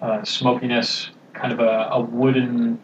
uh, 0.00 0.22
smokiness, 0.24 1.10
kind 1.40 1.52
of 1.52 1.60
a, 1.60 1.88
a 1.92 2.00
wooden, 2.00 2.78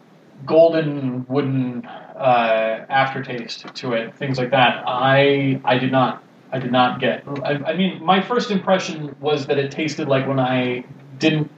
golden 0.45 1.25
wooden 1.27 1.85
uh, 1.85 2.85
aftertaste 2.89 3.73
to 3.75 3.93
it, 3.93 4.15
things 4.15 4.37
like 4.37 4.51
that. 4.51 4.83
I 4.87 5.61
I 5.63 5.77
did 5.77 5.91
not 5.91 6.23
I 6.51 6.59
did 6.59 6.71
not 6.71 6.99
get. 6.99 7.23
I, 7.43 7.51
I 7.71 7.75
mean, 7.75 8.03
my 8.03 8.21
first 8.21 8.51
impression 8.51 9.15
was 9.19 9.45
that 9.47 9.57
it 9.57 9.71
tasted 9.71 10.07
like 10.07 10.27
when 10.27 10.39
I 10.39 10.83
didn't 11.19 11.51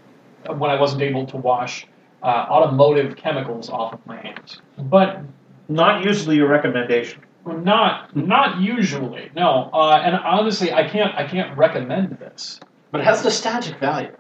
when 0.57 0.71
I 0.71 0.80
wasn't 0.80 1.01
able 1.01 1.26
to 1.27 1.38
wash 1.38 1.85
uh, 2.23 2.26
automotive 2.26 3.15
chemicals 3.15 3.69
off 3.69 3.93
of 3.93 4.05
my 4.05 4.17
hands, 4.21 4.61
but 4.77 5.21
Not 5.67 6.03
usually 6.03 6.39
a 6.39 6.45
recommendation. 6.47 7.21
not 7.45 8.15
not 8.15 8.59
usually. 8.59 9.30
No, 9.35 9.69
uh, 9.73 10.01
and 10.03 10.15
honestly, 10.15 10.73
I 10.73 10.88
can't 10.88 11.13
I 11.15 11.27
can't 11.27 11.55
recommend 11.57 12.17
this. 12.19 12.59
But 12.91 13.01
it 13.01 13.03
has 13.05 13.23
nostalgic 13.23 13.77
value. 13.80 14.15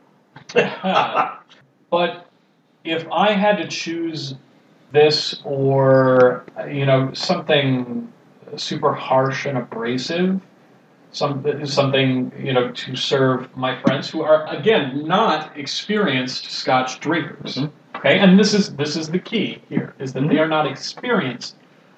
but 0.53 2.28
if 2.83 3.05
I 3.11 3.31
had 3.33 3.57
to 3.57 3.67
choose 3.67 4.35
this 4.91 5.39
or 5.43 6.43
you 6.67 6.85
know 6.85 7.11
something 7.13 8.11
super 8.55 8.93
harsh 8.93 9.45
and 9.45 9.57
abrasive, 9.57 10.39
some 11.11 11.45
something 11.65 12.31
you 12.39 12.53
know 12.53 12.71
to 12.71 12.95
serve 12.95 13.55
my 13.55 13.79
friends 13.81 14.09
who 14.09 14.21
are 14.21 14.47
again 14.47 15.05
not 15.07 15.55
experienced 15.57 16.49
Scotch 16.51 16.99
drinkers. 16.99 17.57
Mhm. 17.57 17.71
Okay, 17.95 18.19
and 18.19 18.39
this 18.39 18.53
is 18.53 18.75
this 18.75 18.95
is 18.95 19.09
the 19.09 19.19
key 19.19 19.61
here 19.69 19.93
is 19.99 20.13
that 20.13 20.27
they 20.29 20.39
are 20.39 20.47
not 20.47 20.65
experienced 20.67 21.55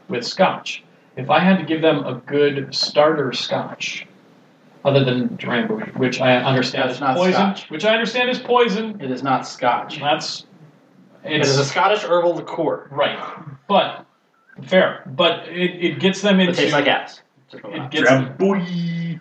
with 0.10 0.26
Scotch. 0.26 0.84
If 1.16 1.30
I 1.30 1.40
had 1.40 1.58
to 1.60 1.66
give 1.66 1.82
them 1.82 2.06
a 2.06 2.16
good 2.26 2.74
starter 2.74 3.32
Scotch, 3.34 4.08
other 4.84 5.04
than 5.04 5.30
Drambuie, 5.38 5.96
which 5.98 6.20
I 6.22 6.38
understand 6.38 6.90
is 6.90 7.00
not 7.00 7.16
poison, 7.18 7.34
Scotch. 7.34 7.70
which 7.70 7.86
I 7.86 7.94
understand 7.94 8.30
is 8.30 8.40
poison, 8.40 9.00
It 9.00 9.12
is 9.12 9.22
not 9.22 9.46
Scotch. 9.46 10.00
that's 10.00 10.46
It 11.24 11.42
is 11.42 11.58
a 11.58 11.66
Scottish 11.66 12.04
herbal 12.04 12.36
liqueur. 12.36 12.88
right, 12.92 13.20
but 13.68 14.06
fair. 14.64 15.04
But 15.06 15.48
it, 15.50 15.84
it 15.84 16.00
gets 16.00 16.22
them 16.22 16.40
It 16.40 16.50
into 16.50 16.62
tastes 16.62 16.74
like 16.74 16.88
ass. 16.88 17.22
it 17.54 17.92
gets 17.92 18.10
Drambuie. 18.10 19.20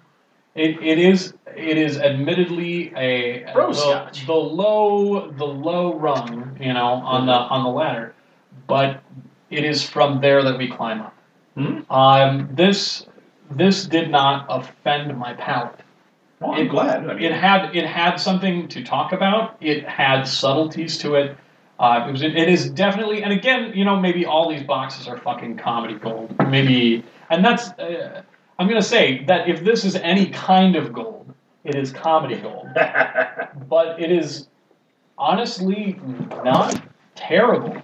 it, 0.54 0.82
it 0.82 0.98
is 0.98 1.34
it 1.56 1.76
is 1.76 1.98
admittedly 1.98 2.92
a 2.96 3.44
Bro 3.52 3.68
the, 3.68 3.74
Scotch. 3.74 4.26
the 4.26 4.32
low 4.34 5.30
the 5.30 5.44
low 5.46 5.94
rung 5.98 6.56
you 6.60 6.72
know 6.72 6.86
on 6.94 7.26
the 7.26 7.32
on 7.32 7.64
the 7.64 7.70
ladder, 7.70 8.14
but 8.66 9.02
it 9.50 9.64
is 9.64 9.82
from 9.88 10.20
there 10.20 10.42
that 10.44 10.56
we 10.58 10.68
climb 10.70 11.00
up. 11.02 11.14
Mhm. 11.56 11.84
Um, 11.90 12.48
this 12.52 13.06
this 13.50 13.84
did 13.84 14.10
not 14.10 14.46
offend 14.48 15.18
my 15.18 15.34
palate. 15.34 15.80
Well, 16.38 16.52
I'm 16.52 16.66
It- 16.66 16.68
glad. 16.70 17.10
I 17.10 17.14
mean, 17.14 17.24
it 17.24 17.32
had 17.32 17.74
it 17.76 17.84
had 17.84 18.16
something 18.16 18.68
to 18.68 18.82
talk 18.84 19.12
about. 19.12 19.56
It 19.60 19.86
had 19.86 20.22
subtleties 20.26 20.96
to 20.98 21.16
it. 21.16 21.36
Uh, 21.80 22.04
it 22.06 22.12
was 22.12 22.22
it 22.22 22.36
is 22.36 22.68
definitely 22.70 23.22
and 23.22 23.32
again 23.32 23.72
you 23.74 23.84
know 23.84 23.98
maybe 23.98 24.26
all 24.26 24.50
these 24.50 24.62
boxes 24.62 25.08
are 25.08 25.16
fucking 25.16 25.56
comedy 25.56 25.94
gold 25.94 26.30
maybe 26.48 27.02
and 27.30 27.42
that's 27.42 27.70
uh, 27.70 28.22
I'm 28.58 28.68
gonna 28.68 28.82
say 28.82 29.24
that 29.24 29.48
if 29.48 29.64
this 29.64 29.84
is 29.86 29.96
any 29.96 30.26
kind 30.26 30.76
of 30.76 30.92
gold 30.92 31.34
it 31.64 31.74
is 31.74 31.90
comedy 31.90 32.36
gold 32.36 32.68
but 32.74 33.98
it 33.98 34.12
is 34.12 34.48
honestly 35.20 36.00
not 36.42 36.82
terrible. 37.14 37.80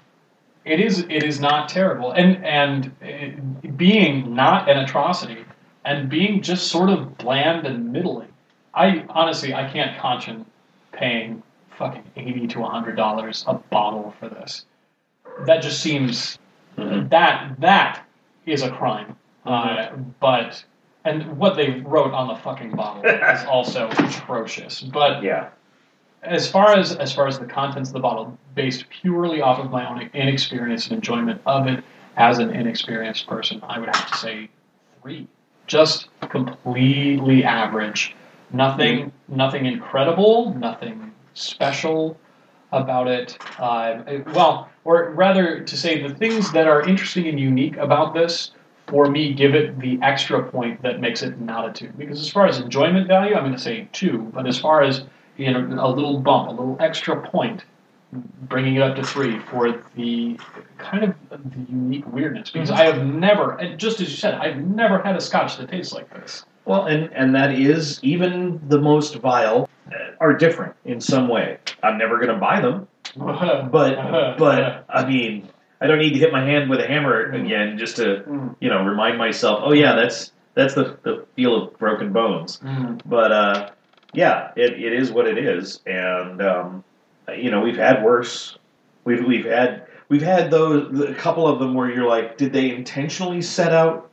It 0.65 0.81
is 0.81 1.01
it 1.01 1.23
is 1.23 1.39
not 1.39 1.69
terrible 1.69 2.13
and 2.13 2.45
and 2.45 2.91
it, 3.01 3.77
being 3.77 4.35
not 4.35 4.69
an 4.69 4.79
atrocity 4.79 5.45
and 5.85 6.09
being 6.09 6.43
just 6.43 6.69
sort 6.69 6.91
of 6.91 7.17
bland 7.19 7.67
and 7.67 7.93
middling. 7.93 8.33
I 8.75 9.05
honestly 9.11 9.55
I 9.55 9.71
can't 9.71 9.97
conscience 10.01 10.49
paying 10.93 11.43
fucking 11.79 12.05
eighty 12.17 12.47
to 12.49 12.63
hundred 12.63 12.97
dollars 12.97 13.45
a 13.47 13.55
bottle 13.55 14.15
for 14.19 14.29
this. 14.29 14.67
That 15.47 15.63
just 15.63 15.81
seems 15.81 16.39
Mhm. 16.77 17.09
that 17.11 17.61
that 17.61 18.05
is 18.47 18.63
a 18.63 18.71
crime. 18.71 19.17
Uh, 19.45 19.89
but 20.21 20.65
and 21.05 21.39
what 21.39 21.55
they 21.57 21.81
wrote 21.81 22.13
on 22.13 22.29
the 22.29 22.35
fucking 22.37 22.73
bottle 22.73 23.05
is 23.07 23.45
also 23.47 23.89
atrocious. 23.91 24.81
But 24.83 25.23
yeah. 25.23 25.49
as 26.23 26.51
far 26.51 26.75
as 26.77 26.97
as 26.97 27.13
far 27.13 27.27
as 27.29 27.39
the 27.39 27.47
contents 27.47 27.91
of 27.91 27.95
the 27.95 28.01
bottle, 28.01 28.37
based 28.55 28.89
purely 28.91 29.41
off 29.41 29.59
of 29.59 29.71
my 29.71 29.89
own 29.89 30.11
inexperience 30.15 30.87
and 30.89 30.97
enjoyment 30.97 31.41
of 31.47 31.67
it 31.67 31.85
as 32.17 32.39
an 32.39 32.51
inexperienced 32.51 33.27
person, 33.27 33.61
I 33.63 33.79
would 33.79 33.95
have 33.95 34.11
to 34.11 34.17
say 34.17 34.49
three. 35.03 35.29
Just 35.67 36.09
completely 36.21 37.45
average. 37.45 38.15
Nothing 38.53 39.13
nothing 39.29 39.67
incredible, 39.67 40.55
nothing 40.55 41.13
special 41.37 42.19
about 42.73 43.09
it. 43.09 43.39
Uh, 43.59 44.03
well, 44.33 44.69
or 44.85 45.11
rather 45.11 45.61
to 45.61 45.77
say 45.77 46.03
the 46.07 46.15
things 46.15 46.53
that 46.53 46.67
are 46.67 46.83
interesting 46.83 47.27
and 47.27 47.39
unique 47.39 47.77
about 47.77 48.15
this 48.15 48.53
for 48.87 49.11
me 49.11 49.33
give 49.35 49.55
it 49.55 49.79
the 49.81 49.99
extra 50.03 50.43
point 50.43 50.81
that 50.83 51.01
makes 51.01 51.23
it 51.23 51.41
not 51.41 51.69
a 51.69 51.73
two. 51.73 51.93
Because 51.97 52.21
as 52.21 52.29
far 52.29 52.47
as 52.47 52.59
enjoyment 52.59 53.09
value, 53.09 53.35
I'm 53.35 53.43
going 53.43 53.53
to 53.53 53.59
say 53.59 53.89
two. 53.93 54.31
But 54.33 54.47
as 54.47 54.59
far 54.59 54.83
as 54.83 55.05
you 55.37 55.53
know, 55.53 55.61
a 55.85 55.91
little 55.91 56.19
bump, 56.21 56.49
a 56.49 56.51
little 56.51 56.77
extra 56.81 57.21
point, 57.29 57.65
bringing 58.13 58.77
it 58.77 58.83
up 58.83 58.97
to 58.97 59.03
three 59.03 59.39
for 59.51 59.83
the 59.97 60.39
kind 60.79 61.05
of 61.05 61.15
the 61.31 61.61
unique 61.69 62.07
weirdness. 62.13 62.51
Because 62.51 62.71
I 62.71 62.85
have 62.85 63.05
never, 63.05 63.53
and 63.53 63.79
just 63.79 64.01
as 64.01 64.11
you 64.11 64.17
said, 64.17 64.35
I've 64.35 64.59
never 64.59 65.01
had 65.01 65.17
a 65.17 65.21
Scotch 65.21 65.57
that 65.59 65.69
tastes 65.69 65.93
like 65.93 66.13
this. 66.15 66.45
Well, 66.67 66.87
and 66.87 67.11
and 67.15 67.35
that 67.35 67.53
is 67.53 68.01
even 68.03 68.61
the 68.69 68.81
most 68.81 69.15
vile 69.17 69.69
are 70.21 70.33
different 70.35 70.75
in 70.85 71.01
some 71.01 71.29
way. 71.29 71.59
I'm 71.83 71.97
never 71.97 72.17
going 72.17 72.29
to 72.35 72.37
buy 72.41 72.61
them, 72.61 72.89
but 73.17 73.69
but 74.39 74.85
I 74.89 75.07
mean, 75.07 75.49
I 75.81 75.87
don't 75.87 75.99
need 75.99 76.13
to 76.15 76.19
hit 76.19 76.33
my 76.33 76.45
hand 76.45 76.69
with 76.69 76.81
a 76.81 76.87
hammer 76.87 77.31
again 77.33 77.79
just 77.79 77.97
to 77.97 78.25
Mm, 78.27 78.57
you 78.61 78.69
know 78.69 78.83
remind 78.85 79.17
myself. 79.19 79.61
Oh 79.63 79.73
yeah, 79.73 79.95
that's 79.95 80.33
that's 80.55 80.75
the 80.75 80.99
the 81.03 81.25
feel 81.37 81.55
of 81.63 81.79
broken 81.79 82.13
bones. 82.13 82.59
mm, 82.65 83.01
But 83.07 83.31
uh, 83.33 83.71
yeah, 84.13 84.51
it, 84.57 84.73
it 84.73 84.93
is 84.93 85.13
what 85.13 85.29
it 85.29 85.39
is, 85.39 85.81
and 85.87 86.43
um, 86.43 86.85
you 87.37 87.51
know 87.51 87.61
we've 87.61 87.77
had 87.77 88.03
worse. 88.03 88.59
We've 89.05 89.25
we've 89.25 89.45
had 89.45 89.87
we've 90.09 90.23
had 90.23 90.51
those 90.51 90.99
a 91.01 91.15
couple 91.15 91.47
of 91.47 91.61
them 91.61 91.75
where 91.75 91.91
you're 91.91 92.09
like, 92.09 92.39
did 92.39 92.53
they 92.53 92.75
intentionally 92.75 93.41
set 93.43 93.73
out 93.73 94.11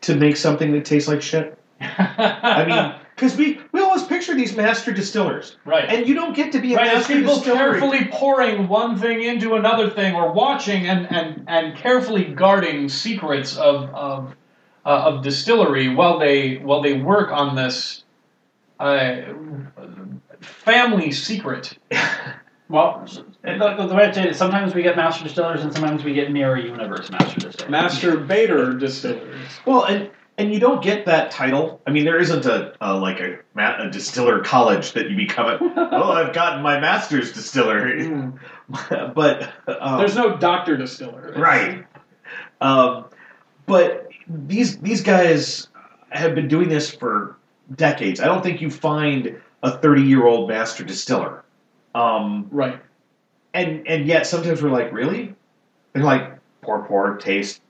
to 0.00 0.16
make 0.16 0.36
something 0.36 0.72
that 0.72 0.84
tastes 0.84 1.08
like 1.08 1.22
shit? 1.22 1.56
I 1.82 2.64
mean, 2.66 2.94
because 3.14 3.36
we 3.36 3.60
we 3.72 3.80
always 3.80 4.02
picture 4.04 4.34
these 4.34 4.56
master 4.56 4.92
distillers, 4.92 5.56
right. 5.64 5.88
and 5.88 6.08
you 6.08 6.14
don't 6.14 6.34
get 6.34 6.52
to 6.52 6.60
be 6.60 6.74
a 6.74 6.76
Right, 6.76 6.88
as 6.88 6.94
master 7.08 7.14
people 7.14 7.34
distiller. 7.36 7.56
carefully 7.56 8.08
pouring 8.10 8.68
one 8.68 8.98
thing 8.98 9.22
into 9.22 9.54
another 9.54 9.90
thing, 9.90 10.14
or 10.14 10.32
watching 10.32 10.86
and, 10.86 11.10
and, 11.10 11.44
and 11.48 11.76
carefully 11.76 12.24
guarding 12.24 12.88
secrets 12.88 13.56
of 13.56 13.90
of, 13.94 14.34
uh, 14.84 14.88
of 14.88 15.22
distillery 15.22 15.88
while 15.94 16.18
they 16.18 16.56
while 16.56 16.82
they 16.82 16.94
work 17.00 17.30
on 17.30 17.54
this 17.56 18.04
uh, 18.80 19.22
family 20.40 21.12
secret. 21.12 21.78
Well, 22.68 23.04
the, 23.42 23.58
the, 23.58 23.86
the 23.86 23.94
way 23.94 24.04
I 24.04 24.12
say 24.12 24.22
it 24.22 24.30
is 24.30 24.38
sometimes 24.38 24.74
we 24.74 24.82
get 24.82 24.96
master 24.96 25.24
distillers 25.24 25.62
and 25.62 25.70
sometimes 25.74 26.04
we 26.04 26.14
get 26.14 26.32
mirror 26.32 26.56
universe 26.56 27.10
master 27.10 27.38
distillers. 27.40 27.70
Master 27.70 28.16
Bader 28.16 28.72
distillers. 28.78 29.46
Well, 29.66 29.84
and 29.84 30.10
and 30.38 30.52
you 30.52 30.58
don't 30.60 30.82
get 30.82 31.06
that 31.06 31.30
title. 31.30 31.80
I 31.86 31.90
mean, 31.90 32.04
there 32.04 32.18
isn't 32.18 32.46
a, 32.46 32.74
a 32.80 32.94
like 32.96 33.20
a, 33.20 33.38
ma- 33.54 33.82
a 33.82 33.90
distiller 33.90 34.40
college 34.40 34.92
that 34.92 35.10
you 35.10 35.16
become. 35.16 35.46
A, 35.46 35.58
oh, 35.92 36.12
I've 36.12 36.32
gotten 36.32 36.62
my 36.62 36.80
master's 36.80 37.32
distiller, 37.32 37.86
Mm. 37.96 38.38
but 39.14 39.52
um, 39.66 39.98
There's 39.98 40.16
no 40.16 40.36
doctor 40.36 40.76
distiller. 40.76 41.28
It's- 41.28 41.40
right. 41.40 41.84
Um, 42.60 43.06
but 43.66 44.08
these 44.28 44.78
these 44.78 45.02
guys 45.02 45.68
have 46.10 46.34
been 46.34 46.48
doing 46.48 46.68
this 46.68 46.90
for 46.94 47.36
decades. 47.74 48.20
I 48.20 48.26
don't 48.26 48.42
think 48.42 48.60
you 48.60 48.70
find 48.70 49.40
a 49.62 49.76
30 49.78 50.02
year 50.02 50.26
old 50.26 50.48
master 50.48 50.84
distiller. 50.84 51.44
Um, 51.94 52.48
Right. 52.50 52.80
and 53.54 53.86
and 53.86 54.06
yet 54.06 54.26
sometimes 54.26 54.62
we're 54.62 54.70
like, 54.70 54.92
really? 54.92 55.34
They're 55.92 56.02
like, 56.04 56.38
pour, 56.62 56.84
pour, 56.86 57.16
taste, 57.16 57.60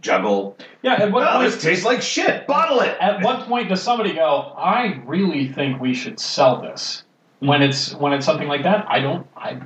juggle. 0.00 0.56
Yeah. 0.82 0.94
At 0.94 1.12
what 1.12 1.22
Well, 1.22 1.38
point? 1.38 1.52
this 1.52 1.62
tastes 1.62 1.84
like 1.84 2.02
shit. 2.02 2.46
Bottle 2.46 2.80
it. 2.80 2.96
At 3.00 3.22
what 3.22 3.46
point 3.46 3.68
does 3.68 3.82
somebody 3.82 4.12
go? 4.12 4.52
I 4.56 5.00
really 5.06 5.48
think 5.48 5.80
we 5.80 5.94
should 5.94 6.18
sell 6.18 6.60
this. 6.60 7.04
When 7.40 7.62
it's 7.62 7.94
when 7.94 8.12
it's 8.12 8.26
something 8.26 8.48
like 8.48 8.62
that, 8.64 8.86
I 8.88 9.00
don't. 9.00 9.26
I 9.36 9.60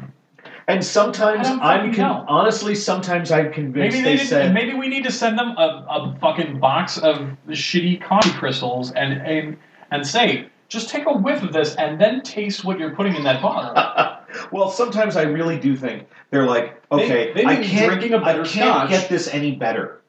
And 0.69 0.85
sometimes 0.85 1.49
I'm 1.49 1.93
con- 1.93 2.25
honestly, 2.29 2.75
sometimes 2.75 3.31
I'm 3.33 3.53
convinced 3.53 3.97
maybe 3.97 4.05
they, 4.05 4.17
they 4.17 4.25
said, 4.25 4.55
maybe 4.55 4.75
we 4.75 4.89
need 4.89 5.05
to 5.05 5.13
send 5.13 5.39
them 5.39 5.57
a, 5.59 5.85
a 5.91 6.17
fucking 6.21 6.59
box 6.61 6.99
of 6.99 7.37
shitty 7.49 8.01
coffee 8.03 8.31
crystals 8.33 8.93
and 8.93 9.15
and 9.15 9.57
and 9.91 10.07
say 10.07 10.49
just 10.69 10.89
take 10.89 11.07
a 11.07 11.13
whiff 11.13 11.43
of 11.43 11.53
this 11.53 11.75
and 11.77 12.01
then 12.01 12.23
taste 12.23 12.65
what 12.65 12.79
you're 12.79 12.95
putting 12.95 13.15
in 13.15 13.25
that 13.25 13.43
bottle. 13.43 14.19
well, 14.53 14.71
sometimes 14.71 15.17
I 15.17 15.23
really 15.23 15.59
do 15.59 15.77
think 15.77 16.07
they're 16.31 16.47
like, 16.47 16.81
okay, 16.91 17.33
they 17.33 17.45
I 17.45 17.57
can't, 17.63 17.87
drinking 17.87 18.15
a 18.15 18.19
I 18.19 18.25
better 18.25 18.45
can't 18.45 18.89
get 18.89 19.09
this 19.09 19.29
any 19.29 19.53
better. 19.53 20.01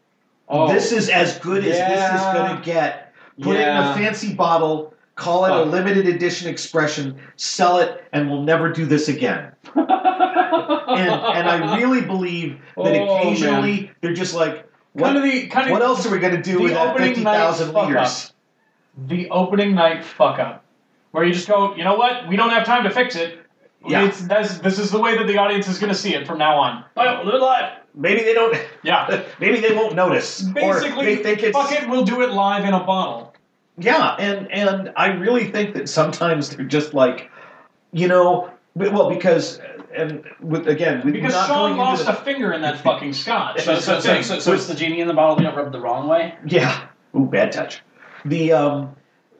Oh, 0.47 0.71
This 0.71 0.91
is 0.91 1.09
as 1.09 1.39
good 1.39 1.65
as 1.65 1.77
this 1.77 2.21
is 2.21 2.33
going 2.33 2.55
to 2.57 2.61
get. 2.63 3.13
Put 3.41 3.55
it 3.57 3.67
in 3.67 3.75
a 3.75 3.93
fancy 3.95 4.33
bottle, 4.33 4.93
call 5.15 5.45
it 5.45 5.51
a 5.51 5.55
Oh. 5.55 5.63
limited 5.63 6.07
edition 6.07 6.47
expression, 6.49 7.19
sell 7.35 7.79
it, 7.79 8.03
and 8.13 8.29
we'll 8.29 8.43
never 8.43 8.71
do 8.71 8.85
this 8.85 9.07
again. 9.09 9.51
And 9.75 11.11
and 11.11 11.47
I 11.49 11.77
really 11.77 12.01
believe 12.01 12.59
that 12.77 12.95
Oh, 12.95 13.17
occasionally 13.19 13.91
they're 14.01 14.13
just 14.13 14.33
like, 14.33 14.65
what, 14.93 15.05
kind 15.13 15.17
of 15.17 15.23
the 15.23 15.47
kind 15.47 15.67
of 15.67 15.71
what 15.73 15.81
else 15.81 16.05
are 16.05 16.11
we 16.11 16.19
going 16.19 16.35
to 16.35 16.41
do 16.41 16.61
with 16.61 16.73
that 16.73 16.91
opening 16.91 17.09
fifty 17.09 17.23
night 17.23 17.53
fuck 17.55 17.87
liters? 17.89 18.33
the 19.07 19.29
opening 19.29 19.75
night 19.75 20.05
fuck 20.05 20.39
up, 20.39 20.63
where 21.11 21.25
you 21.25 21.33
just 21.33 21.47
go, 21.49 21.75
you 21.75 21.83
know 21.83 21.95
what? 21.95 22.27
We 22.29 22.37
don't 22.37 22.51
have 22.51 22.65
time 22.65 22.83
to 22.85 22.89
fix 22.89 23.15
it. 23.17 23.39
Yeah. 23.85 24.05
It's, 24.05 24.21
this 24.21 24.79
is 24.79 24.89
the 24.91 24.99
way 24.99 25.17
that 25.17 25.27
the 25.27 25.37
audience 25.37 25.67
is 25.67 25.77
going 25.79 25.91
to 25.91 25.97
see 25.97 26.15
it 26.15 26.25
from 26.25 26.37
now 26.37 26.55
on. 26.57 26.85
Oh, 26.95 27.21
live 27.25 27.41
live. 27.41 27.73
Maybe 27.95 28.23
they 28.23 28.33
don't. 28.33 28.57
Yeah. 28.83 29.23
Maybe 29.39 29.59
they 29.59 29.73
won't 29.73 29.95
notice. 29.95 30.41
Basically, 30.41 30.91
or 30.91 31.05
they 31.05 31.23
think 31.23 31.43
it's 31.43 31.57
fuck 31.57 31.71
it, 31.71 31.89
we'll 31.89 32.03
do 32.03 32.21
it 32.21 32.31
live 32.31 32.65
in 32.65 32.73
a 32.73 32.83
bottle. 32.83 33.33
Yeah, 33.77 34.15
and 34.19 34.51
and 34.51 34.93
I 34.95 35.07
really 35.07 35.51
think 35.51 35.75
that 35.75 35.89
sometimes 35.89 36.49
they're 36.49 36.65
just 36.65 36.93
like, 36.93 37.29
you 37.91 38.07
know, 38.07 38.51
well 38.75 39.09
because 39.09 39.59
and 39.95 40.25
with 40.41 40.67
again 40.67 41.01
with 41.03 41.13
Because 41.13 41.33
not 41.33 41.47
Sean 41.47 41.69
going 41.71 41.77
lost 41.77 42.07
into 42.07 42.19
a 42.19 42.23
finger 42.23 42.53
in 42.53 42.61
that 42.61 42.79
fucking 42.81 43.13
scotch. 43.13 43.63
So, 43.63 43.79
so, 43.79 43.99
so, 43.99 44.21
so, 44.21 44.39
so 44.39 44.53
it's 44.53 44.67
the 44.67 44.75
genie 44.75 45.01
in 45.01 45.07
the 45.07 45.13
bottle 45.13 45.35
being 45.35 45.53
rubbed 45.53 45.73
the 45.73 45.79
wrong 45.79 46.07
way. 46.07 46.35
yeah, 46.45 46.87
ooh 47.15 47.25
bad 47.25 47.51
touch. 47.51 47.81
The 48.23 48.51
um, 48.53 48.95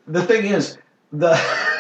the 0.08 0.26
thing 0.26 0.46
is 0.46 0.78
the. 1.12 1.40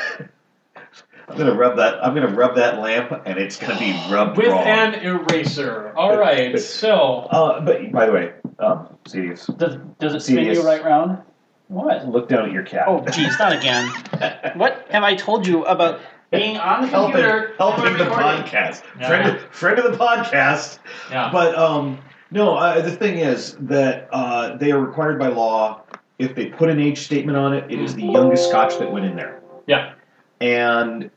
I'm 1.28 1.38
gonna 1.38 1.56
rub 1.56 1.78
that. 1.78 2.04
I'm 2.06 2.14
gonna 2.14 2.34
rub 2.34 2.56
that 2.56 2.80
lamp, 2.80 3.12
and 3.26 3.38
it's 3.40 3.58
gonna 3.58 3.80
be 3.80 3.92
rubbed 4.12 4.38
With 4.38 4.48
wrong. 4.50 4.64
an 4.66 4.94
eraser. 4.96 5.92
All 5.96 6.18
right, 6.18 6.58
so 6.60 6.94
uh, 7.32 7.62
but 7.62 7.92
by 7.92 8.06
the 8.06 8.12
way, 8.12 8.34
um, 8.60 8.90
serious. 9.08 9.48
Does, 9.48 9.78
does 10.00 10.14
it 10.14 10.22
spin 10.22 10.36
Serious. 10.38 10.58
you 10.60 10.66
right 10.66 10.84
round? 10.84 11.18
What? 11.68 12.08
Look 12.08 12.30
down 12.30 12.46
at 12.46 12.52
your 12.52 12.62
cat. 12.64 12.86
Oh, 12.88 13.04
geez, 13.12 13.38
not 13.40 13.54
again. 13.54 13.92
What 14.56 14.86
have 14.92 15.04
I 15.04 15.16
told 15.16 15.48
you 15.48 15.66
about 15.66 16.00
being 16.32 16.58
on 16.58 16.82
the 16.84 16.88
helping, 16.88 17.14
computer? 17.14 17.54
helping 17.58 17.84
the 17.98 18.06
recording? 18.06 18.44
podcast. 18.44 18.84
Yeah. 19.00 19.08
Friend, 19.08 19.36
of, 19.36 19.42
friend 19.52 19.80
of 19.80 19.92
the 19.92 19.98
podcast. 19.98 20.78
yeah, 21.10 21.30
But 21.32 21.56
um, 21.58 21.98
no, 22.30 22.56
uh, 22.56 22.82
the 22.82 22.92
thing 22.92 23.18
is 23.18 23.58
that 23.62 24.08
uh, 24.12 24.56
they 24.58 24.72
are 24.72 24.80
required 24.80 25.18
by 25.18 25.28
law. 25.30 25.82
If 26.20 26.36
they 26.36 26.46
put 26.46 26.70
an 26.70 26.80
age 26.80 27.00
statement 27.00 27.36
on 27.38 27.54
it, 27.54 27.70
it 27.72 27.82
is 27.82 27.96
the 27.96 28.04
youngest 28.06 28.48
Scotch 28.50 28.78
that 28.78 28.92
went 28.92 29.06
in 29.06 29.16
there, 29.16 29.42
yeah, 29.68 29.94
and 30.40 31.10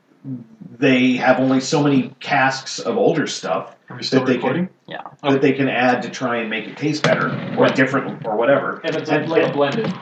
they 0.78 1.14
have 1.16 1.38
only 1.40 1.60
so 1.60 1.82
many 1.82 2.14
casks 2.20 2.78
of 2.78 2.96
older 2.96 3.26
stuff 3.26 3.76
are 3.88 3.96
we 3.96 4.02
still 4.02 4.20
that 4.20 4.26
they 4.26 4.34
recording? 4.36 4.68
Yeah. 4.86 5.02
that 5.22 5.40
they 5.42 5.52
can 5.52 5.68
add 5.68 6.02
to 6.02 6.10
try 6.10 6.36
and 6.38 6.50
make 6.50 6.66
it 6.66 6.76
taste 6.76 7.02
better 7.02 7.28
or 7.56 7.62
Right. 7.64 7.74
different 7.74 8.26
or 8.26 8.36
whatever. 8.36 8.80
If 8.84 8.96
it's 8.96 9.10
And- 9.10 9.28
like 9.28 9.42
a 9.42 9.44
and- 9.46 9.54
blended. 9.54 9.92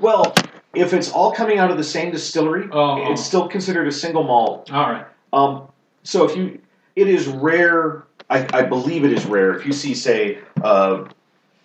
well, 0.00 0.34
if 0.74 0.92
it's 0.92 1.10
all 1.12 1.32
coming 1.32 1.58
out 1.58 1.70
of 1.70 1.76
the 1.76 1.84
same 1.84 2.10
distillery, 2.10 2.68
Oh, 2.72 3.10
it's 3.12 3.22
still 3.24 3.48
considered 3.48 3.86
a 3.88 3.92
single 3.92 4.22
malt. 4.24 4.72
all 4.72 4.90
right. 4.90 5.04
Um, 5.32 5.62
so 6.02 6.24
if 6.24 6.36
you, 6.36 6.58
it 6.96 7.08
is 7.08 7.26
rare. 7.28 8.04
I, 8.30 8.46
I 8.52 8.62
believe 8.62 9.04
it 9.04 9.12
is 9.12 9.24
rare 9.26 9.54
if 9.54 9.64
you 9.66 9.72
see, 9.72 9.94
say, 9.94 10.38
a 10.62 11.04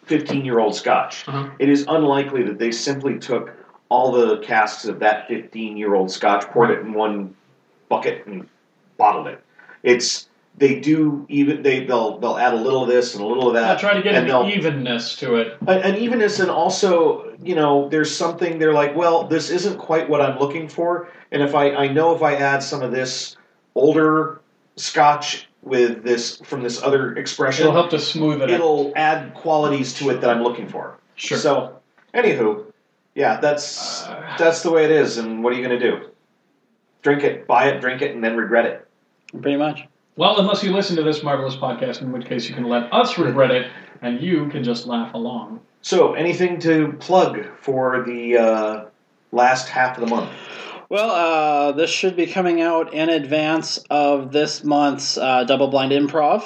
fifteen-year-old 0.03 0.75
Scotch. 0.75 1.27
Uh-huh. 1.27 1.49
It 1.59 1.69
is 1.69 1.85
unlikely 1.87 2.43
that 2.43 2.59
they 2.59 2.71
simply 2.71 3.17
took 3.19 3.51
all 3.89 4.11
the 4.11 4.37
casks 4.39 4.85
of 4.85 4.99
that 4.99 5.27
fifteen-year-old 5.27 6.09
Scotch, 6.11 6.45
poured 6.47 6.71
it 6.71 6.79
in 6.79 6.93
one 6.93 7.35
bucket, 7.93 8.25
and 8.27 8.47
bottled 8.97 9.27
it. 9.27 9.39
It's 9.83 10.27
they 10.57 10.79
do 10.79 11.25
even 11.29 11.63
they 11.63 11.85
they'll 11.85 12.19
they'll 12.19 12.37
add 12.37 12.53
a 12.53 12.57
little 12.57 12.83
of 12.83 12.89
this 12.89 13.15
and 13.15 13.23
a 13.23 13.27
little 13.27 13.49
of 13.49 13.55
I 13.55 13.61
that, 13.61 13.79
try 13.79 13.93
to 13.93 14.01
get 14.01 14.15
an 14.15 14.27
evenness 14.51 15.15
to 15.17 15.35
it. 15.35 15.57
an 15.67 15.95
evenness, 15.95 16.39
and 16.39 16.49
also 16.49 17.35
you 17.41 17.55
know 17.55 17.89
there's 17.89 18.13
something 18.15 18.59
they're 18.59 18.73
like, 18.73 18.95
well, 18.95 19.27
this 19.27 19.49
isn't 19.49 19.77
quite 19.77 20.09
what 20.09 20.21
I'm 20.21 20.37
looking 20.39 20.67
for, 20.67 21.09
and 21.31 21.41
if 21.41 21.53
I 21.55 21.71
I 21.73 21.87
know 21.87 22.15
if 22.15 22.21
I 22.21 22.35
add 22.35 22.61
some 22.63 22.81
of 22.81 22.91
this 22.91 23.35
older 23.75 24.39
Scotch 24.75 25.47
with 25.61 26.03
this 26.03 26.37
from 26.43 26.61
this 26.63 26.81
other 26.83 27.15
expression, 27.15 27.63
It'll 27.63 27.73
help 27.73 27.89
to 27.91 27.99
smooth 27.99 28.41
it 28.41 28.43
out. 28.43 28.49
it'll 28.49 28.91
add 28.95 29.33
qualities 29.33 29.93
to 29.95 30.09
it 30.11 30.21
that 30.21 30.29
I'm 30.29 30.43
looking 30.43 30.67
for. 30.67 30.97
Sure. 31.15 31.37
So, 31.37 31.79
anywho, 32.13 32.65
yeah, 33.15 33.39
that's 33.39 34.03
Uh, 34.07 34.35
that's 34.37 34.61
the 34.63 34.71
way 34.71 34.83
it 34.85 34.91
is, 34.91 35.17
and 35.17 35.43
what 35.43 35.53
are 35.53 35.55
you 35.55 35.65
going 35.67 35.79
to 35.79 35.89
do? 35.91 36.09
Drink 37.03 37.23
it, 37.23 37.45
buy 37.47 37.67
it, 37.67 37.81
drink 37.81 38.01
it, 38.01 38.15
and 38.15 38.23
then 38.23 38.35
regret 38.35 38.65
it. 38.65 38.87
Pretty 39.41 39.57
much. 39.57 39.85
well, 40.15 40.39
unless 40.39 40.63
you 40.63 40.71
listen 40.73 40.95
to 40.95 41.03
this 41.03 41.21
marvelous 41.21 41.55
podcast, 41.55 42.01
in 42.01 42.11
which 42.11 42.25
case 42.25 42.47
you 42.49 42.55
can 42.55 42.63
let 42.65 42.91
us 42.93 43.17
regret 43.17 43.51
it, 43.51 43.69
and 44.01 44.21
you 44.21 44.47
can 44.49 44.63
just 44.63 44.87
laugh 44.87 45.13
along. 45.13 45.59
So, 45.81 46.13
anything 46.13 46.59
to 46.61 46.93
plug 46.99 47.45
for 47.59 48.03
the 48.03 48.37
uh, 48.37 48.85
last 49.31 49.67
half 49.67 49.97
of 49.97 50.07
the 50.07 50.15
month? 50.15 50.31
Well, 50.89 51.09
uh, 51.09 51.71
this 51.71 51.89
should 51.89 52.15
be 52.15 52.27
coming 52.27 52.61
out 52.61 52.93
in 52.93 53.09
advance 53.09 53.79
of 53.89 54.31
this 54.31 54.63
month's 54.63 55.17
uh, 55.17 55.43
Double 55.45 55.67
Blind 55.67 55.91
Improv. 55.91 56.43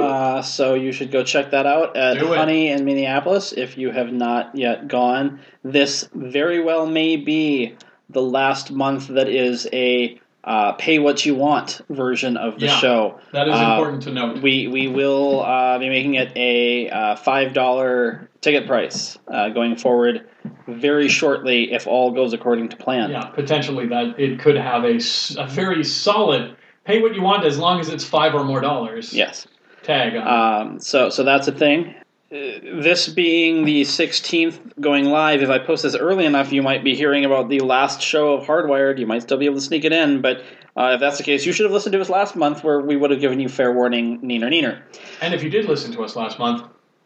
Uh, 0.00 0.40
so 0.40 0.72
you 0.74 0.90
should 0.90 1.10
go 1.12 1.22
check 1.22 1.50
that 1.50 1.66
out 1.66 1.96
at 1.98 2.18
Do 2.18 2.32
it. 2.32 2.36
Honey 2.38 2.68
in 2.68 2.86
Minneapolis 2.86 3.52
if 3.52 3.76
you 3.76 3.90
have 3.90 4.10
not 4.10 4.56
yet 4.56 4.88
gone. 4.88 5.40
This 5.62 6.08
very 6.14 6.60
well 6.62 6.86
may 6.86 7.16
be 7.16 7.76
the 8.12 8.22
last 8.22 8.70
month 8.70 9.08
that 9.08 9.28
is 9.28 9.68
a 9.72 10.20
uh, 10.42 10.72
pay 10.72 10.98
what 10.98 11.26
you 11.26 11.34
want 11.34 11.82
version 11.90 12.36
of 12.36 12.58
the 12.58 12.66
Yeah. 12.66 12.76
show. 12.78 13.20
that 13.32 13.46
is 13.46 13.54
uh, 13.54 13.72
important 13.72 14.02
to 14.04 14.10
note. 14.12 14.42
We 14.42 14.68
we 14.68 14.88
will 14.88 15.42
uh, 15.42 15.78
be 15.78 15.88
making 15.88 16.14
it 16.14 16.32
a 16.34 16.88
uh, 16.88 17.16
five 17.16 17.52
dollar 17.52 18.28
ticket 18.40 18.66
price 18.66 19.18
uh, 19.28 19.50
going 19.50 19.76
forward 19.76 20.26
very 20.66 21.08
shortly 21.08 21.72
if 21.72 21.86
all 21.86 22.10
goes 22.10 22.32
according 22.32 22.70
to 22.70 22.76
plan. 22.76 23.10
Yeah, 23.10 23.24
potentially 23.26 23.86
that 23.88 24.18
it 24.18 24.38
could 24.40 24.56
have 24.56 24.84
a, 24.84 24.98
a 25.36 25.46
very 25.46 25.84
solid 25.84 26.56
pay 26.84 27.02
what 27.02 27.14
you 27.14 27.20
want 27.22 27.44
as 27.44 27.58
long 27.58 27.78
as 27.78 27.90
it's 27.90 28.04
five 28.04 28.34
or 28.34 28.42
more 28.44 28.60
dollars. 28.62 29.12
Yes. 29.12 29.46
Tag 29.82 30.16
on. 30.16 30.62
Um, 30.72 30.80
so 30.80 31.10
so 31.10 31.22
that's 31.22 31.48
a 31.48 31.52
thing. 31.52 31.94
Uh, 32.32 32.36
This 32.80 33.08
being 33.08 33.64
the 33.64 33.82
16th 33.82 34.80
going 34.80 35.06
live, 35.06 35.42
if 35.42 35.50
I 35.50 35.58
post 35.58 35.82
this 35.82 35.96
early 35.96 36.26
enough, 36.26 36.52
you 36.52 36.62
might 36.62 36.84
be 36.84 36.94
hearing 36.94 37.24
about 37.24 37.48
the 37.48 37.60
last 37.60 38.00
show 38.00 38.34
of 38.34 38.46
Hardwired. 38.46 38.98
You 38.98 39.06
might 39.06 39.22
still 39.22 39.36
be 39.38 39.46
able 39.46 39.56
to 39.56 39.60
sneak 39.60 39.84
it 39.84 39.92
in, 39.92 40.20
but 40.22 40.42
uh, 40.76 40.92
if 40.94 41.00
that's 41.00 41.18
the 41.18 41.24
case, 41.24 41.44
you 41.44 41.52
should 41.52 41.64
have 41.64 41.72
listened 41.72 41.92
to 41.94 42.00
us 42.00 42.08
last 42.08 42.36
month 42.36 42.62
where 42.62 42.80
we 42.80 42.96
would 42.96 43.10
have 43.10 43.20
given 43.20 43.40
you 43.40 43.48
fair 43.48 43.72
warning, 43.72 44.20
neener, 44.20 44.44
neener. 44.48 44.80
and 45.20 45.34
if 45.34 45.42
you 45.42 45.50
did 45.50 45.66
listen 45.66 45.92
to 45.92 46.02
us 46.04 46.14
last 46.14 46.38
month, 46.38 46.62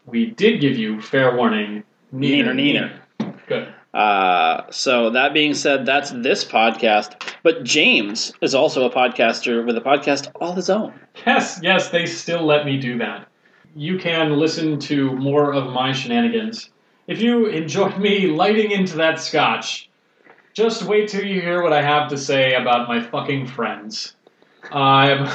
we 0.06 0.26
did 0.26 0.60
give 0.60 0.76
you 0.76 1.00
fair 1.00 1.34
warning. 1.34 1.82
Neener, 2.14 2.52
neener. 2.52 2.92
Good. 3.48 3.72
Uh, 3.94 4.62
so 4.70 5.10
that 5.10 5.32
being 5.32 5.54
said, 5.54 5.86
that's 5.86 6.10
this 6.10 6.44
podcast. 6.44 7.34
But 7.42 7.64
James 7.64 8.32
is 8.42 8.54
also 8.54 8.84
a 8.88 8.92
podcaster 8.92 9.64
with 9.64 9.76
a 9.76 9.80
podcast 9.80 10.30
all 10.40 10.52
his 10.52 10.68
own. 10.68 10.92
Yes, 11.26 11.60
yes, 11.62 11.88
they 11.90 12.04
still 12.04 12.44
let 12.44 12.66
me 12.66 12.76
do 12.78 12.98
that. 12.98 13.28
You 13.76 13.98
can 13.98 14.32
listen 14.38 14.78
to 14.80 15.12
more 15.16 15.52
of 15.52 15.72
my 15.72 15.92
shenanigans. 15.92 16.70
If 17.06 17.20
you 17.20 17.46
enjoyed 17.46 17.98
me 17.98 18.28
lighting 18.28 18.70
into 18.70 18.96
that 18.96 19.20
scotch, 19.20 19.90
just 20.54 20.84
wait 20.84 21.08
till 21.08 21.24
you 21.24 21.40
hear 21.40 21.62
what 21.62 21.72
I 21.72 21.82
have 21.82 22.08
to 22.10 22.16
say 22.18 22.54
about 22.54 22.88
my 22.88 23.00
fucking 23.02 23.48
friends. 23.48 24.14
I'm 24.72 25.28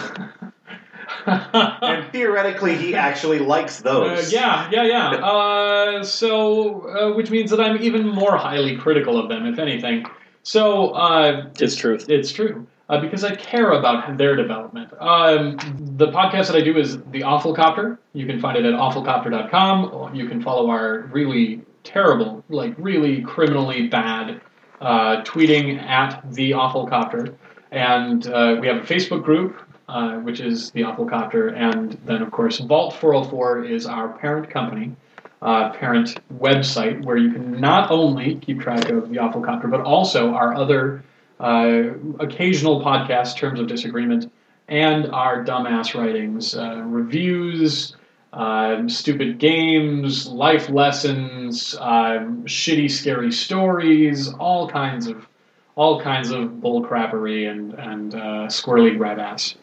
and 1.26 2.06
theoretically, 2.12 2.76
he 2.76 2.96
actually 2.96 3.40
likes 3.40 3.82
Uh, 3.82 3.84
those. 4.16 4.32
yeah, 4.34 4.70
yeah, 4.72 4.84
yeah. 4.84 5.10
Uh, 5.10 6.04
so, 6.04 6.88
uh, 6.88 7.14
which 7.16 7.30
means 7.30 7.52
that 7.52 7.60
I'm 7.60 7.82
even 7.82 8.08
more 8.08 8.38
highly 8.38 8.78
critical 8.78 9.20
of 9.20 9.30
them, 9.30 9.46
if 9.46 9.60
anything. 9.60 10.06
So, 10.44 10.92
uh, 10.92 11.48
It's 11.60 11.76
truth. 11.76 12.10
It's 12.10 12.32
true. 12.32 12.68
Uh, 12.90 13.00
because 13.00 13.24
I 13.24 13.36
care 13.36 13.74
about 13.74 14.18
their 14.18 14.36
development. 14.36 14.92
Um, 15.00 15.58
the 15.78 16.08
podcast 16.08 16.48
that 16.48 16.56
I 16.56 16.62
do 16.62 16.76
is 16.76 17.00
The 17.12 17.22
Awful 17.22 17.54
Copter. 17.54 18.00
You 18.14 18.26
can 18.26 18.40
find 18.40 18.58
it 18.58 18.66
at 18.66 18.74
awfulcopter.com. 18.74 20.16
You 20.16 20.28
can 20.28 20.42
follow 20.42 20.72
our 20.72 21.02
really 21.12 21.62
terrible, 21.84 22.44
like 22.50 22.74
really 22.80 23.22
criminally 23.22 23.88
bad 23.88 24.42
uh, 24.82 25.22
tweeting 25.24 25.80
at 25.84 26.24
The 26.34 26.54
Awful 26.54 26.88
Copter. 26.88 27.36
And 27.72 28.26
uh, 28.26 28.58
we 28.60 28.68
have 28.68 28.78
a 28.78 28.82
Facebook 28.82 29.24
group, 29.24 29.62
uh, 29.88 30.16
which 30.16 30.40
is 30.40 30.72
The 30.72 30.84
Awful 30.84 31.06
Copter. 31.06 31.50
And 31.50 31.92
then, 32.06 32.24
of 32.24 32.32
course, 32.32 32.58
Vault 32.58 32.96
404 32.96 33.66
is 33.66 33.86
our 33.86 34.10
parent 34.18 34.50
company. 34.50 34.96
Uh, 35.44 35.72
parent 35.74 36.20
website 36.40 37.02
where 37.06 37.16
you 37.16 37.32
can 37.32 37.62
not 37.62 37.92
only 37.92 38.36
keep 38.36 38.60
track 38.60 38.90
of 38.90 39.10
the 39.10 39.20
Awful 39.20 39.42
Copter, 39.42 39.68
but 39.68 39.82
also 39.82 40.34
our 40.34 40.54
other 40.54 41.04
uh, 41.40 41.84
occasional 42.20 42.82
podcast, 42.84 43.38
Terms 43.38 43.60
of 43.60 43.68
Disagreement, 43.68 44.32
and 44.68 45.08
our 45.12 45.44
dumbass 45.44 45.94
writings, 45.96 46.56
uh, 46.56 46.82
reviews, 46.86 47.96
um, 48.34 48.88
stupid 48.90 49.40
games, 49.40 50.28
life 50.28 50.70
lessons, 50.70 51.76
um, 51.80 52.44
shitty, 52.46 52.90
scary 52.90 53.32
stories, 53.32 54.32
all 54.34 54.70
kinds 54.70 55.08
of 55.08 55.28
all 55.76 56.02
kinds 56.02 56.30
of 56.32 56.50
bullcrappery 56.50 57.50
and 57.50 57.74
and 57.74 58.14
uh, 58.14 58.48
squirrely 58.48 58.98
grab 58.98 59.18
ass 59.18 59.56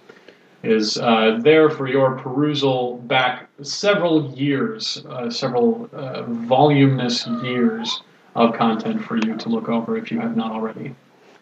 is 0.63 0.99
uh, 0.99 1.39
there 1.43 1.71
for 1.71 1.87
your 1.87 2.19
perusal 2.19 2.99
back 2.99 3.49
several 3.63 4.33
years, 4.35 5.05
uh, 5.09 5.31
several 5.31 5.89
uh, 5.93 6.23
voluminous 6.23 7.27
years 7.43 8.03
of 8.35 8.55
content 8.55 9.03
for 9.05 9.17
you 9.17 9.37
to 9.37 9.49
look 9.49 9.69
over 9.69 9.97
if 9.97 10.11
you 10.11 10.19
have 10.21 10.37
not 10.37 10.51
already. 10.51 10.95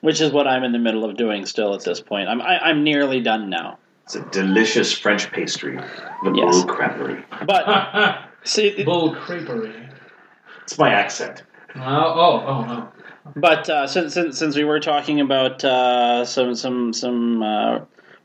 Which 0.05 0.21
is 0.21 0.33
what 0.33 0.47
I'm 0.47 0.65
in 0.65 0.73
the 0.73 0.79
middle 0.79 1.03
of 1.07 1.17
doing 1.17 1.47
still 1.47 1.73
at 1.75 1.83
this 1.83 1.99
point. 1.99 2.29
I'm 2.29 2.43
I, 2.43 2.59
I'm 2.59 2.85
nearly 2.85 3.23
done 3.23 3.49
now. 3.49 3.79
It's 4.05 4.15
a 4.17 4.21
delicious 4.31 4.93
French 4.93 5.33
pastry, 5.33 5.79
the 6.23 6.33
Yes. 6.35 6.63
bull 6.63 6.75
crappery. 6.75 7.25
But 7.47 8.29
see, 8.45 8.67
it- 8.67 8.87
bullcrapery. 8.87 9.89
It's 10.65 10.77
my 10.77 10.93
accent. 10.93 11.43
Oh, 11.77 11.81
oh, 11.81 12.45
oh, 12.47 12.67
oh. 12.69 12.93
But 13.35 13.71
uh, 13.71 13.87
since, 13.87 14.13
since 14.13 14.37
since 14.39 14.57
we 14.57 14.65
were 14.65 14.79
talking 14.79 15.21
about 15.23 15.65
uh, 15.65 16.27
some 16.27 16.55
some 16.55 16.93
some 16.93 17.43
uh, 17.43 17.79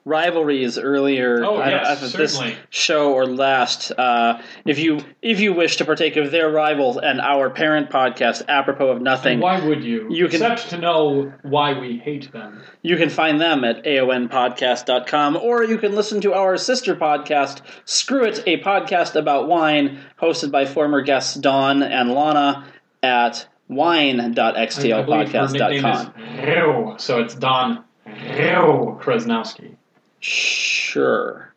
rivalries 0.06 0.78
earlier, 0.78 1.44
Oh, 1.44 1.60
yes, 1.60 2.14
this 2.14 2.40
show 2.70 3.14
or 3.14 3.26
last, 3.26 3.92
uh, 3.98 4.42
if 4.66 4.80
you 4.80 5.00
if 5.22 5.40
you 5.40 5.54
wish 5.54 5.78
to 5.78 5.86
partake 5.86 6.16
of 6.16 6.32
their 6.32 6.50
rivals 6.50 6.98
and 6.98 7.20
our 7.22 7.50
parent 7.50 7.90
podcast, 7.90 8.44
apropos 8.48 8.90
of 8.90 9.02
nothing, 9.02 9.40
Why 9.40 9.60
would 9.66 9.84
you? 9.84 10.08
You 10.10 10.28
can- 10.28 10.42
Except 10.42 10.70
to 10.72 10.78
know 10.78 11.34
why 11.44 11.78
we 11.80 11.98
hate 11.98 12.32
them. 12.32 12.62
you 12.82 12.98
can 12.98 13.10
find 13.10 13.40
them 13.40 13.64
at 13.64 13.84
aonpodcast.com, 13.84 15.38
or 15.38 15.64
you 15.64 15.78
can 15.78 15.96
listen 15.96 16.22
to 16.22 16.34
our 16.34 16.58
sister 16.58 16.96
podcast, 16.96 17.62
Screw 17.86 18.24
It, 18.26 18.44
a 18.48 18.62
podcast 18.62 19.16
about 19.16 19.48
wine, 19.48 20.00
hosted 20.22 20.52
by 20.52 20.66
former 20.66 21.02
guests 21.02 21.36
Dawn 21.36 21.84
and 21.84 22.12
Lana 22.14 22.66
at 23.04 23.48
I 23.70 23.74
believe 25.04 25.32
her 25.32 25.48
nickname 25.48 25.84
wine.xtlpodcast.com. 25.84 27.00
so 27.00 27.20
it's 27.22 27.36
Don 27.36 27.84
Krasnowski. 29.02 29.76
Sure. 30.20 31.54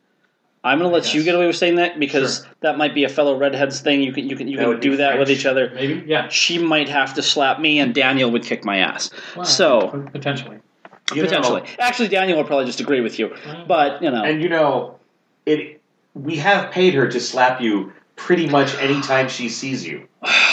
I'm 0.64 0.78
going 0.78 0.88
to 0.88 0.94
let 0.94 1.12
you 1.12 1.24
get 1.24 1.34
away 1.34 1.46
with 1.46 1.56
saying 1.56 1.76
that 1.76 1.98
because 1.98 2.42
Sure. 2.44 2.52
that 2.60 2.78
might 2.78 2.94
be 2.94 3.04
a 3.04 3.08
fellow 3.08 3.36
redheads 3.36 3.80
thing. 3.80 4.00
You 4.02 4.12
can 4.12 4.28
you 4.28 4.36
can 4.36 4.46
you 4.46 4.58
That 4.58 4.64
can 4.70 4.80
do 4.80 4.96
that 4.98 5.18
with 5.18 5.28
each 5.30 5.44
other. 5.44 5.72
Maybe? 5.74 6.04
Yeah. 6.06 6.28
She 6.28 6.58
might 6.58 6.88
have 6.88 7.14
to 7.14 7.22
slap 7.22 7.58
me, 7.58 7.80
and 7.80 7.92
Daniel 7.94 8.30
would 8.30 8.44
kick 8.44 8.64
my 8.64 8.78
ass. 8.78 9.10
So- 9.44 10.06
potentially. 10.12 10.58
You 11.12 11.22
know- 11.22 11.28
Potentially, 11.28 11.62
actually, 11.78 12.08
Daniel 12.08 12.38
would 12.38 12.46
probably 12.46 12.64
just 12.64 12.80
agree 12.80 13.00
with 13.00 13.18
you. 13.18 13.28
Mm-hmm. 13.28 13.66
But 13.66 14.02
you 14.02 14.10
know, 14.10 14.22
and 14.22 14.40
you 14.40 14.48
know, 14.48 14.98
it. 15.44 15.80
We 16.14 16.36
have 16.36 16.70
paid 16.70 16.94
her 16.94 17.08
to 17.08 17.20
slap 17.20 17.60
you 17.60 17.92
pretty 18.16 18.46
much 18.46 18.74
any 18.78 19.00
time 19.02 19.28
she 19.28 19.48
sees 19.48 19.86
you. 19.86 20.06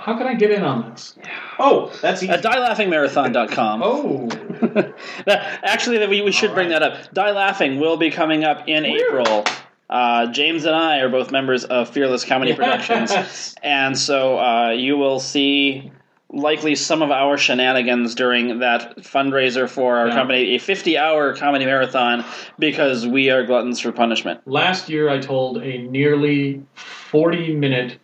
How 0.00 0.16
can 0.16 0.26
I 0.26 0.34
get 0.34 0.50
in 0.50 0.62
on 0.64 0.90
this? 0.90 1.14
Oh, 1.58 1.92
that's 2.00 2.22
easy. 2.22 2.32
at 2.32 2.42
dielaughingmarathon.com. 2.42 3.82
Oh. 3.84 4.28
That- 5.26 5.60
Actually, 5.62 5.98
that 5.98 6.08
we, 6.08 6.22
we 6.22 6.32
should 6.32 6.54
bring 6.54 6.70
that 6.70 6.82
up. 6.82 7.12
Die 7.12 7.30
Laughing 7.30 7.78
will 7.80 7.96
be 7.96 8.10
coming 8.10 8.44
up 8.44 8.66
in 8.68 8.84
April. 8.86 9.44
Uh, 9.90 10.26
James 10.32 10.64
and 10.64 10.74
I 10.74 10.98
are 10.98 11.08
both 11.08 11.30
members 11.30 11.64
of 11.64 11.88
Fearless 11.90 12.24
Comedy 12.24 12.54
Productions, 12.54 13.10
Yes. 13.10 13.54
and 13.62 13.98
so 13.98 14.38
uh, 14.38 14.70
you 14.70 14.96
will 14.96 15.18
see 15.18 15.90
likely 16.32 16.76
some 16.76 17.02
of 17.02 17.10
our 17.10 17.36
shenanigans 17.36 18.14
during 18.14 18.60
that 18.60 18.98
fundraiser 18.98 19.68
for 19.68 19.96
our 19.98 20.06
Yeah. 20.08 20.14
company, 20.14 20.54
a 20.54 20.58
50-hour 20.60 21.34
comedy 21.36 21.64
marathon, 21.66 22.24
because 22.58 23.04
we 23.06 23.30
are 23.30 23.44
gluttons 23.44 23.80
for 23.80 23.90
punishment. 23.90 24.40
Last 24.46 24.88
year, 24.88 25.08
I 25.10 25.18
told 25.18 25.58
a 25.58 25.78
nearly 25.78 26.62
40 26.74 27.56
minute 27.56 27.98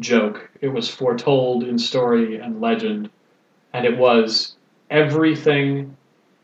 joke. 0.00 0.50
It 0.60 0.68
was 0.68 0.88
foretold 0.88 1.64
in 1.64 1.78
story 1.78 2.36
and 2.36 2.60
legend, 2.60 3.10
and 3.72 3.86
it 3.86 3.96
was 3.96 4.56
everything, 4.90 5.96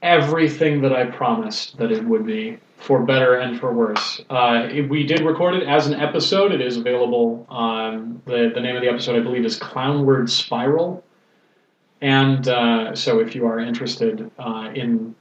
everything 0.02 0.82
that 0.82 0.92
I 0.92 1.06
promised 1.06 1.78
that 1.78 1.92
it 1.92 2.04
would 2.04 2.26
be, 2.26 2.58
for 2.76 3.02
better 3.02 3.36
and 3.36 3.58
for 3.60 3.72
worse. 3.72 4.20
Uh, 4.28 4.68
we 4.88 5.04
did 5.04 5.20
record 5.20 5.54
it 5.54 5.62
as 5.68 5.86
an 5.86 5.94
episode. 5.94 6.52
It 6.52 6.60
is 6.60 6.76
available. 6.76 7.46
Um, 7.48 8.20
the, 8.26 8.50
the 8.54 8.60
name 8.60 8.76
of 8.76 8.82
the 8.82 8.88
episode, 8.88 9.16
I 9.16 9.20
believe, 9.20 9.44
is 9.44 9.58
Clownward 9.58 10.28
Spiral. 10.28 11.04
And 12.00 12.48
uh, 12.48 12.96
so, 12.96 13.20
if 13.20 13.36
you 13.36 13.46
are 13.46 13.60
interested 13.60 14.28
uh, 14.36 14.72
in 14.74 15.14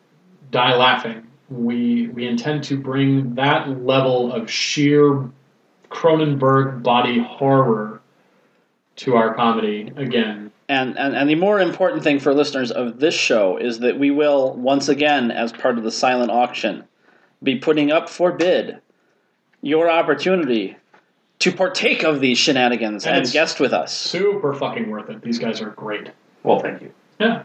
Die 0.49 0.75
Laughing, 0.75 1.27
we 1.49 2.07
we 2.07 2.27
intend 2.27 2.63
to 2.63 2.77
bring 2.77 3.35
that 3.35 3.83
level 3.83 4.33
of 4.33 4.49
sheer 4.49 5.29
Cronenberg 5.91 6.81
body 6.81 7.19
horror 7.19 8.00
to 8.97 9.15
our 9.15 9.33
comedy 9.33 9.91
again. 9.95 10.51
And, 10.69 10.97
and 10.97 11.15
and 11.15 11.29
the 11.29 11.35
more 11.35 11.59
important 11.59 12.03
thing 12.03 12.19
for 12.19 12.33
listeners 12.33 12.71
of 12.71 12.99
this 12.99 13.13
show 13.13 13.57
is 13.57 13.79
that 13.79 13.99
we 13.99 14.09
will 14.11 14.53
once 14.53 14.87
again, 14.87 15.29
as 15.31 15.51
part 15.51 15.77
of 15.77 15.83
the 15.83 15.91
silent 15.91 16.31
auction, 16.31 16.85
be 17.43 17.55
putting 17.57 17.91
up 17.91 18.07
for 18.09 18.31
bid 18.31 18.79
your 19.61 19.89
opportunity 19.89 20.77
to 21.39 21.51
partake 21.51 22.03
of 22.03 22.21
these 22.21 22.37
shenanigans 22.37 23.05
And 23.05 23.17
and, 23.17 23.31
guest 23.31 23.59
with 23.59 23.73
us. 23.73 23.95
Super 23.95 24.53
fucking 24.53 24.89
worth 24.89 25.09
it. 25.09 25.21
These 25.21 25.39
guys 25.39 25.61
are 25.61 25.71
great. 25.71 26.09
well, 26.43 26.59
thank 26.59 26.81
you. 26.81 26.93
Yeah. 27.19 27.43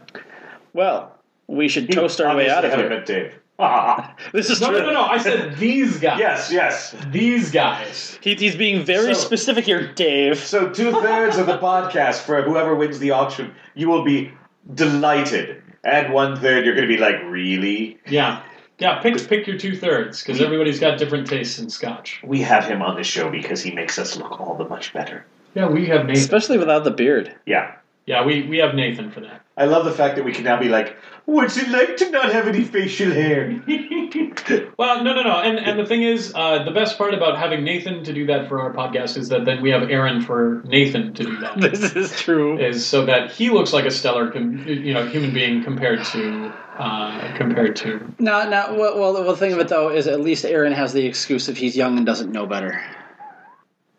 Well, 0.73 1.15
we 1.47 1.67
should 1.67 1.91
toast 1.91 2.21
our 2.21 2.35
way 2.35 2.49
out 2.49 2.63
of 2.63 2.73
here. 2.73 2.89
met 2.89 3.05
Dave. 3.05 3.33
Ah, 3.59 4.15
This 4.33 4.49
is 4.49 4.61
No, 4.61 4.69
true. 4.69 4.79
no, 4.79 4.85
no, 4.87 4.93
no. 4.93 5.01
I 5.03 5.17
said 5.17 5.57
these 5.57 5.97
guys. 5.99 6.19
yes, 6.19 6.51
yes. 6.51 6.95
These 7.11 7.51
guys. 7.51 8.17
He, 8.21 8.35
he's 8.35 8.55
being 8.55 8.85
very 8.85 9.13
So- 9.15 9.21
specific 9.21 9.65
here, 9.65 9.91
Dave. 9.93 10.37
So 10.39 10.69
two 10.69 10.91
thirds 10.91 11.37
of 11.37 11.47
the 11.47 11.57
podcast 11.57 12.21
for 12.21 12.41
whoever 12.43 12.75
wins 12.75 12.99
the 12.99 13.11
auction, 13.11 13.53
you 13.73 13.87
will 13.89 14.03
be 14.03 14.31
delighted, 14.75 15.61
and 15.83 16.13
one 16.13 16.35
third 16.39 16.65
you're 16.65 16.75
going 16.75 16.87
to 16.87 16.93
be 16.93 16.99
like, 17.01 17.15
really? 17.25 17.97
Yeah. 18.07 18.43
Yeah, 18.79 18.99
pick 19.01 19.27
pick 19.27 19.47
your 19.47 19.57
two 19.57 19.75
thirds 19.75 20.21
because 20.21 20.39
everybody's 20.39 20.79
got 20.79 20.99
different 20.99 21.27
tastes 21.27 21.57
in 21.57 21.67
scotch. 21.71 22.21
We 22.23 22.41
have 22.41 22.63
him 22.65 22.83
on 22.83 22.95
the 22.95 23.03
show 23.03 23.27
because 23.31 23.63
he 23.63 23.71
makes 23.71 23.97
us 23.97 24.15
look 24.15 24.39
all 24.39 24.53
the 24.55 24.65
much 24.69 24.93
better. 24.93 25.25
Yeah, 25.55 25.67
we 25.67 25.87
have 25.87 26.05
Nathan. 26.05 26.21
Especially 26.21 26.59
without 26.59 26.83
the 26.83 26.91
beard. 26.91 27.33
Yeah. 27.47 27.73
Yeah, 28.07 28.23
we, 28.23 28.43
we 28.43 28.57
have 28.59 28.73
Nathan 28.73 29.11
for 29.11 29.19
that. 29.19 29.45
I 29.57 29.65
love 29.65 29.83
the 29.83 29.91
fact 29.91 30.15
that 30.15 30.23
we 30.23 30.31
can 30.31 30.45
now 30.45 30.57
be 30.57 30.69
like, 30.69 30.95
what's 31.25 31.57
it 31.57 31.67
like 31.67 31.97
to 31.97 32.09
not 32.09 32.31
have 32.31 32.47
any 32.47 32.63
facial 32.63 33.11
hair? 33.11 33.61
Well, 34.77 35.03
no, 35.03 35.13
no, 35.13 35.23
no. 35.23 35.39
And 35.39 35.57
and 35.57 35.77
the 35.77 35.85
thing 35.85 36.03
is, 36.03 36.31
uh, 36.33 36.63
the 36.63 36.71
best 36.71 36.97
part 36.97 37.13
about 37.13 37.37
having 37.37 37.63
Nathan 37.63 38.03
to 38.05 38.13
do 38.13 38.27
that 38.27 38.47
for 38.47 38.61
our 38.61 38.73
podcast 38.73 39.17
is 39.17 39.27
that 39.29 39.43
then 39.43 39.61
we 39.61 39.71
have 39.71 39.89
Aaron 39.89 40.21
for 40.21 40.61
Nathan 40.65 41.13
to 41.15 41.23
do 41.23 41.37
that. 41.39 41.57
This 41.77 41.95
is 41.95 42.11
true. 42.21 42.57
is 42.57 42.85
so 42.85 43.05
that 43.05 43.31
he 43.31 43.49
looks 43.49 43.73
like 43.73 43.85
a 43.85 43.91
stellar, 43.91 44.31
com- 44.31 44.65
you 44.67 44.93
know, 44.93 45.05
human 45.07 45.33
being 45.33 45.63
compared 45.63 46.03
to 46.05 46.53
uh, 46.77 47.35
compared 47.35 47.75
to. 47.77 48.13
No, 48.19 48.47
no. 48.49 48.75
Well, 48.75 48.99
well, 48.99 49.23
the 49.23 49.35
thing 49.35 49.51
of 49.53 49.59
it 49.59 49.67
though 49.67 49.89
is 49.89 50.07
at 50.07 50.21
least 50.21 50.45
Aaron 50.45 50.73
has 50.73 50.93
the 50.93 51.05
excuse 51.05 51.49
if 51.49 51.57
he's 51.57 51.75
young 51.75 51.97
and 51.97 52.05
doesn't 52.05 52.31
know 52.31 52.45
better. 52.45 52.79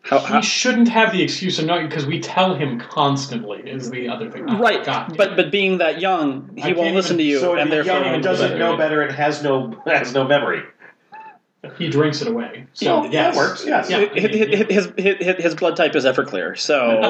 How, 0.09 0.19
He 0.19 0.25
how, 0.33 0.41
shouldn't 0.41 0.87
have 0.87 1.11
the 1.11 1.21
excuse 1.21 1.59
of 1.59 1.65
not 1.65 1.87
because 1.87 2.05
we 2.07 2.19
tell 2.19 2.55
him 2.55 2.79
constantly. 2.79 3.59
Is 3.69 3.91
the 3.91 4.09
other 4.09 4.29
thing, 4.31 4.45
Oh, 4.49 4.57
right, 4.57 4.83
God, 4.83 5.15
but 5.15 5.35
but 5.35 5.51
being 5.51 5.77
that 5.77 6.01
young, 6.01 6.49
I 6.61 6.67
he 6.67 6.73
won't 6.73 6.85
can't 6.85 6.95
listen 6.95 7.17
to 7.17 7.23
you, 7.23 7.39
so 7.39 7.55
and 7.55 7.71
therefore 7.71 7.99
young 7.99 8.15
he 8.15 8.21
doesn't 8.21 8.47
better. 8.49 8.57
know 8.59 8.75
better 8.75 9.01
and 9.03 9.11
has 9.15 9.43
no 9.43 9.79
has 9.85 10.11
no 10.13 10.27
memory. 10.27 10.63
he 11.77 11.89
drinks 11.89 12.21
it 12.23 12.27
away. 12.27 12.65
So 12.73 13.03
Yeah, 13.03 13.09
yes, 13.11 13.35
that 13.35 13.39
works, 13.39 13.65
yes. 13.65 13.89
Yeah, 13.89 14.05
His, 14.15 14.67
his, 14.69 14.91
his, 14.97 15.17
his, 15.19 15.35
his 15.43 15.55
blood 15.55 15.75
type 15.75 15.95
is 15.95 16.05
Everclear, 16.05 16.57
so 16.57 17.01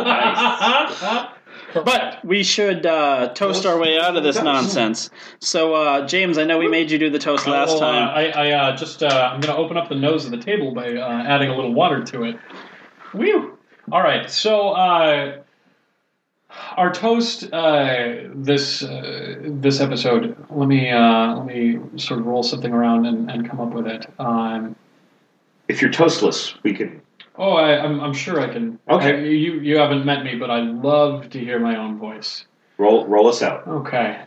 But 1.73 2.25
we 2.25 2.43
should 2.43 2.85
uh, 2.85 3.29
toast 3.33 3.65
our 3.65 3.77
way 3.77 3.99
out 3.99 4.17
of 4.17 4.23
this 4.23 4.41
nonsense. 4.41 5.09
So, 5.39 5.75
uh, 5.75 6.07
James, 6.07 6.37
I 6.39 6.43
know 6.43 6.57
we 6.57 6.67
made 6.67 6.89
you 6.89 6.97
do 6.97 7.09
the 7.11 7.19
toast 7.19 7.45
last 7.47 7.79
Well, 7.79 7.83
uh, 7.83 7.91
time. 7.91 8.09
I, 8.17 8.31
I 8.31 8.51
uh, 8.51 8.75
just 8.75 9.03
uh, 9.03 9.07
I'm 9.33 9.39
going 9.39 9.53
to 9.55 9.61
open 9.61 9.77
up 9.77 9.87
the 9.87 9.95
nose 9.95 10.25
of 10.25 10.31
the 10.31 10.37
table 10.39 10.73
by 10.73 10.95
uh, 10.95 11.23
adding 11.27 11.49
a 11.49 11.55
little 11.55 11.73
water 11.73 12.03
to 12.05 12.23
it. 12.23 12.37
Whew. 13.13 13.57
All 13.91 14.01
right. 14.01 14.29
So 14.29 14.69
uh, 14.69 15.41
our 16.77 16.91
toast 16.93 17.51
uh, 17.53 18.15
this 18.33 18.83
uh, 18.83 19.35
this 19.43 19.79
episode. 19.79 20.35
Let 20.49 20.67
me 20.67 20.89
uh, 20.89 21.35
let 21.37 21.45
me 21.45 21.79
sort 21.97 22.19
of 22.19 22.25
roll 22.27 22.43
something 22.43 22.71
around 22.71 23.05
and, 23.05 23.29
and 23.29 23.47
come 23.49 23.59
up 23.59 23.71
with 23.73 23.87
it. 23.87 24.05
Um, 24.19 24.75
If 25.67 25.81
you're 25.81 25.91
toastless, 25.91 26.55
we 26.63 26.73
can. 26.73 27.01
oh, 27.37 27.53
I, 27.53 27.79
I'm 27.83 27.99
I'm 28.01 28.13
sure 28.13 28.39
I 28.41 28.47
can. 28.51 28.79
Okay. 28.89 29.13
I- 29.15 29.19
you 29.19 29.53
you 29.59 29.77
haven't 29.77 30.05
met 30.05 30.23
me, 30.23 30.35
but 30.35 30.49
I 30.51 30.59
love 30.61 31.29
to 31.31 31.39
hear 31.39 31.59
my 31.59 31.75
own 31.77 31.97
voice. 31.97 32.45
Roll, 32.77 33.05
roll 33.07 33.27
us 33.27 33.41
out. 33.41 33.67
Okay. 33.67 34.21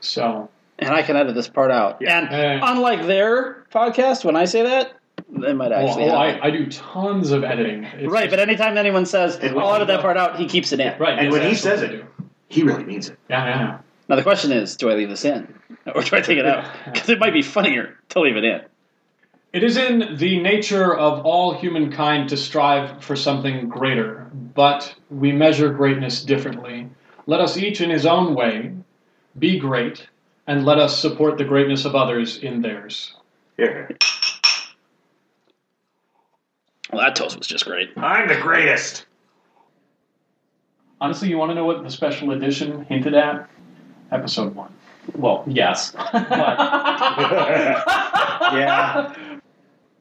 So 0.00 0.48
and 0.78 0.90
I 0.94 1.02
can 1.02 1.16
edit 1.16 1.34
this 1.34 1.48
part 1.48 1.70
out. 1.70 1.98
Yeah. 2.00 2.18
And 2.18 2.62
uh, 2.62 2.66
unlike 2.66 3.06
their 3.06 3.64
podcast, 3.72 4.24
when 4.24 4.34
I 4.34 4.46
say 4.46 4.62
that, 4.62 4.94
they 5.32 5.52
might 5.52 5.72
actually. 5.72 6.04
oh, 6.04 6.10
have. 6.10 6.42
I, 6.42 6.48
I 6.48 6.50
do 6.50 6.66
tons 6.70 7.30
of 7.30 7.44
editing. 7.44 7.84
It's 7.84 8.12
right, 8.12 8.24
just- 8.24 8.30
but 8.30 8.40
anytime 8.40 8.76
anyone 8.76 9.06
says, 9.06 9.38
I'll 9.42 9.58
oh, 9.58 9.74
edit 9.74 9.88
that 9.88 10.00
part 10.02 10.16
out, 10.16 10.38
he 10.38 10.46
keeps 10.46 10.72
it 10.72 10.80
in. 10.80 10.98
right. 10.98 11.18
And 11.18 11.24
yes, 11.26 11.32
when 11.32 11.48
he 11.48 11.54
says 11.54 11.82
it- 11.82 12.04
He 12.48 12.62
really 12.62 12.84
means 12.84 13.08
it. 13.08 13.18
Yeah, 13.30 13.44
yeah, 13.44 13.58
yeah. 13.58 13.78
Now, 14.08 14.16
the 14.16 14.22
question 14.22 14.52
is, 14.52 14.76
do 14.76 14.90
I 14.90 14.94
leave 14.94 15.08
this 15.08 15.24
in? 15.24 15.54
Or 15.94 16.02
do 16.02 16.16
I 16.16 16.20
take 16.20 16.38
it 16.38 16.46
out? 16.46 16.70
Because 16.92 17.08
it 17.08 17.18
might 17.18 17.32
be 17.32 17.42
funnier 17.42 17.98
to 18.10 18.20
leave 18.20 18.36
it 18.36 18.44
in. 18.44 18.60
It 19.52 19.62
is 19.64 19.76
in 19.76 20.16
the 20.16 20.40
nature 20.40 20.94
of 20.96 21.26
all 21.26 21.54
humankind 21.54 22.28
to 22.30 22.36
strive 22.36 23.02
for 23.02 23.16
something 23.16 23.68
greater, 23.68 24.30
but 24.54 24.94
we 25.10 25.32
measure 25.32 25.70
greatness 25.72 26.22
differently. 26.22 26.88
Let 27.26 27.40
us 27.40 27.56
each 27.56 27.80
in 27.80 27.90
his 27.90 28.06
own 28.06 28.34
way 28.34 28.72
be 29.38 29.58
great, 29.58 30.06
and 30.46 30.64
let 30.64 30.78
us 30.78 30.98
support 30.98 31.36
the 31.38 31.44
greatness 31.44 31.84
of 31.84 31.94
others 31.94 32.38
in 32.38 32.62
theirs. 32.62 33.14
Here. 33.56 33.90
Well, 36.92 37.02
that 37.02 37.16
toast 37.16 37.38
was 37.38 37.46
just 37.46 37.64
great. 37.64 37.90
I'm 37.96 38.28
the 38.28 38.36
greatest. 38.36 39.06
Honestly, 41.00 41.28
you 41.28 41.38
want 41.38 41.50
to 41.50 41.54
know 41.54 41.64
what 41.64 41.82
the 41.82 41.90
special 41.90 42.32
edition 42.32 42.84
hinted 42.84 43.14
at? 43.14 43.48
Episode 44.12 44.54
one. 44.54 44.72
Well, 45.16 45.42
yes. 45.46 45.92
But 46.12 46.22
Yeah. 48.52 49.31